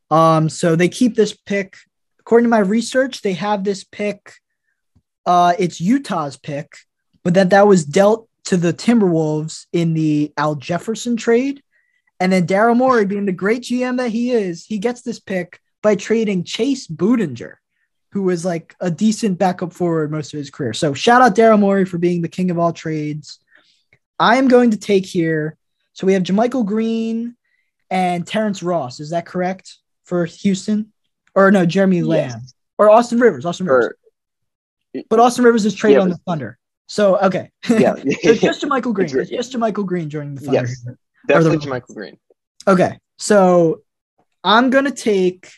Um, 0.09 0.49
so 0.49 0.75
they 0.75 0.89
keep 0.89 1.15
this 1.15 1.33
pick. 1.33 1.77
According 2.19 2.45
to 2.45 2.49
my 2.49 2.59
research, 2.59 3.21
they 3.21 3.33
have 3.33 3.63
this 3.63 3.83
pick. 3.83 4.33
Uh, 5.25 5.53
it's 5.59 5.79
Utah's 5.79 6.37
pick, 6.37 6.73
but 7.23 7.33
that 7.35 7.51
that 7.51 7.67
was 7.67 7.85
dealt 7.85 8.27
to 8.45 8.57
the 8.57 8.73
Timberwolves 8.73 9.65
in 9.73 9.93
the 9.93 10.33
Al 10.37 10.55
Jefferson 10.55 11.17
trade. 11.17 11.61
And 12.19 12.31
then 12.31 12.47
Daryl 12.47 12.75
Morey, 12.75 13.05
being 13.05 13.25
the 13.25 13.31
great 13.31 13.63
GM 13.63 13.97
that 13.97 14.09
he 14.09 14.31
is, 14.31 14.65
he 14.65 14.79
gets 14.79 15.01
this 15.01 15.19
pick 15.19 15.59
by 15.83 15.95
trading 15.95 16.43
Chase 16.43 16.87
Budinger, 16.87 17.55
who 18.11 18.23
was 18.23 18.45
like 18.45 18.75
a 18.79 18.89
decent 18.89 19.37
backup 19.37 19.73
forward 19.73 20.11
most 20.11 20.33
of 20.33 20.37
his 20.37 20.49
career. 20.49 20.73
So 20.73 20.93
shout 20.93 21.21
out 21.21 21.35
Daryl 21.35 21.59
Morey 21.59 21.85
for 21.85 21.97
being 21.97 22.21
the 22.21 22.29
king 22.29 22.49
of 22.49 22.57
all 22.57 22.73
trades. 22.73 23.39
I 24.19 24.37
am 24.37 24.47
going 24.47 24.71
to 24.71 24.77
take 24.77 25.05
here. 25.05 25.57
So 25.93 26.07
we 26.07 26.13
have 26.13 26.23
JaMychal 26.23 26.65
Green 26.65 27.35
and 27.89 28.25
Terrence 28.25 28.61
Ross. 28.63 28.99
Is 28.99 29.11
that 29.11 29.25
correct 29.25 29.75
for 30.05 30.25
Houston? 30.25 30.91
Or 31.35 31.51
no, 31.51 31.65
Jeremy 31.65 31.97
Yes. 31.97 32.05
Lamb 32.07 32.41
or 32.77 32.89
Austin 32.89 33.19
Rivers. 33.19 33.45
Austin 33.45 33.67
Rivers. 33.67 33.93
Or, 34.93 35.03
But 35.09 35.19
Austin 35.19 35.43
Rivers 35.45 35.65
is 35.65 35.73
traded 35.75 35.97
Yeah, 35.97 36.03
on 36.03 36.09
the 36.09 36.17
Thunder. 36.17 36.57
So 36.87 37.17
okay. 37.19 37.51
yeah, 37.69 37.95
So 37.95 38.01
it's 38.05 38.41
just 38.41 38.63
JaMychal 38.63 38.93
Green. 38.93 39.09
It's 39.19 39.29
just 39.29 39.53
JaMychal 39.53 39.85
Green 39.85 40.09
joining 40.09 40.35
the 40.35 40.41
Thunder. 40.41 40.61
Yes. 40.67 40.85
definitely 41.27 41.57
the- 41.57 41.65
JaMychal 41.65 41.93
Green. 41.95 42.17
Okay, 42.67 42.99
so 43.17 43.81
I'm 44.43 44.69
gonna 44.69 44.91
take. 44.91 45.49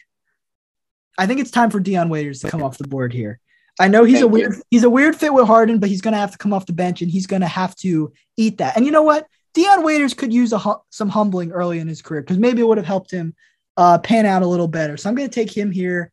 I 1.17 1.25
think 1.27 1.39
it's 1.39 1.49
time 1.51 1.69
for 1.71 1.79
Dion 1.79 2.07
Waiters 2.09 2.41
to 2.41 2.49
come 2.51 2.61
off 2.63 2.77
the 2.77 2.87
board 2.87 3.11
here. 3.13 3.39
I 3.79 3.87
know 3.87 4.03
he's 4.03 4.17
a 4.17 4.21
Thank 4.21 4.23
you. 4.23 4.33
weird 4.33 4.55
he's 4.69 4.83
a 4.83 4.89
weird 4.89 5.15
fit 5.15 5.33
with 5.33 5.47
Harden, 5.47 5.79
but 5.79 5.89
he's 5.89 6.01
gonna 6.01 6.17
have 6.17 6.31
to 6.31 6.37
come 6.37 6.53
off 6.53 6.65
the 6.65 6.73
bench 6.73 7.01
and 7.01 7.09
he's 7.09 7.27
gonna 7.27 7.47
have 7.47 7.75
to 7.77 8.11
eat 8.37 8.57
that. 8.57 8.75
And 8.75 8.85
you 8.85 8.91
know 8.91 9.03
what? 9.03 9.27
Dion 9.53 9.83
Waiters 9.83 10.13
could 10.13 10.31
use 10.33 10.53
a 10.53 10.59
hu- 10.59 10.81
some 10.89 11.09
humbling 11.09 11.51
early 11.51 11.79
in 11.79 11.87
his 11.87 12.01
career 12.01 12.21
because 12.21 12.37
maybe 12.37 12.61
it 12.61 12.65
would 12.65 12.77
have 12.77 12.85
helped 12.85 13.09
him 13.11 13.33
uh, 13.77 13.97
pan 13.99 14.25
out 14.25 14.41
a 14.41 14.47
little 14.47 14.67
better. 14.67 14.97
So 14.97 15.09
I'm 15.09 15.15
gonna 15.15 15.29
take 15.29 15.55
him 15.55 15.71
here. 15.71 16.11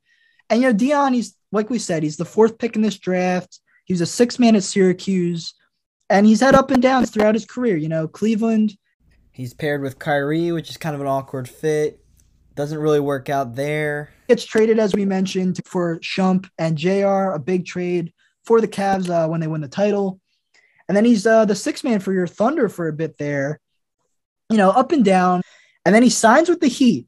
And 0.49 0.62
you 0.62 0.69
know, 0.69 0.73
Dion, 0.73 1.12
he's 1.12 1.37
like 1.53 1.69
we 1.69 1.79
said, 1.79 2.03
he's 2.03 2.17
the 2.17 2.25
fourth 2.25 2.59
pick 2.59 2.77
in 2.77 2.83
this 2.83 2.99
draft. 2.99 3.61
He 3.85 3.93
was 3.93 4.01
a 4.01 4.07
six 4.07 4.39
man 4.39 4.57
at 4.57 4.62
Syracuse, 4.62 5.55
and 6.09 6.27
he's 6.27 6.41
had 6.41 6.55
up 6.55 6.71
and 6.71 6.83
downs 6.83 7.11
throughout 7.11 7.35
his 7.35 7.45
career. 7.47 7.77
You 7.77 7.89
know, 7.89 8.09
Cleveland, 8.09 8.77
He's 9.37 9.53
paired 9.53 9.83
with 9.83 9.99
Kyrie, 9.99 10.51
which 10.53 10.71
is 10.71 10.79
kind 10.79 10.95
of 10.95 11.03
an 11.03 11.07
awkward 11.07 11.47
fit. 11.47 12.01
Doesn't 12.57 12.79
really 12.79 13.01
work 13.01 13.29
out 13.29 13.55
there. 13.55 14.09
Gets 14.29 14.47
traded, 14.47 14.79
as 14.79 14.95
we 14.95 15.05
mentioned, 15.05 15.61
for 15.67 15.99
Shump 16.01 16.49
and 16.59 16.77
JR, 16.77 17.33
a 17.33 17.39
big 17.39 17.67
trade 17.67 18.15
for 18.47 18.63
the 18.63 18.69
Cavs 18.69 19.11
uh, 19.11 19.29
when 19.29 19.41
they 19.41 19.47
win 19.47 19.61
the 19.61 19.69
title. 19.69 20.21
And 20.89 20.97
then 20.97 21.05
he's 21.05 21.27
uh, 21.27 21.45
the 21.45 21.55
six 21.55 21.85
man 21.85 22.01
for 22.01 22.15
your 22.15 22.27
Thunder 22.27 22.71
for 22.71 22.89
a 22.89 22.95
bit 22.95 23.19
there, 23.19 23.61
you 24.49 24.57
know, 24.57 24.71
up 24.71 24.93
and 24.93 25.05
down. 25.05 25.43
And 25.85 25.95
then 25.95 26.03
he 26.03 26.09
signs 26.09 26.49
with 26.49 26.61
the 26.61 26.69
Heat. 26.69 27.07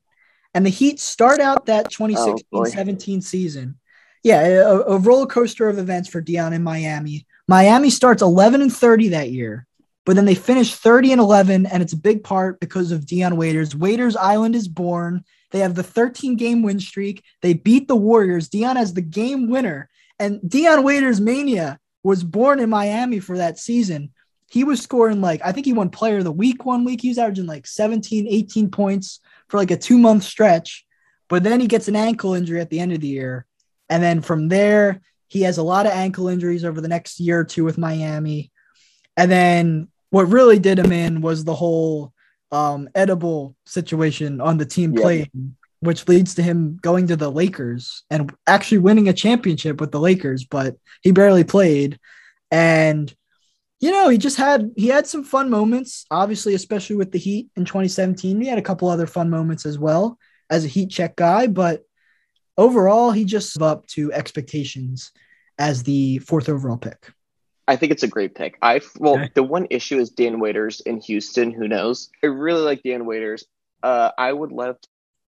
And 0.52 0.66
the 0.66 0.70
Heat 0.70 1.00
start 1.00 1.40
out 1.40 1.66
that 1.66 1.90
2016 1.90 2.46
boy. 2.52 2.64
17 2.64 3.22
season. 3.22 3.78
Yeah, 4.22 4.42
a, 4.42 4.80
a 4.80 4.98
roller 4.98 5.26
coaster 5.26 5.68
of 5.68 5.78
events 5.78 6.10
for 6.10 6.20
Dion 6.20 6.52
in 6.52 6.62
Miami. 6.62 7.26
Miami 7.46 7.88
starts 7.88 8.20
11 8.20 8.60
and 8.60 8.72
30 8.72 9.08
that 9.10 9.30
year 9.30 9.66
but 10.08 10.16
then 10.16 10.24
they 10.24 10.34
finish 10.34 10.74
30 10.74 11.12
and 11.12 11.20
11 11.20 11.66
and 11.66 11.82
it's 11.82 11.92
a 11.92 11.98
big 11.98 12.24
part 12.24 12.60
because 12.60 12.92
of 12.92 13.04
Dion 13.04 13.36
Waiters. 13.36 13.76
Waiters 13.76 14.16
Island 14.16 14.54
is 14.56 14.66
born. 14.66 15.22
They 15.50 15.58
have 15.58 15.74
the 15.74 15.82
13 15.82 16.36
game 16.36 16.62
win 16.62 16.80
streak. 16.80 17.22
They 17.42 17.52
beat 17.52 17.88
the 17.88 17.94
Warriors. 17.94 18.48
Dion 18.48 18.76
has 18.76 18.94
the 18.94 19.02
game 19.02 19.50
winner 19.50 19.90
and 20.18 20.40
Dion 20.48 20.82
Waiters 20.82 21.20
mania 21.20 21.78
was 22.02 22.24
born 22.24 22.58
in 22.58 22.70
Miami 22.70 23.20
for 23.20 23.36
that 23.36 23.58
season. 23.58 24.10
He 24.48 24.64
was 24.64 24.80
scoring 24.80 25.20
like 25.20 25.42
I 25.44 25.52
think 25.52 25.66
he 25.66 25.74
won 25.74 25.90
player 25.90 26.16
of 26.16 26.24
the 26.24 26.32
week 26.32 26.64
one 26.64 26.86
week. 26.86 27.02
He 27.02 27.08
was 27.08 27.18
averaging 27.18 27.44
like 27.44 27.66
17, 27.66 28.26
18 28.26 28.70
points 28.70 29.20
for 29.48 29.58
like 29.58 29.70
a 29.70 29.76
2 29.76 29.98
month 29.98 30.22
stretch. 30.22 30.86
But 31.28 31.42
then 31.42 31.60
he 31.60 31.66
gets 31.66 31.86
an 31.86 31.96
ankle 31.96 32.32
injury 32.32 32.62
at 32.62 32.70
the 32.70 32.80
end 32.80 32.94
of 32.94 33.02
the 33.02 33.08
year. 33.08 33.44
And 33.90 34.02
then 34.02 34.22
from 34.22 34.48
there, 34.48 35.02
he 35.26 35.42
has 35.42 35.58
a 35.58 35.62
lot 35.62 35.84
of 35.84 35.92
ankle 35.92 36.28
injuries 36.28 36.64
over 36.64 36.80
the 36.80 36.88
next 36.88 37.20
year 37.20 37.40
or 37.40 37.44
two 37.44 37.62
with 37.62 37.76
Miami. 37.76 38.50
And 39.14 39.30
then 39.30 39.88
what 40.10 40.28
really 40.28 40.58
did 40.58 40.78
him 40.78 40.92
in 40.92 41.20
was 41.20 41.44
the 41.44 41.54
whole 41.54 42.12
um, 42.50 42.88
edible 42.94 43.54
situation 43.66 44.40
on 44.40 44.56
the 44.56 44.66
team 44.66 44.92
Yeah. 44.94 45.02
playing, 45.02 45.56
which 45.80 46.08
leads 46.08 46.34
to 46.36 46.42
him 46.42 46.78
going 46.80 47.06
to 47.08 47.16
the 47.16 47.30
Lakers 47.30 48.04
and 48.10 48.32
actually 48.46 48.78
winning 48.78 49.08
a 49.08 49.12
championship 49.12 49.80
with 49.80 49.92
the 49.92 50.00
Lakers, 50.00 50.44
but 50.44 50.76
he 51.02 51.12
barely 51.12 51.44
played. 51.44 51.98
And 52.50 53.14
you 53.80 53.92
know, 53.92 54.08
he 54.08 54.18
just 54.18 54.36
had 54.36 54.72
he 54.76 54.88
had 54.88 55.06
some 55.06 55.22
fun 55.22 55.50
moments, 55.50 56.04
obviously, 56.10 56.54
especially 56.54 56.96
with 56.96 57.12
the 57.12 57.18
Heat 57.18 57.48
in 57.54 57.64
2017. 57.64 58.40
He 58.40 58.48
had 58.48 58.58
a 58.58 58.62
couple 58.62 58.88
other 58.88 59.06
fun 59.06 59.30
moments 59.30 59.64
as 59.64 59.78
well 59.78 60.18
as 60.50 60.64
a 60.64 60.68
Heat 60.68 60.90
check 60.90 61.14
guy, 61.14 61.46
but 61.46 61.82
overall, 62.56 63.12
he 63.12 63.24
just 63.24 63.60
up 63.62 63.86
to 63.88 64.12
expectations 64.12 65.12
as 65.58 65.84
the 65.84 66.18
fourth 66.18 66.48
overall 66.48 66.76
pick. 66.76 67.12
I 67.68 67.76
think 67.76 67.92
it's 67.92 68.02
a 68.02 68.08
great 68.08 68.34
pick. 68.34 68.58
I 68.62 68.80
well, 68.98 69.14
Okay. 69.14 69.30
the 69.34 69.42
one 69.44 69.66
issue 69.70 69.98
is 69.98 70.10
Dion 70.10 70.40
Waiters 70.40 70.80
in 70.80 70.98
Houston. 71.02 71.52
Who 71.52 71.68
knows? 71.68 72.08
I 72.24 72.26
really 72.28 72.62
like 72.62 72.82
Dion 72.82 73.04
Waiters. 73.06 73.44
Uh, 73.82 74.10
I 74.18 74.32
would 74.32 74.50
love 74.50 74.80
to 74.80 74.88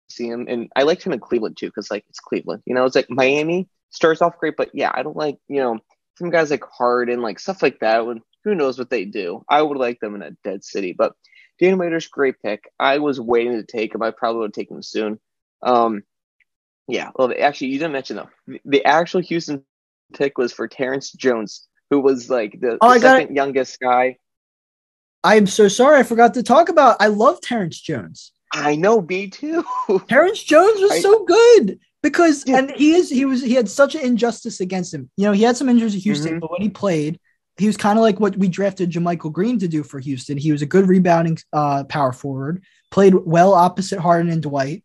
see 0.09 0.27
him, 0.27 0.47
and 0.49 0.69
I 0.75 0.83
liked 0.83 1.03
him 1.03 1.13
in 1.13 1.19
Cleveland 1.19 1.57
too, 1.57 1.67
because 1.67 1.91
like 1.91 2.05
it's 2.09 2.19
Cleveland. 2.19 2.63
You 2.65 2.73
know, 2.73 2.85
it's 2.85 2.95
like 2.95 3.09
Miami 3.09 3.67
starts 3.91 4.21
off 4.21 4.37
great, 4.39 4.55
but 4.57 4.69
yeah, 4.73 4.91
I 4.93 5.03
don't 5.03 5.17
like 5.17 5.37
you 5.47 5.57
know 5.61 5.79
some 6.17 6.29
guys 6.31 6.49
like 6.49 6.63
Harden, 6.63 7.21
like 7.21 7.39
stuff 7.39 7.61
like 7.61 7.79
that. 7.81 8.05
When 8.07 8.21
who 8.45 8.55
knows 8.55 8.79
what 8.79 8.89
they 8.89 9.05
do? 9.05 9.43
I 9.49 9.61
would 9.61 9.77
like 9.77 9.99
them 9.99 10.15
in 10.15 10.21
a 10.23 10.31
dead 10.43 10.63
city, 10.63 10.93
but 10.97 11.13
Dion 11.59 11.77
Waiters, 11.77 12.07
great 12.07 12.41
pick. 12.41 12.71
I 12.79 12.99
was 12.99 13.19
waiting 13.19 13.53
to 13.53 13.63
take 13.63 13.93
him. 13.93 14.01
I 14.01 14.11
probably 14.11 14.41
would 14.41 14.53
take 14.53 14.71
him 14.71 14.81
soon. 14.81 15.19
Um, 15.61 16.03
yeah. 16.87 17.11
Well, 17.15 17.33
actually, 17.37 17.67
you 17.67 17.79
didn't 17.79 17.91
mention 17.93 18.15
though. 18.15 18.29
The- 18.47 18.61
The 18.65 18.85
actual 18.85 19.19
Houston 19.21 19.63
pick 20.13 20.37
was 20.37 20.53
for 20.53 20.67
Terrence 20.67 21.11
Jones, 21.11 21.67
who 21.89 21.99
was 21.99 22.29
like 22.29 22.59
the, 22.59 22.77
Oh, 22.81 22.89
the 22.89 22.95
I 22.95 22.99
got 22.99 23.17
it. 23.17 23.21
second 23.23 23.35
youngest 23.35 23.79
guy. 23.79 24.17
I 25.23 25.35
am 25.35 25.47
so 25.47 25.67
sorry. 25.67 25.99
I 25.99 26.03
forgot 26.03 26.33
to 26.35 26.43
talk 26.43 26.69
about. 26.69 26.97
I 26.99 27.07
love 27.07 27.41
Terrence 27.41 27.79
Jones. 27.79 28.31
I 28.53 28.75
know, 28.75 29.01
me 29.01 29.27
too. 29.29 29.63
Terrence 30.07 30.41
Jones 30.43 30.79
was 30.81 30.91
I- 30.91 30.99
so 31.01 31.25
good 31.25 31.79
because, 32.01 32.43
and 32.47 32.71
he 32.71 32.93
is, 32.93 33.09
he 33.09 33.25
was, 33.25 33.41
he 33.41 33.53
had 33.53 33.69
such 33.69 33.95
an 33.95 34.01
injustice 34.01 34.59
against 34.61 34.93
him. 34.93 35.09
You 35.17 35.25
know, 35.25 35.31
he 35.33 35.43
had 35.43 35.57
some 35.57 35.67
injuries 35.69 35.95
at 35.95 36.01
Houston, 36.01 36.37
Mhm. 36.37 36.39
but 36.41 36.51
when 36.51 36.61
he 36.61 36.69
played, 36.69 37.19
he 37.57 37.67
was 37.67 37.75
kind 37.75 37.99
of 37.99 38.03
like 38.03 38.19
what 38.21 38.37
we 38.37 38.47
drafted 38.47 38.89
JaMychal 38.91 39.33
Green 39.33 39.59
to 39.59 39.67
do 39.67 39.83
for 39.83 39.99
Houston. 39.99 40.37
He 40.37 40.53
was 40.53 40.61
a 40.61 40.65
good 40.65 40.87
rebounding 40.87 41.37
uh, 41.51 41.83
power 41.83 42.13
forward, 42.13 42.63
played 42.89 43.13
well 43.13 43.53
opposite 43.53 43.99
Harden 43.99 44.31
and 44.31 44.41
Dwight. 44.41 44.83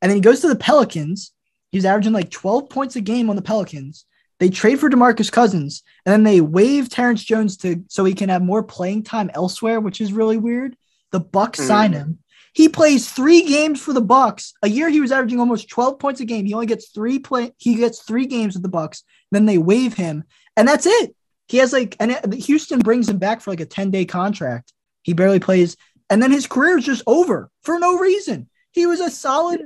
And 0.00 0.10
then 0.10 0.16
he 0.16 0.22
goes 0.22 0.40
to 0.40 0.48
the 0.48 0.56
Pelicans. 0.56 1.32
He's 1.70 1.84
averaging 1.84 2.14
like 2.14 2.30
12 2.30 2.70
points 2.70 2.96
a 2.96 3.02
game 3.02 3.28
on 3.28 3.36
the 3.36 3.42
Pelicans. 3.42 4.06
They 4.38 4.50
trade 4.50 4.78
for 4.80 4.90
DeMarcus 4.90 5.32
Cousins, 5.32 5.82
and 6.04 6.12
then 6.12 6.22
they 6.22 6.40
waive 6.40 6.88
Terrence 6.88 7.24
Jones 7.24 7.56
to 7.58 7.82
so 7.88 8.04
he 8.04 8.12
can 8.14 8.28
have 8.28 8.42
more 8.42 8.62
playing 8.62 9.04
time 9.04 9.30
elsewhere, 9.34 9.80
which 9.80 10.00
is 10.00 10.12
really 10.12 10.36
weird. 10.36 10.76
The 11.12 11.20
Bucks 11.20 11.60
Mhm. 11.60 11.66
sign 11.66 11.92
him. 11.92 12.18
He 12.52 12.68
plays 12.68 13.10
three 13.10 13.42
games 13.42 13.80
for 13.80 13.92
the 13.92 14.00
Bucks. 14.00 14.54
A 14.62 14.68
year 14.68 14.88
he 14.88 15.00
was 15.00 15.12
averaging 15.12 15.40
almost 15.40 15.68
12 15.68 15.98
points 15.98 16.20
a 16.20 16.24
game. 16.24 16.46
He 16.46 16.54
only 16.54 16.66
gets 16.66 16.88
three 16.88 17.18
play. 17.18 17.52
He 17.58 17.74
gets 17.76 18.02
three 18.02 18.26
games 18.26 18.54
with 18.54 18.62
the 18.62 18.68
Bucks. 18.70 19.04
Then 19.30 19.46
they 19.46 19.58
waive 19.58 19.94
him, 19.94 20.24
and 20.56 20.66
that's 20.66 20.86
it. 20.86 21.14
He 21.48 21.58
has 21.58 21.72
like, 21.72 21.96
and 22.00 22.12
it- 22.12 22.34
Houston 22.44 22.80
brings 22.80 23.08
him 23.08 23.18
back 23.18 23.40
for 23.40 23.50
like 23.50 23.60
a 23.60 23.66
10 23.66 23.90
day 23.90 24.04
contract. 24.04 24.72
He 25.02 25.12
barely 25.12 25.38
plays, 25.38 25.76
and 26.10 26.22
then 26.22 26.30
his 26.32 26.46
career 26.46 26.78
is 26.78 26.84
just 26.84 27.02
over 27.06 27.50
for 27.62 27.78
no 27.78 27.98
reason. 27.98 28.48
He 28.72 28.84
was 28.86 29.00
a 29.00 29.10
solid 29.10 29.60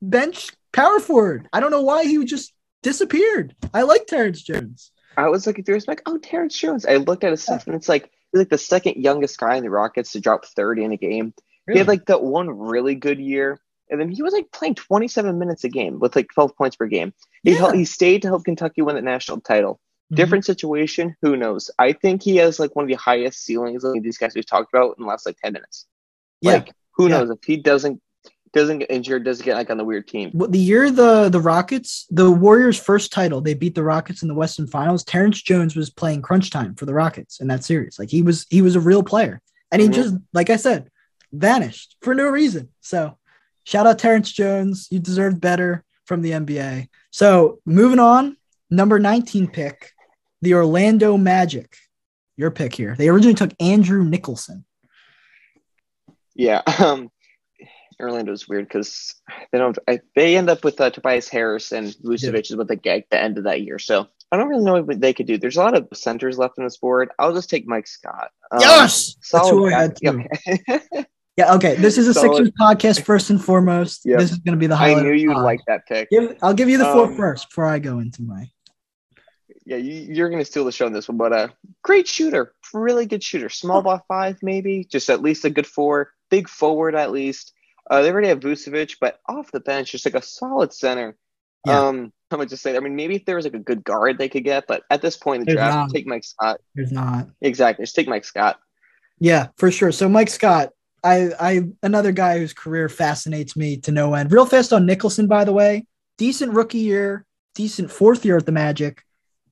bench 0.00 0.50
power 0.72 1.00
forward. 1.00 1.48
I 1.52 1.60
don't 1.60 1.70
know 1.70 1.82
why 1.82 2.04
he 2.04 2.22
just 2.24 2.51
disappeared. 2.82 3.54
I 3.72 3.82
like 3.82 4.06
Terrence 4.06 4.42
Jones. 4.42 4.90
I 5.16 5.28
was 5.28 5.46
looking 5.46 5.64
through. 5.64 5.76
It's 5.76 5.88
like, 5.88 6.02
oh, 6.06 6.18
Terrence 6.18 6.56
Jones. 6.58 6.86
I 6.86 6.96
looked 6.96 7.24
at 7.24 7.30
his 7.30 7.42
stuff, 7.42 7.66
and 7.66 7.76
it's 7.76 7.88
like 7.88 8.10
he's 8.32 8.38
like 8.40 8.48
the 8.48 8.58
second 8.58 8.96
youngest 8.96 9.38
guy 9.38 9.56
in 9.56 9.62
the 9.62 9.70
Rockets 9.70 10.12
to 10.12 10.20
drop 10.20 10.46
thirty 10.46 10.84
in 10.84 10.92
a 10.92 10.96
game. 10.96 11.34
He 11.70 11.78
had 11.78 11.88
like 11.88 12.06
that 12.06 12.22
one 12.22 12.48
really 12.50 12.94
good 12.94 13.20
year, 13.20 13.60
and 13.90 14.00
then 14.00 14.10
he 14.10 14.22
was 14.22 14.32
like 14.32 14.50
playing 14.52 14.74
twenty 14.74 15.08
seven 15.08 15.38
minutes 15.38 15.64
a 15.64 15.68
game 15.68 15.98
with 16.00 16.16
like 16.16 16.28
twelve 16.32 16.56
points 16.56 16.76
per 16.76 16.86
game. 16.86 17.12
He 17.42 17.52
Yeah. 17.52 17.58
hel- 17.58 17.72
he 17.72 17.84
stayed 17.84 18.22
to 18.22 18.28
help 18.28 18.44
Kentucky 18.44 18.82
win 18.82 18.96
the 18.96 19.02
national 19.02 19.40
title. 19.42 19.78
Mhm. 20.12 20.16
Different 20.16 20.44
situation. 20.44 21.14
Who 21.22 21.36
knows? 21.36 21.70
I 21.78 21.92
think 21.92 22.22
he 22.22 22.36
has 22.36 22.58
like 22.58 22.74
one 22.74 22.84
of 22.84 22.88
the 22.88 22.94
highest 22.96 23.44
ceilings 23.44 23.84
of 23.84 23.94
these 24.02 24.18
guys 24.18 24.34
we've 24.34 24.46
talked 24.46 24.72
about 24.74 24.96
in 24.98 25.04
the 25.04 25.08
last 25.08 25.24
like 25.26 25.36
ten 25.38 25.52
minutes. 25.52 25.86
Yeah. 26.40 26.54
Like, 26.54 26.72
who 26.96 27.08
Yeah. 27.08 27.18
knows 27.18 27.30
if 27.30 27.44
he 27.44 27.56
doesn't 27.58 28.01
doesn't 28.52 28.80
get 28.80 28.90
injured, 28.90 29.24
doesn't 29.24 29.44
get 29.44 29.54
like 29.56 29.70
on 29.70 29.78
the 29.78 29.84
weird 29.84 30.06
team. 30.06 30.30
Well, 30.34 30.48
the 30.50 30.58
year 30.58 30.90
the 30.90 31.28
the 31.30 31.40
Rockets, 31.40 32.06
the 32.10 32.30
Warriors' 32.30 32.78
first 32.78 33.12
title, 33.12 33.40
they 33.40 33.54
beat 33.54 33.74
the 33.74 33.82
Rockets 33.82 34.22
in 34.22 34.28
the 34.28 34.34
Western 34.34 34.66
Finals. 34.66 35.04
Terrence 35.04 35.40
Jones 35.40 35.74
was 35.74 35.90
playing 35.90 36.22
crunch 36.22 36.50
time 36.50 36.74
for 36.74 36.84
the 36.86 36.94
Rockets 36.94 37.40
in 37.40 37.48
that 37.48 37.64
series. 37.64 37.98
Like 37.98 38.10
he 38.10 38.22
was, 38.22 38.46
he 38.50 38.60
was 38.62 38.76
a 38.76 38.80
real 38.80 39.02
player, 39.02 39.40
and 39.70 39.80
he 39.80 39.88
Mhm. 39.88 39.94
just, 39.94 40.14
like 40.32 40.50
I 40.50 40.56
said, 40.56 40.90
vanished 41.32 41.96
for 42.02 42.14
no 42.14 42.28
reason. 42.28 42.68
So, 42.80 43.16
shout 43.64 43.86
out 43.86 43.98
Terrence 43.98 44.30
Jones. 44.30 44.88
You 44.90 44.98
deserved 44.98 45.40
better 45.40 45.82
from 46.04 46.20
the 46.20 46.32
NBA. 46.32 46.88
So, 47.10 47.60
moving 47.64 47.98
on, 47.98 48.36
number 48.70 48.98
nineteen 48.98 49.46
pick, 49.48 49.92
the 50.42 50.54
Orlando 50.54 51.16
Magic. 51.16 51.74
Your 52.36 52.50
pick 52.50 52.74
here. 52.74 52.94
They 52.98 53.08
originally 53.08 53.34
took 53.34 53.52
Andrew 53.60 54.04
Nicholson. 54.04 54.64
Yeah. 56.34 56.62
Um, 56.78 57.10
Orlando's 58.00 58.48
weird 58.48 58.68
because 58.68 59.14
they 59.50 59.58
don't. 59.58 59.78
I, 59.88 60.00
they 60.14 60.36
end 60.36 60.50
up 60.50 60.64
with 60.64 60.80
uh, 60.80 60.90
Tobias 60.90 61.28
Harris 61.28 61.72
and 61.72 61.88
Vucevic 62.04 62.50
is 62.50 62.56
what 62.56 62.68
they 62.68 62.76
get 62.76 62.98
at 62.98 63.10
the 63.10 63.20
end 63.20 63.38
of 63.38 63.44
that 63.44 63.62
year. 63.62 63.78
So 63.78 64.06
I 64.30 64.36
don't 64.36 64.48
really 64.48 64.64
know 64.64 64.82
what 64.82 65.00
they 65.00 65.12
could 65.12 65.26
do. 65.26 65.38
There's 65.38 65.56
a 65.56 65.60
lot 65.62 65.76
of 65.76 65.88
centers 65.94 66.38
left 66.38 66.58
on 66.58 66.64
this 66.64 66.76
board. 66.78 67.10
I'll 67.18 67.34
just 67.34 67.50
take 67.50 67.66
Mike 67.66 67.86
Scott. 67.86 68.30
Um, 68.50 68.60
Yes! 68.60 69.16
That's 69.32 69.50
who 69.50 69.66
I 69.66 69.72
had 69.72 69.96
too. 69.96 70.24
Okay. 70.48 70.80
Yeah, 71.38 71.54
okay. 71.54 71.76
This 71.76 71.96
is 71.96 72.08
a 72.08 72.12
Solid. 72.14 72.36
Sixers 72.36 72.52
podcast 72.60 73.04
first 73.06 73.30
and 73.30 73.42
foremost. 73.42 74.02
Yep. 74.04 74.18
This 74.18 74.32
is 74.32 74.38
going 74.38 74.52
to 74.52 74.58
be 74.60 74.66
the 74.66 74.74
I 74.74 74.92
knew 75.00 75.12
you 75.12 75.28
would 75.28 75.36
pod. 75.36 75.44
like 75.44 75.60
that 75.66 75.86
pick. 75.88 76.10
Give, 76.10 76.36
I'll 76.42 76.52
give 76.52 76.68
you 76.68 76.76
the 76.76 76.84
floor 76.84 77.06
Um, 77.06 77.16
first 77.16 77.48
before 77.48 77.64
I 77.64 77.78
go 77.78 78.00
into 78.00 78.22
my. 78.22 78.50
Yeah, 79.64 79.78
you, 79.78 80.14
you're 80.14 80.28
going 80.28 80.40
to 80.40 80.44
steal 80.44 80.66
the 80.66 80.72
show 80.72 80.86
in 80.86 80.92
this 80.92 81.08
one, 81.08 81.16
but 81.16 81.32
uh, 81.32 81.48
great 81.82 82.06
shooter, 82.06 82.52
really 82.74 83.06
good 83.06 83.22
shooter. 83.22 83.48
Small 83.48 83.80
ball 83.80 84.04
five, 84.08 84.40
maybe, 84.42 84.84
just 84.84 85.08
at 85.08 85.22
least 85.22 85.46
a 85.46 85.50
good 85.50 85.66
four, 85.66 86.10
big 86.30 86.48
forward 86.50 86.94
at 86.94 87.12
least. 87.12 87.54
Uh, 87.92 88.00
they 88.00 88.10
already 88.10 88.28
have 88.28 88.40
Vucevic, 88.40 88.96
but 89.02 89.20
off 89.28 89.52
the 89.52 89.60
bench, 89.60 89.92
just 89.92 90.06
like 90.06 90.14
a 90.14 90.22
solid 90.22 90.72
center. 90.72 91.14
Yeah. 91.66 91.78
Um, 91.78 92.10
I'm 92.30 92.38
gonna 92.38 92.48
just 92.48 92.62
say, 92.62 92.74
I 92.74 92.80
mean, 92.80 92.96
maybe 92.96 93.16
if 93.16 93.26
there 93.26 93.36
was 93.36 93.44
like 93.44 93.52
a 93.52 93.58
good 93.58 93.84
guard 93.84 94.16
they 94.16 94.30
could 94.30 94.44
get, 94.44 94.66
but 94.66 94.82
at 94.88 95.02
this 95.02 95.18
point 95.18 95.40
in 95.42 95.46
the 95.46 95.54
There's 95.54 95.56
draft, 95.56 95.76
not. 95.76 95.90
take 95.90 96.06
Mike 96.06 96.24
Scott. 96.24 96.58
There's 96.74 96.90
not. 96.90 97.28
Exactly, 97.42 97.82
just 97.82 97.94
take 97.94 98.08
Mike 98.08 98.24
Scott. 98.24 98.58
Yeah, 99.18 99.48
for 99.58 99.70
sure. 99.70 99.92
So 99.92 100.08
Mike 100.08 100.30
Scott, 100.30 100.70
I, 101.04 101.32
I, 101.38 101.62
another 101.82 102.12
guy 102.12 102.38
whose 102.38 102.54
career 102.54 102.88
fascinates 102.88 103.56
me 103.56 103.76
to 103.78 103.92
no 103.92 104.14
end. 104.14 104.32
Real 104.32 104.46
fast 104.46 104.72
on 104.72 104.86
Nicholson, 104.86 105.26
by 105.26 105.44
the 105.44 105.52
way, 105.52 105.84
decent 106.16 106.54
rookie 106.54 106.78
year, 106.78 107.26
decent 107.54 107.90
fourth 107.90 108.24
year 108.24 108.38
at 108.38 108.46
the 108.46 108.52
Magic. 108.52 109.02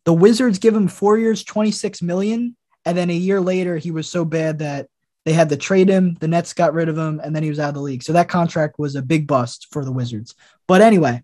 The 0.05 0.15
Wizards 0.15 0.59
give 0.59 0.75
him 0.75 0.89
four 0.89 1.19
years, 1.19 1.45
26 1.45 2.01
million. 2.01 2.57
And 2.87 2.97
then 2.97 3.11
a 3.11 3.15
year 3.15 3.41
later, 3.41 3.77
he 3.77 3.91
was 3.91 4.09
so 4.11 4.25
bad 4.25 4.61
that 4.61 4.89
they 5.25 5.33
had 5.33 5.49
to 5.51 5.57
trade 5.57 5.89
him. 5.89 6.17
The 6.21 6.29
Nets 6.29 6.53
got 6.53 6.73
rid 6.73 6.89
of 6.89 6.97
him, 6.97 7.21
and 7.23 7.35
then 7.35 7.43
he 7.43 7.51
was 7.51 7.59
out 7.59 7.69
of 7.69 7.75
the 7.75 7.81
league. 7.81 8.03
So 8.03 8.13
that 8.15 8.29
contract 8.29 8.79
was 8.79 8.95
a 8.97 9.03
big 9.03 9.27
bust 9.27 9.69
for 9.71 9.85
the 9.85 9.93
Wizards. 9.93 10.35
But 10.67 10.81
anyway, 10.81 11.23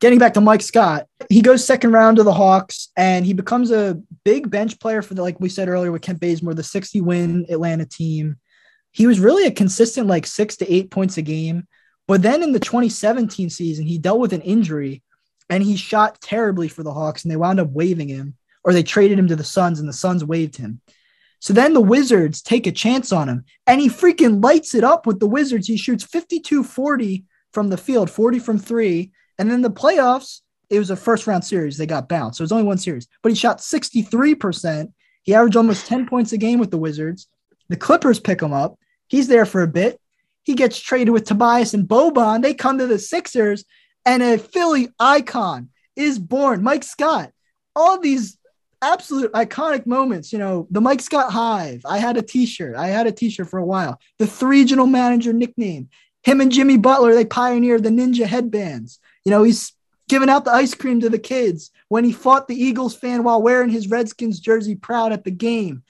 getting 0.00 0.18
back 0.18 0.34
to 0.34 0.40
Mike 0.40 0.62
Scott, 0.62 1.06
he 1.28 1.42
goes 1.42 1.64
second 1.64 1.92
round 1.92 2.18
to 2.18 2.22
the 2.22 2.32
Hawks, 2.32 2.90
and 2.96 3.26
he 3.26 3.32
becomes 3.32 3.70
a 3.70 4.00
big 4.24 4.50
bench 4.50 4.78
player 4.78 5.02
for 5.02 5.14
the, 5.14 5.22
like 5.22 5.40
we 5.40 5.48
said 5.48 5.68
earlier 5.68 5.92
with 5.92 6.02
Kent 6.02 6.20
Bazemore, 6.20 6.54
the 6.54 6.62
60 6.62 7.00
win 7.00 7.46
Atlanta 7.48 7.84
team. 7.84 8.36
He 8.92 9.06
was 9.06 9.20
really 9.20 9.46
a 9.46 9.50
consistent, 9.50 10.06
like 10.06 10.26
six 10.26 10.56
to 10.58 10.72
eight 10.72 10.90
points 10.90 11.16
a 11.16 11.22
game. 11.22 11.66
But 12.06 12.22
then 12.22 12.42
in 12.42 12.52
the 12.52 12.60
2017 12.60 13.48
season, 13.48 13.86
he 13.86 13.98
dealt 13.98 14.20
with 14.20 14.32
an 14.32 14.42
injury 14.42 15.02
and 15.48 15.62
he 15.62 15.76
shot 15.76 16.20
terribly 16.20 16.68
for 16.68 16.82
the 16.82 16.92
Hawks, 16.92 17.24
and 17.24 17.30
they 17.30 17.36
wound 17.36 17.60
up 17.60 17.68
waiving 17.68 18.08
him, 18.08 18.36
or 18.64 18.72
they 18.72 18.82
traded 18.82 19.18
him 19.18 19.28
to 19.28 19.36
the 19.36 19.44
Suns, 19.44 19.80
and 19.80 19.88
the 19.88 19.92
Suns 19.92 20.24
waived 20.24 20.56
him. 20.56 20.80
So 21.42 21.52
then 21.52 21.74
the 21.74 21.80
Wizards 21.80 22.40
take 22.40 22.68
a 22.68 22.72
chance 22.72 23.10
on 23.10 23.28
him, 23.28 23.44
and 23.66 23.80
he 23.80 23.88
freaking 23.88 24.44
lights 24.44 24.76
it 24.76 24.84
up 24.84 25.06
with 25.06 25.18
the 25.18 25.26
Wizards. 25.26 25.66
He 25.66 25.76
shoots 25.76 26.04
52 26.04 26.62
40 26.62 27.24
from 27.52 27.68
the 27.68 27.76
field, 27.76 28.08
40 28.10 28.38
from 28.38 28.58
three. 28.58 29.10
And 29.40 29.50
then 29.50 29.60
the 29.60 29.70
playoffs, 29.70 30.42
it 30.70 30.78
was 30.78 30.90
a 30.90 30.96
first 30.96 31.26
round 31.26 31.44
series. 31.44 31.76
They 31.76 31.86
got 31.86 32.08
bounced. 32.08 32.38
So 32.38 32.42
it 32.42 32.44
was 32.44 32.52
only 32.52 32.64
one 32.64 32.78
series, 32.78 33.08
but 33.24 33.32
he 33.32 33.36
shot 33.36 33.58
63%. 33.58 34.92
He 35.24 35.34
averaged 35.34 35.56
almost 35.56 35.88
10 35.88 36.06
points 36.06 36.32
a 36.32 36.38
game 36.38 36.60
with 36.60 36.70
the 36.70 36.78
Wizards. 36.78 37.26
The 37.68 37.76
Clippers 37.76 38.20
pick 38.20 38.40
him 38.40 38.52
up. 38.52 38.78
He's 39.08 39.26
there 39.26 39.44
for 39.44 39.62
a 39.62 39.68
bit. 39.68 40.00
He 40.44 40.54
gets 40.54 40.78
traded 40.78 41.12
with 41.12 41.24
Tobias 41.24 41.74
and 41.74 41.88
Boban. 41.88 42.42
They 42.42 42.54
come 42.54 42.78
to 42.78 42.86
the 42.86 43.00
Sixers, 43.00 43.64
and 44.06 44.22
a 44.22 44.38
Philly 44.38 44.90
icon 45.00 45.70
is 45.96 46.20
born. 46.20 46.62
Mike 46.62 46.84
Scott. 46.84 47.32
All 47.74 47.98
these 47.98 48.38
absolute 48.82 49.32
iconic 49.32 49.86
moments. 49.86 50.32
You 50.32 50.38
know, 50.38 50.66
the 50.70 50.80
Mike 50.80 51.00
Scott 51.00 51.32
Hive. 51.32 51.82
I 51.86 51.98
had 51.98 52.16
a 52.16 52.22
T-shirt. 52.22 52.76
I 52.76 52.88
had 52.88 53.06
a 53.06 53.12
T-shirt 53.12 53.48
for 53.48 53.58
a 53.58 53.64
while. 53.64 54.00
The 54.18 54.26
three 54.26 54.64
general 54.64 54.86
manager 54.86 55.32
nickname. 55.32 55.88
Him 56.24 56.40
and 56.40 56.52
Jimmy 56.52 56.76
Butler. 56.76 57.14
They 57.14 57.24
pioneered 57.24 57.82
the 57.82 57.90
ninja 57.90 58.26
headbands. 58.26 58.98
You 59.24 59.30
know, 59.30 59.42
he's 59.42 59.72
giving 60.08 60.28
out 60.28 60.44
the 60.44 60.52
ice 60.52 60.74
cream 60.74 61.00
to 61.00 61.08
the 61.08 61.18
kids 61.18 61.70
when 61.88 62.04
he 62.04 62.12
fought 62.12 62.48
the 62.48 62.60
Eagles 62.60 62.94
fan 62.94 63.24
while 63.24 63.40
wearing 63.40 63.70
his 63.70 63.88
Redskins 63.88 64.40
jersey 64.40 64.74
proud 64.74 65.12
at 65.12 65.24
the 65.24 65.30
game. 65.30 65.84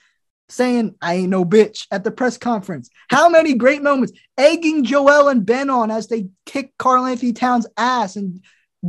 Saying, 0.49 0.95
I 1.01 1.15
ain't 1.15 1.29
no 1.29 1.45
bitch 1.45 1.87
at 1.89 2.03
the 2.03 2.11
press 2.11 2.37
conference. 2.37 2.89
How 3.09 3.27
many 3.27 3.55
great 3.55 3.81
moments 3.81 4.13
egging 4.37 4.83
Joel 4.83 5.29
and 5.29 5.45
Ben 5.45 5.69
on 5.69 5.89
as 5.89 6.07
they 6.07 6.27
kicked 6.45 6.77
Karl-Anthony 6.77 7.33
Towns' 7.33 7.65
ass, 7.75 8.17
and 8.17 8.43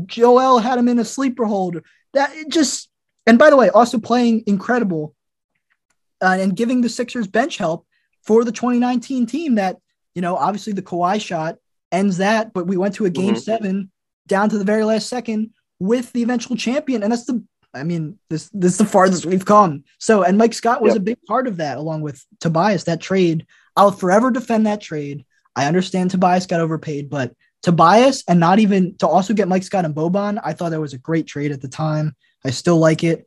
Joel 0.06 0.58
had 0.58 0.78
him 0.78 0.88
in 0.88 0.98
a 0.98 1.04
sleeper 1.04 1.44
hold. 1.44 1.80
That 2.12 2.32
just, 2.48 2.90
and 3.26 3.38
by 3.38 3.50
the 3.50 3.56
way, 3.56 3.68
also 3.70 3.98
playing 3.98 4.42
incredible 4.46 5.14
uh, 6.22 6.36
and 6.40 6.56
giving 6.56 6.80
the 6.80 6.88
Sixers 6.88 7.26
bench 7.26 7.56
help 7.58 7.86
for 8.22 8.44
the 8.44 8.52
2019 8.52 9.26
team. 9.26 9.54
That 9.56 9.78
you 10.14 10.22
know, 10.22 10.36
obviously 10.36 10.72
the 10.72 10.82
Kawhi 10.82 11.20
shot 11.20 11.56
ends 11.92 12.18
that, 12.18 12.52
but 12.52 12.66
we 12.66 12.76
went 12.76 12.94
to 12.96 13.04
a 13.04 13.10
game 13.10 13.34
Mhm. 13.34 13.40
seven 13.40 13.90
down 14.26 14.48
to 14.48 14.58
the 14.58 14.64
very 14.64 14.84
last 14.84 15.08
second 15.08 15.50
with 15.80 16.12
the 16.12 16.22
eventual 16.22 16.56
champion, 16.56 17.02
and 17.02 17.12
that's 17.12 17.26
the. 17.26 17.42
I 17.76 17.82
mean, 17.82 18.18
this 18.30 18.48
this 18.54 18.72
is 18.72 18.78
the 18.78 18.84
farthest 18.84 19.26
we've 19.26 19.44
come. 19.44 19.82
So, 19.98 20.22
and 20.22 20.38
Mike 20.38 20.54
Scott 20.54 20.80
was 20.80 20.92
Yep. 20.92 21.00
a 21.00 21.04
big 21.04 21.18
part 21.26 21.48
of 21.48 21.56
that, 21.56 21.76
along 21.76 22.02
with 22.02 22.24
Tobias. 22.40 22.84
That 22.84 23.00
trade, 23.00 23.46
I'll 23.76 23.90
forever 23.90 24.30
defend 24.30 24.66
that 24.66 24.80
trade. 24.80 25.24
I 25.56 25.66
understand 25.66 26.10
Tobias 26.12 26.46
got 26.46 26.60
overpaid, 26.60 27.10
but 27.10 27.34
Tobias 27.62 28.22
and 28.28 28.38
not 28.38 28.60
even 28.60 28.96
to 28.98 29.08
also 29.08 29.34
get 29.34 29.48
Mike 29.48 29.64
Scott 29.64 29.84
and 29.84 29.94
Boban, 29.94 30.40
I 30.44 30.52
thought 30.52 30.70
that 30.70 30.80
was 30.80 30.92
a 30.94 30.98
great 30.98 31.26
trade 31.26 31.50
at 31.50 31.60
the 31.62 31.68
time. 31.68 32.14
I 32.44 32.50
still 32.50 32.78
like 32.78 33.04
it. 33.04 33.26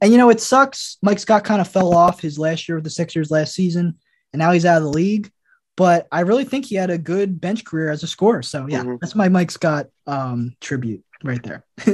And 0.00 0.10
you 0.12 0.18
know, 0.18 0.30
it 0.30 0.40
sucks. 0.40 0.98
Mike 1.02 1.18
Scott 1.18 1.44
kind 1.44 1.60
of 1.60 1.68
fell 1.68 1.94
off 1.94 2.20
his 2.20 2.38
last 2.38 2.68
year 2.68 2.76
with 2.76 2.84
the 2.84 2.90
Sixers 2.90 3.30
last 3.30 3.54
season, 3.54 3.96
and 4.32 4.40
now 4.40 4.50
he's 4.52 4.64
out 4.66 4.78
of 4.78 4.82
the 4.84 4.88
league. 4.90 5.30
But 5.76 6.06
I 6.12 6.20
really 6.20 6.44
think 6.44 6.66
he 6.66 6.74
had 6.74 6.90
a 6.90 6.98
good 6.98 7.40
bench 7.40 7.64
career 7.64 7.90
as 7.90 8.02
a 8.02 8.06
scorer. 8.06 8.42
So 8.42 8.66
yeah, 8.68 8.82
Mhm. 8.82 8.98
that's 9.00 9.14
my 9.14 9.28
Mike 9.28 9.50
Scott 9.50 9.86
um, 10.06 10.54
tribute 10.60 11.02
right 11.24 11.42
there. 11.42 11.64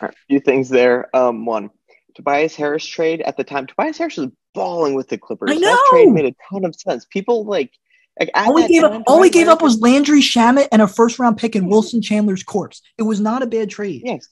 Right, 0.00 0.14
few 0.28 0.40
things 0.40 0.68
there. 0.70 1.14
Um, 1.14 1.44
one, 1.44 1.70
Tobias 2.14 2.56
Harris 2.56 2.84
trade 2.86 3.20
at 3.22 3.36
the 3.36 3.44
time. 3.44 3.66
Tobias 3.66 3.98
Harris 3.98 4.16
was 4.16 4.28
balling 4.54 4.94
with 4.94 5.08
the 5.08 5.18
Clippers. 5.18 5.50
I 5.50 5.54
That 5.54 5.60
know! 5.60 5.78
trade 5.90 6.08
made 6.08 6.24
a 6.24 6.34
ton 6.50 6.64
of 6.64 6.74
sense. 6.74 7.04
People 7.10 7.44
like, 7.44 7.70
like 8.18 8.30
all 8.34 8.54
we 8.54 8.66
gave 8.66 8.82
time, 8.82 8.92
up, 8.94 9.02
all 9.06 9.16
Tobias 9.18 9.32
gave 9.34 9.48
up 9.48 9.62
was 9.62 9.78
Landry 9.80 10.20
Shamet 10.22 10.68
and 10.72 10.82
a 10.82 10.88
first 10.88 11.18
round 11.18 11.36
pick 11.36 11.54
in 11.54 11.68
Wilson 11.68 12.02
Chandler's 12.02 12.42
corpse. 12.42 12.80
It 12.98 13.02
was 13.02 13.20
not 13.20 13.42
a 13.42 13.46
bad 13.46 13.68
trade. 13.70 14.02
Yes. 14.04 14.26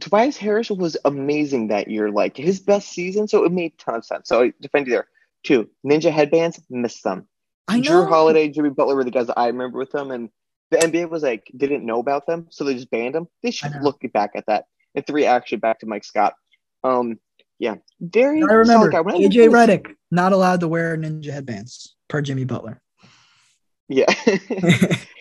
Tobias 0.00 0.36
Harris 0.36 0.70
was 0.70 0.96
amazing 1.04 1.68
that 1.68 1.88
year, 1.88 2.10
like 2.10 2.36
his 2.36 2.60
best 2.60 2.88
season, 2.88 3.28
so 3.28 3.44
it 3.44 3.52
made 3.52 3.72
a 3.78 3.82
ton 3.82 3.94
of 3.96 4.04
sense. 4.04 4.28
So 4.28 4.42
I 4.42 4.52
defend 4.60 4.86
you 4.86 4.92
there. 4.92 5.08
Two, 5.44 5.68
Ninja 5.86 6.10
headbands, 6.10 6.60
missed 6.68 7.04
them. 7.04 7.28
I 7.68 7.80
Jrue. 7.80 8.08
Holiday, 8.08 8.48
Jimmy 8.48 8.70
Butler 8.70 8.96
were 8.96 9.04
the 9.04 9.10
guys 9.10 9.28
that 9.28 9.38
I 9.38 9.46
remember 9.46 9.78
with 9.78 9.92
them, 9.92 10.10
and 10.10 10.30
the 10.70 10.78
NBA 10.78 11.10
was 11.10 11.22
like 11.22 11.50
didn't 11.56 11.86
know 11.86 12.00
about 12.00 12.26
them, 12.26 12.46
so 12.50 12.64
they 12.64 12.74
just 12.74 12.90
banned 12.90 13.14
them. 13.14 13.28
They 13.42 13.50
should 13.50 13.72
look 13.82 14.00
back 14.12 14.32
at 14.34 14.46
that. 14.46 14.66
And 14.94 15.06
three, 15.06 15.24
actually, 15.26 15.58
back 15.58 15.80
to 15.80 15.86
Mike 15.86 16.04
Scott. 16.04 16.34
Um, 16.82 17.18
yeah, 17.58 17.76
very 18.00 18.42
I 18.42 18.46
remember 18.46 18.72
solid 18.72 18.92
guy. 18.92 19.00
When 19.00 19.16
AJ 19.16 19.50
this- 19.50 19.94
not 20.10 20.32
allowed 20.32 20.60
to 20.60 20.68
wear 20.68 20.96
ninja 20.96 21.30
headbands 21.30 21.94
per 22.08 22.20
Jimmy 22.20 22.44
Butler. 22.44 22.80
Yeah, 23.88 24.06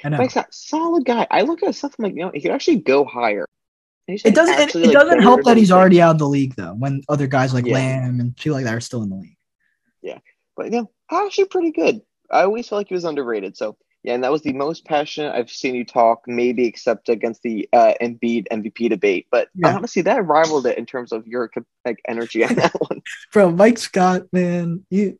I 0.03 0.09
know. 0.09 0.17
Mike 0.17 0.31
Scott, 0.31 0.47
solid 0.51 1.05
guy. 1.05 1.27
I 1.29 1.41
look 1.41 1.63
at 1.63 1.75
stuff 1.75 1.95
I'm 1.99 2.03
like, 2.03 2.15
you 2.15 2.21
know, 2.21 2.31
he 2.33 2.41
could 2.41 2.51
actually 2.51 2.77
go 2.77 3.05
higher. 3.05 3.47
It 4.07 4.35
doesn't. 4.35 4.59
It, 4.59 4.75
it 4.75 4.85
like, 4.87 4.91
doesn't 4.93 5.21
help 5.21 5.43
that 5.43 5.57
he's 5.57 5.71
already 5.71 6.01
out 6.01 6.11
of 6.15 6.19
the 6.19 6.27
league 6.27 6.55
though. 6.55 6.73
When 6.73 7.01
other 7.07 7.27
guys 7.27 7.53
like 7.53 7.65
Yeah. 7.65 7.75
Lamb 7.75 8.19
and 8.19 8.35
people 8.35 8.55
like 8.57 8.65
that 8.65 8.75
are 8.75 8.81
still 8.81 9.03
in 9.03 9.09
the 9.09 9.15
league. 9.15 9.37
Yeah, 10.01 10.19
but 10.57 10.71
yeah, 10.71 10.83
actually 11.09 11.45
pretty 11.45 11.71
good. 11.71 12.01
I 12.29 12.41
always 12.43 12.67
felt 12.67 12.79
like 12.79 12.89
he 12.89 12.93
was 12.93 13.05
underrated. 13.05 13.55
So 13.55 13.77
yeah, 14.03 14.15
and 14.15 14.23
that 14.25 14.31
was 14.31 14.41
the 14.41 14.51
most 14.51 14.83
passionate 14.83 15.33
I've 15.33 15.49
seen 15.49 15.75
you 15.75 15.85
talk, 15.85 16.23
maybe 16.27 16.65
except 16.65 17.07
against 17.07 17.41
the 17.43 17.69
uh, 17.71 17.93
Embiid 18.01 18.47
MVP 18.51 18.89
debate. 18.89 19.27
But 19.31 19.47
Yeah. 19.55 19.73
honestly, 19.75 20.01
that 20.01 20.25
rivaled 20.25 20.67
it 20.67 20.77
in 20.77 20.85
terms 20.85 21.13
of 21.13 21.25
your 21.25 21.49
like 21.85 22.01
energy 22.05 22.43
on 22.43 22.55
that 22.55 22.73
one. 22.79 23.01
Bro, 23.31 23.51
Mike 23.51 23.77
Scott, 23.77 24.23
man, 24.33 24.85
you 24.89 25.17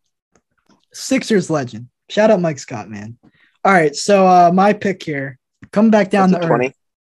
Sixers 0.92 1.50
legend. 1.50 1.88
Shout 2.10 2.30
out 2.30 2.42
Mike 2.42 2.60
Scott, 2.60 2.90
man. 2.90 3.18
All 3.64 3.72
right, 3.72 3.96
so 3.96 4.28
uh 4.28 4.52
my 4.54 4.74
pick 4.74 5.02
here. 5.02 5.40
Come 5.72 5.90
back 5.90 6.10
down 6.10 6.32
That's 6.32 6.46
to 6.46 6.52
a 6.52 6.58
earth. 6.58 6.74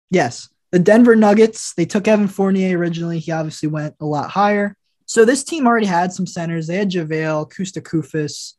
Yes. 0.10 0.50
The 0.72 0.80
Denver 0.80 1.16
Nuggets, 1.16 1.74
they 1.74 1.86
took 1.86 2.08
Evan 2.08 2.28
Fournier 2.28 2.78
originally. 2.78 3.20
He 3.20 3.32
obviously 3.32 3.70
went 3.70 3.96
a 4.00 4.06
lot 4.06 4.30
higher. 4.30 4.76
So 5.06 5.26
this 5.26 5.44
team 5.44 5.66
already 5.66 5.88
had 5.88 6.14
some 6.14 6.28
centers. 6.28 6.68
They 6.68 6.76
had 6.78 6.92
JaVale, 6.92 7.52
Kosta 7.52 7.82
Koufos, 7.82 8.54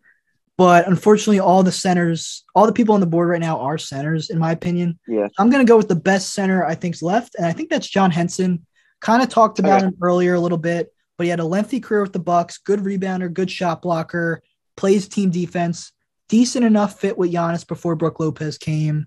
But 0.58 0.88
unfortunately, 0.88 1.38
all 1.38 1.62
the 1.62 1.70
centers, 1.72 2.44
all 2.54 2.66
the 2.66 2.72
people 2.72 2.94
on 2.94 3.00
the 3.00 3.06
board 3.06 3.28
right 3.28 3.40
now 3.40 3.60
are 3.60 3.78
centers, 3.78 4.28
in 4.30 4.38
my 4.38 4.50
opinion. 4.52 4.98
Yeah. 5.06 5.28
I'm 5.38 5.48
going 5.50 5.64
to 5.64 5.70
go 5.70 5.76
with 5.76 5.88
the 5.88 5.94
best 5.94 6.34
center 6.34 6.66
I 6.66 6.74
think's 6.74 7.00
left, 7.02 7.36
and 7.36 7.46
I 7.46 7.52
think 7.52 7.70
that's 7.70 7.88
John 7.88 8.10
Henson. 8.10 8.66
Kind 9.00 9.22
of 9.22 9.28
talked 9.28 9.58
about 9.60 9.78
Okay. 9.78 9.86
him 9.86 9.96
earlier 10.02 10.34
a 10.34 10.40
little 10.40 10.58
bit, 10.58 10.92
but 11.16 11.24
he 11.24 11.30
had 11.30 11.40
a 11.40 11.44
lengthy 11.44 11.80
career 11.80 12.02
with 12.02 12.12
the 12.12 12.18
Bucks. 12.18 12.58
Good 12.58 12.80
rebounder, 12.80 13.32
good 13.32 13.50
shot 13.50 13.80
blocker, 13.80 14.42
plays 14.76 15.06
team 15.08 15.30
defense, 15.30 15.92
decent 16.28 16.64
enough 16.66 16.98
fit 17.00 17.16
with 17.16 17.32
Giannis 17.32 17.66
before 17.66 17.94
Brook 17.96 18.18
Lopez 18.20 18.58
came. 18.58 19.06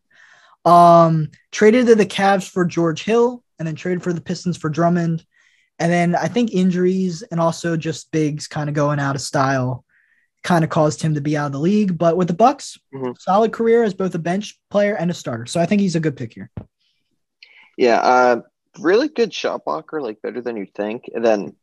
Um, 0.66 1.30
traded 1.52 1.88
to 1.88 1.96
the 1.96 2.06
Cavs 2.06 2.50
for 2.50 2.66
George 2.66 3.04
Hill, 3.04 3.44
and 3.60 3.68
then 3.68 3.76
traded 3.76 4.04
for 4.04 4.14
the 4.14 4.22
Pistons 4.22 4.58
for 4.58 4.70
Drummond. 4.70 5.26
And 5.80 5.92
then 5.92 6.16
I 6.16 6.28
think 6.28 6.54
injuries 6.54 7.24
and 7.24 7.40
also 7.40 7.76
just 7.76 8.12
bigs 8.12 8.48
kind 8.48 8.70
of 8.70 8.76
going 8.76 9.00
out 9.00 9.16
of 9.16 9.22
style 9.22 9.84
kind 10.44 10.64
of 10.64 10.70
caused 10.70 11.02
him 11.02 11.14
to 11.16 11.22
be 11.22 11.36
out 11.38 11.48
of 11.48 11.52
the 11.54 11.60
league. 11.60 11.98
But 11.98 12.18
with 12.18 12.28
the 12.28 12.34
Bucks, 12.34 12.78
Mhm. 12.94 13.18
solid 13.20 13.52
career 13.54 13.84
as 13.84 13.94
both 13.94 14.14
a 14.14 14.20
bench 14.20 14.60
player 14.70 14.94
and 14.96 15.10
a 15.10 15.14
starter. 15.14 15.46
So 15.46 15.60
I 15.60 15.66
think 15.66 15.82
he's 15.82 15.96
a 15.96 16.00
good 16.02 16.18
pick 16.18 16.34
here. 16.34 16.52
Yeah, 17.78 18.00
uh, 18.02 18.42
really 18.80 19.08
good 19.08 19.34
shot 19.34 19.66
blocker, 19.66 20.02
like 20.02 20.22
better 20.22 20.42
than 20.42 20.58
you'd 20.58 20.74
think. 20.76 21.10
And 21.14 21.26
then, 21.26 21.56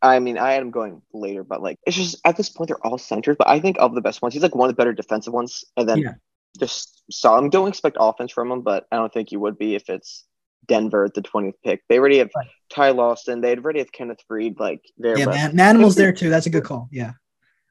I 0.00 0.18
mean, 0.20 0.38
I 0.38 0.52
had 0.52 0.62
him 0.62 0.70
going 0.70 1.02
later, 1.12 1.42
but 1.44 1.62
like 1.62 1.78
it's 1.86 1.96
just 1.96 2.20
at 2.24 2.36
this 2.36 2.48
point 2.50 2.68
they're 2.68 2.86
all 2.86 2.98
centers. 2.98 3.36
But 3.38 3.48
I 3.48 3.58
think 3.58 3.76
of 3.80 3.94
the 3.94 4.00
best 4.00 4.22
ones, 4.22 4.34
he's 4.34 4.42
like 4.42 4.54
one 4.54 4.68
of 4.68 4.76
the 4.76 4.80
better 4.80 4.92
defensive 4.92 5.32
ones. 5.32 5.64
And 5.76 5.88
then 5.88 5.98
Yeah. 5.98 6.14
Just 6.58 7.02
saw 7.10 7.38
him. 7.38 7.50
Don't 7.50 7.68
expect 7.68 7.96
offense 8.00 8.32
from 8.32 8.50
him, 8.50 8.62
but 8.62 8.86
I 8.92 8.96
don't 8.96 9.12
think 9.12 9.32
you 9.32 9.40
would 9.40 9.58
be 9.58 9.74
if 9.74 9.88
it's 9.88 10.24
Denver 10.66 11.04
at 11.04 11.14
the 11.14 11.22
twentieth 11.22 11.54
pick. 11.64 11.82
They 11.88 11.98
already 11.98 12.18
have 12.18 12.30
Right. 12.36 12.46
Ty 12.70 12.90
Lawson. 12.90 13.40
They 13.40 13.56
already 13.56 13.78
have 13.78 13.92
Kenneth 13.92 14.18
Faried. 14.30 14.58
Like 14.58 14.80
there, 14.98 15.18
Yeah, 15.18 15.26
man, 15.26 15.56
Manimal's 15.56 15.94
there 15.96 16.12
too. 16.12 16.30
That's 16.30 16.46
a 16.46 16.50
good 16.50 16.64
call. 16.64 16.88
Yeah. 16.92 17.12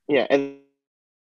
yeah, 0.07 0.25
and 0.29 0.57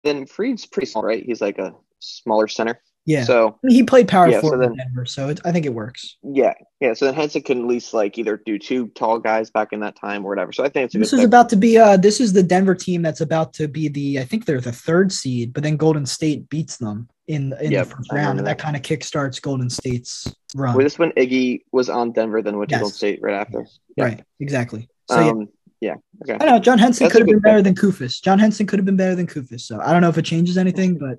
then 0.05 0.26
Faried's 0.26 0.66
pretty 0.66 0.86
small, 0.86 1.03
right? 1.05 1.22
He's 1.24 1.40
like 1.40 1.59
a 1.59 1.74
smaller 2.01 2.49
center. 2.49 2.80
Yeah. 3.05 3.24
So 3.24 3.59
he 3.66 3.82
played 3.82 4.07
power 4.07 4.28
Yeah, 4.28 4.36
so 4.36 4.49
forward 4.49 4.64
in 4.64 4.76
Denver, 4.76 5.07
so 5.07 5.30
it, 5.30 5.40
I 5.44 5.51
think 5.51 5.64
it 5.64 5.72
works. 5.72 6.16
yeah, 6.22 6.53
yeah. 6.78 6.92
So 6.92 7.07
then 7.07 7.14
Henson 7.14 7.40
can 7.42 7.61
at 7.62 7.66
least 7.66 7.94
like 7.94 8.18
either 8.18 8.40
do 8.44 8.59
two 8.59 8.88
tall 8.88 9.18
guys 9.18 9.51
back 9.51 9.72
in 9.72 9.80
that 9.80 9.96
time 9.99 10.24
or 10.26 10.28
whatever. 10.28 10.53
So 10.53 10.62
I 10.62 10.68
think 10.68 10.86
it's 10.86 10.94
a 10.94 10.99
This 10.99 11.11
good 11.11 11.16
is 11.16 11.20
pick. 11.22 11.28
about 11.28 11.49
to 11.51 11.57
be 11.57 11.78
uh 11.78 11.96
this 11.96 12.20
is 12.20 12.32
the 12.34 12.42
Denver 12.42 12.74
team 12.74 13.01
that's 13.03 13.22
about 13.22 13.55
to 13.55 13.66
be 13.66 13.88
the 13.88 14.20
I 14.20 14.24
think 14.24 14.44
they're 14.44 14.61
the 14.61 14.72
third 14.72 15.11
seed, 15.11 15.53
but 15.55 15.62
then 15.62 15.76
Golden 15.78 16.05
State 16.07 16.49
beats 16.51 16.76
them 16.76 17.09
in 17.29 17.55
in 17.61 17.70
Yep, 17.72 17.89
the 17.89 17.95
first 17.97 18.12
round, 18.12 18.39
and 18.39 18.47
that 18.47 18.57
that. 18.59 18.62
kind 18.62 18.74
of 18.76 18.83
kickstarts 18.83 19.41
Golden 19.41 19.70
State's 19.70 20.33
run. 20.57 20.74
Was 20.76 20.85
this 20.85 20.99
when 20.99 21.12
Iggy 21.12 21.61
was 21.72 21.89
on 21.89 22.12
Denver, 22.12 22.43
then 22.43 22.57
went 22.59 22.70
to 22.70 22.74
Yes. 22.74 22.81
Golden 22.81 22.95
State 22.97 23.20
right 23.22 23.35
after? 23.35 23.66
Yeah. 23.97 24.05
Right, 24.05 24.24
exactly. 24.41 24.89
So 25.11 25.20
yeah, 25.20 25.31
Um, 25.31 25.49
yeah. 25.81 25.95
Okay. 26.22 26.37
I 26.45 26.51
know 26.51 26.59
John 26.59 26.79
Henson 26.79 27.09
could 27.11 27.20
have 27.20 27.29
been 27.29 27.39
better 27.41 27.62
than 27.62 27.74
Koufos. 27.74 28.20
John 28.22 28.39
Henson 28.39 28.66
could 28.66 28.79
have 28.79 28.87
been 28.87 28.97
better 28.97 29.14
than 29.14 29.26
Koufos. 29.26 29.61
So 29.61 29.81
I 29.81 29.93
don't 29.93 30.03
know 30.03 30.09
if 30.09 30.18
it 30.18 30.24
changes 30.24 30.59
anything, 30.59 30.97
but 30.99 31.18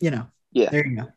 you 0.00 0.10
know, 0.10 0.26
Yeah. 0.52 0.70
there 0.70 0.86
you 0.86 0.96
go. 0.96 1.08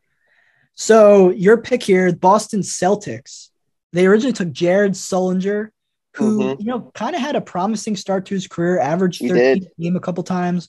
So 0.74 1.30
your 1.30 1.56
pick 1.58 1.82
here, 1.82 2.12
Boston 2.14 2.60
Celtics. 2.60 3.48
They 3.92 4.06
originally 4.06 4.32
took 4.34 4.52
Jared 4.52 4.92
Sullinger, 4.92 5.68
who 6.14 6.38
Mhm. 6.38 6.60
you 6.60 6.66
know 6.66 6.90
kind 6.94 7.16
of 7.16 7.22
had 7.22 7.34
a 7.36 7.40
promising 7.40 7.96
start 7.96 8.26
to 8.26 8.34
his 8.34 8.46
career, 8.46 8.78
averaged 8.78 9.20
He 9.20 9.28
13 9.28 9.64
a 9.78 9.82
game 9.82 9.96
a 9.96 10.00
couple 10.00 10.22
times, 10.24 10.68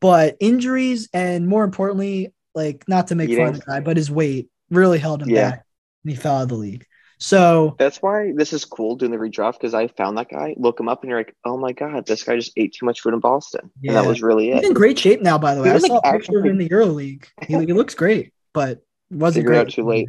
but 0.00 0.36
injuries 0.40 1.08
and 1.12 1.46
more 1.48 1.64
importantly, 1.64 2.32
like 2.54 2.84
not 2.88 3.08
to 3.08 3.14
make 3.14 3.34
fun 3.36 3.48
of 3.48 3.54
the 3.60 3.66
guy, 3.66 3.80
but 3.80 3.96
his 3.96 4.10
weight 4.10 4.48
really 4.70 4.98
held 4.98 5.22
him 5.22 5.28
Yeah. 5.30 5.50
back, 5.50 5.64
and 6.04 6.10
he 6.10 6.16
fell 6.16 6.36
out 6.36 6.42
of 6.44 6.48
the 6.48 6.54
league. 6.56 6.86
So 7.18 7.76
That's 7.78 8.00
why 8.00 8.32
this 8.34 8.52
is 8.54 8.64
cool 8.64 8.96
doing 8.96 9.10
the 9.12 9.18
redraft 9.18 9.52
because 9.54 9.74
I 9.74 9.88
found 9.88 10.16
that 10.16 10.30
guy, 10.30 10.54
look 10.56 10.80
him 10.80 10.88
up, 10.88 11.02
and 11.02 11.10
you're 11.10 11.18
like, 11.20 11.36
oh 11.44 11.58
my 11.58 11.72
god, 11.72 12.06
this 12.06 12.22
guy 12.24 12.36
just 12.36 12.52
ate 12.56 12.74
too 12.74 12.86
much 12.86 13.02
food 13.02 13.12
in 13.14 13.20
Boston, 13.20 13.60
and 13.64 13.70
Yeah. 13.82 13.92
that 13.94 14.06
was 14.06 14.22
really 14.22 14.50
he's 14.52 14.62
it. 14.62 14.66
in 14.68 14.72
great 14.74 14.98
shape 14.98 15.20
now. 15.20 15.36
By 15.38 15.54
the 15.54 15.62
way, 15.62 15.68
He 15.68 15.74
I 15.74 15.78
saw 15.78 15.94
like, 15.96 16.02
a 16.04 16.12
picture 16.12 16.38
of 16.38 16.44
him 16.46 16.52
in 16.52 16.58
the 16.58 16.68
EuroLeague. 16.68 17.26
He, 17.46 17.54
he 17.54 17.72
looks 17.72 17.94
great, 17.94 18.32
but 18.54 18.82
wasn't 19.10 19.42
Figured 19.44 19.54
great. 19.54 19.66
out 19.66 19.72
too 19.74 19.84
late. 19.86 20.08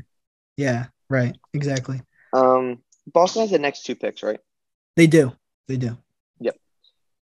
Yeah, 0.57 0.85
right. 1.09 1.35
Exactly. 1.53 2.01
Um, 2.33 2.79
Boston 3.11 3.41
has 3.41 3.51
the 3.51 3.59
next 3.59 3.83
two 3.83 3.95
picks, 3.95 4.23
right? 4.23 4.39
They 4.95 5.07
do. 5.07 5.33
They 5.67 5.77
do. 5.77 5.97
Yep. 6.39 6.55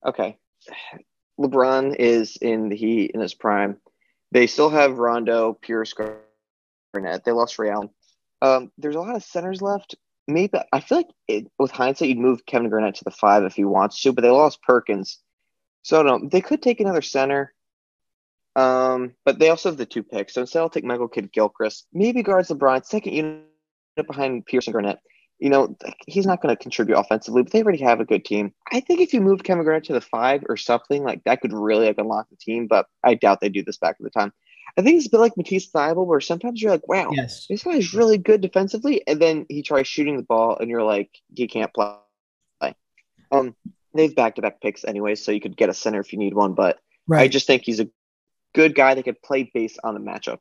Okay. 0.04 0.38
LeBron 1.40 1.94
is 1.98 2.36
in 2.36 2.68
the 2.68 2.76
Heat 2.76 3.12
in 3.14 3.20
his 3.20 3.32
prime. 3.32 3.78
They 4.32 4.46
still 4.46 4.70
have 4.70 4.98
Rondo, 4.98 5.54
Pierce, 5.54 5.94
Garnett. 5.94 7.24
They 7.24 7.32
lost 7.32 7.58
Ray 7.58 7.70
Allen. 7.70 7.90
Um, 8.42 8.70
there's 8.78 8.96
a 8.96 9.00
lot 9.00 9.16
of 9.16 9.24
centers 9.24 9.62
left. 9.62 9.96
Maybe 10.26 10.58
I 10.72 10.80
feel 10.80 10.98
like 10.98 11.08
it, 11.26 11.50
with 11.58 11.70
hindsight, 11.70 12.08
you'd 12.08 12.18
move 12.18 12.44
Kevin 12.44 12.68
Garnett 12.68 12.96
to 12.96 13.04
the 13.04 13.10
five 13.10 13.44
if 13.44 13.54
he 13.54 13.64
wants 13.64 14.02
to, 14.02 14.12
but 14.12 14.22
they 14.22 14.30
lost 14.30 14.62
Perkins, 14.62 15.18
so 15.82 16.02
know. 16.02 16.20
They 16.30 16.42
could 16.42 16.60
take 16.60 16.80
another 16.80 17.02
center. 17.02 17.54
Um, 18.54 19.14
but 19.24 19.38
they 19.38 19.50
also 19.50 19.70
have 19.70 19.78
the 19.78 19.86
two 19.86 20.02
picks, 20.02 20.34
so 20.34 20.42
instead 20.42 20.58
I'll 20.58 20.68
take 20.68 20.84
Michael 20.84 21.08
Kidd 21.08 21.32
Gilchrist. 21.32 21.86
Maybe 21.92 22.22
guards 22.22 22.50
LeBron, 22.50 22.84
second 22.84 23.14
unit 23.14 23.44
behind 24.06 24.44
Pierce 24.46 24.66
and 24.66 24.74
Garnett. 24.74 24.98
You 25.38 25.50
know, 25.50 25.76
he's 26.06 26.26
not 26.26 26.42
going 26.42 26.54
to 26.54 26.60
contribute 26.60 26.98
offensively, 26.98 27.42
but 27.42 27.52
they 27.52 27.62
already 27.62 27.82
have 27.84 28.00
a 28.00 28.04
good 28.04 28.24
team. 28.24 28.52
I 28.72 28.80
think 28.80 29.00
if 29.00 29.12
you 29.12 29.20
move 29.20 29.44
Kevin 29.44 29.64
Garnett 29.64 29.84
to 29.84 29.92
the 29.92 30.00
five 30.00 30.42
or 30.48 30.56
something, 30.56 31.04
like 31.04 31.22
that 31.24 31.40
could 31.40 31.52
really 31.52 31.86
like 31.86 31.98
unlock 31.98 32.28
the 32.28 32.36
team, 32.36 32.66
but 32.66 32.86
I 33.04 33.14
doubt 33.14 33.40
they 33.40 33.48
do 33.48 33.62
this 33.62 33.78
back 33.78 33.96
at 34.00 34.04
the 34.04 34.10
time. 34.10 34.32
I 34.76 34.82
think 34.82 34.96
it's 34.96 35.06
a 35.06 35.10
bit 35.10 35.20
like 35.20 35.36
Matisse 35.36 35.70
Thybulle, 35.70 36.06
where 36.06 36.20
sometimes 36.20 36.60
you're 36.60 36.72
like, 36.72 36.88
wow, 36.88 37.10
Yes. 37.12 37.46
this 37.48 37.62
guy's 37.62 37.94
really 37.94 38.18
good 38.18 38.40
defensively, 38.40 39.06
and 39.06 39.20
then 39.20 39.46
he 39.48 39.62
tries 39.62 39.86
shooting 39.86 40.16
the 40.16 40.22
ball, 40.22 40.56
and 40.58 40.68
you're 40.70 40.82
like, 40.82 41.10
he 41.34 41.46
can't 41.46 41.72
play. 41.72 41.94
Um, 43.30 43.54
they've 43.94 44.14
back 44.14 44.36
to 44.36 44.42
back 44.42 44.60
picks 44.60 44.84
anyway, 44.84 45.14
so 45.14 45.32
you 45.32 45.40
could 45.40 45.56
get 45.56 45.68
a 45.68 45.74
center 45.74 46.00
if 46.00 46.12
you 46.12 46.18
need 46.18 46.34
one, 46.34 46.54
but 46.54 46.78
Right. 47.06 47.22
I 47.22 47.28
just 47.28 47.46
think 47.46 47.62
he's 47.64 47.80
a 47.80 47.88
good 48.54 48.74
guy 48.74 48.94
that 48.94 49.02
could 49.02 49.22
play 49.22 49.50
based 49.52 49.78
on 49.82 49.94
the 49.94 50.00
matchup. 50.00 50.38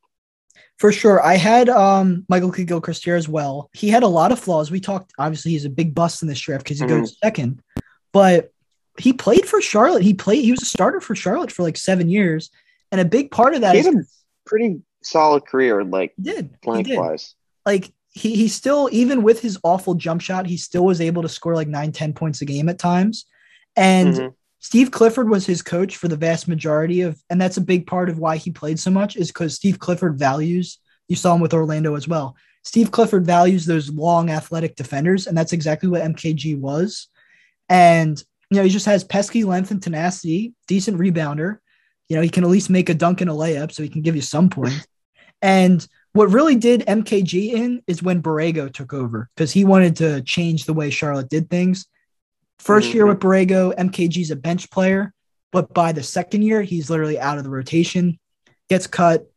For 0.78 0.91
sure. 0.91 1.22
I 1.24 1.36
had 1.36 1.70
um 1.70 2.26
Michael 2.30 2.51
Kidd 2.51 2.68
Gilchrist 2.68 3.03
here 3.03 3.16
as 3.16 3.28
well. 3.28 3.70
He 3.74 3.89
had 3.89 4.03
a 4.03 4.08
lot 4.08 4.32
of 4.32 4.39
flaws. 4.39 4.70
We 4.72 4.80
talked 4.80 5.12
obviously 5.18 5.51
he's 5.51 5.66
a 5.66 5.70
big 5.70 5.95
bust 5.95 6.22
in 6.22 6.28
this 6.28 6.39
draft 6.39 6.64
because 6.64 6.80
he 6.80 6.86
Mhm. 6.86 6.89
goes 6.99 7.18
second. 7.24 7.62
But 8.14 8.51
he 8.99 9.14
played 9.14 9.45
for 9.47 9.62
Charlotte. 9.62 10.03
He 10.03 10.14
played 10.14 10.43
he 10.43 10.51
was 10.51 10.62
a 10.62 10.66
starter 10.66 11.01
for 11.01 11.16
Charlotte 11.16 11.51
for 11.51 11.64
like 11.64 11.78
seven 11.78 12.10
years. 12.10 12.49
And 12.91 13.01
a 13.01 13.05
big 13.05 13.32
part 13.32 13.53
of 13.53 13.62
that 13.62 13.74
He 13.76 13.80
is 13.82 13.86
had 13.86 13.95
a 13.95 14.03
pretty 14.45 14.82
solid 15.03 15.45
career, 15.45 15.84
like 15.84 16.14
he 16.16 16.24
did. 16.24 16.45
He 16.51 16.55
blank 16.62 16.88
did. 16.88 16.97
wise. 16.99 17.36
Like 17.66 17.91
he 18.14 18.36
he 18.36 18.47
still, 18.47 18.88
even 18.91 19.24
with 19.24 19.41
his 19.41 19.60
awful 19.64 19.93
jump 19.95 20.22
shot, 20.22 20.47
he 20.47 20.58
still 20.58 20.86
was 20.86 21.01
able 21.01 21.22
to 21.24 21.30
score 21.30 21.53
like 21.55 21.68
nine, 21.68 21.91
10 21.91 22.14
points 22.14 22.41
a 22.41 22.45
game 22.45 22.70
at 22.70 22.80
times. 22.80 23.26
And 23.76 24.14
Mhm. 24.16 24.34
Steve 24.60 24.91
Clifford 24.91 25.30
was 25.30 25.45
his 25.45 25.62
coach 25.62 25.97
for 25.97 26.08
the 26.08 26.16
vast 26.16 26.47
majority 26.47 27.01
of, 27.01 27.22
and 27.30 27.39
that's 27.39 27.58
a 27.58 27.62
big 27.62 27.86
part 27.86 28.10
of 28.10 28.20
why 28.20 28.38
he 28.38 28.51
played 28.51 28.80
so 28.80 28.91
much 28.91 29.16
is 29.16 29.28
because 29.28 29.53
Steve 29.53 29.80
Clifford 29.80 30.18
values. 30.18 30.80
You 31.08 31.16
saw 31.16 31.36
him 31.36 31.41
with 31.41 31.53
Orlando 31.53 31.95
as 31.95 32.08
well. 32.08 32.36
Steve 32.64 32.91
Clifford 32.91 33.26
values 33.26 33.66
those 33.66 33.89
long 33.89 34.30
athletic 34.30 34.76
defenders, 34.76 35.28
and 35.28 35.38
that's 35.38 35.53
exactly 35.53 35.88
what 35.88 36.01
MKG 36.01 36.60
was. 36.60 37.08
And 37.70 38.22
you 38.49 38.58
know, 38.58 38.64
he 38.64 38.70
just 38.70 38.86
has 38.86 39.03
pesky 39.03 39.43
length 39.43 39.72
and 39.72 39.82
tenacity, 39.82 40.54
decent 40.67 40.97
rebounder. 40.97 41.58
You 42.09 42.16
know, 42.16 42.21
he 42.21 42.29
can 42.29 42.43
at 42.43 42.50
least 42.50 42.70
make 42.70 42.89
a 42.89 42.93
dunk 42.93 43.21
and 43.21 43.29
a 43.29 43.34
layup, 43.34 43.71
so 43.71 43.84
he 43.84 43.89
can 43.89 44.01
give 44.01 44.16
you 44.16 44.21
some 44.21 44.50
points. 44.50 44.88
And 45.42 45.86
what 46.13 46.32
really 46.32 46.55
did 46.55 46.82
MKG 46.88 47.54
in 47.54 47.84
is 47.86 48.01
when 48.01 48.24
Borrego 48.24 48.74
took 48.74 48.93
over 48.93 49.29
because 49.36 49.51
he 49.51 49.66
wanted 49.66 49.97
to 49.97 50.21
change 50.24 50.66
the 50.66 50.74
way 50.74 50.89
Charlotte 50.89 51.29
did 51.29 51.50
things. 51.50 51.86
1st 52.59 52.93
year 52.93 53.05
Mhm. 53.05 53.09
with 53.09 53.20
Borrego, 53.20 53.74
MKG's 53.78 54.32
a 54.32 54.36
bench 54.36 54.70
player, 54.71 55.13
but 55.51 55.74
by 55.74 55.92
the 55.92 56.04
second 56.04 56.42
year, 56.42 56.62
he's 56.62 56.89
literally 56.89 57.20
out 57.20 57.38
of 57.38 57.43
the 57.43 57.50
rotation, 57.50 58.20
gets 58.70 58.88
cut. 58.88 59.29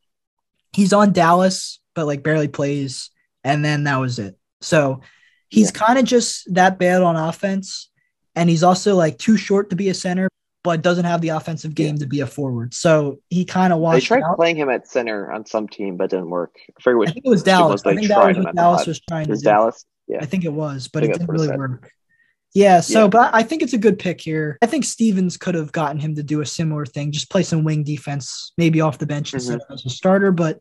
He's 0.72 0.92
on 0.92 1.12
Dallas, 1.12 1.80
but 1.94 2.06
like 2.06 2.22
barely 2.22 2.48
plays. 2.48 3.10
And 3.44 3.64
then 3.64 3.84
that 3.84 3.96
was 3.96 4.18
it. 4.18 4.36
So 4.60 5.00
he's 5.48 5.70
kind 5.70 5.98
of 5.98 6.04
just 6.04 6.52
that 6.54 6.78
bad 6.78 7.02
on 7.02 7.16
offense. 7.16 7.90
And 8.36 8.48
he's 8.48 8.62
also 8.62 8.94
like 8.96 9.18
too 9.18 9.36
short 9.36 9.70
to 9.70 9.76
be 9.76 9.88
a 9.88 9.94
center, 9.94 10.28
but 10.62 10.82
doesn't 10.82 11.04
have 11.06 11.20
the 11.20 11.30
offensive 11.30 11.74
game 11.74 11.98
to 11.98 12.06
be 12.06 12.20
a 12.20 12.26
forward. 12.26 12.74
So 12.74 13.18
he 13.30 13.44
kind 13.44 13.72
of 13.72 13.78
watched. 13.80 14.02
They 14.08 14.18
tried 14.20 14.22
out. 14.22 14.36
playing 14.36 14.56
him 14.56 14.68
at 14.70 14.86
center 14.86 15.30
on 15.32 15.46
some 15.46 15.66
team, 15.68 15.96
but 15.96 16.10
didn't 16.10 16.30
work. 16.30 16.54
I 16.86 16.94
which 16.94 17.08
I 17.08 17.12
think 17.12 17.26
it 17.26 17.30
was 17.30 17.42
Dallas. 17.42 17.82
they 17.82 17.90
I 17.90 17.94
think 17.96 18.08
that 18.08 18.26
was 18.36 18.36
what 18.44 18.54
Dallas 18.54 18.86
was 18.86 19.00
trying 19.00 19.22
It 19.22 19.26
to 19.26 19.30
was 19.32 19.40
do. 19.42 19.44
Dallas. 19.48 19.84
Yeah. 20.06 20.18
I 20.20 20.26
think 20.26 20.44
it 20.44 20.52
was, 20.52 20.88
but 20.88 21.02
it 21.02 21.12
didn't 21.12 21.28
really 21.28 21.48
work. 21.48 21.90
Yeah, 22.52 22.80
so 22.80 23.02
Yeah. 23.02 23.08
but 23.08 23.34
I 23.34 23.42
think 23.44 23.62
it's 23.62 23.72
a 23.74 23.78
good 23.78 23.98
pick 23.98 24.20
here. 24.20 24.58
I 24.60 24.66
think 24.66 24.84
Stevens 24.84 25.36
could 25.36 25.54
have 25.54 25.70
gotten 25.72 26.00
him 26.00 26.16
to 26.16 26.22
do 26.22 26.40
a 26.40 26.46
similar 26.46 26.84
thing, 26.84 27.12
just 27.12 27.30
play 27.30 27.42
some 27.44 27.62
wing 27.62 27.84
defense, 27.84 28.52
maybe 28.58 28.80
off 28.80 28.98
the 28.98 29.06
bench 29.06 29.32
instead 29.34 29.60
Mm-hmm. 29.60 29.72
of 29.72 29.78
as 29.78 29.86
a 29.86 29.90
starter, 29.90 30.32
but 30.32 30.60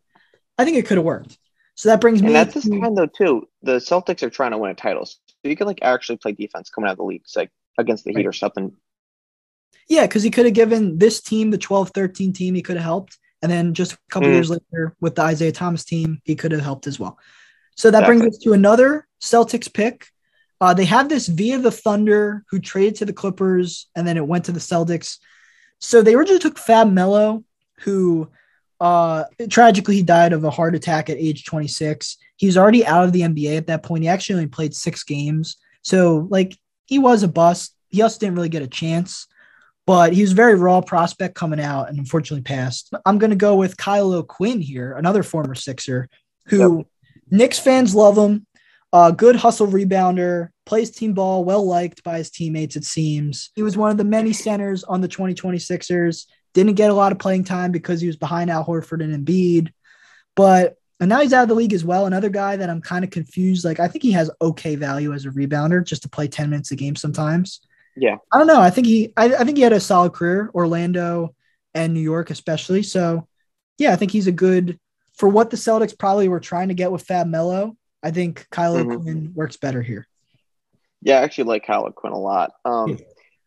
I 0.58 0.66
think 0.66 0.78
it 0.78 0.86
could 0.86 0.98
have 0.98 1.06
worked. 1.06 1.38
So 1.76 1.90
that 1.90 2.02
brings 2.02 2.22
me 2.22 2.28
And 2.28 2.36
that's 2.36 2.54
his 2.54 2.66
to- 2.66 2.80
time 2.80 2.94
though 2.94 3.08
too. 3.08 3.48
The 3.64 3.78
Celtics 3.78 4.22
are 4.22 4.30
trying 4.30 4.52
to 4.52 4.58
win 4.58 4.72
a 4.72 4.76
title, 4.76 5.06
so 5.06 5.16
you 5.44 5.56
can 5.56 5.66
like 5.66 5.80
actually 5.82 6.18
play 6.18 6.34
defense 6.34 6.70
coming 6.70 6.88
out 6.90 6.92
of 6.94 6.98
the 6.98 7.04
league, 7.06 7.24
so, 7.26 7.40
like 7.42 7.52
against 7.78 8.04
the 8.04 8.14
Heat 8.14 8.28
or 8.28 8.34
something. 8.34 8.72
Yeah, 9.88 10.06
because 10.06 10.22
he 10.22 10.30
could 10.30 10.46
have 10.46 10.54
given 10.54 11.00
this 11.00 11.22
team, 11.22 11.50
the 11.50 11.58
12 11.58 11.90
13 11.92 12.34
team, 12.34 12.54
he 12.54 12.62
could 12.62 12.76
have 12.76 12.84
helped. 12.86 13.18
And 13.42 13.50
then 13.52 13.74
just 13.74 13.94
a 13.94 13.98
couple 14.12 14.28
Mm. 14.30 14.34
years 14.34 14.50
later 14.50 14.96
with 15.00 15.16
the 15.16 15.22
Isaiah 15.24 15.54
Thomas 15.54 15.86
team, 15.86 16.22
he 16.26 16.36
could 16.36 16.52
have 16.52 16.62
helped 16.62 16.86
as 16.86 17.00
well. 17.00 17.18
So 17.78 17.90
that 17.90 18.06
brings 18.06 18.24
us 18.26 18.38
to 18.40 18.52
another 18.54 19.08
Celtics 19.22 19.74
pick. 19.74 20.06
Uh, 20.62 20.74
they 20.74 20.86
have 20.86 21.08
this 21.08 21.28
via 21.28 21.58
the 21.58 21.72
Thunder, 21.72 22.44
who 22.50 22.60
traded 22.60 22.96
to 22.96 23.06
the 23.06 23.14
Clippers, 23.14 23.88
and 23.96 24.08
then 24.08 24.18
it 24.18 24.28
went 24.28 24.46
to 24.46 24.52
the 24.52 24.60
Celtics. 24.60 25.18
So 25.80 26.02
they 26.02 26.14
originally 26.14 26.40
took 26.40 26.58
Fab 26.58 26.92
Melo, 26.92 27.44
who 27.80 28.30
uh 28.82 29.26
tragically 29.50 29.96
he 29.96 30.04
died 30.04 30.32
of 30.32 30.46
a 30.46 30.50
heart 30.50 30.74
attack 30.74 31.10
at 31.10 31.18
age 31.18 31.44
26. 31.46 32.18
He 32.38 32.46
was 32.46 32.58
already 32.58 32.86
out 32.86 33.04
of 33.04 33.12
the 33.12 33.22
NBA 33.22 33.58
at 33.58 33.68
that 33.68 33.84
point. 33.84 34.04
He 34.04 34.10
actually 34.10 34.36
only 34.36 34.48
played 34.48 34.74
six 34.74 35.04
games. 35.04 35.58
So 35.82 36.28
like 36.30 36.58
he 36.86 36.98
was 36.98 37.24
a 37.24 37.28
bust. 37.28 37.76
He 37.90 38.02
also 38.02 38.20
didn't 38.20 38.36
really 38.36 38.50
get 38.50 38.62
a 38.62 38.68
chance, 38.68 39.28
but 39.86 40.14
he 40.14 40.22
was 40.22 40.32
a 40.32 40.36
very 40.36 40.56
raw 40.56 40.80
prospect 40.80 41.36
coming 41.36 41.60
out 41.60 41.90
and 41.90 42.00
unfortunately 42.00 42.44
passed. 42.44 42.94
I'm 43.06 43.18
gonna 43.18 43.36
go 43.36 43.56
with 43.56 43.76
Kyle 43.76 44.14
O'Quinn 44.14 44.62
here, 44.62 44.94
another 44.94 45.24
former 45.24 45.56
Sixer 45.56 46.08
who 46.46 46.78
yep. 46.78 46.88
Knicks 47.32 47.60
fans 47.60 47.94
love 47.94 48.18
him. 48.18 48.46
Uh, 48.92 49.12
good 49.12 49.36
hustle 49.36 49.68
rebounder, 49.68 50.50
plays 50.66 50.90
team 50.90 51.14
ball, 51.14 51.44
well 51.44 51.66
liked 51.66 52.04
by 52.04 52.18
his 52.18 52.32
teammates, 52.32 52.76
it 52.76 52.86
seems. 52.86 53.52
He 53.56 53.62
was 53.62 53.78
one 53.78 53.92
of 53.92 53.98
the 53.98 54.04
many 54.04 54.34
centers 54.34 54.84
on 54.84 55.02
the 55.02 55.08
2020 55.08 55.60
Sixers. 55.60 56.28
Didn't 56.54 56.74
get 56.74 56.90
a 56.90 56.96
lot 56.96 57.12
of 57.12 57.20
playing 57.20 57.44
time 57.44 57.72
because 57.72 58.02
he 58.02 58.08
was 58.08 58.18
behind 58.18 58.50
Al 58.50 58.66
Horford 58.66 59.04
and 59.04 59.26
Embiid. 59.26 59.72
But 60.36 60.76
and 61.00 61.08
now 61.08 61.22
he's 61.22 61.34
out 61.34 61.44
of 61.44 61.50
the 61.50 61.56
league 61.56 61.74
as 61.74 61.86
well. 61.86 62.08
Another 62.08 62.30
guy 62.30 62.56
that 62.58 62.70
I'm 62.70 62.82
kind 62.82 63.06
of 63.06 63.12
confused. 63.12 63.64
Like 63.64 63.80
I 63.80 63.88
think 63.88 64.04
he 64.04 64.12
has 64.12 64.32
okay 64.42 64.76
value 64.76 65.14
as 65.14 65.26
a 65.26 65.30
rebounder, 65.30 65.84
just 65.84 66.02
to 66.04 66.10
play 66.10 66.28
10 66.28 66.50
minutes 66.50 66.72
a 66.72 66.76
game 66.76 66.96
sometimes. 66.96 67.62
Yeah. 67.96 68.18
I 68.34 68.38
don't 68.38 68.48
know. 68.48 68.62
I 68.62 68.70
think 68.70 68.88
he 68.88 69.14
I, 69.16 69.26
I 69.36 69.44
think 69.44 69.58
he 69.58 69.64
had 69.64 69.74
a 69.74 69.80
solid 69.80 70.14
career, 70.14 70.50
Orlando 70.54 71.36
and 71.74 71.94
New 71.94 72.00
York 72.00 72.32
especially. 72.32 72.84
So 72.84 73.28
yeah, 73.78 73.94
I 73.94 73.96
think 73.96 74.12
he's 74.12 74.28
a 74.28 74.32
good 74.32 74.80
for 75.16 75.30
what 75.30 75.50
the 75.50 75.58
Celtics 75.58 75.98
probably 75.98 76.30
were 76.30 76.40
trying 76.40 76.70
to 76.70 76.74
get 76.74 76.92
with 76.92 77.04
Fab 77.04 77.28
Melo. 77.28 77.76
I 78.04 78.12
think 78.12 78.48
Kyle 78.50 78.76
mm-hmm. 78.76 78.92
O'Quinn 78.92 79.32
works 79.36 79.58
better 79.58 79.82
here. 79.82 80.08
Yeah, 81.02 81.20
I 81.20 81.24
actually 81.24 81.46
like 81.46 81.66
Kyle 81.66 81.90
Quinn 81.92 82.14
a 82.14 82.20
lot. 82.20 82.52
Um, 82.66 82.92
yeah. 82.92 82.98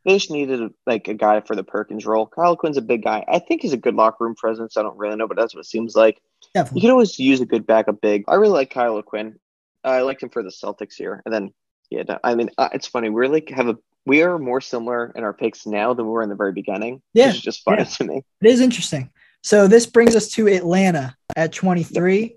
They 0.05 0.15
just 0.15 0.31
needed 0.31 0.73
like 0.87 1.07
a 1.09 1.15
guy 1.15 1.41
for 1.41 1.55
the 1.55 1.63
Perkins 1.63 2.05
role. 2.05 2.27
Kyle 2.27 2.57
Quinn's 2.57 2.77
a 2.77 2.83
big 2.83 3.05
guy. 3.05 3.25
I 3.29 3.39
think 3.39 3.63
he's 3.63 3.73
a 3.73 3.77
good 3.77 3.95
locker 3.95 4.25
room 4.25 4.35
presence. 4.35 4.77
I 4.77 4.83
don't 4.83 4.99
really 4.99 5.17
know, 5.17 5.29
but 5.29 5.37
that's 5.37 5.55
what 5.55 5.61
it 5.61 5.69
seems 5.69 5.95
like. 5.95 6.21
Definitely. 6.55 6.81
You 6.81 6.89
could 6.89 6.93
always 6.93 7.19
use 7.19 7.41
a 7.41 7.47
good 7.47 7.67
backup 7.67 8.01
big. 8.01 8.25
I 8.27 8.35
really 8.35 8.53
like 8.53 8.71
Kyle 8.71 9.01
Quinn. 9.03 9.39
I 9.85 10.01
liked 10.01 10.23
him 10.23 10.31
for 10.31 10.43
the 10.43 10.51
Celtics 10.51 10.95
here, 10.95 11.23
and 11.25 11.33
then 11.33 11.53
yeah, 11.91 12.19
I 12.25 12.35
mean 12.35 12.51
uh, 12.59 12.69
it's 12.73 12.87
funny. 12.87 13.11
We're 13.11 13.29
like 13.29 13.49
have 13.51 13.69
a 13.69 13.79
we 14.05 14.23
are 14.23 14.39
more 14.39 14.61
similar 14.61 15.13
in 15.15 15.23
our 15.25 15.33
picks 15.33 15.67
now 15.67 15.95
than 15.95 16.07
we 16.07 16.13
were 16.13 16.23
in 16.23 16.29
the 16.29 16.35
very 16.35 16.53
beginning. 16.53 17.03
Yeah, 17.15 17.29
which 17.29 17.37
is 17.37 17.43
just 17.43 17.63
funny 17.65 17.79
yeah. 17.79 17.85
to 17.85 18.05
me. 18.05 18.23
It 18.41 18.49
is 18.49 18.61
interesting. 18.61 19.11
So 19.43 19.67
this 19.67 19.87
brings 19.87 20.15
us 20.15 20.29
to 20.31 20.49
Atlanta 20.49 21.17
at 21.35 21.53
23. 21.53 22.37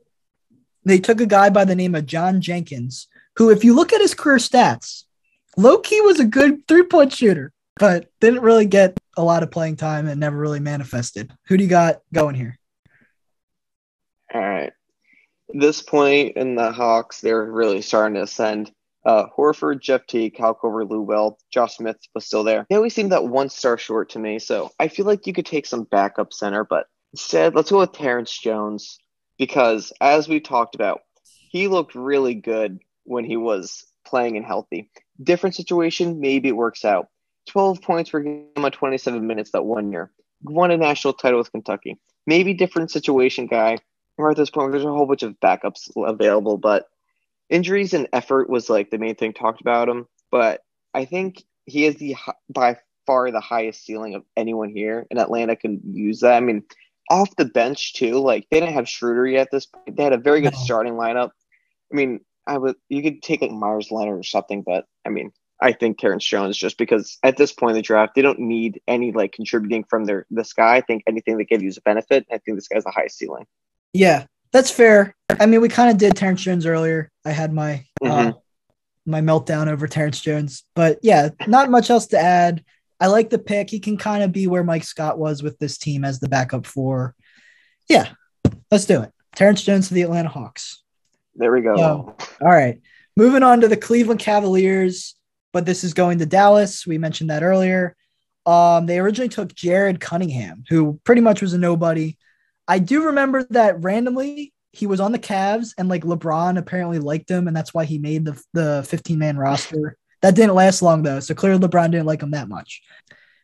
They 0.86 1.00
took 1.00 1.20
a 1.20 1.26
guy 1.26 1.50
by 1.50 1.66
the 1.66 1.76
name 1.76 1.96
of 1.96 2.06
John 2.06 2.42
Jenkins, 2.42 3.08
who, 3.38 3.50
if 3.50 3.64
you 3.64 3.76
look 3.76 3.92
at 3.92 4.02
his 4.02 4.14
career 4.14 4.38
stats, 4.38 5.04
low 5.58 5.80
key 5.80 6.00
was 6.02 6.20
a 6.20 6.26
good 6.26 6.68
three 6.68 6.84
point 6.84 7.12
shooter, 7.12 7.52
but 7.78 8.08
didn't 8.22 8.42
really 8.42 8.66
get 8.66 8.98
a 9.18 9.24
lot 9.24 9.44
of 9.44 9.52
playing 9.52 9.78
time 9.78 10.08
and 10.08 10.20
never 10.20 10.38
really 10.38 10.60
manifested. 10.60 11.34
Who 11.48 11.58
do 11.58 11.64
you 11.64 11.70
got 11.70 12.02
going 12.14 12.36
here? 12.36 12.58
All 14.34 14.42
right. 14.42 14.74
this 15.50 15.82
point 15.82 16.36
in 16.38 16.56
the 16.56 16.72
Hawks, 16.72 17.22
they're 17.22 17.44
really 17.44 17.82
starting 17.82 18.16
to 18.16 18.24
ascend. 18.24 18.72
Uh, 19.06 19.28
Horford, 19.38 19.82
Jeff 19.82 20.06
T, 20.08 20.32
Kyle 20.32 20.56
Korver, 20.56 20.90
Lou 20.90 21.02
Will, 21.02 21.38
Josh 21.52 21.78
Smith 21.78 21.98
was 22.16 22.26
still 22.26 22.44
there. 22.44 22.66
They 22.70 22.76
always 22.76 22.96
seem 22.96 23.10
that 23.10 23.28
one 23.28 23.50
star 23.50 23.78
short 23.78 24.10
to 24.10 24.20
me. 24.20 24.40
So 24.40 24.72
I 24.80 24.88
feel 24.88 25.06
like 25.06 25.28
you 25.28 25.34
could 25.34 25.46
take 25.46 25.68
some 25.68 25.84
backup 25.84 26.34
center, 26.34 26.64
but 26.64 26.88
instead, 27.14 27.54
let's 27.54 27.70
go 27.70 27.80
with 27.80 27.92
Terrence 27.92 28.36
Jones 28.36 28.98
because 29.38 29.94
as 30.02 30.28
we 30.28 30.40
talked 30.40 30.76
about, 30.76 31.02
he 31.50 31.68
looked 31.68 31.96
really 31.96 32.36
good 32.36 32.80
when 33.04 33.26
he 33.26 33.38
was 33.38 33.86
playing 34.06 34.38
and 34.38 34.46
healthy. 34.46 34.90
Different 35.22 35.56
situation, 35.56 36.20
maybe 36.20 36.50
it 36.50 36.56
works 36.56 36.86
out. 36.86 37.08
12 37.48 37.82
points 37.82 38.10
per 38.10 38.22
game 38.22 38.48
on 38.58 38.72
27 38.72 39.26
minutes 39.26 39.52
that 39.52 39.66
one 39.66 39.92
year. 39.92 40.12
Won 40.44 40.72
a 40.72 40.78
national 40.78 41.14
title 41.14 41.40
with 41.40 41.52
Kentucky. 41.52 41.98
Maybe 42.28 42.54
different 42.54 42.92
situation 42.92 43.48
guy. 43.48 43.78
Or 44.18 44.32
at 44.32 44.38
this 44.38 44.50
point, 44.50 44.72
there's 44.72 44.86
a 44.86 44.92
whole 44.92 45.06
bunch 45.06 45.24
of 45.24 45.40
backups 45.40 45.90
available, 45.96 46.58
but 46.58 46.88
injuries 47.50 47.94
and 47.94 48.08
effort 48.14 48.50
was 48.50 48.70
like 48.70 48.90
the 48.90 48.98
main 48.98 49.16
thing 49.16 49.34
talked 49.34 49.62
about 49.62 49.90
him. 49.90 50.08
But 50.32 50.62
I 50.94 51.06
think 51.06 51.44
he 51.66 51.86
is 51.86 51.98
the 51.98 52.16
by 52.50 52.78
far 53.06 53.32
the 53.32 53.42
highest 53.42 53.86
ceiling 53.86 54.16
of 54.16 54.24
anyone 54.36 54.70
here, 54.70 55.06
and 55.10 55.20
Atlanta 55.20 55.56
can 55.56 55.82
use 55.92 56.22
that. 56.22 56.36
I 56.36 56.40
mean, 56.40 56.64
off 57.10 57.36
the 57.36 57.46
bench 57.46 57.94
too. 57.94 58.20
Like 58.20 58.48
they 58.50 58.60
didn't 58.60 58.76
have 58.76 58.90
Schroeder 58.90 59.28
yet. 59.28 59.50
This 59.52 59.66
point. 59.66 59.96
they 59.96 60.04
had 60.04 60.14
a 60.14 60.18
very 60.18 60.42
good 60.42 60.54
no. 60.54 60.60
starting 60.60 60.94
lineup. 60.94 61.32
I 61.92 61.96
mean, 61.96 62.20
I 62.48 62.58
would 62.58 62.76
you 62.90 63.02
could 63.02 63.22
take 63.22 63.42
like 63.42 63.52
Meyers 63.52 63.92
Leonard 63.92 64.20
or 64.20 64.24
something, 64.24 64.62
but 64.62 64.86
I 65.06 65.10
mean, 65.10 65.32
I 65.62 65.72
think 65.72 65.98
Terrence 65.98 66.26
Jones 66.26 66.58
just 66.58 66.78
because 66.78 67.18
at 67.24 67.38
this 67.38 67.52
point 67.52 67.72
in 67.72 67.76
the 67.78 67.82
draft 67.82 68.16
they 68.16 68.22
don't 68.22 68.40
need 68.40 68.82
any 68.88 69.12
like 69.12 69.32
contributing 69.32 69.86
from 69.90 70.06
their 70.06 70.26
this 70.30 70.54
guy. 70.54 70.76
I 70.76 70.82
think 70.82 71.04
anything 71.08 71.38
that 71.38 71.50
gives 71.50 71.64
you 71.64 71.72
a 71.76 71.82
benefit. 71.82 72.26
I 72.32 72.38
think 72.40 72.58
this 72.58 72.68
guy's 72.68 72.84
the 72.84 72.92
highest 72.92 73.18
ceiling. 73.18 73.46
Yeah, 73.94 74.26
that's 74.52 74.72
fair. 74.72 75.16
I 75.40 75.46
mean, 75.46 75.62
we 75.62 75.70
kind 75.70 75.90
of 75.90 75.98
did 75.98 76.16
Terrence 76.16 76.42
Jones 76.42 76.66
earlier. 76.66 77.12
I 77.24 77.32
had 77.32 77.54
my 77.54 77.86
uh, 78.04 78.06
mm-hmm. 78.06 78.30
uh, 78.30 78.34
my 79.06 79.22
meltdown 79.22 79.68
over 79.68 79.88
Terrence 79.88 80.20
Jones, 80.20 80.64
but 80.76 81.00
yeah, 81.02 81.30
not 81.48 81.70
much 81.70 81.90
else 81.90 82.08
to 82.08 82.20
add. 82.20 82.64
I 83.06 83.08
like 83.08 83.30
the 83.30 83.38
pick. 83.38 83.70
He 83.70 83.80
can 83.80 83.98
kind 83.98 84.24
of 84.24 84.32
be 84.32 84.48
where 84.48 84.64
Mike 84.64 84.84
Scott 84.84 85.20
was 85.20 85.44
with 85.44 85.60
this 85.60 85.78
team 85.78 86.04
as 86.04 86.20
the 86.20 86.28
backup 86.28 86.66
for. 86.66 87.14
Yeah, 87.88 88.10
let's 88.72 88.86
do 88.86 89.04
it. 89.04 89.12
Terrence 89.36 89.62
Jones 89.62 89.90
to 89.90 89.94
the 89.94 90.02
Atlanta 90.02 90.28
Hawks. 90.30 90.82
There 91.36 91.52
we 91.52 91.62
go. 91.62 91.76
So, 91.78 92.16
all 92.42 92.52
right. 92.52 92.82
Moving 93.16 93.44
on 93.44 93.62
to 93.62 93.68
the 93.68 93.78
Cleveland 93.78 94.22
Cavaliers, 94.22 95.14
but 95.54 95.68
this 95.68 95.84
is 95.84 95.94
going 95.94 96.18
to 96.18 96.26
Dallas. 96.26 96.88
We 96.88 96.98
mentioned 96.98 97.30
that 97.30 97.44
earlier. 97.44 97.96
Um, 98.48 98.88
they 98.88 98.98
originally 98.98 99.30
took 99.30 99.54
Jared 99.54 100.00
Cunningham, 100.00 100.64
who 100.68 101.00
pretty 101.04 101.22
much 101.22 101.44
was 101.44 101.54
a 101.54 101.60
nobody. 101.60 102.18
I 102.68 102.80
do 102.80 103.06
remember 103.06 103.44
that 103.52 103.84
randomly 103.84 104.52
he 104.72 104.88
was 104.88 105.00
on 105.00 105.12
the 105.12 105.20
Cavs 105.20 105.76
and 105.78 105.90
like 105.90 106.04
LeBron 106.06 106.58
apparently 106.58 106.98
liked 106.98 107.30
him, 107.30 107.48
and 107.48 107.56
that's 107.56 107.72
why 107.72 107.86
he 107.86 108.00
made 108.00 108.26
the 108.26 108.44
the 108.54 108.84
15 108.90 109.20
man 109.20 109.38
roster. 109.38 109.96
That 110.26 110.34
didn't 110.34 110.56
last 110.56 110.82
long 110.82 111.04
though. 111.04 111.20
So 111.20 111.36
clearly 111.36 111.60
LeBron 111.60 111.92
didn't 111.92 112.08
like 112.08 112.24
him 112.24 112.32
that 112.32 112.50
much. 112.50 112.82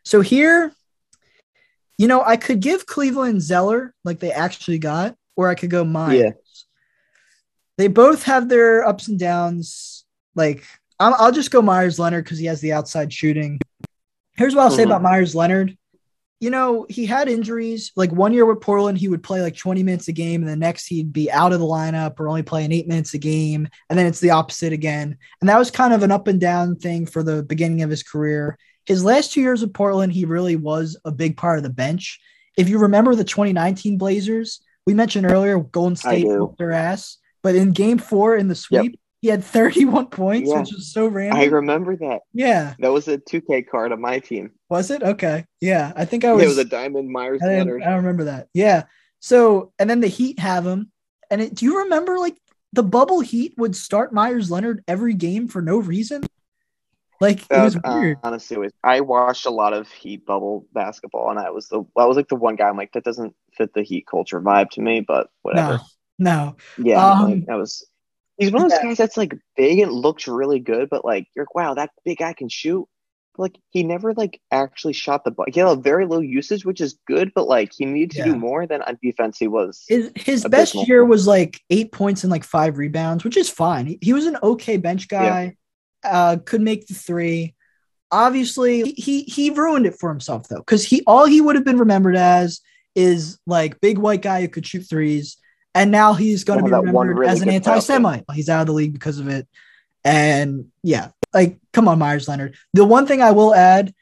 So 0.04 0.22
here, 0.22 0.74
you 2.00 2.08
know, 2.08 2.24
I 2.24 2.38
could 2.38 2.60
give 2.60 2.88
Cleveland 2.88 3.44
Zeller 3.44 3.94
like 4.04 4.18
they 4.18 4.32
actually 4.32 4.80
got, 4.80 5.16
or 5.36 5.48
I 5.48 5.54
could 5.54 5.70
go 5.70 5.84
Meyers. 5.84 6.20
Yeah. 6.20 6.32
They 7.78 7.88
both 7.88 8.24
have 8.24 8.50
their 8.50 8.84
ups 8.84 9.08
and 9.10 9.20
downs. 9.20 10.06
Like 10.34 10.66
i 11.00 11.10
will 11.24 11.32
just 11.32 11.52
go 11.52 11.62
Meyers 11.62 12.00
Leonard 12.00 12.24
because 12.24 12.40
he 12.40 12.48
has 12.48 12.62
the 12.62 12.74
outside 12.74 13.14
shooting. 13.14 13.60
Here's 14.36 14.56
what 14.56 14.64
I'll 14.64 14.70
mm-hmm. 14.70 14.78
say 14.78 14.84
about 14.84 15.04
Meyers 15.04 15.36
Leonard 15.36 15.78
you 16.42 16.50
know, 16.50 16.88
he 16.90 17.06
had 17.06 17.30
injuries. 17.30 17.92
Like 17.96 18.12
one 18.12 18.34
year 18.34 18.48
with 18.48 18.62
Portland, 18.62 18.98
he 18.98 19.08
would 19.08 19.22
play 19.22 19.42
like 19.42 19.56
20 19.56 19.84
minutes 19.84 20.08
a 20.08 20.12
game, 20.12 20.42
and 20.42 20.50
the 20.50 20.56
next 20.56 20.88
he'd 20.88 21.14
be 21.14 21.32
out 21.32 21.54
of 21.54 21.60
the 21.60 21.66
lineup 21.66 22.20
or 22.20 22.28
only 22.28 22.42
playing 22.42 22.72
eight 22.72 22.88
minutes 22.88 23.14
a 23.14 23.20
game. 23.20 23.68
And 23.90 23.98
then 23.98 24.08
it's 24.08 24.20
the 24.20 24.32
opposite 24.32 24.74
again. 24.74 25.18
And 25.40 25.50
that 25.50 25.60
was 25.60 25.70
kind 25.70 25.94
of 25.94 26.02
an 26.02 26.12
up 26.12 26.28
and 26.28 26.42
down 26.42 26.76
thing 26.78 27.06
for 27.06 27.22
the 27.22 27.44
beginning 27.44 27.84
of 27.84 27.92
his 27.92 28.02
career. 28.02 28.58
His 28.88 29.06
last 29.06 29.32
two 29.32 29.42
years 29.42 29.62
with 29.62 29.76
Portland, 29.76 30.12
he 30.12 30.26
really 30.26 30.56
was 30.56 31.00
a 31.06 31.12
big 31.12 31.38
part 31.38 31.58
of 31.58 31.64
the 31.64 31.70
bench. 31.70 32.20
If 32.58 32.70
you 32.70 32.80
remember 32.80 33.14
the 33.14 33.24
2019 33.24 34.00
Blazers, 34.00 34.62
we 34.88 34.96
mentioned 34.96 35.28
earlier 35.28 35.60
Golden 35.60 35.96
State 35.96 36.28
their 36.58 36.72
ass, 36.72 37.20
but 37.44 37.54
in 37.54 37.72
game 37.72 38.00
four 38.00 38.36
in 38.36 38.48
the 38.48 38.56
sweep, 38.56 38.92
yep. 38.92 39.00
He 39.22 39.28
had 39.28 39.44
31 39.44 40.08
points, 40.08 40.50
yeah. 40.50 40.62
which 40.62 40.72
was 40.74 40.92
so 40.92 41.06
random. 41.06 41.40
I 41.40 41.46
remember 41.46 41.96
that. 41.98 42.22
Yeah. 42.34 42.74
That 42.80 42.92
was 42.92 43.08
a 43.08 43.20
2K 43.20 43.68
card 43.70 43.92
on 43.92 44.02
my 44.02 44.18
team. 44.18 44.52
Was 44.72 44.90
it? 44.90 45.04
Okay. 45.04 45.46
Yeah. 45.60 45.92
I 45.98 46.06
think 46.06 46.24
I 46.24 46.32
was. 46.32 46.42
Yeah, 46.42 46.46
it 46.46 46.50
was 46.50 46.58
a 46.60 46.66
Diamond 46.66 47.10
Meyers 47.10 47.42
I, 47.44 47.48
Leonard. 47.48 47.84
I 47.84 47.94
remember 47.96 48.24
that. 48.24 48.48
Yeah. 48.54 48.84
So, 49.20 49.74
and 49.78 49.90
then 49.90 50.00
the 50.00 50.08
Heat 50.08 50.40
have 50.40 50.66
him. 50.66 50.92
And 51.30 51.42
it, 51.42 51.54
do 51.54 51.66
you 51.66 51.80
remember 51.80 52.18
like 52.18 52.38
the 52.72 52.82
bubble 52.82 53.20
Heat 53.20 53.54
would 53.58 53.76
start 53.76 54.14
Meyers 54.14 54.50
Leonard 54.50 54.82
every 54.88 55.14
game 55.14 55.50
for 55.50 55.62
no 55.62 55.78
reason? 55.78 56.24
Like 57.20 57.42
it 57.52 57.62
was 57.62 57.76
uh, 57.76 57.82
weird. 57.86 58.18
honestly, 58.24 58.56
it 58.56 58.60
was, 58.62 58.72
I 58.82 59.02
watched 59.02 59.46
a 59.46 59.52
lot 59.52 59.74
of 59.74 59.90
Heat 59.92 60.26
bubble 60.26 60.66
basketball, 60.74 61.30
and 61.30 61.38
I 61.38 61.52
was 61.52 61.68
the 61.68 61.84
I 61.96 62.06
was 62.06 62.18
like 62.18 62.30
the 62.30 62.36
one 62.36 62.56
guy. 62.56 62.68
I'm 62.68 62.78
like 62.78 62.94
that 62.94 63.04
doesn't 63.04 63.36
fit 63.56 63.74
the 63.74 63.84
Heat 63.84 64.08
culture 64.10 64.42
vibe 64.42 64.72
to 64.72 64.82
me, 64.82 65.02
but 65.02 65.30
whatever. 65.44 65.82
No, 66.18 66.56
no. 66.78 66.84
Yeah, 66.84 67.06
um, 67.06 67.30
like, 67.30 67.46
that 67.46 67.58
was 67.58 67.86
He's 68.42 68.52
one 68.52 68.64
of 68.64 68.72
those 68.72 68.80
yeah. 68.82 68.90
guys 68.90 68.98
that's 68.98 69.18
like 69.18 69.38
big 69.56 69.80
and 69.80 69.92
looks 69.92 70.28
really 70.28 70.60
good, 70.60 70.90
but 70.90 71.06
like 71.06 71.28
you're 71.36 71.46
like, 71.46 71.54
wow, 71.54 71.76
that 71.76 71.92
big 72.04 72.18
guy 72.18 72.34
can 72.34 72.50
shoot. 72.50 72.88
Like 73.38 73.58
he 73.70 73.84
never 73.84 74.14
like 74.14 74.42
actually 74.52 74.94
shot 74.94 75.24
the 75.24 75.32
ball. 75.32 75.46
He 75.52 75.60
had 75.60 75.70
a 75.70 75.76
very 75.76 76.06
low 76.06 76.20
usage, 76.20 76.66
which 76.66 76.82
is 76.82 77.00
good, 77.08 77.32
but 77.34 77.48
like 77.48 77.72
he 77.74 77.86
needed 77.86 78.12
to 78.12 78.18
yeah. 78.20 78.26
do 78.26 78.36
more 78.36 78.68
than 78.68 78.82
on 78.82 78.98
defense. 79.02 79.38
He 79.38 79.48
was 79.48 79.84
his 79.88 80.12
his 80.16 80.46
best 80.46 80.76
year 80.88 81.06
was 81.06 81.28
like 81.28 81.60
eight 81.70 81.92
points 81.92 82.24
and 82.24 82.32
like 82.32 82.44
five 82.44 82.78
rebounds, 82.78 83.24
which 83.24 83.38
is 83.38 83.50
fine. 83.50 83.86
He, 83.86 84.00
he 84.02 84.14
was 84.14 84.26
an 84.26 84.38
okay 84.44 84.78
bench 84.78 85.08
guy. 85.08 85.56
Yeah. 86.04 86.12
Uh, 86.12 86.38
could 86.38 86.62
make 86.62 86.88
the 86.88 86.94
three. 86.94 87.56
Obviously, 88.12 88.92
he 88.92 89.24
he 89.24 89.50
ruined 89.52 89.86
it 89.86 90.00
for 90.00 90.10
himself 90.10 90.48
though, 90.50 90.58
because 90.58 90.86
he 90.86 91.02
all 91.08 91.26
he 91.26 91.42
would 91.42 91.56
have 91.56 91.66
been 91.66 91.80
remembered 91.80 92.16
as 92.16 92.60
is 92.96 93.40
like 93.48 93.80
big 93.80 93.98
white 93.98 94.22
guy 94.22 94.42
who 94.42 94.50
could 94.50 94.68
shoot 94.68 94.84
threes 94.90 95.38
and 95.74 95.92
now 95.92 96.14
he's 96.14 96.44
going 96.44 96.60
to 96.60 96.66
be 96.66 96.72
remembered 96.72 97.18
really 97.18 97.32
as 97.32 97.42
an 97.42 97.50
anti-Semite. 97.50 98.26
He's 98.34 98.50
out 98.50 98.62
of 98.62 98.68
the 98.68 98.74
league 98.74 98.94
because 98.94 99.20
of 99.20 99.28
it. 99.28 99.48
And 100.04 100.66
yeah, 100.84 101.10
like 101.34 101.58
come 101.74 101.88
on, 101.88 102.00
Meyers 102.00 102.28
Leonard. 102.28 102.56
The 102.74 102.86
one 102.86 103.06
thing 103.08 103.22
I 103.22 103.32
will 103.32 103.54
add, 103.56 103.94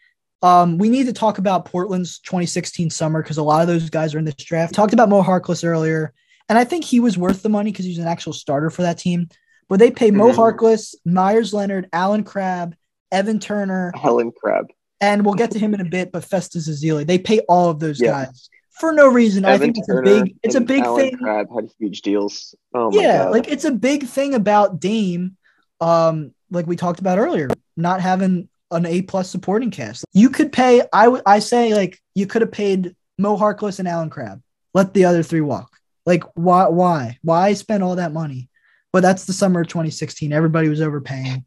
Um, 0.41 0.77
we 0.77 0.87
need 0.89 1.05
to 1.07 1.13
talk 1.13 1.37
about 1.37 1.65
Portland's 1.65 2.19
2016 2.19 2.89
summer 2.91 3.21
because 3.21 3.37
a 3.37 3.43
lot 3.43 3.61
of 3.61 3.67
those 3.67 3.89
guys 3.89 4.15
are 4.15 4.19
in 4.19 4.25
this 4.25 4.35
draft. 4.35 4.73
Talked 4.73 4.93
about 4.93 5.09
Mo 5.09 5.21
Harkless 5.21 5.65
earlier, 5.65 6.13
and 6.47 6.57
I 6.57 6.63
think 6.63 6.85
he 6.85 6.99
was 7.01 7.17
worth 7.17 7.41
the 7.43 7.49
money 7.49 7.71
because 7.71 7.83
he's 7.85 7.97
an 7.99 8.07
actual 8.07 8.31
starter 8.33 8.69
for 8.69 8.83
that 8.83 8.97
team. 8.97 9.27
But 9.67 9.79
they 9.79 9.91
pay 9.91 10.11
Mo 10.11 10.31
Mhm. 10.31 10.35
Harkless, 10.35 10.95
Meyers 11.05 11.53
Leonard, 11.53 11.89
Allen 11.91 12.23
Crabbe, 12.23 12.73
Evan 13.11 13.39
Turner, 13.39 13.91
Allen 14.01 14.31
Crabbe. 14.31 14.67
and 15.01 15.25
we'll 15.25 15.35
get 15.35 15.51
to 15.51 15.59
him 15.59 15.73
in 15.73 15.81
a 15.81 15.85
bit. 15.85 16.11
But 16.13 16.23
Festus 16.23 16.69
Ezeli, 16.69 17.05
they 17.05 17.17
pay 17.19 17.39
all 17.49 17.69
of 17.69 17.79
those 17.79 17.99
Yeah. 17.99 18.25
guys 18.25 18.49
for 18.79 18.93
no 18.93 19.07
reason. 19.09 19.43
I 19.43 19.53
Evan 19.55 19.73
think 19.73 19.77
it's 19.79 19.89
a 19.89 20.01
big, 20.01 20.35
it's 20.41 20.55
a 20.55 20.61
big 20.61 20.83
Alan 20.83 21.01
thing. 21.09 21.17
Crabbe 21.17 21.47
had 21.53 21.69
huge 21.77 22.01
deals. 22.01 22.55
Oh 22.73 22.91
yeah, 22.93 23.25
god. 23.25 23.31
like 23.31 23.47
it's 23.49 23.65
a 23.65 23.71
big 23.71 24.07
thing 24.07 24.33
about 24.35 24.79
Dame. 24.79 25.35
Um, 25.81 26.33
like 26.51 26.67
we 26.67 26.75
talked 26.75 26.99
about 26.99 27.17
earlier, 27.17 27.47
not 27.77 28.01
having 28.01 28.49
an 28.71 28.85
A 28.85 29.01
plus 29.01 29.29
supporting 29.29 29.71
cast. 29.71 30.05
You 30.13 30.29
could 30.29 30.51
pay. 30.51 30.81
I 30.93 31.07
would. 31.07 31.21
I 31.25 31.39
say 31.39 31.73
like 31.73 31.99
you 32.15 32.27
could 32.27 32.41
have 32.41 32.51
paid 32.51 32.95
Mo 33.17 33.37
Harkless 33.37 33.79
and 33.79 33.87
Allen 33.87 34.09
Crabbe. 34.09 34.41
Let 34.73 34.93
the 34.93 35.05
other 35.05 35.23
three 35.23 35.41
walk. 35.41 35.77
Like 36.05 36.23
why? 36.35 36.67
Why? 36.67 37.17
Why 37.23 37.53
spend 37.53 37.83
all 37.83 37.95
that 37.95 38.13
money? 38.13 38.49
But 38.91 39.01
that's 39.01 39.25
the 39.25 39.33
summer 39.33 39.61
of 39.61 39.67
2016. 39.67 40.33
Everybody 40.33 40.69
was 40.69 40.81
overpaying. 40.81 41.45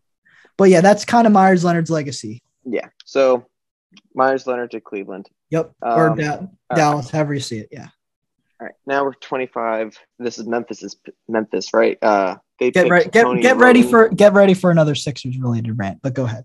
But 0.56 0.64
yeah, 0.70 0.80
that's 0.80 1.04
kind 1.04 1.26
of 1.26 1.32
Meyers 1.32 1.64
Leonard's 1.64 1.90
legacy. 1.90 2.40
yeah. 2.64 2.88
So 3.04 3.46
Meyers 4.14 4.46
Leonard 4.46 4.70
to 4.72 4.80
Cleveland. 4.80 5.28
Yep. 5.50 5.72
or 5.82 6.10
Um, 6.10 6.16
Da- 6.18 6.46
Dallas, 6.74 7.10
however 7.10 7.34
you 7.34 7.40
see 7.40 7.58
it. 7.58 7.68
Yeah. 7.72 7.88
All 8.60 8.66
right. 8.66 8.74
Now 8.86 9.04
we're 9.04 9.14
25. 9.14 9.98
This 10.18 10.38
is 10.38 10.46
Memphis's 10.46 10.96
Memphis, 11.28 11.74
right? 11.74 11.98
Uh 12.02 12.36
they 12.70 12.82
Get 12.82 12.90
ready. 12.90 13.10
Get, 13.10 13.42
get 13.42 13.56
ready 13.56 13.82
for 13.82 14.08
get 14.08 14.32
ready 14.32 14.54
for 14.54 14.70
another 14.70 14.94
Sixers 14.94 15.38
related 15.38 15.78
rant. 15.78 16.00
But 16.02 16.14
go 16.14 16.24
ahead. 16.24 16.44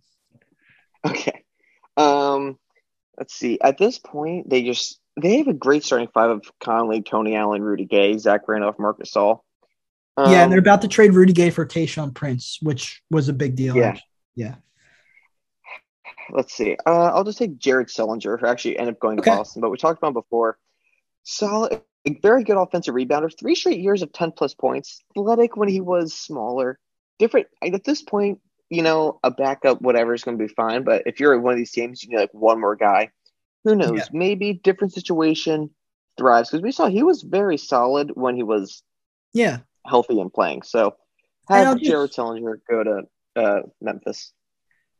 Okay. 1.05 1.43
Um, 1.95 2.57
let's 3.17 3.33
see. 3.33 3.59
At 3.61 3.77
this 3.77 3.99
point, 3.99 4.49
they 4.49 4.63
just 4.63 4.99
they 5.19 5.37
have 5.37 5.47
a 5.47 5.53
great 5.53 5.83
starting 5.83 6.07
five 6.13 6.29
of 6.29 6.51
Conley, 6.59 7.01
Tony 7.01 7.35
Allen, 7.35 7.61
Rudy 7.61 7.85
Gay, 7.85 8.17
Zach 8.17 8.47
Randolph, 8.47 8.79
Marc 8.79 8.99
Gasol. 8.99 9.41
Um, 10.15 10.31
yeah, 10.31 10.43
and 10.43 10.51
they're 10.51 10.59
about 10.59 10.81
to 10.81 10.87
trade 10.87 11.13
Rudy 11.13 11.33
Gay 11.33 11.49
for 11.49 11.65
Tayshaun 11.65 12.13
Prince, 12.13 12.59
which 12.61 13.03
was 13.11 13.29
a 13.29 13.33
big 13.33 13.55
deal. 13.55 13.75
Yeah. 13.75 13.89
actually. 13.89 14.03
Yeah. 14.35 14.55
Let's 16.29 16.53
see. 16.53 16.75
Uh, 16.85 17.11
I'll 17.13 17.23
just 17.23 17.37
take 17.37 17.57
Jared 17.57 17.87
Sullinger, 17.87 18.39
who 18.39 18.47
actually 18.47 18.77
ended 18.77 18.95
up 18.95 18.99
going 18.99 19.17
to 19.17 19.23
Boston, 19.23 19.61
but 19.61 19.69
we 19.69 19.77
talked 19.77 19.99
about 19.99 20.09
him 20.09 20.13
before. 20.13 20.57
Solid, 21.23 21.81
very 22.09 22.43
good 22.43 22.57
offensive 22.57 22.95
rebounder. 22.95 23.31
Three 23.37 23.55
straight 23.55 23.79
years 23.79 24.01
of 24.01 24.11
10 24.13 24.31
plus 24.31 24.53
points. 24.53 25.01
Athletic 25.17 25.57
when 25.57 25.69
he 25.69 25.81
was 25.81 26.13
smaller. 26.13 26.79
Different. 27.19 27.47
At 27.63 27.83
this 27.83 28.01
point, 28.01 28.39
you 28.69 28.81
know, 28.81 29.19
a 29.23 29.31
backup, 29.31 29.81
whatever, 29.81 30.13
is 30.13 30.23
going 30.23 30.37
to 30.37 30.43
be 30.45 30.53
fine. 30.53 30.83
But 30.83 31.03
if 31.05 31.19
you're 31.19 31.33
at 31.33 31.41
one 31.41 31.53
of 31.53 31.57
these 31.57 31.71
teams, 31.71 32.03
you 32.03 32.09
need 32.09 32.17
like 32.17 32.33
one 32.33 32.59
more 32.59 32.75
guy. 32.75 33.11
Who 33.63 33.75
knows? 33.75 33.97
Yeah. 33.97 34.05
Maybe 34.11 34.53
different 34.53 34.93
situation 34.93 35.69
thrives 36.17 36.49
because 36.49 36.63
we 36.63 36.71
saw 36.71 36.87
he 36.87 37.03
was 37.03 37.21
very 37.21 37.57
solid 37.57 38.11
when 38.15 38.35
he 38.35 38.43
was 38.43 38.83
Yeah. 39.33 39.59
healthy 39.85 40.19
and 40.19 40.33
playing. 40.33 40.63
So 40.63 40.95
have 41.49 41.79
Jared 41.79 42.11
Sullinger 42.11 42.59
go 42.69 42.83
to 42.83 43.01
uh, 43.35 43.61
Memphis. 43.81 44.33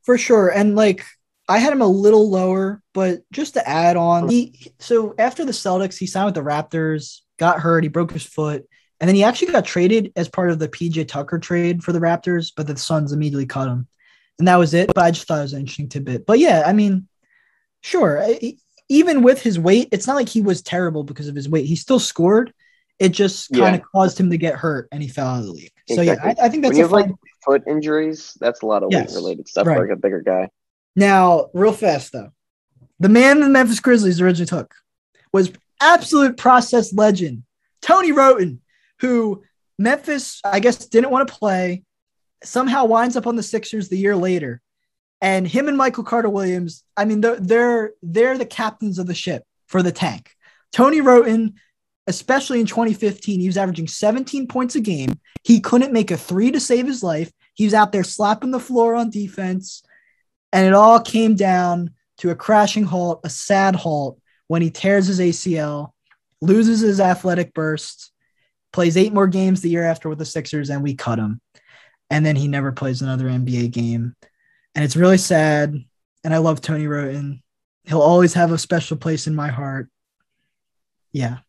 For 0.04 0.18
sure. 0.18 0.48
And 0.50 0.76
like 0.76 1.06
I 1.48 1.60
had 1.60 1.72
him 1.74 1.82
a 1.82 1.88
little 1.88 2.30
lower, 2.30 2.82
but 2.94 3.22
just 3.32 3.54
to 3.54 3.68
add 3.68 3.96
on, 3.96 4.28
he 4.28 4.72
so 4.80 5.16
after 5.18 5.46
the 5.46 5.52
Celtics, 5.52 5.98
he 5.98 6.06
signed 6.08 6.26
with 6.26 6.36
the 6.36 6.42
Raptors, 6.42 7.22
got 7.40 7.60
hurt, 7.60 7.84
he 7.84 7.90
broke 7.90 8.12
his 8.12 8.26
foot, 8.26 8.68
and 9.00 9.08
then 9.08 9.16
he 9.16 9.24
actually 9.24 9.52
got 9.52 9.66
traded 9.66 10.12
as 10.16 10.28
part 10.28 10.50
of 10.50 10.60
the 10.60 10.68
PJ 10.68 11.08
Tucker 11.08 11.40
trade 11.40 11.84
for 11.84 11.94
the 11.94 12.00
Raptors, 12.00 12.52
but 12.56 12.68
the 12.68 12.76
Suns 12.76 13.12
immediately 13.14 13.46
cut 13.46 13.70
him. 13.70 13.88
And 14.40 14.48
that 14.48 14.58
was 14.58 14.74
it. 14.74 14.88
But 14.94 15.04
I 15.06 15.12
just 15.12 15.28
thought 15.28 15.40
it 15.40 15.44
was 15.44 15.54
an 15.54 15.62
interesting 15.62 15.90
tidbit. 15.90 16.26
But 16.26 16.40
yeah, 16.40 16.64
I 16.66 16.74
mean, 16.74 17.08
sure. 17.82 18.22
I- 18.22 18.58
Even 18.90 19.22
with 19.22 19.42
his 19.42 19.60
weight, 19.60 19.90
it's 19.92 20.08
not 20.08 20.16
like 20.16 20.30
he 20.30 20.42
was 20.42 20.62
terrible 20.62 21.04
because 21.04 21.28
of 21.28 21.36
his 21.36 21.50
weight. 21.50 21.66
He 21.66 21.76
still 21.76 22.00
scored. 22.00 22.54
It 23.00 23.10
just 23.10 23.52
kind 23.52 23.76
of 23.76 23.82
Yeah. 23.82 23.86
caused 23.94 24.18
him 24.20 24.30
to 24.30 24.38
get 24.38 24.56
hurt 24.56 24.88
and 24.92 25.02
he 25.04 25.10
fell 25.10 25.28
out 25.28 25.40
of 25.40 25.46
the 25.46 25.52
league. 25.52 25.72
So 25.90 26.02
yeah, 26.02 26.16
I, 26.24 26.30
I 26.30 26.34
think 26.50 26.52
When 26.54 26.62
that's 26.64 26.78
you 26.78 26.86
a 26.86 26.88
have 26.88 26.92
like 26.94 27.12
foot 27.44 27.64
injuries, 27.68 28.38
that's 28.40 28.62
a 28.62 28.66
lot 28.66 28.84
of 28.84 28.92
Yes, 28.92 29.10
weight 29.10 29.16
related 29.16 29.48
stuff 29.50 29.68
right. 29.68 29.76
for 29.76 29.82
like 29.88 29.92
a 29.92 30.00
bigger 30.00 30.22
guy. 30.22 30.50
Now, 30.98 31.52
real 31.54 31.74
fast 31.74 32.12
though, 32.12 32.32
the 33.00 33.08
man 33.08 33.40
the 33.40 33.48
Memphis 33.48 33.80
Grizzlies 33.80 34.20
originally 34.20 34.48
took 34.48 34.74
was 35.32 35.52
absolute 35.80 36.38
process 36.38 36.92
legend 36.92 37.44
Tony 37.84 38.12
Wroten, 38.12 38.62
who 39.00 39.44
Memphis, 39.78 40.42
I 40.44 40.60
guess, 40.60 40.88
didn't 40.88 41.12
want 41.12 41.28
to 41.28 41.34
play. 41.36 41.84
Somehow 42.44 42.86
winds 42.86 43.16
up 43.16 43.28
on 43.28 43.36
the 43.36 43.44
Sixers 43.44 43.90
the 43.90 43.98
year 43.98 44.16
later, 44.16 44.60
and 45.22 45.48
him 45.48 45.68
and 45.68 45.78
Michael 45.78 46.04
Carter 46.04 46.30
Williams. 46.30 46.84
I 46.98 47.06
mean, 47.06 47.22
they're 47.22 47.40
they're 47.40 47.92
they're 48.02 48.38
the 48.38 48.46
captains 48.46 48.98
of 48.98 49.06
the 49.06 49.14
ship 49.14 49.44
for 49.68 49.84
the 49.84 49.92
tank. 49.92 50.32
Tony 50.72 51.02
Wroten, 51.02 51.56
especially 52.08 52.60
in 52.60 52.66
2015, 52.66 53.40
he 53.40 53.48
was 53.48 53.58
averaging 53.58 53.88
17 53.88 54.48
points 54.48 54.76
a 54.76 54.82
game. 54.82 55.20
He 55.44 55.60
couldn't 55.60 55.94
make 55.94 56.10
a 56.10 56.18
three 56.18 56.50
to 56.52 56.60
save 56.60 56.88
his 56.88 57.04
life. 57.04 57.32
He 57.54 57.66
was 57.66 57.76
out 57.76 57.92
there 57.92 58.04
slapping 58.04 58.52
the 58.52 58.60
floor 58.60 58.96
on 58.96 59.12
defense. 59.12 59.84
And 60.54 60.66
it 60.66 60.74
all 60.74 61.00
came 61.00 61.36
down 61.36 61.92
to 62.20 62.30
a 62.30 62.36
crashing 62.36 62.84
halt, 62.84 63.22
a 63.24 63.30
sad 63.30 63.76
halt 63.76 64.20
when 64.48 64.62
he 64.62 64.72
tears 64.72 65.08
his 65.08 65.20
ACL, 65.20 65.92
loses 66.42 66.80
his 66.80 67.00
athletic 67.00 67.54
burst, 67.54 68.12
plays 68.72 68.98
eight 68.98 69.14
more 69.14 69.28
games 69.28 69.62
the 69.62 69.70
year 69.70 69.84
after 69.84 70.10
with 70.10 70.18
the 70.18 70.26
Sixers, 70.26 70.70
and 70.70 70.84
we 70.84 70.96
cut 70.96 71.20
him. 71.20 71.42
And 72.10 72.26
then 72.26 72.36
he 72.36 72.48
never 72.48 72.72
plays 72.72 73.02
another 73.02 73.26
NBA 73.26 73.72
game. 73.72 74.16
And 74.74 74.86
it's 74.86 74.96
really 74.96 75.18
sad. 75.18 75.76
And 76.24 76.34
I 76.34 76.38
love 76.38 76.62
Tony 76.62 76.88
Wroten. 76.88 77.44
He'll 77.84 78.02
always 78.02 78.34
have 78.34 78.52
a 78.52 78.58
special 78.58 78.98
place 78.98 79.28
in 79.28 79.36
my 79.36 79.50
heart. 79.50 79.90
Yeah. 81.12 81.40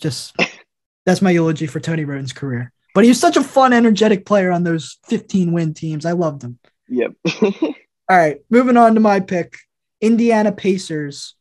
Just 0.00 0.34
that's 1.06 1.22
my 1.22 1.30
eulogy 1.30 1.66
for 1.66 1.80
Tony 1.80 2.04
Wroten's 2.04 2.32
career. 2.32 2.72
But 2.94 3.04
he 3.04 3.10
was 3.10 3.20
such 3.20 3.36
a 3.36 3.44
fun, 3.44 3.72
energetic 3.72 4.26
player 4.26 4.50
on 4.50 4.64
those 4.64 4.98
15 5.04 5.52
win 5.52 5.74
teams. 5.74 6.06
I 6.06 6.12
loved 6.12 6.42
him. 6.42 6.58
Yep. 6.88 7.12
All 8.10 8.16
right, 8.16 8.38
moving 8.50 8.76
on 8.76 8.94
to 8.94 9.00
my 9.00 9.20
pick, 9.20 9.56
Indiana 10.00 10.50
Pacers. 10.50 11.36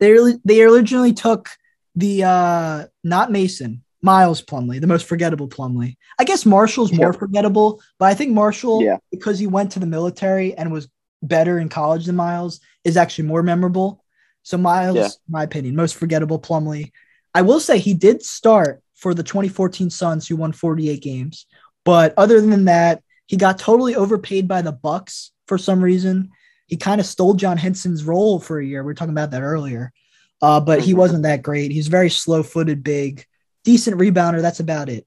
They 0.00 0.16
they 0.44 0.62
originally 0.62 1.12
took 1.12 1.50
the 1.94 2.24
uh 2.24 2.86
not 3.04 3.30
Mason, 3.30 3.84
Miles 4.02 4.42
Plumlee, 4.42 4.80
the 4.80 4.88
most 4.88 5.06
forgettable 5.06 5.48
Plumlee. 5.48 5.96
I 6.18 6.24
guess 6.24 6.44
Marshall's 6.44 6.92
more 6.92 7.12
Yeah. 7.12 7.18
forgettable, 7.18 7.80
but 8.00 8.06
I 8.06 8.14
think 8.14 8.32
Marshall, 8.32 8.82
Yeah. 8.82 8.96
because 9.12 9.38
he 9.38 9.46
went 9.46 9.70
to 9.72 9.78
the 9.78 9.86
military 9.86 10.52
and 10.56 10.72
was 10.72 10.88
better 11.22 11.60
in 11.60 11.68
college 11.68 12.06
than 12.06 12.16
Miles, 12.16 12.58
is 12.82 12.96
actually 12.96 13.28
more 13.28 13.44
memorable. 13.44 14.02
So 14.42 14.58
Miles, 14.58 14.96
Yeah. 14.96 15.08
my 15.28 15.44
opinion, 15.44 15.76
most 15.76 15.94
forgettable 15.94 16.40
Plumlee. 16.40 16.90
I 17.36 17.42
will 17.42 17.60
say 17.60 17.78
he 17.78 17.94
did 17.94 18.24
start 18.24 18.82
for 18.96 19.14
the 19.14 19.22
2014 19.22 19.90
Suns, 19.90 20.26
who 20.26 20.34
won 20.34 20.50
48 20.50 21.00
games. 21.02 21.46
But 21.84 22.14
other 22.16 22.40
than 22.40 22.64
that, 22.64 23.00
he 23.26 23.36
got 23.36 23.60
totally 23.60 23.94
overpaid 23.94 24.48
by 24.48 24.62
the 24.62 24.72
Bucks 24.72 25.30
for 25.52 25.58
some 25.58 25.84
reason. 25.84 26.30
He 26.66 26.78
kind 26.78 26.98
of 26.98 27.06
stole 27.06 27.34
John 27.34 27.58
Henson's 27.58 28.04
role 28.04 28.40
for 28.40 28.58
a 28.58 28.64
year. 28.64 28.82
We 28.82 28.86
were 28.86 28.94
talking 28.94 29.12
about 29.12 29.32
that 29.32 29.42
earlier. 29.42 29.92
Uh, 30.40 30.58
but 30.60 30.80
he 30.80 30.94
Mhm. 30.94 30.96
wasn't 30.96 31.22
that 31.24 31.42
great. 31.42 31.70
He's 31.70 31.88
very 31.88 32.08
slow 32.08 32.42
footed, 32.42 32.82
big, 32.82 33.26
decent 33.64 33.98
rebounder. 33.98 34.40
That's 34.40 34.60
about 34.60 34.88
it. 34.88 35.06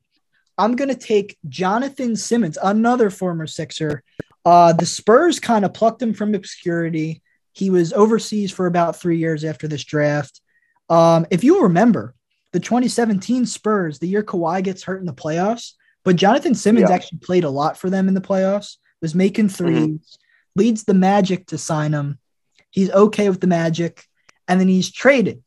I'm 0.56 0.76
going 0.76 0.90
to 0.90 0.96
take 0.96 1.36
Jonathan 1.50 2.16
Simmons, 2.16 2.60
another 2.62 3.10
former 3.10 3.48
Sixer. 3.48 4.04
Uh, 4.46 4.72
the 4.74 4.86
Spurs 4.86 5.40
kind 5.40 5.66
of 5.66 5.74
plucked 5.74 6.00
him 6.02 6.14
from 6.14 6.36
obscurity. 6.36 7.24
He 7.54 7.72
was 7.72 7.92
overseas 7.92 8.52
for 8.52 8.68
about 8.68 8.96
three 9.00 9.18
years 9.18 9.44
after 9.44 9.68
this 9.68 9.84
draft. 9.84 10.42
Um, 10.92 11.26
if 11.32 11.44
you 11.44 11.64
remember, 11.64 12.14
the 12.54 12.60
2017 12.60 13.48
Spurs, 13.48 13.98
the 13.98 14.08
year 14.08 14.22
Kawhi 14.22 14.64
gets 14.64 14.84
hurt 14.84 15.00
in 15.00 15.08
the 15.08 15.14
playoffs, 15.14 15.72
but 16.04 16.16
Jonathan 16.18 16.54
Simmons 16.54 16.90
Yeah. 16.92 16.96
actually 16.96 17.18
played 17.18 17.44
a 17.46 17.50
lot 17.50 17.78
for 17.78 17.90
them 17.90 18.08
in 18.08 18.14
the 18.14 18.22
playoffs, 18.22 18.78
was 19.02 19.16
making 19.16 19.50
3s 19.50 20.18
leads 20.56 20.84
the 20.84 20.94
Magic 20.94 21.48
to 21.48 21.58
sign 21.58 21.94
him. 21.94 22.20
He's 22.72 22.92
okay 22.92 23.30
with 23.30 23.42
the 23.42 23.48
Magic. 23.48 24.04
And 24.48 24.60
then 24.60 24.68
he's 24.68 24.92
traded 24.92 25.44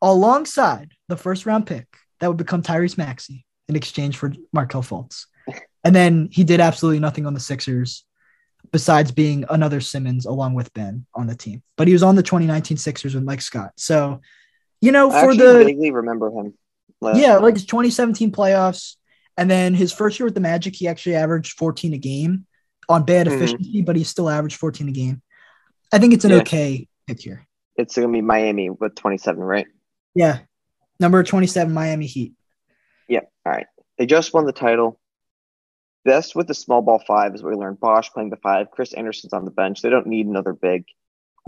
alongside 0.00 0.92
the 1.08 1.16
first 1.16 1.46
round 1.46 1.66
pick 1.66 1.86
that 2.20 2.28
would 2.28 2.36
become 2.36 2.62
Tyrese 2.62 2.98
Maxey 2.98 3.44
in 3.68 3.76
exchange 3.76 4.16
for 4.16 4.32
Markelle 4.52 4.82
Fultz. 4.82 5.26
And 5.84 5.94
then 5.94 6.28
he 6.32 6.44
did 6.44 6.60
absolutely 6.60 7.00
nothing 7.00 7.26
on 7.26 7.34
the 7.34 7.40
Sixers 7.40 8.04
besides 8.72 9.12
being 9.12 9.44
another 9.48 9.80
Simmons 9.80 10.26
along 10.26 10.54
with 10.54 10.72
Ben 10.74 11.06
on 11.14 11.26
the 11.26 11.36
team. 11.36 11.62
But 11.76 11.86
he 11.86 11.92
was 11.92 12.02
on 12.02 12.16
the 12.16 12.22
2019 12.22 12.76
Sixers 12.76 13.14
with 13.14 13.24
Mike 13.24 13.40
Scott. 13.40 13.72
So, 13.76 14.20
you 14.80 14.92
know, 14.92 15.10
I 15.10 15.22
for 15.22 15.34
the 15.34 15.64
vaguely 15.64 15.90
remember 15.90 16.30
him. 16.30 16.54
yeah, 17.02 17.34
time. 17.34 17.42
like 17.42 17.54
his 17.54 17.66
2017 17.66 18.32
playoffs, 18.32 18.96
and 19.36 19.50
then 19.50 19.74
his 19.74 19.92
first 19.92 20.18
year 20.18 20.24
with 20.24 20.34
the 20.34 20.40
Magic, 20.40 20.74
he 20.74 20.88
actually 20.88 21.14
averaged 21.14 21.58
14 21.58 21.94
a 21.94 21.98
game 21.98 22.46
on 22.88 23.04
bad 23.04 23.26
Mhm. 23.26 23.32
efficiency, 23.36 23.82
but 23.82 23.96
he 23.96 24.04
still 24.04 24.28
averaged 24.28 24.56
14 24.56 24.88
a 24.88 24.92
game. 24.92 25.22
I 25.92 25.98
think 25.98 26.12
it's 26.14 26.24
an 26.24 26.30
Yeah. 26.32 26.38
okay 26.38 26.88
pick 27.06 27.20
here. 27.20 27.46
it's 27.76 27.94
gonna 27.94 28.08
be 28.08 28.22
Miami 28.22 28.70
with 28.70 28.94
27, 28.94 29.42
right? 29.42 29.66
Yeah, 30.14 30.38
number 30.98 31.22
27, 31.22 31.74
Miami 31.74 32.06
Heat. 32.06 32.32
Yep. 33.08 33.30
All 33.44 33.52
right. 33.52 33.66
They 33.98 34.06
just 34.06 34.32
won 34.32 34.46
the 34.46 34.52
title. 34.52 34.98
Best 36.04 36.34
with 36.34 36.46
the 36.46 36.54
small 36.54 36.80
ball 36.82 37.00
five 37.06 37.34
is 37.34 37.42
what 37.42 37.50
we 37.50 37.56
learned. 37.56 37.80
Bosh 37.80 38.10
playing 38.12 38.30
the 38.30 38.36
five. 38.38 38.70
Chris 38.70 38.94
Andersen's 38.94 39.32
on 39.32 39.44
the 39.44 39.50
bench. 39.50 39.82
They 39.82 39.90
don't 39.90 40.06
need 40.06 40.26
another 40.26 40.52
big. 40.52 40.84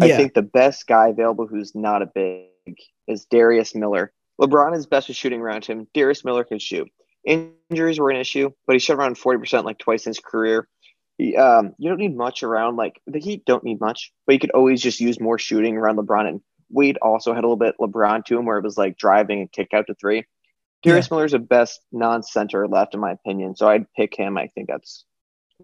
I 0.02 0.06
Yeah. 0.06 0.16
think 0.16 0.34
the 0.34 0.42
best 0.42 0.86
guy 0.86 1.08
available 1.08 1.46
who's 1.46 1.74
not 1.74 2.02
a 2.02 2.06
big 2.06 2.76
is 3.06 3.24
Darius 3.26 3.74
Miller. 3.74 4.12
LeBron 4.40 4.76
is 4.76 4.86
best 4.86 5.08
with 5.08 5.16
shooting 5.16 5.40
around 5.40 5.64
him. 5.64 5.86
Darius 5.94 6.24
Miller 6.24 6.44
can 6.44 6.58
shoot. 6.58 6.88
Injuries 7.24 7.98
were 7.98 8.10
an 8.10 8.16
issue, 8.16 8.50
but 8.66 8.74
he 8.74 8.78
shot 8.80 8.96
around 8.98 9.16
40% 9.18 9.64
like 9.64 9.78
twice 9.78 10.06
in 10.06 10.10
his 10.10 10.20
career. 10.20 10.68
Um, 11.20 11.74
you 11.78 11.88
don't 11.88 11.98
need 11.98 12.16
much 12.16 12.42
around, 12.42 12.76
like, 12.76 13.00
the 13.06 13.18
Heat 13.18 13.44
don't 13.44 13.64
need 13.64 13.80
much, 13.80 14.12
but 14.26 14.34
you 14.34 14.38
could 14.38 14.52
always 14.52 14.80
just 14.80 15.00
use 15.00 15.20
more 15.20 15.38
shooting 15.38 15.76
around 15.76 15.96
LeBron. 15.96 16.28
And 16.28 16.40
Wade 16.70 16.98
also 17.02 17.34
had 17.34 17.44
a 17.44 17.48
little 17.48 17.56
bit 17.56 17.76
LeBron 17.80 18.24
to 18.26 18.38
him 18.38 18.44
where 18.44 18.58
it 18.58 18.64
was 18.64 18.78
like 18.78 18.96
driving 18.96 19.40
and 19.40 19.50
kick 19.50 19.68
out 19.72 19.86
to 19.88 19.94
three. 19.94 20.24
Darius 20.82 21.10
Miller's 21.10 21.32
the 21.32 21.40
best 21.40 21.80
non 21.90 22.22
center 22.22 22.68
left, 22.68 22.94
in 22.94 23.00
my 23.00 23.12
opinion. 23.12 23.56
So 23.56 23.68
I'd 23.68 23.92
pick 23.94 24.14
him. 24.14 24.38
I 24.38 24.46
think 24.48 24.68
that's 24.68 25.04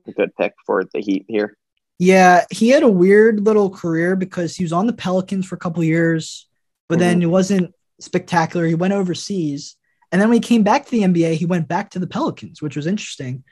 a 0.06 0.12
good 0.12 0.34
pick 0.34 0.54
for 0.66 0.82
the 0.92 1.00
Heat 1.00 1.24
here. 1.28 1.56
Yeah, 1.98 2.44
he 2.50 2.70
had 2.70 2.82
a 2.82 2.88
weird 2.88 3.40
little 3.44 3.70
career 3.70 4.16
because 4.16 4.56
he 4.56 4.64
was 4.64 4.72
on 4.72 4.86
the 4.86 4.92
Pelicans 4.92 5.46
for 5.46 5.54
a 5.54 5.58
couple 5.58 5.84
years, 5.84 6.48
but 6.88 6.98
then 6.98 7.22
it 7.22 7.26
wasn't 7.26 7.72
spectacular. 8.00 8.66
He 8.66 8.74
went 8.74 8.92
overseas. 8.92 9.76
And 10.10 10.20
then 10.20 10.28
when 10.28 10.36
he 10.36 10.46
came 10.46 10.64
back 10.64 10.84
to 10.84 10.90
the 10.90 11.02
NBA, 11.02 11.34
he 11.34 11.46
went 11.46 11.68
back 11.68 11.90
to 11.90 12.00
the 12.00 12.06
Pelicans, 12.06 12.60
which 12.60 12.76
was 12.76 12.86
interesting. 12.86 13.44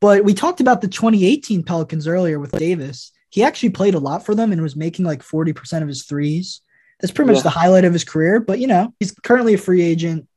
But 0.00 0.24
we 0.24 0.34
talked 0.34 0.60
about 0.60 0.80
the 0.80 0.88
2018 0.88 1.62
Pelicans 1.64 2.06
earlier 2.06 2.38
with 2.38 2.52
Davis. 2.52 3.12
He 3.30 3.42
actually 3.42 3.70
played 3.70 3.94
a 3.94 3.98
lot 3.98 4.24
for 4.24 4.34
them 4.34 4.52
and 4.52 4.62
was 4.62 4.76
making 4.76 5.04
like 5.04 5.22
40% 5.22 5.82
of 5.82 5.88
his 5.88 6.04
threes. 6.04 6.60
That's 7.00 7.12
pretty 7.12 7.28
much 7.28 7.38
Yeah. 7.38 7.42
the 7.44 7.50
highlight 7.50 7.84
of 7.84 7.92
his 7.92 8.04
career. 8.04 8.40
But, 8.40 8.58
you 8.60 8.66
know, 8.66 8.94
he's 9.00 9.12
currently 9.12 9.54
a 9.54 9.58
free 9.58 9.82
agent, 9.82 10.28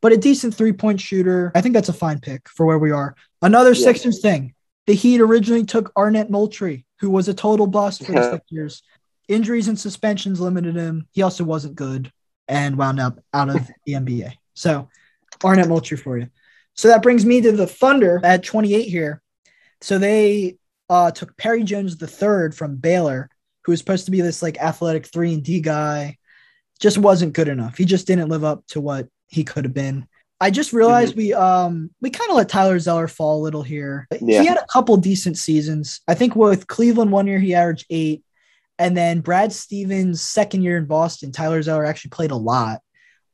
but 0.00 0.12
a 0.12 0.16
decent 0.16 0.54
three 0.54 0.72
point 0.72 1.00
shooter. 1.00 1.52
I 1.54 1.60
think 1.60 1.74
that's 1.74 1.88
a 1.88 1.92
fine 1.92 2.20
pick 2.20 2.48
for 2.48 2.64
where 2.66 2.78
we 2.78 2.90
are. 2.90 3.14
Another 3.42 3.72
Yeah. 3.72 3.84
Sixers 3.84 4.20
thing 4.20 4.54
the 4.86 4.94
Heat 4.94 5.20
originally 5.20 5.64
took 5.64 5.92
Arnett 5.96 6.30
Moultrie, 6.30 6.86
who 7.00 7.10
was 7.10 7.28
a 7.28 7.34
total 7.34 7.66
bust 7.66 8.04
for 8.04 8.12
the. 8.12 8.30
Sixers. 8.32 8.82
Injuries 9.28 9.68
and 9.68 9.78
suspensions 9.78 10.40
limited 10.40 10.74
him. 10.76 11.06
He 11.12 11.20
also 11.20 11.44
wasn't 11.44 11.74
good 11.76 12.10
and 12.48 12.76
wound 12.78 12.98
up 12.98 13.18
out 13.34 13.50
of 13.50 13.68
the 13.86 13.92
NBA. 13.92 14.32
So, 14.54 14.88
Arnett 15.44 15.68
Moultrie 15.68 15.98
for 15.98 16.16
you. 16.16 16.28
So 16.78 16.86
that 16.88 17.02
brings 17.02 17.26
me 17.26 17.40
to 17.40 17.50
the 17.50 17.66
Thunder 17.66 18.20
at 18.22 18.44
28 18.44 18.82
here. 18.82 19.20
So 19.80 19.98
they 19.98 20.58
uh, 20.88 21.10
took 21.10 21.36
Perry 21.36 21.64
Jones 21.64 22.00
III 22.00 22.52
from 22.52 22.76
Baylor, 22.76 23.28
who 23.64 23.72
was 23.72 23.80
supposed 23.80 24.04
to 24.04 24.12
be 24.12 24.20
this 24.20 24.42
like 24.42 24.58
athletic 24.58 25.06
three 25.06 25.34
and 25.34 25.42
D 25.42 25.60
guy. 25.60 26.16
Just 26.78 26.96
wasn't 26.96 27.32
good 27.32 27.48
enough. 27.48 27.76
He 27.76 27.84
just 27.84 28.06
didn't 28.06 28.28
live 28.28 28.44
up 28.44 28.64
to 28.68 28.80
what 28.80 29.08
he 29.26 29.42
could 29.42 29.64
have 29.64 29.74
been. 29.74 30.06
I 30.40 30.52
just 30.52 30.72
realized 30.72 31.16
we 31.16 31.34
um 31.34 31.90
we 32.00 32.10
kind 32.10 32.30
of 32.30 32.36
let 32.36 32.48
Tyler 32.48 32.78
Zeller 32.78 33.08
fall 33.08 33.40
a 33.40 33.42
little 33.42 33.64
here. 33.64 34.06
Yeah. 34.20 34.42
He 34.42 34.46
had 34.46 34.56
a 34.56 34.66
couple 34.72 34.96
decent 34.98 35.36
seasons. 35.36 36.00
I 36.06 36.14
think 36.14 36.36
with 36.36 36.68
Cleveland 36.68 37.10
one 37.10 37.26
year 37.26 37.40
he 37.40 37.56
averaged 37.56 37.86
eight, 37.90 38.22
and 38.78 38.96
then 38.96 39.18
Brad 39.18 39.52
Stevens 39.52 40.22
second 40.22 40.62
year 40.62 40.76
in 40.76 40.84
Boston, 40.84 41.32
Tyler 41.32 41.60
Zeller 41.60 41.84
actually 41.84 42.10
played 42.10 42.30
a 42.30 42.36
lot. 42.36 42.82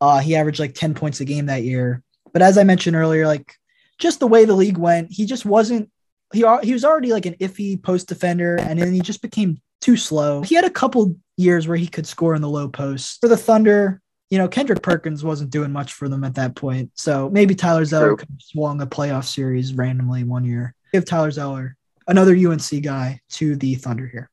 Uh, 0.01 0.21
he 0.21 0.35
averaged 0.35 0.61
like 0.61 0.73
ten 0.73 0.95
points 0.95 1.21
a 1.21 1.27
game 1.27 1.47
that 1.47 1.63
year. 1.63 2.03
But 2.35 2.43
as 2.43 2.59
I 2.59 2.65
mentioned 2.65 2.97
earlier, 2.97 3.27
like 3.27 3.55
just 3.99 4.21
the 4.21 4.27
way 4.27 4.45
the 4.45 4.55
league 4.55 4.77
went, 4.77 5.11
he 5.11 5.25
just 5.25 5.47
wasn't. 5.47 5.89
He 6.33 6.45
he 6.63 6.73
was 6.73 6.85
already 6.85 7.13
like 7.13 7.27
an 7.27 7.37
iffy 7.41 7.81
post 7.81 8.09
defender, 8.09 8.57
and 8.57 8.79
then 8.79 8.93
he 8.93 9.01
just 9.01 9.23
became 9.23 9.63
too 9.81 9.97
slow. 9.97 10.43
He 10.43 10.57
had 10.57 10.65
a 10.65 10.71
couple 10.71 11.17
years 11.37 11.69
where 11.69 11.77
he 11.77 11.87
could 11.87 12.07
score 12.07 12.35
in 12.35 12.43
the 12.43 12.49
low 12.49 12.69
post 12.69 13.21
for 13.21 13.29
the 13.29 13.37
Thunder. 13.37 14.01
You 14.31 14.39
know, 14.39 14.49
Kendrick 14.49 14.83
Perkins 14.83 15.23
wasn't 15.23 15.51
doing 15.51 15.71
much 15.71 15.93
for 15.93 16.09
them 16.09 16.25
at 16.25 16.35
that 16.35 16.57
point, 16.57 16.91
so 16.95 17.31
maybe 17.31 17.55
Tyler 17.55 17.85
Zeller 17.85 18.17
could 18.17 18.29
have 18.29 18.43
swung 18.43 18.83
a 18.83 18.87
playoff 18.87 19.25
series 19.25 19.75
randomly 19.75 20.25
one 20.25 20.45
year. 20.45 20.75
Give 20.93 21.05
Tyler 21.05 21.31
Zeller, 21.31 21.77
another 22.09 22.35
UNC 22.35 22.83
guy, 22.83 23.21
to 23.31 23.55
the 23.55 23.77
Thunder 23.77 24.09
here. 24.09 24.29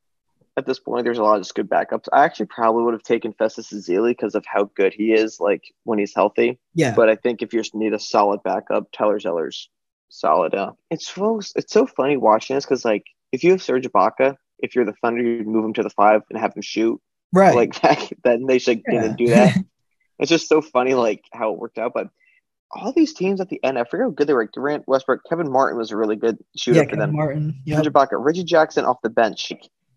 At 0.57 0.65
this 0.65 0.79
point, 0.79 1.05
there's 1.05 1.17
a 1.17 1.23
lot 1.23 1.35
of 1.37 1.41
just 1.41 1.55
good 1.55 1.69
backups. 1.69 2.07
I 2.11 2.25
actually 2.25 2.47
probably 2.47 2.83
would 2.83 2.93
have 2.93 3.03
taken 3.03 3.31
Festus 3.33 3.71
Ezeli 3.71 4.09
because 4.11 4.35
of 4.35 4.45
how 4.45 4.65
good 4.75 4.93
he 4.93 5.13
is, 5.13 5.39
like 5.39 5.63
when 5.85 5.97
he's 5.97 6.13
healthy. 6.13 6.59
Yeah, 6.73 6.93
But 6.93 7.07
I 7.09 7.15
think 7.15 7.41
if 7.41 7.53
you 7.53 7.61
just 7.61 7.73
need 7.73 7.93
a 7.93 7.99
solid 7.99 8.43
backup, 8.43 8.91
Tyler 8.91 9.17
Zeller's 9.19 9.69
solid. 10.09 10.53
Uh, 10.53 10.73
it's 10.89 11.07
so 11.07 11.39
it's 11.55 11.71
so 11.71 11.87
funny 11.87 12.17
watching 12.17 12.55
this 12.55 12.65
because 12.65 12.83
like 12.83 13.05
if 13.31 13.43
you 13.45 13.51
have 13.51 13.63
Serge 13.63 13.87
Ibaka, 13.87 14.35
if 14.59 14.75
you're 14.75 14.83
the 14.85 14.93
Thunder, 15.01 15.21
you'd 15.23 15.47
move 15.47 15.63
him 15.63 15.73
to 15.73 15.83
the 15.83 15.89
five 15.89 16.21
and 16.29 16.37
have 16.37 16.53
him 16.53 16.61
shoot. 16.61 17.01
right. 17.31 17.55
Like 17.55 17.81
that, 17.81 18.11
then 18.23 18.45
they 18.45 18.59
should 18.59 18.81
Yeah. 18.89 19.01
didn't 19.03 19.17
do 19.17 19.27
that. 19.29 19.55
it's 20.19 20.29
just 20.29 20.49
so 20.49 20.61
funny 20.61 20.95
like 20.95 21.23
how 21.31 21.53
it 21.53 21.59
worked 21.59 21.77
out. 21.77 21.93
But 21.93 22.09
all 22.73 22.91
these 22.91 23.13
teams 23.13 23.39
at 23.39 23.47
the 23.49 23.63
end, 23.63 23.79
I 23.79 23.85
forget 23.85 24.05
how 24.05 24.09
good 24.11 24.27
they 24.27 24.33
were. 24.33 24.43
Like 24.43 24.51
Durant, 24.51 24.85
Westbrook, 24.87 25.21
Kevin 25.29 25.49
Martin 25.51 25.77
was 25.77 25.91
a 25.91 25.97
really 25.97 26.15
good 26.17 26.37
shooter 26.57 26.77
yeah, 26.79 26.83
for 26.83 26.89
Kevin 26.89 26.99
them. 26.99 27.15
Martin. 27.15 27.61
Yeah, 27.65 27.77
Serge 27.77 27.87
Ibaka, 27.93 28.09
Reggie 28.13 28.43
Jackson 28.43 28.83
off 28.85 29.01
the 29.01 29.09
bench. 29.09 29.51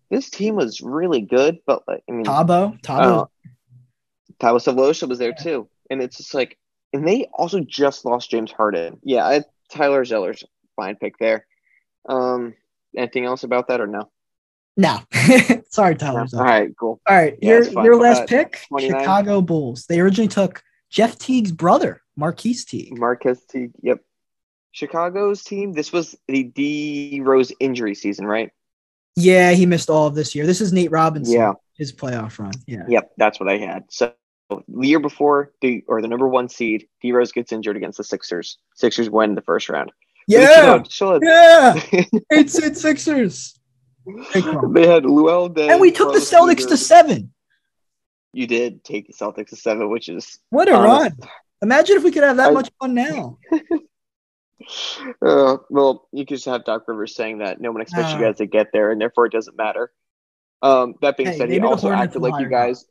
This 0.09 0.29
team 0.29 0.55
was 0.55 0.81
really 0.81 1.21
good, 1.21 1.59
but 1.65 1.83
like 1.87 2.03
I 2.09 2.11
mean, 2.11 2.25
Thabo. 2.25 2.79
Thabo. 2.81 3.23
uh, 3.23 3.25
Thabo 4.39 4.57
Sefolosha 4.57 5.07
was 5.07 5.19
there 5.19 5.33
too, 5.33 5.67
and 5.89 6.01
it's 6.01 6.17
just 6.17 6.33
like, 6.33 6.57
and 6.93 7.07
they 7.07 7.27
also 7.33 7.59
just 7.61 8.05
lost 8.05 8.29
James 8.29 8.51
Harden. 8.51 8.99
Yeah, 9.03 9.25
I, 9.25 9.43
Tyler 9.71 10.03
Zeller's 10.05 10.43
fine 10.75 10.95
pick 10.95 11.17
there. 11.17 11.45
Um, 12.07 12.53
anything 12.95 13.25
else 13.25 13.43
about 13.43 13.67
that 13.69 13.81
or 13.81 13.87
no? 13.87 14.09
no, 14.77 14.99
sorry, 15.69 15.95
Tyler. 15.95 16.25
No? 16.31 16.39
All 16.39 16.45
right, 16.45 16.69
cool. 16.77 16.99
All 17.07 17.15
right, 17.15 17.37
Yeah, 17.41 17.61
your 17.61 17.83
your 17.83 17.95
last 17.99 18.23
Uh, 18.23 18.25
pick, 18.27 18.65
29. 18.67 18.99
Chicago 18.99 19.41
Bulls. 19.41 19.85
They 19.87 19.99
originally 19.99 20.27
took 20.27 20.61
Jeff 20.89 21.17
Teague's 21.17 21.51
brother, 21.51 22.01
Marquis 22.17 22.55
Teague. 22.67 22.97
Marquez 22.97 23.43
Teague. 23.45 23.71
Yep. 23.81 24.01
Chicago's 24.73 25.41
team. 25.43 25.71
This 25.71 25.93
was 25.93 26.17
the 26.27 26.43
D 26.43 27.21
Rose 27.23 27.53
injury 27.61 27.95
season, 27.95 28.25
right? 28.27 28.51
Yeah, 29.15 29.51
he 29.51 29.65
missed 29.65 29.89
all 29.89 30.07
of 30.07 30.15
this 30.15 30.35
year. 30.35 30.45
This 30.45 30.61
is 30.61 30.73
Nate 30.73 30.91
Robinson. 30.91 31.33
Yeah. 31.35 31.53
his 31.77 31.91
playoff 31.93 32.37
run. 32.39 32.51
Yeah, 32.67 32.83
Yep, 32.87 33.11
that's 33.17 33.39
what 33.39 33.49
I 33.49 33.57
had. 33.57 33.83
So 33.89 34.13
the 34.49 34.87
year 34.87 34.99
before, 34.99 35.51
the 35.61 35.83
or 35.87 36.01
the 36.01 36.07
number 36.07 36.27
one 36.27 36.49
seed, 36.49 36.87
D 37.01 37.11
Rose 37.11 37.31
gets 37.31 37.51
injured 37.51 37.77
against 37.77 37.97
the 37.97 38.03
Sixers. 38.03 38.57
Sixers 38.75 39.09
win 39.09 39.35
the 39.35 39.41
first 39.41 39.69
round. 39.69 39.91
Yeah, 40.27 40.83
still- 40.83 41.19
yeah. 41.23 41.79
It's 42.29 42.57
it 42.59 42.77
Sixers, 42.77 43.57
they 44.05 44.41
had 44.87 45.03
Luol 45.03 45.49
Deng, 45.53 45.71
and 45.71 45.79
we 45.81 45.91
took 45.91 46.13
the 46.13 46.19
Celtics 46.19 46.57
Boozer. 46.57 46.69
to 46.69 46.77
seven. 46.77 47.33
You 48.33 48.47
did 48.47 48.83
take 48.83 49.07
the 49.07 49.13
Celtics 49.13 49.49
to 49.49 49.55
seven, 49.55 49.89
which 49.89 50.09
is 50.09 50.39
What 50.49 50.67
a 50.67 50.73
honest. 50.75 51.17
run! 51.21 51.29
Imagine 51.61 51.97
if 51.97 52.03
we 52.03 52.11
could 52.11 52.23
have 52.23 52.37
that 52.37 52.49
I- 52.49 52.53
much 52.53 52.69
fun 52.81 52.93
now. 52.95 53.37
Uh, 55.21 55.57
well, 55.69 56.07
you 56.11 56.25
could 56.25 56.35
just 56.35 56.45
have 56.45 56.63
Doc 56.65 56.83
Rivers 56.87 57.15
saying 57.15 57.39
that 57.39 57.59
no 57.61 57.71
one 57.71 57.81
expects 57.81 58.11
you 58.13 58.17
Uh. 58.19 58.21
guys 58.29 58.37
to 58.37 58.45
get 58.45 58.67
there, 58.73 58.91
and 58.91 58.99
therefore 58.99 59.25
it 59.25 59.31
doesn't 59.31 59.57
matter. 59.57 59.91
Um, 60.61 60.95
that 61.01 61.17
being 61.17 61.29
Hey, 61.29 61.37
said, 61.37 61.49
he 61.49 61.59
also 61.59 61.91
acted 61.91 62.21
like 62.21 62.39
you 62.39 62.49
guys. 62.49 62.85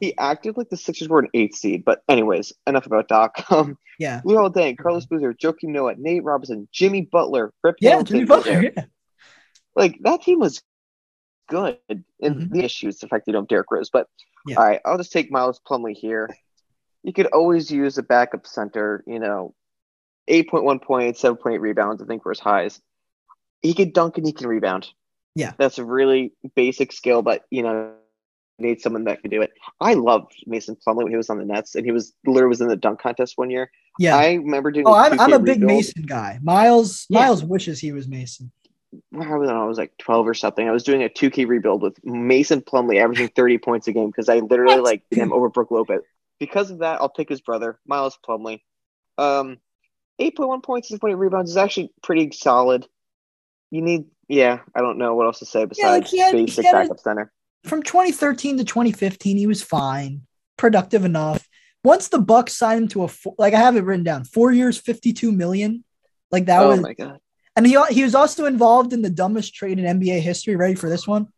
He 0.00 0.16
acted 0.18 0.56
like 0.56 0.68
the 0.68 0.76
Sixers 0.76 1.08
were 1.08 1.18
an 1.20 1.28
eighth 1.34 1.56
seed. 1.56 1.84
But 1.84 2.02
anyways, 2.08 2.52
enough 2.66 2.86
about 2.86 3.08
Doc. 3.08 3.36
Um, 3.50 3.76
Yeah, 3.98 4.20
Luol 4.24 4.52
Deng, 4.52 4.76
Carlos 4.78 5.06
Boozer, 5.06 5.34
Joakim 5.34 5.70
Noah, 5.70 5.94
Nate 5.96 6.22
Robinson, 6.22 6.68
Jimmy 6.72 7.02
Butler, 7.02 7.52
Rip 7.64 7.76
yeah, 7.80 7.90
Hamilton 7.90 8.14
Jimmy 8.16 8.26
Butler. 8.26 8.62
Yeah. 8.76 8.84
Like 9.74 9.98
that 10.02 10.22
team 10.22 10.38
was 10.40 10.62
good. 11.48 11.78
And 11.88 12.04
Mhm. 12.22 12.50
the 12.50 12.64
issue 12.64 12.86
is 12.88 12.98
the 12.98 13.08
fact 13.08 13.26
they 13.26 13.32
don't 13.32 13.42
have 13.42 13.48
Derrick 13.48 13.70
Rose. 13.70 13.90
But 13.90 14.06
Yeah. 14.46 14.58
all 14.58 14.64
right, 14.64 14.80
I'll 14.84 14.98
just 14.98 15.12
take 15.12 15.32
Miles 15.32 15.60
Plumlee 15.68 15.96
here. 15.96 16.28
You 17.02 17.12
could 17.12 17.26
always 17.26 17.70
use 17.70 17.98
a 17.98 18.02
backup 18.02 18.46
center. 18.46 19.02
You 19.06 19.18
know, 19.18 19.54
eight 20.28 20.48
point 20.48 20.64
one 20.64 20.78
points, 20.78 21.20
seven 21.20 21.36
point 21.36 21.54
eight 21.56 21.60
rebounds. 21.60 22.02
I 22.02 22.06
think 22.06 22.24
were 22.24 22.32
his 22.32 22.40
highs. 22.40 22.80
He 23.62 23.74
could 23.74 23.92
dunk 23.92 24.18
and 24.18 24.26
he 24.26 24.32
can 24.32 24.46
rebound. 24.46 24.88
Yeah. 25.34 25.52
that's 25.56 25.78
a 25.78 25.84
really 25.84 26.32
basic 26.56 26.92
skill, 26.92 27.22
but 27.22 27.44
you 27.50 27.62
know. 27.62 27.92
you 28.58 28.66
Need 28.66 28.80
someone 28.80 29.04
that 29.04 29.20
can 29.20 29.30
do 29.30 29.40
it. 29.40 29.52
I 29.80 29.94
loved 29.94 30.32
Mason 30.44 30.76
Plumlee 30.76 31.04
when 31.04 31.12
he 31.12 31.16
was 31.16 31.30
on 31.30 31.38
the 31.38 31.44
Nets, 31.44 31.76
and 31.76 31.84
he 31.84 31.92
was 31.92 32.12
literally 32.26 32.48
was 32.48 32.60
in 32.60 32.66
the 32.66 32.74
dunk 32.74 33.00
contest 33.00 33.34
one 33.36 33.50
year. 33.50 33.70
Yeah. 33.98 34.16
I 34.16 34.34
remember 34.34 34.70
doing. 34.70 34.86
oh, 34.86 34.94
I'm, 34.94 35.18
I'm 35.20 35.30
2K 35.30 35.34
a 35.34 35.38
big 35.38 35.48
rebuild. 35.60 35.70
Mason 35.70 36.02
guy. 36.02 36.38
Miles 36.42 37.06
Yeah. 37.08 37.20
Miles 37.20 37.44
wishes 37.44 37.78
he 37.78 37.92
was 37.92 38.08
Mason. 38.08 38.50
I 39.14 39.24
don't 39.24 39.48
I 39.48 39.64
was 39.64 39.78
like 39.78 39.92
12 39.98 40.26
or 40.26 40.34
something. 40.34 40.66
I 40.66 40.72
was 40.72 40.82
doing 40.82 41.02
a 41.02 41.08
2K 41.08 41.46
rebuild 41.46 41.82
with 41.82 42.02
Mason 42.04 42.62
Plumlee 42.62 43.02
averaging 43.02 43.28
30 43.28 43.58
points 43.68 43.86
a 43.86 43.92
game 43.92 44.06
because 44.08 44.28
I 44.28 44.38
literally 44.38 44.80
like 44.80 45.02
him 45.10 45.32
over 45.32 45.48
Brook 45.50 45.70
Lopez. 45.70 46.02
Because 46.40 46.70
of 46.70 46.78
that, 46.78 47.00
I'll 47.00 47.08
pick 47.08 47.28
his 47.28 47.40
brother, 47.40 47.78
Miles 47.86 48.18
Plumlee. 48.26 48.62
Um, 49.18 49.58
8.1 50.20 50.62
points, 50.62 50.90
6.8 50.90 51.18
rebounds 51.18 51.50
is 51.50 51.56
actually 51.56 51.92
pretty 52.02 52.30
solid. 52.32 52.86
You 53.70 53.82
need, 53.82 54.06
yeah, 54.28 54.60
I 54.74 54.80
don't 54.80 54.98
know 54.98 55.14
what 55.14 55.26
else 55.26 55.38
to 55.40 55.46
say 55.46 55.64
besides 55.64 56.12
like, 56.12 56.20
had- 56.20 56.32
basic 56.32 56.64
had 56.64 56.74
a- 56.74 56.78
backup 56.80 57.00
center. 57.00 57.32
From 57.64 57.82
2013 57.82 58.58
to 58.58 58.64
2015, 58.64 59.36
he 59.36 59.46
was 59.46 59.62
fine, 59.62 60.22
productive 60.56 61.04
enough. 61.04 61.46
Once 61.82 62.08
the 62.08 62.20
Bucks 62.20 62.56
signed 62.56 62.82
him 62.82 62.88
to 62.88 63.02
a 63.02 63.08
four, 63.08 63.34
like 63.36 63.52
I 63.52 63.58
have 63.58 63.76
it 63.76 63.84
written 63.84 64.04
down, 64.04 64.24
four 64.24 64.52
years, 64.52 64.78
52 64.78 65.32
million. 65.32 65.84
Like 66.30 66.46
that 66.46 66.62
oh 66.62 66.68
was 66.68 66.80
my 66.80 66.94
god. 66.94 67.18
And 67.56 67.66
he 67.66 67.76
he 67.90 68.04
was 68.04 68.14
also 68.14 68.46
involved 68.46 68.92
in 68.92 69.02
the 69.02 69.10
dumbest 69.10 69.54
trade 69.54 69.78
in 69.78 70.00
NBA 70.00 70.20
history. 70.20 70.54
Ready 70.54 70.76
for 70.76 70.88
this 70.88 71.06
one? 71.06 71.28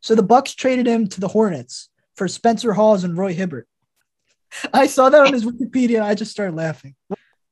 So 0.00 0.14
the 0.14 0.22
Bucks 0.22 0.54
traded 0.54 0.86
him 0.86 1.08
to 1.08 1.20
the 1.20 1.28
Hornets 1.28 1.88
for 2.16 2.28
Spencer 2.28 2.72
Hawes 2.72 3.04
and 3.04 3.16
Roy 3.16 3.32
Hibbert. 3.32 3.66
I 4.72 4.86
saw 4.86 5.08
that 5.08 5.26
on 5.26 5.32
his 5.32 5.44
Wikipedia 5.44 5.96
and 5.96 6.04
I 6.04 6.14
just 6.14 6.30
started 6.30 6.54
laughing. 6.54 6.94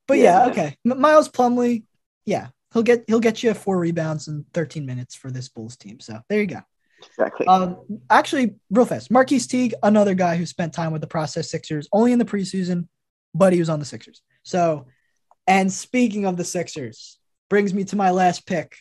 But 0.07 0.17
yeah, 0.17 0.45
Yeah. 0.45 0.51
okay. 0.51 0.77
Miles 0.83 1.29
Plumlee, 1.29 1.83
yeah, 2.25 2.47
he'll 2.73 2.83
get 2.83 3.05
he'll 3.07 3.19
get 3.19 3.43
you 3.43 3.53
four 3.53 3.77
rebounds 3.79 4.27
in 4.27 4.45
13 4.53 4.85
minutes 4.85 5.15
for 5.15 5.31
this 5.31 5.49
Bulls 5.49 5.75
team. 5.77 5.99
So 5.99 6.19
there 6.29 6.39
you 6.39 6.47
go. 6.47 6.61
Exactly. 7.05 7.45
Um, 7.47 7.77
actually, 8.09 8.55
real 8.71 8.85
fast, 8.85 9.11
Marquis 9.11 9.39
Teague, 9.39 9.73
another 9.83 10.15
guy 10.15 10.37
who 10.37 10.45
spent 10.45 10.73
time 10.73 10.91
with 10.91 11.01
the 11.01 11.07
process 11.07 11.51
Sixers, 11.51 11.87
only 11.91 12.11
in 12.13 12.19
the 12.19 12.25
preseason, 12.25 12.87
but 13.33 13.53
he 13.53 13.59
was 13.59 13.69
on 13.69 13.79
the 13.79 13.85
Sixers. 13.85 14.21
So, 14.43 14.87
and 15.45 15.71
speaking 15.71 16.25
of 16.25 16.37
the 16.37 16.45
Sixers, 16.45 17.19
brings 17.49 17.73
me 17.73 17.83
to 17.85 17.95
my 17.95 18.11
last 18.11 18.47
pick. 18.47 18.77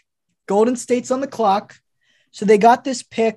Golden 0.47 0.77
State's 0.77 1.11
on 1.11 1.21
the 1.21 1.27
clock. 1.27 1.77
So 2.31 2.45
they 2.45 2.59
got 2.59 2.83
this 2.85 3.03
pick 3.03 3.37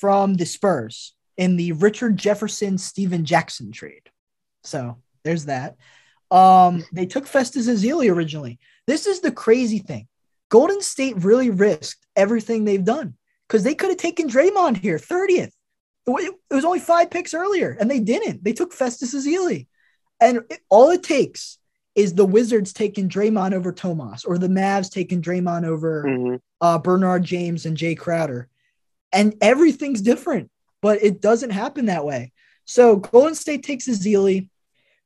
from 0.00 0.34
the 0.34 0.46
Spurs 0.46 1.14
in 1.36 1.56
the 1.56 1.72
Richard 1.72 2.16
Jefferson 2.16 2.78
Stephen 2.78 3.24
Jackson 3.24 3.70
trade. 3.72 4.08
So 4.62 4.98
there's 5.24 5.46
that. 5.46 5.76
Um, 6.34 6.84
they 6.92 7.06
took 7.06 7.26
Festus 7.26 7.68
Ezeli 7.68 8.10
originally. 8.12 8.58
This 8.86 9.06
is 9.06 9.20
the 9.20 9.32
crazy 9.32 9.78
thing. 9.78 10.08
Golden 10.50 10.80
State 10.82 11.22
really 11.22 11.50
risked 11.50 12.06
everything 12.16 12.64
they've 12.64 12.84
done 12.84 13.14
because 13.48 13.62
they 13.62 13.74
could 13.74 13.90
have 13.90 13.98
taken 13.98 14.28
Draymond 14.28 14.76
here, 14.78 14.98
30th. 14.98 15.52
It 16.06 16.34
was 16.50 16.64
only 16.64 16.80
five 16.80 17.10
picks 17.10 17.32
earlier, 17.34 17.76
and 17.80 17.90
they 17.90 18.00
didn't. 18.00 18.44
They 18.44 18.52
took 18.52 18.72
Festus 18.72 19.14
Ezeli. 19.14 19.66
And 20.20 20.40
it, 20.50 20.60
all 20.68 20.90
it 20.90 21.02
takes 21.02 21.58
is 21.94 22.14
the 22.14 22.26
Wizards 22.26 22.72
taking 22.72 23.08
Draymond 23.08 23.52
over 23.54 23.72
Tomas 23.72 24.24
or 24.24 24.36
the 24.36 24.48
Mavs 24.48 24.90
taking 24.90 25.22
Draymond 25.22 25.64
over 25.66 26.04
Mhm. 26.04 26.40
uh, 26.60 26.78
Bernard 26.78 27.24
James 27.24 27.64
and 27.64 27.76
Jae 27.76 27.96
Crowder. 27.96 28.48
And 29.12 29.34
everything's 29.40 30.02
different, 30.02 30.50
but 30.82 31.02
it 31.02 31.20
doesn't 31.20 31.50
happen 31.50 31.86
that 31.86 32.04
way. 32.04 32.32
So 32.64 32.96
Golden 32.96 33.34
State 33.34 33.62
takes 33.62 33.86
Ezeli, 33.88 34.50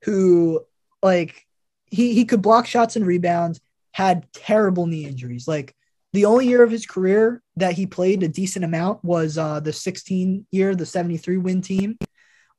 who 0.05 0.61
like 1.03 1.47
he 1.87 2.15
he 2.15 2.25
could 2.25 2.43
block 2.43 2.67
shots 2.67 2.97
and 2.97 3.07
rebounds, 3.07 3.61
had 3.93 4.33
terrible 4.33 4.87
knee 4.87 5.05
injuries. 5.05 5.49
Like 5.49 5.75
the 6.13 6.25
only 6.25 6.47
year 6.47 6.63
of 6.63 6.71
his 6.71 6.87
career 6.87 7.43
that 7.57 7.75
he 7.75 7.87
played 7.87 8.23
a 8.23 8.29
decent 8.29 8.65
amount 8.65 9.05
was 9.05 9.37
uh, 9.37 9.61
the 9.61 9.73
16 9.73 10.47
year, 10.51 10.75
the 10.75 10.87
73 10.87 11.37
win 11.37 11.61
team. 11.61 11.99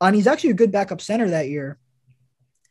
And 0.01 0.15
he's 0.15 0.27
actually 0.27 0.51
a 0.51 0.55
good 0.55 0.71
backup 0.71 1.01
center 1.01 1.29
that 1.29 1.49
year. 1.49 1.77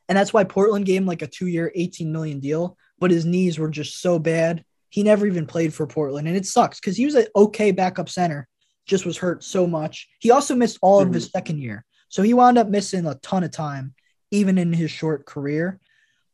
And 0.08 0.16
that's 0.16 0.32
why 0.32 0.44
Portland 0.44 0.86
gave 0.86 1.02
him 1.02 1.06
like 1.06 1.22
a 1.22 1.26
two 1.26 1.46
year, 1.46 1.72
18 1.74 2.12
million 2.12 2.40
deal. 2.40 2.76
But 2.98 3.10
his 3.10 3.24
knees 3.24 3.58
were 3.58 3.68
just 3.68 4.00
so 4.00 4.18
bad. 4.18 4.64
He 4.88 5.02
never 5.02 5.26
even 5.26 5.46
played 5.46 5.74
for 5.74 5.86
Portland. 5.86 6.26
And 6.26 6.36
it 6.36 6.46
sucks 6.46 6.80
because 6.80 6.96
he 6.96 7.04
was 7.04 7.14
an 7.14 7.26
okay 7.36 7.70
backup 7.72 8.08
center, 8.08 8.48
just 8.86 9.04
was 9.04 9.18
hurt 9.18 9.44
so 9.44 9.66
much. 9.66 10.08
He 10.18 10.30
also 10.30 10.54
missed 10.54 10.78
all 10.80 11.00
of 11.00 11.12
his 11.12 11.26
second 11.26 11.60
year. 11.60 11.84
So 12.08 12.22
he 12.22 12.32
wound 12.32 12.56
up 12.56 12.68
missing 12.68 13.04
a 13.04 13.16
ton 13.16 13.44
of 13.44 13.50
time, 13.50 13.94
even 14.30 14.58
in 14.58 14.72
his 14.72 14.90
short 14.90 15.26
career. 15.26 15.80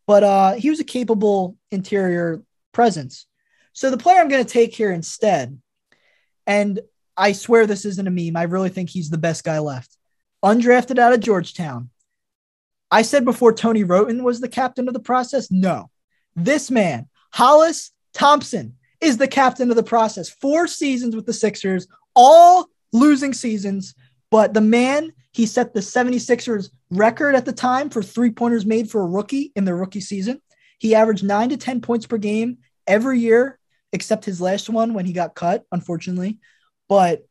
But 0.07 0.23
uh, 0.23 0.53
he 0.55 0.71
was 0.71 0.81
a 0.81 0.85
capable 0.85 1.57
interior 1.71 2.43
presence. 2.73 3.27
So 3.73 3.91
the 3.91 3.97
player 3.97 4.21
I'm 4.21 4.29
going 4.29 4.45
to 4.45 4.51
take 4.51 4.75
here 4.75 4.93
instead, 4.93 5.61
and 6.47 6.81
I 7.17 7.33
swear 7.33 7.67
this 7.67 7.85
isn't 7.85 8.07
a 8.07 8.11
meme. 8.11 8.37
I 8.37 8.45
really 8.45 8.69
think 8.69 8.91
he's 8.91 9.11
the 9.11 9.19
best 9.19 9.45
guy 9.45 9.59
left. 9.59 9.97
Undrafted 10.45 10.99
out 10.99 11.13
of 11.13 11.21
Georgetown. 11.21 11.91
I 12.91 13.03
said 13.03 13.25
before 13.25 13.53
Tony 13.53 13.83
Wroten 13.83 14.23
was 14.23 14.41
the 14.41 14.49
captain 14.49 14.87
of 14.89 14.95
the 14.95 15.01
process. 15.01 15.51
No, 15.51 15.91
this 16.37 16.71
man, 16.71 17.09
Hollis 17.33 17.91
Thompson, 18.13 18.77
is 19.01 19.17
the 19.17 19.29
captain 19.29 19.71
of 19.71 19.77
the 19.77 19.83
process. 19.83 20.29
Four 20.29 20.67
seasons 20.67 21.17
with 21.17 21.27
the 21.27 21.33
Sixers, 21.33 21.87
all 22.15 22.69
losing 22.93 23.33
seasons. 23.33 23.95
But 24.31 24.55
the 24.55 24.61
man, 24.61 25.13
he 25.33 25.47
set 25.47 25.75
the 25.75 25.81
76ers 25.81 26.71
record 26.95 27.35
at 27.35 27.45
the 27.45 27.53
time 27.53 27.91
for 27.91 28.03
three 28.03 28.31
pointers 28.31 28.67
made 28.67 28.91
for 28.91 29.03
a 29.03 29.07
rookie 29.07 29.53
in 29.55 29.65
the 29.65 29.75
rookie 29.75 30.01
season. 30.01 30.41
He 30.79 30.95
averaged 30.95 31.25
nine 31.25 31.51
to 31.51 31.57
10 31.57 31.81
points 31.81 32.07
per 32.07 32.19
game 32.19 32.59
every 32.87 33.21
year, 33.21 33.59
except 33.93 34.25
his 34.25 34.41
last 34.41 34.69
one 34.69 34.95
when 34.95 35.07
he 35.07 35.13
got 35.13 35.35
cut, 35.35 35.65
unfortunately. 35.73 36.39
But, 36.89 37.27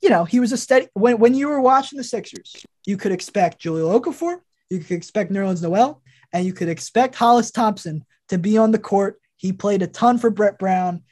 you 0.00 0.08
know, 0.08 0.24
he 0.24 0.40
was 0.40 0.52
a 0.52 0.56
steady. 0.56 0.88
When, 0.94 1.18
when 1.18 1.34
you 1.34 1.48
were 1.48 1.60
watching 1.60 1.96
the 1.96 2.04
Sixers, 2.04 2.64
you 2.86 2.96
could 2.96 3.12
expect 3.12 3.62
Jahlil 3.62 4.00
Okafor, 4.00 4.38
you 4.70 4.78
could 4.78 4.96
expect 4.96 5.32
Nerlens 5.32 5.62
Noel, 5.62 6.02
and 6.32 6.46
you 6.46 6.52
could 6.52 6.68
expect 6.68 7.14
Hollis 7.16 7.50
Thompson 7.50 8.04
to 8.28 8.38
be 8.38 8.56
on 8.56 8.70
the 8.70 8.78
court. 8.78 9.20
He 9.36 9.52
played 9.52 9.82
a 9.82 9.86
ton 9.86 10.18
for 10.18 10.30
Brett 10.30 10.58
Brown. 10.58 11.02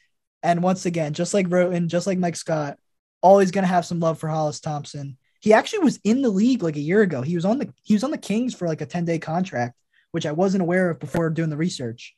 And 0.42 0.62
once 0.62 0.86
again, 0.86 1.14
just 1.14 1.34
like 1.34 1.50
Wroten, 1.50 1.88
just 1.88 2.06
like 2.06 2.18
Mike 2.18 2.36
Scott, 2.36 2.78
always 3.20 3.50
going 3.50 3.64
to 3.64 3.68
have 3.68 3.84
some 3.84 4.00
love 4.00 4.18
for 4.18 4.28
Hollis 4.28 4.60
Thompson. 4.60 5.18
He 5.40 5.52
actually 5.52 5.80
was 5.80 6.00
in 6.04 6.22
the 6.22 6.30
league 6.30 6.62
like 6.62 6.76
a 6.76 6.80
year 6.80 7.02
ago. 7.02 7.22
He 7.22 7.34
was 7.34 7.44
on 7.44 7.58
the 7.58 7.72
he 7.82 7.94
was 7.94 8.04
on 8.04 8.10
the 8.10 8.18
Kings 8.18 8.54
for 8.54 8.66
like 8.66 8.80
a 8.80 8.86
10-day 8.86 9.20
contract, 9.20 9.74
which 10.10 10.26
I 10.26 10.32
wasn't 10.32 10.62
aware 10.62 10.90
of 10.90 10.98
before 10.98 11.30
doing 11.30 11.50
the 11.50 11.56
research. 11.56 12.14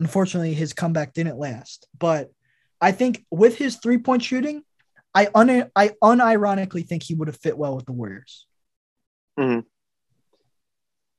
Unfortunately, 0.00 0.54
his 0.54 0.72
comeback 0.72 1.12
didn't 1.14 1.38
last. 1.38 1.86
But 1.96 2.32
I 2.80 2.92
think 2.92 3.24
with 3.30 3.56
his 3.56 3.76
three-point 3.76 4.22
shooting, 4.22 4.62
I 5.14 5.28
un- 5.34 5.70
I 5.76 5.92
unironically 6.02 6.84
think 6.86 7.04
he 7.04 7.14
would 7.14 7.28
have 7.28 7.36
fit 7.36 7.56
well 7.56 7.76
with 7.76 7.86
the 7.86 7.92
Warriors. 7.92 8.46
Hmm. 9.38 9.60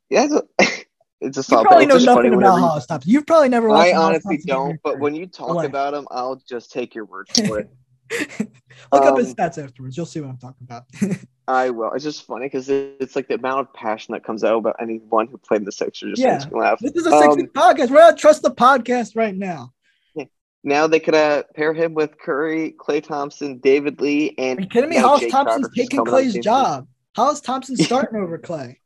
Yeah, 0.10 0.26
it's 0.26 0.34
a, 0.34 0.44
it's 1.22 1.38
a 1.38 1.56
You 1.56 1.62
probably 1.64 1.86
know 1.86 1.98
nothing 1.98 2.34
about 2.34 2.56
whenever 2.56 3.06
you-. 3.06 3.14
You've 3.14 3.26
probably 3.26 3.50
never 3.50 3.70
watched. 3.70 3.94
I 3.94 3.98
honestly 3.98 4.42
don't, 4.46 4.80
but 4.84 5.00
when 5.00 5.16
you 5.16 5.26
talk 5.26 5.64
about 5.64 5.94
him, 5.94 6.06
I'll 6.12 6.36
just 6.48 6.72
take 6.72 6.94
your 6.94 7.06
word 7.06 7.30
for 7.34 7.60
it. 7.62 7.70
Look 8.92 9.04
up 9.04 9.18
his 9.18 9.30
Um, 9.30 9.36
stats 9.36 9.64
afterwards. 9.64 9.98
You'll 9.98 10.06
see 10.06 10.22
what 10.22 10.30
I'm 10.30 10.38
talking 10.38 10.68
about. 10.68 10.86
I 11.48 11.70
will. 11.70 11.92
It's 11.94 12.04
just 12.04 12.26
funny 12.26 12.46
because 12.48 12.70
it's 12.70 13.16
like 13.16 13.28
the 13.28 13.36
amount 13.36 13.62
of 13.62 13.74
passion 13.74 14.14
that 14.14 14.24
comes 14.24 14.44
out 14.44 14.58
about 14.58 14.76
anyone 14.80 15.28
who 15.28 15.38
played 15.38 15.62
in 15.62 15.66
the 15.66 15.72
Sixers 15.72 16.12
just 16.18 16.22
Yeah. 16.22 16.34
makes 16.38 16.52
me 16.52 16.60
laugh. 16.60 16.80
this 16.80 16.94
is 16.96 17.06
a 17.06 17.12
Sixers 17.12 17.44
Um, 17.44 17.48
podcast. 17.50 17.90
We're 17.90 18.00
not 18.00 18.18
trust 18.18 18.42
the 18.44 18.52
podcast 18.52 19.16
right 19.16 19.36
now. 19.36 19.72
Now 20.64 20.88
they 20.88 21.00
could 21.00 21.14
uh, 21.14 21.44
pair 21.56 21.74
him 21.76 21.94
with 21.94 22.18
Curry, 22.18 22.76
Klay 22.80 23.04
Thompson, 23.04 23.60
David 23.60 24.02
Lee, 24.02 24.34
and 24.40 24.58
Are 24.58 24.62
you 24.64 24.68
kidding 24.68 24.90
me? 24.90 24.96
now 24.96 25.04
Hollis 25.10 25.22
Jake 25.22 25.32
Thompson's 25.32 25.70
taking 25.76 26.00
coming 26.00 26.14
on 26.16 26.22
the 26.24 26.28
Klay's 26.32 26.44
job. 26.44 26.88
Hollis 27.16 27.40
Thompson's 27.42 27.86
starting 27.86 28.20
over 28.20 28.40
Clay. 28.40 28.80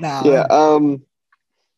Nah. 0.00 0.22
Yeah, 0.24 0.46
um, 0.50 1.02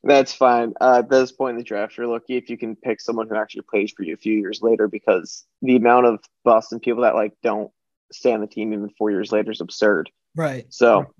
that's 0.05 0.35
fine. 0.35 0.75
Uh, 0.81 0.99
at 0.99 1.11
this 1.11 1.33
point 1.33 1.53
in 1.53 1.59
the 1.59 1.65
draft, 1.65 1.97
you're 1.97 2.07
lucky 2.07 2.37
if 2.37 2.51
you 2.51 2.59
can 2.59 2.77
pick 2.77 3.01
someone 3.01 3.29
who 3.29 3.37
actually 3.37 3.63
plays 3.63 3.93
for 3.97 4.03
you 4.03 4.15
a 4.15 4.19
few 4.19 4.35
years 4.35 4.61
later 4.63 4.87
because 4.87 5.45
the 5.63 5.77
amount 5.77 6.07
of 6.07 6.21
Boston 6.45 6.81
people 6.81 7.03
that 7.03 7.15
like 7.15 7.33
don't 7.43 7.71
stay 8.13 8.33
on 8.33 8.41
the 8.41 8.47
team 8.47 8.73
even 8.73 8.91
four 8.99 9.11
years 9.11 9.33
later 9.33 9.51
is 9.51 9.61
absurd. 9.61 10.11
Right. 10.37 10.67
So, 10.69 11.13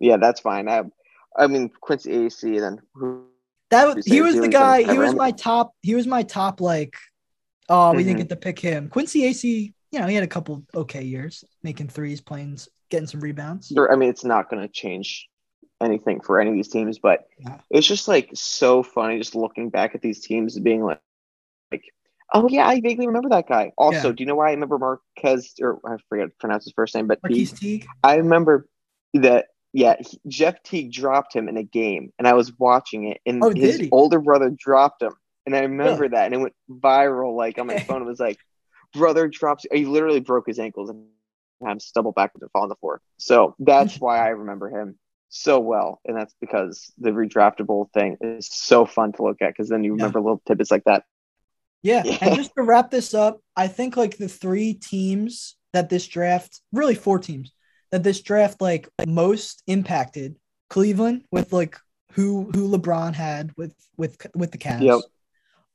yeah, 0.00 0.18
that's 0.18 0.40
fine. 0.40 0.68
I, 0.68 0.82
I 1.36 1.46
mean 1.46 1.70
Quincy 1.80 2.10
Acy, 2.10 2.60
then 2.60 2.80
who? 2.94 3.24
That 3.70 3.94
was, 3.96 4.06
he 4.06 4.20
was 4.22 4.34
the 4.34 4.48
guy. 4.48 4.82
He 4.82 4.98
was 4.98 5.14
my 5.14 5.30
top. 5.30 5.72
He 5.82 5.94
was 5.94 6.06
my 6.06 6.22
top. 6.22 6.60
Like, 6.60 6.96
oh, 7.68 7.92
we 7.92 8.02
didn't 8.02 8.16
Mhm. 8.16 8.18
get 8.18 8.28
to 8.30 8.36
pick 8.36 8.58
him. 8.58 8.88
Quincy 8.88 9.22
Acy. 9.22 9.74
You 9.90 10.00
know, 10.00 10.06
he 10.06 10.14
had 10.14 10.24
a 10.24 10.28
couple 10.28 10.64
okay 10.74 11.02
years, 11.02 11.44
making 11.62 11.88
threes, 11.88 12.20
playing, 12.20 12.58
getting 12.90 13.06
some 13.06 13.20
rebounds. 13.20 13.72
I 13.90 13.96
mean, 13.96 14.10
it's 14.10 14.24
not 14.24 14.50
going 14.50 14.62
to 14.62 14.68
change 14.68 15.28
anything 15.80 16.20
for 16.20 16.40
any 16.40 16.50
of 16.50 16.56
these 16.56 16.68
teams, 16.68 16.98
but 16.98 17.26
Yeah. 17.38 17.58
it's 17.70 17.86
just 17.86 18.08
like 18.08 18.30
so 18.34 18.82
funny 18.82 19.18
just 19.18 19.34
looking 19.34 19.70
back 19.70 19.94
at 19.94 20.02
these 20.02 20.20
teams 20.20 20.56
and 20.56 20.64
being 20.64 20.82
like, 20.82 21.00
like, 21.70 21.84
oh 22.34 22.48
yeah, 22.48 22.66
I 22.66 22.80
vaguely 22.80 23.06
remember 23.06 23.28
that 23.30 23.48
guy. 23.48 23.72
Also, 23.78 24.08
Yeah. 24.08 24.14
do 24.14 24.22
you 24.22 24.26
know 24.26 24.34
why 24.36 24.48
I 24.48 24.52
remember 24.52 24.78
Marquez 24.78 25.54
or 25.60 25.80
I 25.84 25.96
forget 26.08 26.28
to 26.28 26.34
pronounce 26.38 26.64
his 26.64 26.72
first 26.72 26.94
name, 26.94 27.06
but 27.06 27.20
he, 27.28 27.46
Teague. 27.46 27.86
I 28.02 28.16
remember 28.16 28.68
that. 29.14 29.46
Yeah, 29.74 29.96
he- 30.00 30.18
Jeff 30.26 30.62
Teague 30.62 30.90
dropped 30.92 31.34
him 31.34 31.46
in 31.46 31.58
a 31.58 31.62
game, 31.62 32.10
and 32.18 32.26
I 32.26 32.32
was 32.32 32.58
watching 32.58 33.04
it, 33.04 33.20
and 33.26 33.44
Oh, 33.44 33.50
his 33.50 33.86
older 33.92 34.18
brother 34.18 34.48
dropped 34.48 35.02
him, 35.02 35.12
and 35.44 35.54
I 35.54 35.60
remember 35.60 36.08
that, 36.08 36.24
and 36.24 36.34
it 36.34 36.38
went 36.38 36.54
viral 36.70 37.36
like 37.36 37.58
on 37.58 37.66
my 37.66 37.78
phone. 37.86 38.00
It 38.00 38.06
was 38.06 38.18
like, 38.18 38.38
brother 38.94 39.28
drops. 39.28 39.66
He 39.70 39.84
literally 39.84 40.20
broke 40.20 40.46
his 40.46 40.58
ankles 40.58 40.88
and 40.88 41.04
had 41.62 41.72
him 41.72 41.80
stumble 41.80 42.12
backwards 42.12 42.42
and 42.42 42.50
fall 42.50 42.62
on 42.62 42.70
the 42.70 42.76
floor. 42.76 43.02
So 43.18 43.54
that's 43.58 44.00
why 44.00 44.18
I 44.24 44.28
remember 44.28 44.70
him 44.70 44.98
so 45.28 45.60
well, 45.60 46.00
and 46.04 46.16
that's 46.16 46.34
because 46.40 46.92
the 46.98 47.10
redraftable 47.10 47.90
thing 47.92 48.16
is 48.20 48.48
so 48.50 48.86
fun 48.86 49.12
to 49.12 49.22
look 49.22 49.42
at 49.42 49.48
because 49.48 49.68
then 49.68 49.84
you 49.84 49.92
Yeah. 49.92 50.02
remember 50.04 50.20
little 50.20 50.42
tidbits 50.46 50.70
like 50.70 50.84
that. 50.84 51.04
Yeah. 51.82 52.02
Yeah. 52.04 52.18
And 52.22 52.34
just 52.36 52.52
to 52.56 52.62
wrap 52.62 52.90
this 52.90 53.14
up, 53.14 53.40
I 53.56 53.68
think 53.68 53.96
like 53.96 54.16
the 54.16 54.28
three 54.28 54.74
teams 54.74 55.56
that 55.72 55.90
this 55.90 56.06
draft, 56.06 56.60
really 56.72 56.94
four 56.94 57.18
teams 57.18 57.52
that 57.92 58.02
this 58.02 58.20
draft 58.20 58.60
like 58.60 58.88
most 59.06 59.62
impacted 59.66 60.36
Cleveland 60.70 61.24
with 61.30 61.52
like 61.52 61.76
who 62.12 62.50
who 62.54 62.68
LeBron 62.68 63.14
had 63.14 63.52
with 63.56 63.74
with 63.96 64.16
with 64.34 64.50
the 64.50 64.58
Cavs. 64.58 64.82
Yep. 64.82 65.00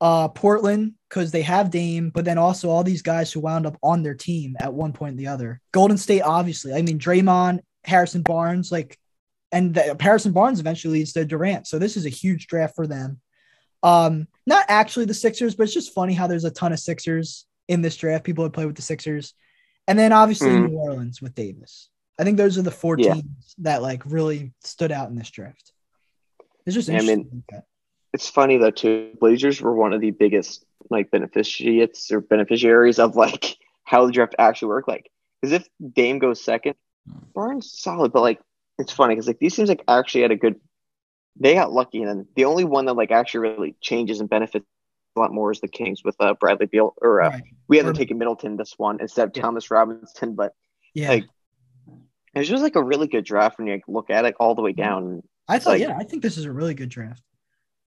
Uh 0.01 0.27
Portland 0.27 0.93
because 1.09 1.31
they 1.31 1.43
have 1.43 1.69
Dame, 1.71 2.09
but 2.09 2.25
then 2.25 2.37
also 2.37 2.69
all 2.69 2.83
these 2.83 3.01
guys 3.03 3.31
who 3.31 3.39
wound 3.39 3.65
up 3.65 3.77
on 3.81 4.03
their 4.03 4.15
team 4.15 4.55
at 4.59 4.73
one 4.73 4.91
point 4.93 5.13
or 5.13 5.17
the 5.17 5.27
other. 5.27 5.61
Golden 5.71 5.97
State, 5.97 6.21
obviously. 6.21 6.73
I 6.73 6.81
mean 6.81 6.99
Draymond, 6.99 7.59
Harrison 7.85 8.23
Barnes, 8.23 8.71
like, 8.71 8.97
and 9.53 9.73
the, 9.73 9.95
Harrison 9.99 10.31
Barnes 10.33 10.59
eventually 10.59 10.99
leads 10.99 11.13
to 11.13 11.23
Durant. 11.23 11.67
So 11.67 11.79
this 11.79 11.95
is 11.95 12.05
a 12.05 12.09
huge 12.09 12.47
draft 12.47 12.75
for 12.75 12.87
them. 12.87 13.21
Um, 13.83 14.27
not 14.45 14.65
actually 14.67 15.05
the 15.05 15.13
Sixers, 15.13 15.55
but 15.55 15.63
it's 15.63 15.73
just 15.73 15.93
funny 15.93 16.13
how 16.13 16.27
there's 16.27 16.43
a 16.45 16.51
ton 16.51 16.73
of 16.73 16.79
Sixers 16.79 17.45
in 17.67 17.81
this 17.81 17.95
draft. 17.95 18.23
People 18.25 18.43
that 18.43 18.51
play 18.53 18.65
with 18.65 18.75
the 18.75 18.81
Sixers, 18.81 19.33
and 19.87 19.97
then 19.97 20.11
obviously 20.11 20.49
Mhm. 20.49 20.69
New 20.69 20.77
Orleans 20.77 21.21
with 21.21 21.35
Davis. 21.35 21.89
I 22.19 22.23
think 22.23 22.37
those 22.37 22.57
are 22.57 22.61
the 22.61 22.71
four 22.71 22.97
Yeah. 22.97 23.13
teams 23.15 23.55
that 23.59 23.81
like 23.81 24.03
really 24.05 24.53
stood 24.63 24.91
out 24.91 25.09
in 25.09 25.15
this 25.15 25.29
draft. 25.31 25.71
It's 26.65 26.73
just 26.75 26.89
Yeah, 26.89 26.97
I 26.97 27.01
mean, 27.01 27.09
interesting. 27.19 27.63
It's 28.13 28.29
funny 28.29 28.57
though 28.57 28.71
too. 28.71 29.15
Blazers 29.19 29.59
were 29.61 29.75
one 29.75 29.93
of 29.93 30.01
the 30.01 30.11
biggest 30.11 30.65
like 30.89 31.09
beneficiaries 31.11 32.11
or 32.11 32.21
beneficiaries 32.21 32.99
of 32.99 33.15
like 33.15 33.57
how 33.83 34.05
the 34.05 34.11
draft 34.11 34.35
actually 34.39 34.69
worked. 34.69 34.87
Like, 34.87 35.09
because 35.41 35.53
if 35.53 35.67
Dame 35.93 36.19
goes 36.19 36.41
second, 36.43 36.75
Barnes 37.33 37.71
solid, 37.77 38.13
but 38.13 38.21
like 38.21 38.39
it's 38.79 38.91
funny 38.91 39.13
because 39.15 39.27
like 39.27 39.39
these 39.39 39.55
teams 39.55 39.69
like 39.69 39.83
actually 39.87 40.21
had 40.21 40.31
a 40.31 40.35
good. 40.35 40.55
They 41.39 41.55
got 41.55 41.71
lucky, 41.71 42.01
and 42.01 42.09
then 42.09 42.27
the 42.35 42.45
only 42.45 42.63
one 42.63 42.85
that 42.85 42.93
like 42.93 43.11
actually 43.11 43.41
really 43.41 43.75
changes 43.81 44.19
and 44.19 44.29
benefits 44.29 44.65
a 45.15 45.19
lot 45.19 45.33
more 45.33 45.51
is 45.51 45.61
the 45.61 45.67
Kings 45.67 46.03
with 46.03 46.15
uh, 46.19 46.33
Bradley 46.35 46.67
Beal. 46.67 46.93
Or 47.01 47.21
uh, 47.21 47.29
Right. 47.29 47.43
we 47.67 47.77
had 47.77 47.85
to 47.87 47.93
take 47.93 48.15
Middleton 48.15 48.57
this 48.57 48.73
one 48.77 48.99
instead 49.01 49.29
of 49.29 49.35
Yeah. 49.35 49.41
Thomas 49.41 49.71
Robinson, 49.71 50.35
but 50.35 50.53
Yeah. 50.93 51.09
like 51.09 51.25
it 52.35 52.39
was 52.39 52.47
just 52.49 52.63
like 52.63 52.75
a 52.75 52.83
really 52.83 53.07
good 53.07 53.25
draft 53.25 53.57
when 53.57 53.67
you 53.67 53.73
like, 53.73 53.83
look 53.87 54.09
at 54.09 54.25
it 54.25 54.35
all 54.39 54.55
the 54.55 54.61
way 54.61 54.73
down. 54.73 55.21
I 55.47 55.59
thought, 55.59 55.71
like- 55.71 55.81
yeah, 55.81 55.95
I 55.97 56.03
think 56.03 56.23
this 56.23 56.37
is 56.37 56.45
a 56.45 56.51
really 56.51 56.73
good 56.73 56.89
draft. 56.89 57.21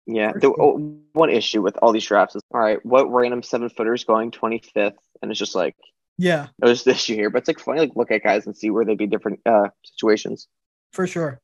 Yeah, 0.08 0.32
the 0.40 0.52
oh, 0.60 1.00
one 1.14 1.30
issue 1.30 1.62
with 1.62 1.76
all 1.82 1.90
these 1.92 2.06
drafts 2.06 2.36
is 2.36 2.42
all 2.54 2.60
right, 2.60 2.84
what 2.86 3.10
random 3.12 3.42
seven 3.42 3.68
footers 3.68 4.04
going 4.04 4.30
twenty 4.30 4.58
fifth, 4.72 4.98
and 5.20 5.30
it's 5.32 5.38
just 5.38 5.56
like 5.56 5.74
Yeah, 6.16 6.46
there's 6.60 6.84
the 6.84 6.92
issue 6.92 7.14
here, 7.16 7.28
but 7.28 7.38
it's 7.38 7.48
like 7.48 7.58
funny 7.58 7.80
like 7.80 7.96
look 7.96 8.12
at 8.12 8.22
guys 8.22 8.46
and 8.46 8.56
see 8.56 8.70
where 8.70 8.84
they'd 8.84 8.98
be 8.98 9.08
different 9.08 9.40
uh 9.46 9.68
situations. 9.84 10.46
For 10.97 11.06
sure. 11.06 11.40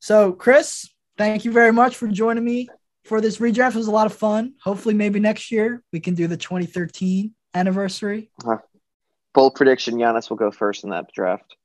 So, 0.00 0.32
Chris, 0.32 0.90
thank 1.16 1.44
you 1.44 1.52
very 1.52 1.72
much 1.72 1.96
for 1.96 2.08
joining 2.08 2.44
me 2.44 2.68
for 3.04 3.20
this 3.20 3.38
redraft. 3.38 3.70
It 3.70 3.76
was 3.76 3.86
a 3.86 3.92
lot 3.92 4.06
of 4.06 4.12
fun. 4.14 4.54
Hopefully, 4.62 4.94
maybe 4.94 5.20
next 5.20 5.50
year 5.50 5.82
we 5.92 6.00
can 6.00 6.14
do 6.14 6.26
the 6.26 6.36
2013 6.36 7.32
anniversary. 7.54 8.30
Uh-huh. 8.44 8.58
Bold 9.32 9.54
prediction: 9.54 9.94
Giannis 9.94 10.28
will 10.28 10.36
go 10.36 10.50
first 10.50 10.84
in 10.84 10.90
that 10.90 11.10
draft. 11.14 11.56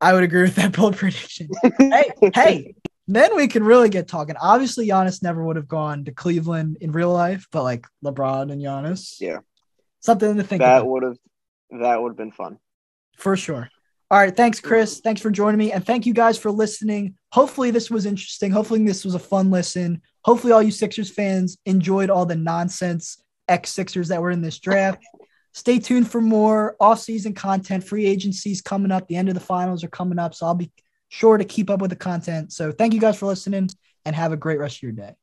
I 0.00 0.12
would 0.12 0.22
agree 0.24 0.42
with 0.42 0.56
that 0.56 0.72
bold 0.76 0.96
prediction. 0.96 1.48
hey, 1.78 2.10
hey, 2.34 2.74
then 3.06 3.34
we 3.36 3.48
could 3.48 3.62
really 3.62 3.88
get 3.88 4.08
talking. 4.08 4.36
Obviously, 4.40 4.88
Giannis 4.88 5.22
never 5.22 5.42
would 5.44 5.56
have 5.56 5.68
gone 5.68 6.04
to 6.04 6.12
Cleveland 6.12 6.78
in 6.80 6.92
real 6.92 7.12
life, 7.12 7.46
but 7.52 7.62
like 7.62 7.86
LeBron 8.04 8.52
and 8.52 8.60
Giannis, 8.60 9.20
Yeah. 9.20 9.38
something 10.00 10.36
to 10.36 10.42
think 10.42 10.60
That 10.60 10.78
about 10.78 10.86
would 10.88 11.02
have 11.04 11.16
that 11.80 12.02
would 12.02 12.10
have 12.10 12.16
been 12.16 12.32
fun. 12.32 12.58
for 13.16 13.36
sure. 13.36 13.70
All 14.10 14.18
right, 14.18 14.34
thanks, 14.34 14.58
Chris. 14.58 15.00
Thanks 15.00 15.20
for 15.20 15.30
joining 15.30 15.58
me, 15.58 15.70
and 15.70 15.84
thank 15.84 16.06
you 16.06 16.14
guys 16.14 16.38
for 16.38 16.50
listening. 16.50 17.16
Hopefully, 17.32 17.70
this 17.70 17.90
was 17.90 18.06
interesting. 18.06 18.50
Hopefully, 18.50 18.82
this 18.82 19.04
was 19.04 19.14
a 19.14 19.18
fun 19.18 19.50
listen. 19.50 20.00
Hopefully, 20.24 20.50
all 20.50 20.62
you 20.62 20.70
Sixers 20.70 21.10
fans 21.10 21.58
enjoyed 21.66 22.08
all 22.08 22.24
the 22.24 22.34
nonsense 22.34 23.22
ex 23.48 23.68
Sixers 23.70 24.08
that 24.08 24.22
were 24.22 24.30
in 24.30 24.40
this 24.40 24.58
draft. 24.58 25.04
Stay 25.52 25.78
tuned 25.78 26.10
for 26.10 26.22
more 26.22 26.74
off-season 26.80 27.34
content. 27.34 27.84
Free 27.84 28.06
agencies 28.06 28.62
coming 28.62 28.92
up. 28.92 29.08
The 29.08 29.16
end 29.16 29.28
of 29.28 29.34
the 29.34 29.40
finals 29.40 29.84
are 29.84 29.88
coming 29.88 30.18
up, 30.18 30.34
so 30.34 30.46
I'll 30.46 30.54
be 30.54 30.72
sure 31.10 31.36
to 31.36 31.44
keep 31.44 31.68
up 31.68 31.80
with 31.82 31.90
the 31.90 31.96
content. 31.96 32.50
So, 32.50 32.72
thank 32.72 32.94
you 32.94 33.00
guys 33.00 33.18
for 33.18 33.26
listening, 33.26 33.68
and 34.06 34.16
have 34.16 34.32
a 34.32 34.38
great 34.38 34.58
rest 34.58 34.76
of 34.76 34.84
your 34.84 34.92
day. 34.92 35.16